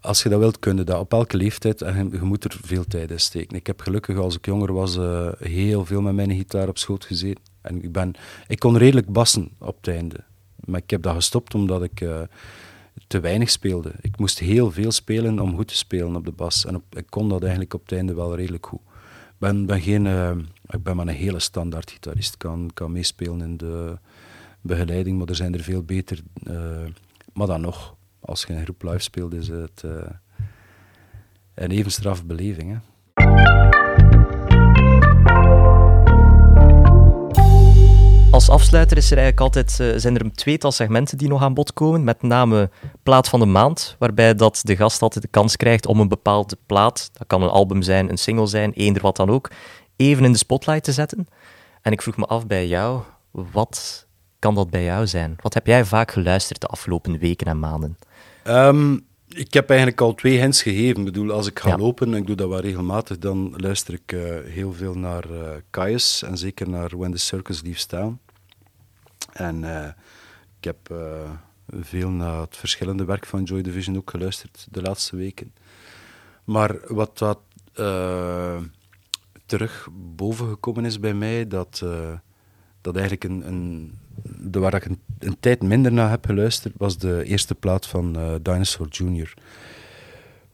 als 0.00 0.22
je 0.22 0.28
dat 0.28 0.38
wilt 0.38 0.59
kunnen, 0.59 0.86
dat 0.86 0.98
op 0.98 1.12
elke 1.12 1.36
leeftijd, 1.36 1.82
en 1.82 1.96
je, 1.96 2.16
je 2.16 2.22
moet 2.22 2.44
er 2.44 2.59
veel 2.62 2.84
tijd 2.84 3.11
in 3.11 3.20
steken. 3.20 3.57
Ik 3.57 3.66
heb 3.66 3.80
gelukkig, 3.80 4.18
als 4.18 4.36
ik 4.36 4.46
jonger 4.46 4.72
was, 4.72 4.96
eh, 4.96 5.28
heel 5.38 5.84
veel 5.84 6.00
met 6.00 6.14
mijn 6.14 6.30
gitaar 6.30 6.68
op 6.68 6.78
schoot 6.78 7.05
gezeten. 7.05 7.42
En 7.61 7.84
ik, 7.84 7.92
ben, 7.92 8.12
ik 8.48 8.59
kon 8.59 8.76
redelijk 8.76 9.12
bassen 9.12 9.50
op 9.59 9.76
het 9.76 9.94
einde. 9.94 10.16
Maar 10.64 10.80
ik 10.80 10.90
heb 10.90 11.03
dat 11.03 11.14
gestopt 11.14 11.55
omdat 11.55 11.82
ik 11.82 12.00
eh, 12.00 12.20
te 13.07 13.20
weinig 13.20 13.50
speelde. 13.50 13.92
Ik 14.00 14.18
moest 14.18 14.38
heel 14.38 14.70
veel 14.70 14.90
spelen 14.90 15.40
om 15.40 15.57
goed 15.57 15.68
te 15.68 15.76
spelen 15.76 16.16
op 16.16 16.24
de 16.24 16.32
bas. 16.32 16.66
En 16.66 16.74
op, 16.74 16.82
ik 16.96 17.07
kon 17.09 17.28
dat 17.28 17.40
eigenlijk 17.40 17.74
op 17.74 17.82
het 17.82 17.92
einde 17.92 18.14
wel 18.14 18.36
redelijk 18.36 18.66
goed. 18.66 18.80
Ben, 19.43 19.66
ben, 19.66 19.80
geen, 19.80 20.07
eh, 20.07 20.36
ik 20.66 20.82
ben 20.82 20.97
maar 20.97 21.07
een 21.07 21.14
hele 21.14 21.38
standaard 21.38 21.90
gitarist. 21.90 22.36
Kan, 22.36 22.70
kan 22.74 22.93
meespelen 22.93 23.40
in 23.40 23.57
de 23.57 23.99
begeleiding, 24.61 25.18
maar 25.18 25.28
er 25.28 25.36
zijn 25.36 25.55
er 25.55 25.62
veel 25.62 25.82
beter. 25.82 26.22
eh, 26.45 26.84
maar 27.32 27.47
dan 27.47 27.61
nog, 27.61 27.97
als 28.20 28.43
je 28.43 28.53
een 28.53 28.62
groep 28.62 28.82
live 28.82 28.99
speelt, 28.99 29.34
is 29.34 29.49
het 29.49 29.82
eh, 29.84 30.11
een 31.55 31.70
even 31.70 31.90
straf 31.90 32.24
beleving. 32.24 32.70
Hè? 32.70 32.78
Als 38.33 38.49
afsluiter 38.51 38.97
is 38.97 39.11
er 39.11 39.18
eigenlijk 39.18 39.41
altijd, 39.41 39.80
eh, 39.80 40.01
zijn 40.01 40.14
er 40.14 40.24
een 40.24 40.33
tweetal 40.33 40.72
segmenten 40.72 41.18
die 41.18 41.28
nog 41.28 41.43
aan 41.43 41.55
bod 41.55 41.72
komen. 41.72 42.05
Met 42.05 42.22
name 42.22 42.70
plaat 43.03 43.28
van 43.28 43.41
de 43.41 43.47
maand, 43.47 43.97
waarbij 43.99 44.35
dat 44.35 44.61
de 44.62 44.76
gast 44.76 45.03
altijd 45.03 45.24
de 45.24 45.30
kans 45.30 45.57
krijgt 45.57 45.87
om 45.87 46.01
een 46.01 46.09
bepaalde 46.09 46.57
plaat, 46.66 47.11
dat 47.12 47.26
kan 47.26 47.43
een 47.43 47.49
album 47.49 47.83
zijn, 47.83 48.11
een 48.11 48.18
single 48.18 48.47
zijn, 48.47 48.72
eender 48.72 49.03
wat 49.03 49.16
dan 49.16 49.30
ook, 49.30 49.51
even 49.97 50.24
in 50.24 50.33
de 50.33 50.39
spotlight 50.39 50.85
te 50.85 50.93
zetten. 50.93 51.28
En 51.83 51.93
ik 51.93 52.03
vroeg 52.03 52.16
me 52.16 52.24
af 52.24 52.47
bij 52.47 52.66
jou, 52.66 53.01
wat 53.30 54.07
kan 54.39 54.55
dat 54.55 54.70
bij 54.70 54.85
jou 54.85 55.07
zijn? 55.07 55.37
Wat 55.41 55.55
heb 55.55 55.66
jij 55.66 55.85
vaak 55.85 56.11
geluisterd 56.11 56.61
de 56.61 56.66
afgelopen 56.66 57.18
weken 57.18 57.47
en 57.47 57.59
maanden? 57.59 57.99
Ehm, 58.43 58.97
ik 59.35 59.53
heb 59.53 59.68
eigenlijk 59.68 60.01
al 60.01 60.14
twee 60.14 60.39
hints 60.39 60.62
gegeven. 60.62 60.99
Ik 60.99 61.05
bedoel, 61.05 61.30
als 61.30 61.47
ik 61.47 61.59
ga 61.59 61.68
Ja. 61.68 61.76
lopen, 61.76 62.07
en 62.07 62.14
ik 62.20 62.26
doe 62.26 62.37
dat 62.37 62.49
wel 62.49 62.61
regelmatig, 62.61 63.18
dan 63.18 63.55
luister 63.57 63.95
ik 63.95 64.12
eh, 64.12 64.20
heel 64.45 64.72
veel 64.72 64.95
naar 64.95 65.24
Caius 65.70 66.22
en 66.22 66.39
zeker 66.39 66.68
naar 66.68 66.97
When 66.99 67.12
the 67.12 67.18
Circus 67.18 67.62
Leaves 67.62 67.87
Town. 67.87 68.18
En 69.33 69.64
eh, 69.83 69.89
ik 70.59 70.64
heb 70.64 70.95
veel 71.80 72.11
naar 72.11 72.41
het 72.41 72.57
verschillende 72.57 73.05
werk 73.05 73.26
van 73.26 73.43
Joy 73.43 73.62
Division 73.62 73.97
ook 73.97 74.11
geluisterd 74.11 74.66
de 74.70 74.83
laatste 74.83 75.16
weken. 75.16 75.55
Maar 76.45 76.76
wat 76.95 77.18
dat 77.18 77.39
terug 79.47 79.89
boven 79.93 80.49
gekomen 80.49 80.85
is 80.85 81.01
bij 81.01 81.14
mij, 81.14 81.47
dat, 81.47 81.85
dat 82.80 82.95
eigenlijk 82.97 83.24
een, 83.24 83.47
een, 83.47 83.99
de, 84.24 84.58
waar 84.58 84.74
ik 84.74 84.84
een, 85.18 85.36
tijd 85.40 85.62
minder 85.62 85.92
naar 85.92 86.10
heb 86.10 86.24
geluisterd, 86.24 86.74
was 86.76 86.98
de 86.98 87.24
eerste 87.24 87.54
plaat 87.54 87.86
van 87.86 88.16
eh, 88.16 88.34
Dinosaur 88.42 88.88
Jr. 88.88 89.34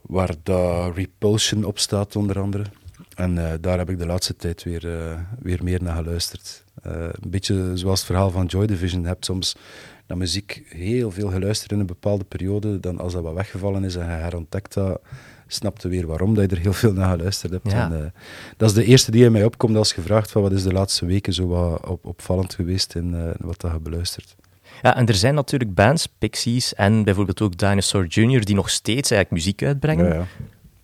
Waar 0.01 0.35
daar 0.43 0.93
Repulsion 0.95 1.65
op 1.65 1.79
staat, 1.79 2.17
onder 2.17 2.41
andere. 2.41 2.65
En 3.15 3.39
eh, 3.39 3.59
daar 3.61 3.79
heb 3.79 3.91
ik 3.91 3.99
de 3.99 4.07
laatste 4.07 4.37
tijd 4.37 4.63
weer, 4.63 4.99
eh, 4.99 5.21
weer 5.39 5.65
meer 5.65 5.83
naar 5.83 5.97
geluisterd. 5.97 6.65
Een 6.83 7.31
beetje 7.31 7.71
zoals 7.75 7.99
het 7.99 8.07
verhaal 8.07 8.31
van 8.31 8.47
Joy 8.47 8.67
Division. 8.67 9.01
Je 9.01 9.07
hebt 9.07 9.25
soms 9.25 9.57
naar 10.07 10.19
muziek 10.19 10.63
heel 10.69 11.11
veel 11.11 11.31
geluisterd 11.31 11.73
in 11.73 11.81
een 11.81 11.87
bepaalde 11.87 12.25
periode. 12.25 12.81
Dan 12.81 12.99
als 12.99 13.13
dat 13.13 13.23
wat 13.23 13.35
weggevallen 13.35 13.85
is 13.85 13.97
en 13.97 14.05
je 14.05 14.11
herontdekt 14.11 14.75
dat, 14.75 15.01
snap 15.49 15.81
je 15.81 15.89
weer 15.89 16.07
waarom 16.07 16.35
dat 16.35 16.51
je 16.51 16.57
er 16.57 16.63
heel 16.63 16.73
veel 16.73 16.93
naar 16.93 17.17
geluisterd 17.17 17.53
hebt. 17.53 17.71
Ja. 17.71 17.85
En, 17.91 18.05
eh, 18.05 18.11
dat 18.57 18.69
is 18.69 18.75
de 18.75 18.85
eerste 18.85 19.11
die 19.11 19.25
in 19.25 19.33
mij 19.33 19.45
opkomt 19.45 19.77
als 19.77 19.93
je 19.95 20.01
vraagt 20.03 20.31
van 20.31 20.43
wat 20.43 20.53
is 20.53 20.63
de 20.63 20.73
laatste 20.73 21.07
weken 21.07 21.33
zo 21.33 21.47
wat 21.47 21.87
op, 21.87 22.05
opvallend 22.07 22.55
geweest 22.55 22.95
in 22.95 23.15
eh, 23.15 23.31
wat 23.39 23.61
dat 23.61 23.73
je 23.73 23.81
beluistert. 23.81 24.37
Ja, 24.83 24.97
en 24.97 25.07
er 25.07 25.15
zijn 25.15 25.35
natuurlijk 25.35 25.75
bands, 25.75 26.07
Pixies 26.19 26.75
en 26.75 27.05
bijvoorbeeld 27.05 27.41
ook 27.41 27.57
Dinosaur 27.59 28.07
Jr., 28.07 28.45
die 28.45 28.55
nog 28.55 28.71
steeds 28.71 29.11
eigenlijk 29.11 29.31
muziek 29.43 29.63
uitbrengen. 29.63 30.07
Ja, 30.07 30.15
ja. 30.15 30.27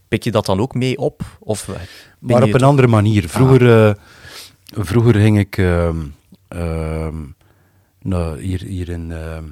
Pik 0.08 0.22
je 0.24 0.30
dat 0.30 0.46
dan 0.46 0.60
ook 0.60 0.74
mee 0.74 0.98
op? 0.98 1.22
Of 1.40 1.68
eh, 1.68 1.74
Maar 2.18 2.42
op 2.42 2.52
een 2.52 2.58
toch- 2.58 2.68
andere 2.68 2.88
manier. 2.88 3.28
Vroeger, 3.28 3.86
eh, 3.88 3.94
vroeger 4.84 5.14
ging 5.14 5.38
ik 5.38 5.56
ehm, 5.58 5.96
ehm, 6.48 7.16
nou, 8.02 8.40
hier, 8.40 8.62
hier 8.62 8.88
in. 8.88 9.12
ehm, 9.12 9.44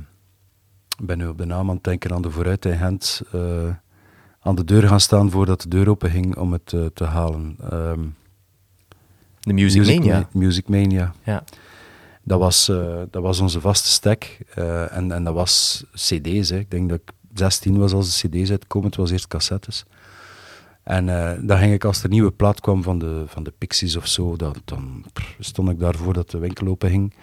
ben 1.03 1.19
nu 1.19 1.27
op 1.27 1.39
de 1.39 1.45
naam 1.45 1.69
aan 1.69 1.75
het 1.75 1.85
denken 1.85 2.13
aan 2.13 2.23
de 2.23 2.31
vooruit 2.31 2.65
in 2.65 2.77
Gent. 2.79 3.23
Aan 4.43 4.55
de 4.55 4.65
deur 4.65 4.89
gaan 4.89 5.01
staan 5.01 5.31
voordat 5.31 5.61
de 5.63 5.69
deur 5.69 5.89
open 5.89 6.11
ging 6.11 6.37
om 6.37 6.53
het 6.53 6.73
eh, 6.73 6.87
te 6.95 7.05
halen. 7.05 7.57
Ehm, 7.71 8.01
de 9.41 9.53
Music, 9.53 9.87
Mania? 9.87 10.19
Ma- 10.19 10.29
Music 10.41 10.69
Mania. 10.69 11.15
Ja. 11.25 11.45
Dat 12.23 12.39
was, 12.39 12.69
eh, 12.69 13.03
dat 13.11 13.23
was 13.23 13.41
onze 13.41 13.61
vaste 13.61 13.89
stek. 13.89 14.39
eh, 14.55 14.97
en, 14.97 15.13
en 15.13 15.25
dat 15.25 15.35
was 15.35 15.85
CD's. 15.95 16.49
Hè. 16.51 16.59
Ik 16.59 16.71
denk 16.71 16.89
dat 16.89 16.99
ik 16.99 17.13
16 17.35 17.79
was 17.79 17.93
als 17.93 18.21
de 18.21 18.29
CD's 18.29 18.51
uitkomen. 18.51 18.89
Het 18.89 18.97
was 18.97 19.11
eerst 19.11 19.27
cassettes. 19.29 19.85
En 20.83 21.07
dan 21.47 21.59
ging 21.59 21.73
ik, 21.73 21.85
als 21.85 22.03
er 22.03 22.09
nieuwe 22.09 22.31
plaat 22.31 22.61
kwam 22.61 22.83
van 22.83 22.99
de, 22.99 23.23
van 23.27 23.43
de 23.43 23.53
Pixies 23.59 23.97
of 23.97 24.07
zo, 24.07 24.37
dan, 24.37 24.55
dan 24.65 25.05
stond 25.39 25.69
ik 25.71 25.79
daarvoor 25.79 26.13
dat 26.13 26.31
de 26.31 26.39
winkel 26.39 26.67
open 26.67 26.91
ging. 26.91 27.15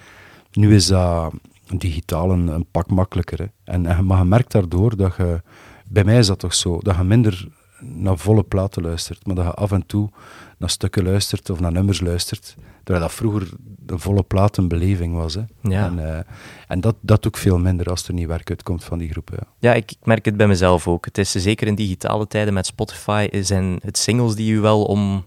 Nu 0.52 0.76
is 0.76 0.88
dat 0.88 1.34
digitaal 1.78 2.32
een, 2.32 2.48
een 2.48 2.66
pak 2.72 2.90
makkelijker. 2.90 3.38
Hè. 3.40 3.46
En, 3.64 3.86
en, 3.86 4.06
maar 4.06 4.18
je 4.18 4.24
merkt 4.24 4.52
daardoor 4.52 4.96
dat 4.98 5.16
je, 5.18 5.42
bij 5.90 6.04
mij 6.04 6.18
is 6.18 6.28
dat 6.28 6.40
toch 6.40 6.54
zo, 6.54 6.80
dat 6.82 6.96
je 6.96 7.04
minder 7.04 7.48
naar 7.82 8.18
volle 8.18 8.44
platen 8.44 8.82
luistert, 8.82 9.26
maar 9.26 9.36
dat 9.36 9.46
je 9.46 9.54
af 9.54 9.72
en 9.72 9.86
toe 9.86 10.10
naar 10.58 10.70
stukken 10.70 11.04
luistert 11.04 11.50
of 11.50 11.60
naar 11.60 11.72
nummers 11.72 12.02
luistert. 12.02 12.56
Terwijl 12.84 13.08
dat 13.08 13.16
vroeger 13.16 13.50
de 13.80 13.98
volle 13.98 14.24
plaat 14.24 14.58
een 14.58 14.68
beleving 14.68 15.16
was. 15.16 15.34
Hè. 15.34 15.42
Ja. 15.62 15.86
En, 15.86 16.16
eh, 16.16 16.20
en 16.68 16.82
dat, 16.82 16.96
dat 17.02 17.28
ook 17.28 17.38
veel 17.38 17.58
minder 17.58 17.90
als 17.90 18.08
er 18.08 18.14
nieuw 18.14 18.28
werk 18.28 18.50
uitkomt 18.50 18.84
van 18.84 18.98
die 18.98 19.10
groepen. 19.10 19.38
Ja. 19.40 19.48
Ja, 19.70 19.74
ik, 19.74 19.92
ik 19.92 20.06
merk 20.06 20.26
het 20.26 20.38
bij 20.38 20.48
mezelf 20.48 20.88
ook. 20.88 21.06
Het 21.06 21.18
is 21.18 21.32
zeker 21.32 21.68
in 21.68 21.76
digitale 21.76 22.28
tijden 22.28 22.54
met 22.54 22.66
Spotify 22.66 23.28
zijn 23.42 23.80
het 23.82 23.98
singles 23.98 24.36
die 24.36 24.54
u 24.54 24.60
wel 24.60 24.84
om... 24.84 25.26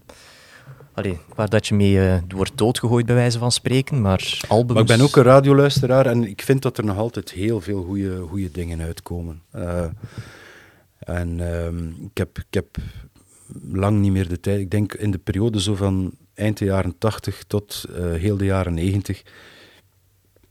Allee, 0.95 1.19
waar 1.35 1.49
dat 1.49 1.67
je 1.67 1.75
mee 1.75 2.09
eh, 2.09 2.19
wordt 2.29 2.53
doodgegooid, 2.55 3.07
bij 3.07 3.15
wijze 3.15 3.39
van 3.39 3.53
spreken, 3.53 4.01
maar 4.01 4.41
albums... 4.49 4.73
Maar 4.73 4.83
ik 4.83 4.97
ben 4.97 5.01
ook 5.01 5.17
een 5.17 5.23
radioluisteraar 5.23 6.07
en 6.07 6.29
ik 6.29 6.43
vind 6.43 6.63
dat 6.63 6.79
er 6.79 6.85
nog 6.85 6.97
altijd 6.97 7.31
heel 7.31 7.61
veel 7.61 7.83
goede 8.29 8.51
dingen 8.51 8.81
uitkomen. 8.81 9.43
Eh, 9.51 9.85
en 11.05 11.41
ehm, 11.55 11.89
ik, 11.89 12.19
heb, 12.19 12.39
ik 12.39 12.55
heb 12.55 12.77
lang 13.73 14.01
niet 14.01 14.13
meer 14.13 14.29
de 14.29 14.41
tijd. 14.41 14.61
Ik 14.61 14.71
denk 14.71 14.95
in 14.95 15.11
de 15.11 15.19
periode 15.19 15.61
zo 15.61 15.75
van 15.75 16.13
eind 16.35 16.59
de 16.59 16.65
jaren 16.65 16.99
80 16.99 17.45
tot 17.47 17.85
eh, 17.95 18.13
heel 18.13 18.37
de 18.37 18.45
jaren 18.45 18.75
90 18.75 19.23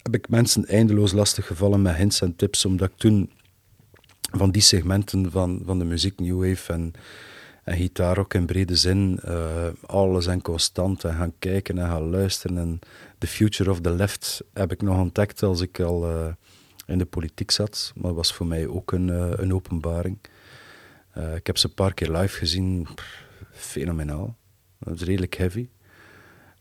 heb 0.01 0.15
ik 0.15 0.29
mensen 0.29 0.65
eindeloos 0.65 1.11
lastig 1.11 1.47
gevallen 1.47 1.81
met 1.81 1.95
hints 1.95 2.21
en 2.21 2.35
tips, 2.35 2.65
omdat 2.65 2.89
ik 2.89 2.97
toen 2.97 3.31
van 4.31 4.51
die 4.51 4.61
segmenten 4.61 5.31
van, 5.31 5.61
van 5.65 5.79
de 5.79 5.85
muziek 5.85 6.19
New 6.19 6.47
Wave 6.47 6.73
en, 6.73 6.93
en 7.63 7.77
gitaar 7.77 8.17
ook 8.17 8.33
in 8.33 8.45
brede 8.45 8.75
zin, 8.75 9.19
eh, 9.23 9.67
alles 9.85 10.27
en 10.27 10.41
constant 10.41 11.03
en 11.03 11.13
gaan 11.13 11.33
kijken 11.39 11.77
en 11.77 11.87
gaan 11.87 12.09
luisteren. 12.09 12.57
En 12.57 12.79
The 13.17 13.27
Future 13.27 13.71
of 13.71 13.81
the 13.81 13.91
Left 13.91 14.43
heb 14.53 14.71
ik 14.71 14.81
nog 14.81 14.97
ontdekt 14.97 15.43
als 15.43 15.61
ik 15.61 15.79
al 15.79 16.09
eh, 16.09 16.27
in 16.85 16.97
de 16.97 17.05
politiek 17.05 17.51
zat, 17.51 17.93
maar 17.95 18.13
was 18.13 18.33
voor 18.33 18.47
mij 18.47 18.67
ook 18.67 18.91
een, 18.91 19.07
een 19.41 19.53
openbaring. 19.53 20.17
Eh, 21.11 21.35
ik 21.35 21.47
heb 21.47 21.57
ze 21.57 21.67
een 21.67 21.73
paar 21.73 21.93
keer 21.93 22.11
live 22.11 22.37
gezien, 22.37 22.87
fenomenaal. 23.51 24.35
Dat 24.79 24.95
is 24.95 25.01
redelijk 25.01 25.35
heavy. 25.35 25.67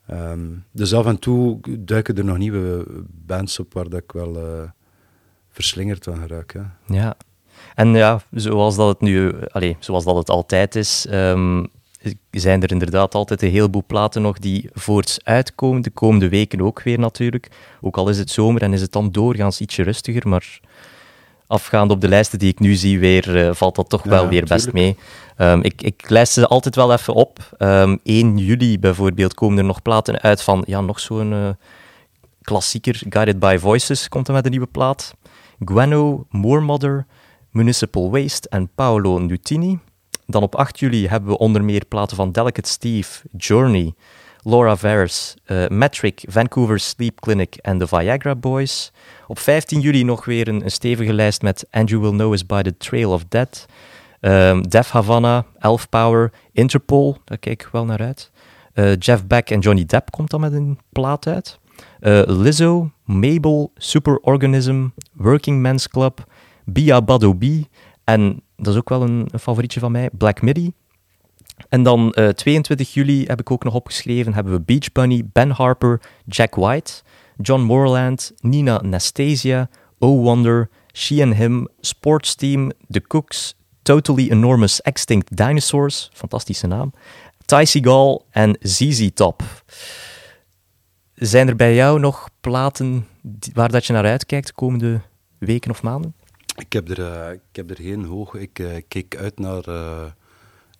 Ehm, 0.06 0.48
dus 0.72 0.94
af 0.94 1.06
en 1.06 1.18
toe 1.18 1.60
duiken 1.78 2.16
er 2.16 2.24
nog 2.24 2.38
nieuwe 2.38 2.86
bands 3.08 3.58
op 3.58 3.72
waar 3.72 3.88
dat 3.88 4.02
ik 4.02 4.12
wel 4.12 4.36
eh, 4.36 4.70
verslingerd 5.50 6.08
aan 6.08 6.20
geraak. 6.20 6.52
Ja. 6.52 6.76
Ja. 6.86 7.16
En 7.74 7.94
ja, 7.94 8.22
zoals 8.30 8.76
dat 8.76 8.88
het 8.88 9.00
nu, 9.00 9.32
allee, 9.48 9.76
zoals 9.78 10.04
dat 10.04 10.16
het 10.16 10.30
altijd 10.30 10.74
is, 10.74 11.06
ehm, 11.06 11.64
zijn 12.30 12.62
er 12.62 12.70
inderdaad 12.70 13.14
altijd 13.14 13.42
een 13.42 13.50
heleboel 13.50 13.84
platen 13.86 14.22
nog 14.22 14.38
die 14.38 14.70
voorts 14.72 15.24
uitkomen. 15.24 15.82
De 15.82 15.90
komende 15.90 16.28
weken 16.28 16.60
ook 16.60 16.82
weer 16.82 16.98
natuurlijk. 16.98 17.48
Ook 17.80 17.96
al 17.96 18.08
is 18.08 18.18
het 18.18 18.30
zomer 18.30 18.62
en 18.62 18.72
is 18.72 18.80
het 18.80 18.92
dan 18.92 19.10
doorgaans 19.10 19.60
ietsje 19.60 19.82
rustiger, 19.82 20.28
maar 20.28 20.60
afgaand 21.50 21.90
op 21.90 22.00
de 22.00 22.08
lijsten 22.08 22.38
die 22.38 22.48
ik 22.48 22.58
nu 22.58 22.74
zie 22.74 22.98
weer, 22.98 23.46
eh, 23.46 23.54
valt 23.54 23.74
dat 23.76 23.88
toch 23.88 24.04
Ja, 24.04 24.10
wel 24.10 24.28
weer 24.28 24.44
best 24.44 24.64
tuurlijk. 24.64 24.72
mee. 24.72 24.96
Ehm, 25.36 25.60
ik, 25.62 25.82
ik 25.82 26.10
lijst 26.10 26.32
ze 26.32 26.46
altijd 26.46 26.74
wel 26.74 26.92
even 26.92 27.14
op. 27.14 27.38
Ehm 27.58 27.96
1 28.02 28.38
juli 28.38 28.78
bijvoorbeeld 28.78 29.34
komen 29.34 29.58
er 29.58 29.64
nog 29.64 29.82
platen 29.82 30.20
uit 30.20 30.42
van, 30.42 30.62
ja, 30.66 30.80
nog 30.80 31.00
zo'n 31.00 31.32
eh, 31.32 31.48
klassieker, 32.42 33.02
Guided 33.08 33.38
by 33.38 33.56
Voices 33.60 34.08
komt 34.08 34.28
er 34.28 34.34
met 34.34 34.44
een 34.44 34.50
nieuwe 34.50 34.66
plaat. 34.66 35.14
Guano, 35.64 36.26
Moormother, 36.30 37.06
Municipal 37.50 38.10
Waste 38.10 38.48
en 38.48 38.70
Paolo 38.74 39.18
Nutini. 39.18 39.78
Dan 40.26 40.42
op 40.42 40.54
8 40.54 40.78
juli 40.78 41.08
hebben 41.08 41.30
we 41.30 41.38
onder 41.38 41.64
meer 41.64 41.84
platen 41.84 42.16
van 42.16 42.32
Delicate 42.32 42.68
Steve, 42.68 43.20
Journey, 43.36 43.94
Laura 44.42 44.76
Veres, 44.76 45.34
eh, 45.44 45.66
Metric, 45.68 46.24
Vancouver 46.28 46.80
Sleep 46.80 47.20
Clinic 47.20 47.56
en 47.56 47.78
de 47.78 47.86
Viagra 47.86 48.34
Boys. 48.34 48.92
Op 49.26 49.38
15 49.38 49.80
juli 49.80 50.04
nog 50.04 50.24
weer 50.24 50.48
een, 50.48 50.62
stevige 50.64 51.12
lijst 51.12 51.42
met 51.42 51.66
Andrew 51.70 52.00
Will 52.00 52.10
Know 52.10 52.32
Us 52.32 52.46
by 52.46 52.62
the 52.62 52.76
Trail 52.76 53.12
of 53.12 53.24
Death, 53.28 53.66
ehm, 54.20 54.62
Def 54.62 54.90
Havana, 54.90 55.44
Elf 55.58 55.88
Power, 55.88 56.32
Interpol, 56.52 57.16
daar 57.24 57.38
kijk 57.38 57.62
ik 57.62 57.68
wel 57.72 57.84
naar 57.84 58.00
uit. 58.00 58.30
Eh, 58.72 58.96
Jeff 58.96 59.26
Beck 59.26 59.50
en 59.50 59.60
Johnny 59.60 59.84
Depp 59.84 60.10
komt 60.10 60.30
dan 60.30 60.40
met 60.40 60.52
een 60.52 60.78
plaat 60.92 61.26
uit. 61.26 61.58
Eh, 62.00 62.22
Lizzo, 62.26 62.90
Mabel, 63.04 63.72
Superorganism, 63.76 64.86
Working 65.12 65.60
Men's 65.60 65.88
Club, 65.88 66.24
Bia 66.64 67.02
Badobi 67.02 67.66
en 68.04 68.42
dat 68.56 68.72
is 68.72 68.76
ook 68.76 68.88
wel 68.88 69.02
een, 69.02 69.28
een 69.30 69.38
favorietje 69.38 69.80
van 69.80 69.92
mij, 69.92 70.10
Black 70.12 70.42
Midi. 70.42 70.72
En 71.68 71.82
dan 71.82 72.12
eh, 72.12 72.28
22 72.28 72.94
juli 72.94 73.24
heb 73.26 73.40
ik 73.40 73.50
ook 73.50 73.64
nog 73.64 73.74
opgeschreven, 73.74 74.34
hebben 74.34 74.52
we 74.52 74.60
Beach 74.60 74.92
Bunny, 74.92 75.24
Ben 75.32 75.50
Harper, 75.50 76.00
Jack 76.26 76.54
White, 76.54 76.92
John 77.36 77.60
Moreland, 77.60 78.32
Nina 78.40 78.80
Nastasia, 78.82 79.68
Oh 79.98 80.22
Wonder, 80.22 80.68
She 80.92 81.22
and 81.22 81.34
Him, 81.34 81.68
Sports 81.80 82.34
Team, 82.34 82.70
The 82.88 83.00
Cooks, 83.00 83.56
Totally 83.82 84.30
Enormous 84.30 84.80
Extinct 84.80 85.36
Dinosaurs, 85.36 86.10
fantastische 86.12 86.66
naam, 86.66 86.92
Ty 87.44 87.64
Seagal 87.64 88.26
en 88.30 88.56
ZZ 88.60 89.08
Top. 89.14 89.42
Zijn 91.14 91.48
er 91.48 91.56
bij 91.56 91.74
jou 91.74 92.00
nog 92.00 92.28
platen 92.40 93.06
waar 93.54 93.70
dat 93.70 93.86
je 93.86 93.92
naar 93.92 94.04
uitkijkt 94.04 94.46
de 94.46 94.52
komende 94.52 95.00
weken 95.38 95.70
of 95.70 95.82
maanden? 95.82 96.14
Ik, 96.56 96.72
heb 96.72 96.88
er, 96.88 97.12
eh, 97.12 97.32
ik 97.32 97.56
heb 97.56 97.70
er 97.70 97.76
geen 97.76 98.04
hoog. 98.04 98.34
Ik 98.34 98.58
eh, 98.58 98.66
keek 98.88 99.16
uit 99.16 99.38
naar. 99.38 99.64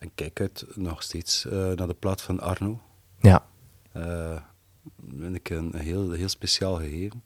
En 0.00 0.10
kijk 0.14 0.40
uit 0.40 0.64
nog 0.74 1.02
steeds 1.02 1.44
eh, 1.44 1.52
naar 1.52 1.86
de 1.86 1.96
plaat 1.98 2.22
van 2.22 2.40
Arno. 2.40 2.80
Ja. 3.20 3.46
Eh 3.92 4.36
vind 5.18 5.34
ik 5.34 5.50
een 5.50 5.76
heel, 5.76 6.10
heel 6.10 6.28
speciaal 6.28 6.76
gegeven. 6.76 7.22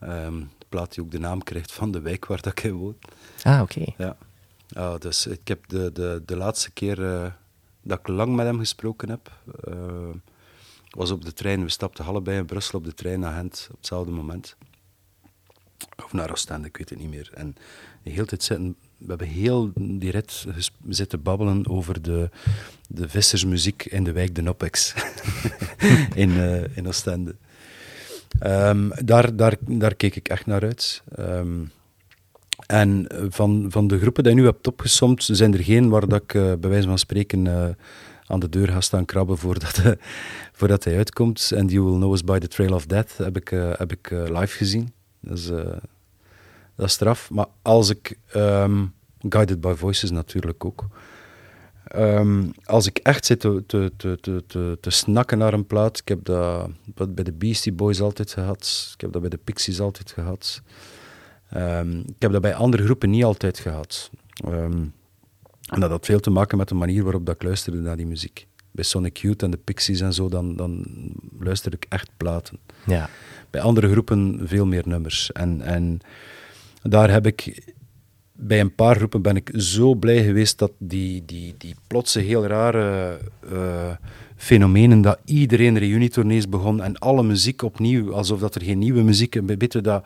Ehm, 0.00 0.38
de 0.58 0.66
plaat 0.68 0.94
die 0.94 1.04
ook 1.04 1.10
de 1.10 1.18
naam 1.18 1.42
krijgt 1.42 1.72
van 1.72 1.90
de 1.90 2.00
wijk 2.00 2.26
waar 2.26 2.40
dat 2.40 2.52
ik 2.58 2.64
in 2.64 2.72
woon. 2.72 2.96
Ah, 3.42 3.60
oké. 3.60 3.84
Ja. 3.96 4.16
Ja, 4.66 4.98
dus 4.98 5.26
ik 5.26 5.48
heb 5.48 5.68
de, 5.68 5.92
de, 5.92 6.22
de 6.26 6.36
laatste 6.36 6.70
keer 6.70 7.14
eh, 7.14 7.32
dat 7.82 7.98
ik 7.98 8.08
lang 8.08 8.34
met 8.34 8.46
hem 8.46 8.58
gesproken 8.58 9.08
heb, 9.08 9.32
eh, 9.64 10.08
was 10.90 11.10
op 11.10 11.24
de 11.24 11.32
trein. 11.32 11.62
We 11.62 11.68
stapten 11.68 12.04
allebei 12.04 12.38
in 12.38 12.46
Brussel 12.46 12.78
op 12.78 12.84
de 12.84 12.94
trein 12.94 13.20
naar 13.20 13.34
Gent 13.34 13.66
op 13.70 13.76
hetzelfde 13.76 14.12
moment. 14.12 14.56
Of 16.04 16.12
naar 16.12 16.30
Oostende, 16.30 16.68
ik 16.68 16.76
weet 16.76 16.90
het 16.90 16.98
niet 16.98 17.10
meer. 17.10 17.30
En 17.34 17.56
de 18.02 18.10
hele 18.10 18.26
tijd 18.26 18.42
zitten, 18.42 18.76
we 19.04 19.08
hebben 19.08 19.26
heel 19.26 19.70
die 19.74 20.12
ges- 20.12 20.70
zitten 20.88 21.22
babbelen 21.22 21.68
over 21.68 22.02
de, 22.02 22.30
de 22.88 23.08
vissersmuziek 23.08 23.84
in 23.84 24.04
de 24.04 24.12
wijk 24.12 24.34
De 24.34 24.42
Noppex 24.42 24.94
in, 26.14 26.30
eh, 26.30 26.76
in 26.76 26.86
Oostende. 26.86 27.34
Ehm, 28.38 28.90
daar, 29.04 29.36
daar, 29.36 29.56
daar 29.60 29.94
keek 29.94 30.16
ik 30.16 30.28
echt 30.28 30.46
naar 30.46 30.62
uit. 30.62 31.02
Ehm, 31.16 31.64
en 32.66 33.06
van, 33.28 33.66
van 33.68 33.86
de 33.86 33.98
groepen 33.98 34.22
die 34.22 34.32
je 34.34 34.38
nu 34.38 34.44
hebt 34.44 34.66
opgesomd, 34.66 35.24
zijn 35.32 35.54
er 35.54 35.64
geen 35.64 35.88
waar 35.88 36.08
dat 36.08 36.22
ik 36.22 36.34
eh, 36.34 36.52
bij 36.60 36.70
wijze 36.70 36.88
van 36.88 36.98
spreken 36.98 37.46
eh, 37.46 37.68
aan 38.26 38.40
de 38.40 38.48
deur 38.48 38.68
gaat 38.68 38.84
staan 38.84 39.04
krabben 39.04 39.38
voordat, 39.38 39.82
voordat 40.58 40.84
hij 40.84 40.96
uitkomt. 40.96 41.52
En 41.54 41.66
You 41.66 41.84
Will 41.84 41.94
Know 41.96 42.12
Us 42.12 42.24
By 42.24 42.38
The 42.38 42.48
Trail 42.48 42.74
of 42.74 42.86
Death 42.86 43.16
heb 43.16 43.36
ik, 43.36 43.48
heb 43.78 43.92
ik 43.92 44.10
live 44.10 44.56
gezien. 44.56 44.92
Dat 45.20 45.38
is, 45.38 45.50
dat 46.76 46.86
is 46.86 46.92
straf. 46.92 47.30
Maar 47.30 47.46
als 47.62 47.90
ik... 47.90 48.18
ehm, 48.26 48.84
Guided 49.28 49.60
by 49.60 49.74
Voices 49.76 50.10
natuurlijk 50.10 50.64
ook. 50.64 50.86
Ehm, 51.84 52.46
als 52.64 52.86
ik 52.86 52.98
echt 52.98 53.26
zit 53.26 53.40
te, 53.40 53.64
te, 53.66 53.92
te, 53.96 54.18
te, 54.46 54.78
te, 54.80 54.90
snakken 54.90 55.38
naar 55.38 55.52
een 55.52 55.66
plaat, 55.66 55.98
ik 55.98 56.08
heb 56.08 56.24
dat 56.94 57.14
bij 57.14 57.24
de 57.24 57.32
Beastie 57.32 57.72
Boys 57.72 58.00
altijd 58.00 58.32
gehad, 58.32 58.90
ik 58.94 59.00
heb 59.00 59.12
dat 59.12 59.20
bij 59.20 59.30
de 59.30 59.38
Pixies 59.44 59.80
altijd 59.80 60.10
gehad. 60.10 60.62
Ehm, 61.48 61.98
ik 61.98 62.14
heb 62.18 62.32
dat 62.32 62.40
bij 62.40 62.54
andere 62.54 62.84
groepen 62.84 63.10
niet 63.10 63.24
altijd 63.24 63.58
gehad. 63.58 64.10
En 64.44 65.80
dat 65.80 65.90
had 65.90 66.06
veel 66.06 66.20
te 66.20 66.30
maken 66.30 66.58
met 66.58 66.68
de 66.68 66.74
manier 66.74 67.02
waarop 67.02 67.26
dat 67.26 67.34
ik 67.34 67.42
luisterde 67.42 67.78
naar 67.78 67.96
die 67.96 68.06
muziek. 68.06 68.46
Bij 68.70 68.84
Sonic 68.84 69.16
Youth 69.16 69.42
en 69.42 69.50
de 69.50 69.56
Pixies 69.56 70.00
en 70.00 70.12
zo, 70.12 70.28
dan, 70.28 70.56
dan 70.56 70.84
luisterde 71.38 71.76
ik 71.76 71.86
echt 71.88 72.10
platen. 72.16 72.58
Ja. 72.86 73.08
Bij 73.50 73.60
andere 73.60 73.90
groepen 73.90 74.40
veel 74.44 74.66
meer 74.66 74.82
nummers. 74.86 75.32
En, 75.32 75.60
en 75.60 76.00
daar 76.88 77.10
heb 77.10 77.26
ik... 77.26 77.72
Bij 78.36 78.60
een 78.60 78.74
paar 78.74 78.96
groepen 78.96 79.22
ben 79.22 79.36
ik 79.36 79.50
zo 79.54 79.94
blij 79.94 80.24
geweest 80.24 80.58
dat 80.58 80.72
die, 80.78 81.22
die, 81.24 81.54
die 81.58 81.74
plotse 81.86 82.20
heel 82.20 82.46
rare 82.46 83.18
eh, 83.52 83.90
fenomenen, 84.36 85.00
dat 85.00 85.18
iedereen 85.24 85.78
reunietournees 85.78 86.48
begon 86.48 86.82
en 86.82 86.98
alle 86.98 87.22
muziek 87.22 87.62
opnieuw, 87.62 88.14
alsof 88.14 88.40
dat 88.40 88.54
er 88.54 88.62
geen 88.62 88.78
nieuwe 88.78 89.02
muziek... 89.02 89.34
Je, 89.34 89.80
dat 89.80 90.04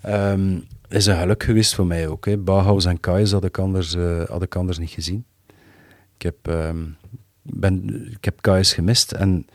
ehm, 0.00 0.58
is 0.88 1.06
een 1.06 1.16
geluk 1.16 1.42
geweest 1.42 1.74
voor 1.74 1.86
mij 1.86 2.08
ook. 2.08 2.26
Hè. 2.26 2.36
Bauhaus 2.36 2.84
en 2.84 3.00
Kais 3.00 3.32
had 3.32 3.44
ik 3.44 3.58
anders, 3.58 3.94
eh, 3.94 4.24
had 4.24 4.42
ik 4.42 4.56
anders 4.56 4.78
niet 4.78 4.90
gezien. 4.90 5.24
Ik 6.16 6.22
heb, 6.22 6.36
ehm, 6.42 6.84
ben, 7.42 8.06
ik 8.10 8.24
heb 8.24 8.40
Kais 8.40 8.72
gemist 8.72 9.12
en 9.12 9.46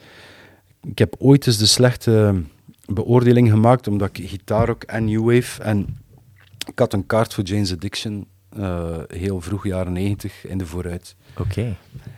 ik 0.81 0.97
heb 0.97 1.15
ooit 1.19 1.47
eens 1.47 1.57
de 1.57 1.65
slechte 1.65 2.41
beoordeling 2.85 3.49
gemaakt, 3.49 3.87
omdat 3.87 4.17
ik 4.17 4.29
gitaar 4.29 4.69
ook 4.69 4.83
en 4.83 5.05
New 5.05 5.33
Wave 5.33 5.63
en 5.63 5.97
ik 6.65 6.79
had 6.79 6.93
een 6.93 7.05
kaart 7.05 7.33
voor 7.33 7.43
Jane's 7.43 7.71
Addiction, 7.71 8.27
eh, 8.49 8.97
heel 9.07 9.41
vroeg 9.41 9.65
jaren 9.65 9.93
90 9.93 10.45
in 10.45 10.57
de 10.57 10.65
vooruit. 10.65 11.15
Oké. 11.37 11.75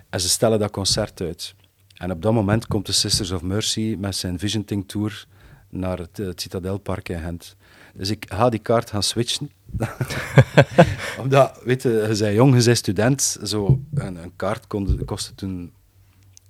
En 0.10 0.22
ze 0.22 0.30
stellen 0.30 0.60
dat 0.60 0.72
concert 0.72 1.22
uit. 1.22 1.56
En 1.94 2.12
op 2.12 2.22
dat 2.22 2.34
moment 2.34 2.68
komt 2.68 2.86
de 2.86 2.92
Sisters 2.92 3.32
of 3.32 3.42
Mercy 3.42 3.96
met 4.00 4.16
zijn 4.16 4.40
Visionting 4.40 4.88
Tour 4.88 5.26
naar 5.70 5.98
het, 5.98 6.18
het 6.18 6.42
Citadelpark 6.42 7.10
in 7.10 7.20
Gent. 7.20 7.56
Dus 7.94 8.10
ik 8.10 8.26
ga 8.28 8.50
die 8.50 8.60
kaart 8.60 8.90
gaan 8.90 9.04
switchen. 9.04 9.52
Omdat, 11.22 11.62
weet 11.64 11.82
je, 11.82 11.90
je 11.90 12.18
bent 12.20 12.36
jong, 12.36 12.58
je 12.58 12.64
bent 12.64 12.78
student. 12.78 13.38
Zo, 13.44 13.82
een, 13.94 14.16
een 14.16 14.36
kaart 14.36 14.68
kon, 14.68 15.06
kostte 15.06 15.36
toen, 15.36 15.72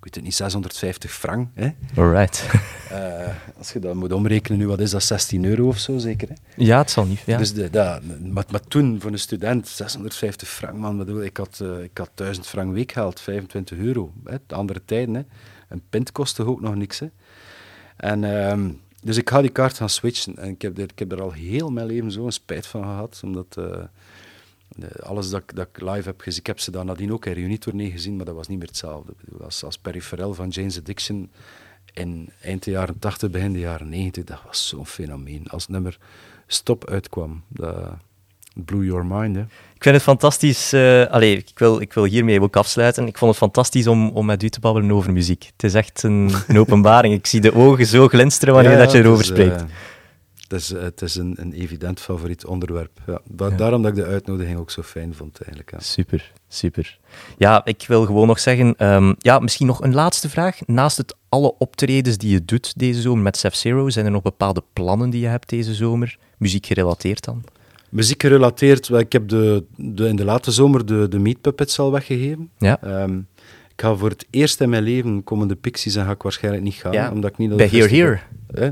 weet 0.06 0.15
het 0.15 0.23
niet, 0.23 0.36
650 0.36 1.14
frank. 1.14 1.49
Hè? 1.53 1.69
Alright. 1.95 2.45
Eh, 2.86 3.36
als 3.57 3.73
je 3.73 3.80
dat 3.80 3.95
moet 3.95 4.11
omrekenen 4.11 4.60
nu, 4.60 4.68
wat 4.68 4.80
is 4.80 4.91
dat, 4.91 5.03
16 5.03 5.45
euro 5.45 5.68
of 5.68 5.77
zo 5.77 5.98
zeker? 5.98 6.27
Hè? 6.27 6.36
ja, 6.56 6.77
het 6.77 6.91
zal 6.91 7.06
niet. 7.06 7.19
Ja. 7.26 7.38
Dus 7.38 7.53
de, 7.53 7.69
dat, 7.69 8.02
maar, 8.22 8.45
maar 8.52 8.61
toen, 8.68 9.02
voor 9.02 9.11
een 9.11 9.19
student, 9.19 9.68
650 9.68 10.49
frank, 10.49 10.77
man. 10.77 10.98
Bedoel, 10.98 11.23
ik, 11.23 11.38
had, 11.38 11.60
eh, 11.61 11.84
ik 11.84 11.98
had 11.98 12.10
1000 12.14 12.48
frank 12.48 12.73
week 12.73 12.91
gehaald, 12.91 13.19
25 13.19 13.77
euro. 13.77 14.14
Hè, 14.23 14.38
de 14.48 14.56
andere 14.56 14.82
tijden. 14.86 15.15
Hè. 15.15 15.22
Een 15.69 15.82
pint 15.90 16.11
kostte 16.11 16.45
ook 16.45 16.61
nog 16.61 16.76
niks. 16.76 16.99
Hè. 16.99 17.07
En, 17.98 18.23
ehm, 18.23 18.69
dus 19.02 19.18
ik 19.18 19.30
ga 19.30 19.41
die 19.41 19.52
kaart 19.52 19.77
gaan 19.77 19.90
switchen. 19.90 20.38
En 20.38 20.49
ik 20.49 20.61
heb, 20.61 20.77
er, 20.77 20.84
ik 20.84 20.99
heb 20.99 21.11
er 21.11 21.22
al 21.22 21.32
heel 21.32 21.69
mijn 21.69 21.88
leven 21.88 22.11
zo 22.11 22.26
een 22.26 22.32
spijt 22.32 22.68
van 22.68 22.84
gehad. 22.84 23.22
Omdat 23.23 23.57
eh, 23.57 23.84
alles 25.03 25.29
dat, 25.29 25.41
ik- 25.41 25.55
dat 25.55 25.67
ik 25.73 25.81
live 25.81 26.07
heb 26.07 26.21
gezien... 26.21 26.39
Ik 26.39 26.47
heb 26.47 26.59
ze 26.59 26.71
dan 26.71 26.85
nadien 26.85 27.13
ook 27.13 27.25
in 27.25 27.33
reunietournee 27.33 27.91
gezien, 27.91 28.15
maar 28.15 28.25
dat 28.25 28.35
was 28.35 28.47
niet 28.47 28.57
meer 28.57 28.67
hetzelfde. 28.67 29.11
Ik 29.11 29.17
bedoel, 29.25 29.45
als, 29.45 29.63
als 29.63 29.77
peripherel 29.77 30.33
van 30.33 30.49
Jane's 30.49 30.77
Addiction 30.77 31.31
in 31.93 32.29
eind 32.41 32.63
de 32.63 32.71
jaren 32.71 32.99
80, 32.99 33.29
begin 33.29 33.53
de 33.53 33.59
jaren 33.59 33.89
90, 33.89 34.23
dat 34.23 34.39
was 34.45 34.67
zo'n 34.67 34.85
fenomeen. 34.85 35.47
Als 35.47 35.61
het 35.61 35.71
nummer 35.71 35.97
Stop 36.47 36.89
uitkwam, 36.89 37.43
dat 37.47 37.75
blew 38.53 38.83
your 38.85 39.05
mind. 39.05 39.35
Hè. 39.35 39.41
Ik 39.75 39.83
vind 39.83 39.95
het 39.95 40.03
fantastisch. 40.03 40.73
eh 40.73 41.05
allee, 41.05 41.37
ik, 41.37 41.59
wil, 41.59 41.81
ik 41.81 41.93
wil 41.93 42.03
hiermee 42.03 42.41
ook 42.41 42.55
afsluiten. 42.55 43.07
Ik 43.07 43.17
vond 43.17 43.31
het 43.31 43.39
fantastisch 43.39 43.87
om, 43.87 44.09
om 44.09 44.25
met 44.25 44.43
u 44.43 44.49
te 44.49 44.59
babbelen 44.59 44.91
over 44.91 45.11
muziek. 45.13 45.43
Het 45.53 45.63
is 45.63 45.73
echt 45.73 46.03
een, 46.03 46.31
een 46.47 46.59
openbaring. 46.63 47.13
Ik 47.13 47.25
zie 47.25 47.41
de 47.41 47.53
ogen 47.55 47.85
zo 47.85 48.07
glinsteren 48.07 48.53
wanneer 48.53 48.71
Ja, 48.71 48.77
dat 48.77 48.91
je 48.91 48.97
erover 48.99 49.25
spreekt. 49.25 49.61
eh, 49.61 49.67
het 50.47 50.53
is, 50.61 50.69
het 50.69 51.01
is 51.01 51.15
een, 51.15 51.35
een 51.39 51.53
evident 51.53 51.99
favoriet 51.99 52.45
onderwerp. 52.45 52.99
Ja. 53.07 53.19
Da- 53.30 53.49
Daarom 53.49 53.81
dat 53.81 53.91
ik 53.97 54.03
de 54.03 54.09
uitnodiging 54.09 54.57
ook 54.59 54.72
zo 54.72 54.81
fijn 54.81 55.13
vond, 55.15 55.38
eigenlijk. 55.41 55.72
Ja. 55.72 55.80
Super, 55.80 56.31
super. 56.47 56.97
Ja, 57.38 57.65
ik 57.65 57.85
wil 57.88 58.05
gewoon 58.05 58.27
nog 58.27 58.39
zeggen, 58.39 58.76
ehm, 58.77 59.13
ja, 59.17 59.39
misschien 59.39 59.67
nog 59.67 59.81
een 59.84 59.93
laatste 59.93 60.30
vraag. 60.30 60.59
Naast 60.65 60.97
het 60.97 61.15
alle 61.30 61.55
optredens 61.57 62.17
die 62.17 62.31
je 62.31 62.45
doet 62.45 62.73
deze 62.80 63.01
zomer 63.01 63.23
met 63.23 63.38
Sef 63.38 63.55
Zero, 63.55 63.89
zijn 63.89 64.05
er 64.05 64.11
nog 64.11 64.22
bepaalde 64.22 64.63
plannen 64.73 65.09
die 65.09 65.22
je 65.22 65.27
hebt 65.27 65.49
deze 65.49 65.73
zomer? 65.73 66.17
Muziek 66.38 66.65
gerelateerd 66.65 67.26
dan? 67.26 67.43
Muziek 67.89 68.22
gerelateerd, 68.22 68.88
wel, 68.88 68.99
ik 68.99 69.11
heb 69.11 69.27
de, 69.27 69.63
de, 69.76 70.07
in 70.07 70.15
de 70.15 70.26
late 70.26 70.51
zomer 70.51 70.85
de, 70.85 71.07
de 71.07 71.19
Meat 71.19 71.41
Puppets 71.41 71.80
al 71.80 71.91
weggegeven. 71.91 72.49
Ja. 72.57 72.81
Ehm, 72.81 73.19
ik 73.76 73.81
ga 73.81 73.95
voor 73.95 74.10
het 74.10 74.26
eerst 74.30 74.61
in 74.61 74.69
mijn 74.69 74.84
leven 74.84 75.23
komen 75.23 75.47
de 75.47 75.56
Pixies 75.56 75.95
en 75.95 76.06
ga 76.06 76.11
ik 76.11 76.22
waarschijnlijk 76.22 76.64
niet 76.64 76.73
gaan. 76.73 76.91
Ja, 76.91 77.11
omdat 77.11 77.31
ik 77.31 77.38
niet 77.38 77.56
bij 77.56 77.68
Here 77.68 77.88
Here. 77.88 78.19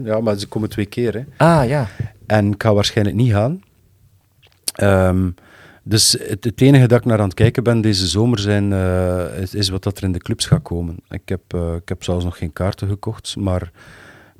Ja, 0.03 0.19
maar 0.19 0.37
ze 0.37 0.47
komen 0.47 0.69
twee 0.69 0.85
keer. 0.85 1.13
Hè. 1.13 1.23
Ah, 1.45 1.67
ja. 1.67 1.87
En 2.25 2.51
ik 2.51 2.63
ga 2.63 2.73
waarschijnlijk 2.73 3.17
niet 3.17 3.31
gaan. 3.31 3.61
Ehm, 4.73 5.29
dus 5.83 6.11
het, 6.19 6.43
het 6.43 6.61
enige 6.61 6.87
dat 6.87 6.99
ik 6.99 7.05
naar 7.05 7.19
aan 7.19 7.25
het 7.25 7.33
kijken 7.33 7.63
ben 7.63 7.81
deze 7.81 8.07
zomer 8.07 8.39
zijn, 8.39 8.73
eh, 8.73 9.41
is, 9.41 9.53
is 9.55 9.69
wat 9.69 9.83
dat 9.83 9.97
er 9.97 10.03
in 10.03 10.11
de 10.11 10.19
clubs 10.19 10.45
gaat 10.45 10.61
komen. 10.61 10.97
Ik 11.09 11.29
heb, 11.29 11.41
eh, 11.47 11.73
ik 11.75 11.89
heb 11.89 12.03
zelfs 12.03 12.23
nog 12.23 12.37
geen 12.37 12.53
kaarten 12.53 12.87
gekocht, 12.87 13.35
maar 13.35 13.71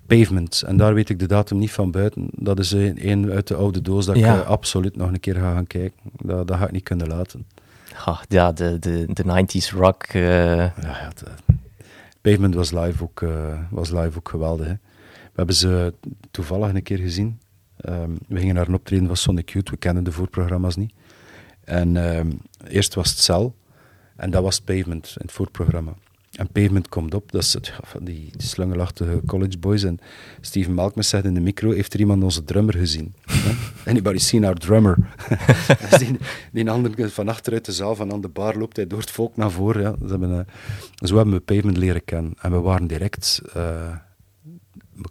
Pavement, 0.07 0.63
en 0.65 0.77
daar 0.77 0.93
weet 0.93 1.09
ik 1.09 1.19
de 1.19 1.27
datum 1.27 1.57
niet 1.57 1.71
van 1.71 1.91
buiten. 1.91 2.27
Dat 2.31 2.59
is 2.59 2.71
een, 2.71 3.09
een 3.09 3.31
uit 3.31 3.47
de 3.47 3.55
oude 3.55 3.81
doos 3.81 4.05
dat 4.05 4.17
Ja. 4.17 4.35
ik 4.35 4.41
eh, 4.41 4.49
absoluut 4.49 4.95
nog 4.95 5.07
een 5.11 5.19
keer 5.19 5.35
ga 5.35 5.53
gaan 5.53 5.67
kijken. 5.67 5.99
Dat, 6.11 6.47
dat 6.47 6.57
ga 6.57 6.65
ik 6.65 6.71
niet 6.71 6.83
kunnen 6.83 7.07
laten. 7.07 7.45
Ah, 8.05 8.21
ja, 8.27 8.51
de, 8.51 8.79
de, 8.79 9.05
de 9.13 9.23
90s 9.23 9.69
rock. 9.75 10.03
eh, 10.03 10.55
Ja, 10.57 10.71
het, 10.81 11.21
eh, 11.23 11.33
Pavement 12.21 12.55
was 12.55 12.71
live 12.71 13.03
ook, 13.03 13.21
eh, 13.21 13.59
was 13.69 13.89
live 13.91 14.17
ook 14.17 14.29
geweldig. 14.29 14.67
We 14.67 15.39
hebben 15.39 15.55
ze 15.55 15.93
toevallig 16.31 16.73
een 16.73 16.83
keer 16.83 16.97
gezien. 16.97 17.39
Ehm, 17.77 18.11
we 18.27 18.39
gingen 18.39 18.55
naar 18.55 18.67
een 18.67 18.73
optreden 18.73 19.07
van 19.07 19.17
Sonic 19.17 19.49
Youth. 19.49 19.69
We 19.69 19.77
kennen 19.77 20.03
de 20.03 20.11
voorprogramma's 20.11 20.75
niet. 20.75 20.93
En 21.63 21.97
ehm, 21.97 22.31
eerst 22.67 22.93
was 22.93 23.09
het 23.09 23.19
Cel. 23.19 23.55
En 24.15 24.31
dat 24.31 24.43
was 24.43 24.61
Pavement 24.61 25.07
in 25.07 25.21
het 25.21 25.31
voorprogramma. 25.31 25.93
En 26.33 26.47
Pavement 26.51 26.89
komt 26.89 27.13
op. 27.13 27.31
Dat 27.31 27.41
is 27.41 27.53
het, 27.53 27.73
die, 28.01 28.31
slungelachtige 28.37 29.21
college 29.25 29.57
boys. 29.57 29.83
En 29.83 29.99
Steven 30.41 30.73
Malkmus 30.73 31.09
zegt 31.09 31.25
in 31.25 31.33
de 31.33 31.39
micro, 31.39 31.71
heeft 31.71 31.93
er 31.93 31.99
iemand 31.99 32.23
onze 32.23 32.43
drummer 32.43 32.73
gezien? 32.73 33.13
Anybody 33.85 34.17
seen 34.17 34.45
our 34.45 34.55
drummer? 34.55 34.97
Dus 35.89 35.99
die, 35.99 36.17
die 36.51 36.69
ander 36.69 37.09
van 37.11 37.27
achteruit 37.27 37.65
de 37.65 37.71
zaal, 37.71 37.95
van 37.95 38.11
aan 38.11 38.21
de 38.21 38.27
bar 38.27 38.57
loopt 38.57 38.75
hij 38.75 38.87
door 38.87 38.99
het 38.99 39.11
volk 39.11 39.35
naar 39.35 39.51
voren. 39.51 39.81
Ja. 39.81 39.95
Ze 39.99 40.07
hebben, 40.07 40.39
eh, 40.39 41.07
zo 41.07 41.15
hebben 41.15 41.33
we 41.33 41.39
Pavement 41.39 41.77
leren 41.77 42.05
kennen. 42.05 42.33
En 42.41 42.51
we 42.51 42.59
waren 42.59 42.87
direct 42.87 43.41
eh, 43.53 43.95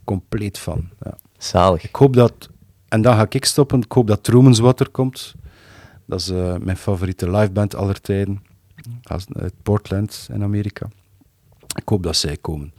compleet 0.05 0.59
van. 0.59 0.89
Ja. 1.03 1.17
zalig. 1.39 1.85
Ik 1.85 1.95
hoop 1.95 2.15
dat, 2.15 2.49
en 2.89 3.03
dan 3.03 3.15
ga 3.17 3.27
ik 3.29 3.45
stoppen, 3.45 3.81
ik 3.81 3.93
hoop 3.93 4.07
dat 4.07 4.25
Truman's 4.25 4.59
Water 4.59 4.89
komt. 4.89 5.35
Dat 6.07 6.21
is 6.21 6.29
eh, 6.29 6.57
mijn 6.57 6.77
favoriete 6.77 7.31
liveband 7.31 7.75
aller 7.75 8.01
tijden. 8.01 8.43
Uit 9.33 9.53
Portland 9.63 10.29
in 10.33 10.43
Amerika. 10.43 10.89
Ik 11.75 11.89
hoop 11.89 12.03
dat 12.03 12.17
zij 12.17 12.37
komen. 12.37 12.73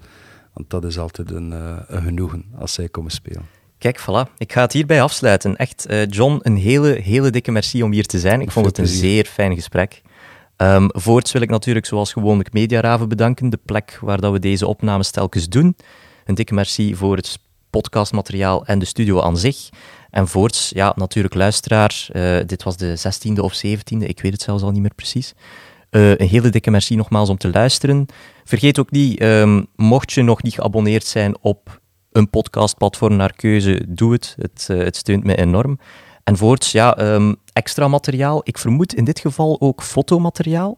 Want 0.54 0.70
dat 0.70 0.84
is 0.84 0.98
altijd 0.98 1.32
een, 1.32 1.54
eh, 1.54 1.78
een 1.88 2.04
genoegen 2.04 2.46
als 2.60 2.74
zij 2.74 2.90
komen 2.90 3.12
spelen. 3.12 3.46
Kijk, 3.78 4.00
voilà. 4.00 4.38
Ik 4.38 4.54
ga 4.54 4.62
het 4.62 4.74
hierbij 4.74 5.02
afsluiten. 5.02 5.56
Echt, 5.56 5.86
eh, 5.86 6.06
John, 6.06 6.40
een 6.42 6.58
hele, 6.58 6.90
hele 6.90 7.30
dikke 7.30 7.52
merci 7.52 7.84
om 7.84 7.92
hier 7.92 8.06
te 8.06 8.20
zijn. 8.20 8.42
Ik 8.42 8.52
vond 8.52 8.66
het 8.66 8.78
een 8.78 8.88
zeer 8.88 9.26
fijn 9.26 9.56
gesprek. 9.56 10.02
Ehm, 10.56 10.88
voorts 10.92 11.32
wil 11.32 11.42
ik 11.42 11.50
natuurlijk 11.50 11.86
zoals 11.86 12.14
gewoonlijk 12.14 12.54
Mediaraven 12.54 13.10
bedanken, 13.10 13.50
de 13.50 13.60
plek 13.66 13.98
waar 14.02 14.22
dat 14.22 14.32
we 14.32 14.40
deze 14.40 14.68
opnames 14.68 15.12
telkens 15.12 15.50
doen. 15.50 15.76
Een 16.26 16.36
dikke 16.36 16.54
merci 16.54 16.96
voor 16.96 17.16
het 17.16 17.40
podcastmateriaal 17.70 18.66
en 18.66 18.80
de 18.80 18.86
studio 18.86 19.22
aan 19.22 19.38
zich. 19.38 19.70
En 20.10 20.28
voorts, 20.28 20.72
ja, 20.76 20.94
natuurlijk 20.96 21.34
luisteraar, 21.34 22.08
eh, 22.12 22.38
dit 22.46 22.64
was 22.64 22.78
de 22.78 22.96
16e 22.96 23.42
of 23.42 23.54
17e, 23.54 24.06
ik 24.06 24.22
weet 24.22 24.32
het 24.32 24.42
zelfs 24.42 24.64
al 24.64 24.72
niet 24.72 24.82
meer 24.82 24.96
precies. 24.96 25.34
Een 25.90 26.28
hele 26.28 26.50
dikke 26.50 26.72
merci 26.72 26.96
nogmaals 26.96 27.30
om 27.30 27.38
te 27.38 27.50
luisteren. 27.52 28.06
Vergeet 28.44 28.80
ook 28.80 28.92
niet, 28.92 29.20
ehm, 29.20 29.64
mocht 29.76 30.12
je 30.12 30.22
nog 30.22 30.44
niet 30.44 30.54
geabonneerd 30.54 31.06
zijn 31.06 31.36
op 31.42 31.82
een 32.12 32.30
podcastplatform 32.30 33.16
naar 33.16 33.34
keuze, 33.34 33.86
doe 33.88 34.12
het. 34.12 34.36
Het, 34.38 34.68
eh, 34.70 34.78
het 34.78 34.96
steunt 34.96 35.24
me 35.24 35.36
enorm. 35.36 35.80
En 36.24 36.38
voorts, 36.38 36.72
ja, 36.72 36.96
ehm, 36.96 37.34
extra 37.54 37.88
materiaal. 37.88 38.42
Ik 38.44 38.58
vermoed 38.58 38.94
in 38.94 39.04
dit 39.04 39.20
geval 39.20 39.62
ook 39.62 39.84
fotomateriaal. 39.84 40.78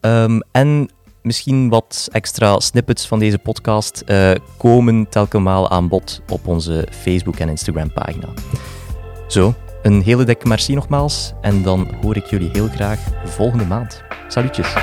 Ehm, 0.00 0.38
en 0.52 0.90
misschien 1.22 1.68
wat 1.68 2.08
extra 2.12 2.60
snippets 2.60 3.06
van 3.06 3.18
deze 3.18 3.38
podcast 3.38 4.02
eh, 4.06 4.30
komen 4.56 5.08
telkens 5.08 5.68
aan 5.68 5.88
bod 5.88 6.22
op 6.28 6.46
onze 6.46 6.88
Facebook- 6.90 7.38
en 7.38 7.48
Instagram-pagina. 7.48 8.28
Zo, 9.28 9.54
een 9.82 10.02
hele 10.02 10.24
dikke 10.24 10.48
merci 10.48 10.74
nogmaals. 10.74 11.32
En 11.40 11.62
dan 11.62 11.88
hoor 12.02 12.16
ik 12.16 12.26
jullie 12.26 12.50
heel 12.52 12.68
graag 12.68 13.00
volgende 13.24 13.64
maand. 13.64 14.02
Salutjes. 14.28 14.74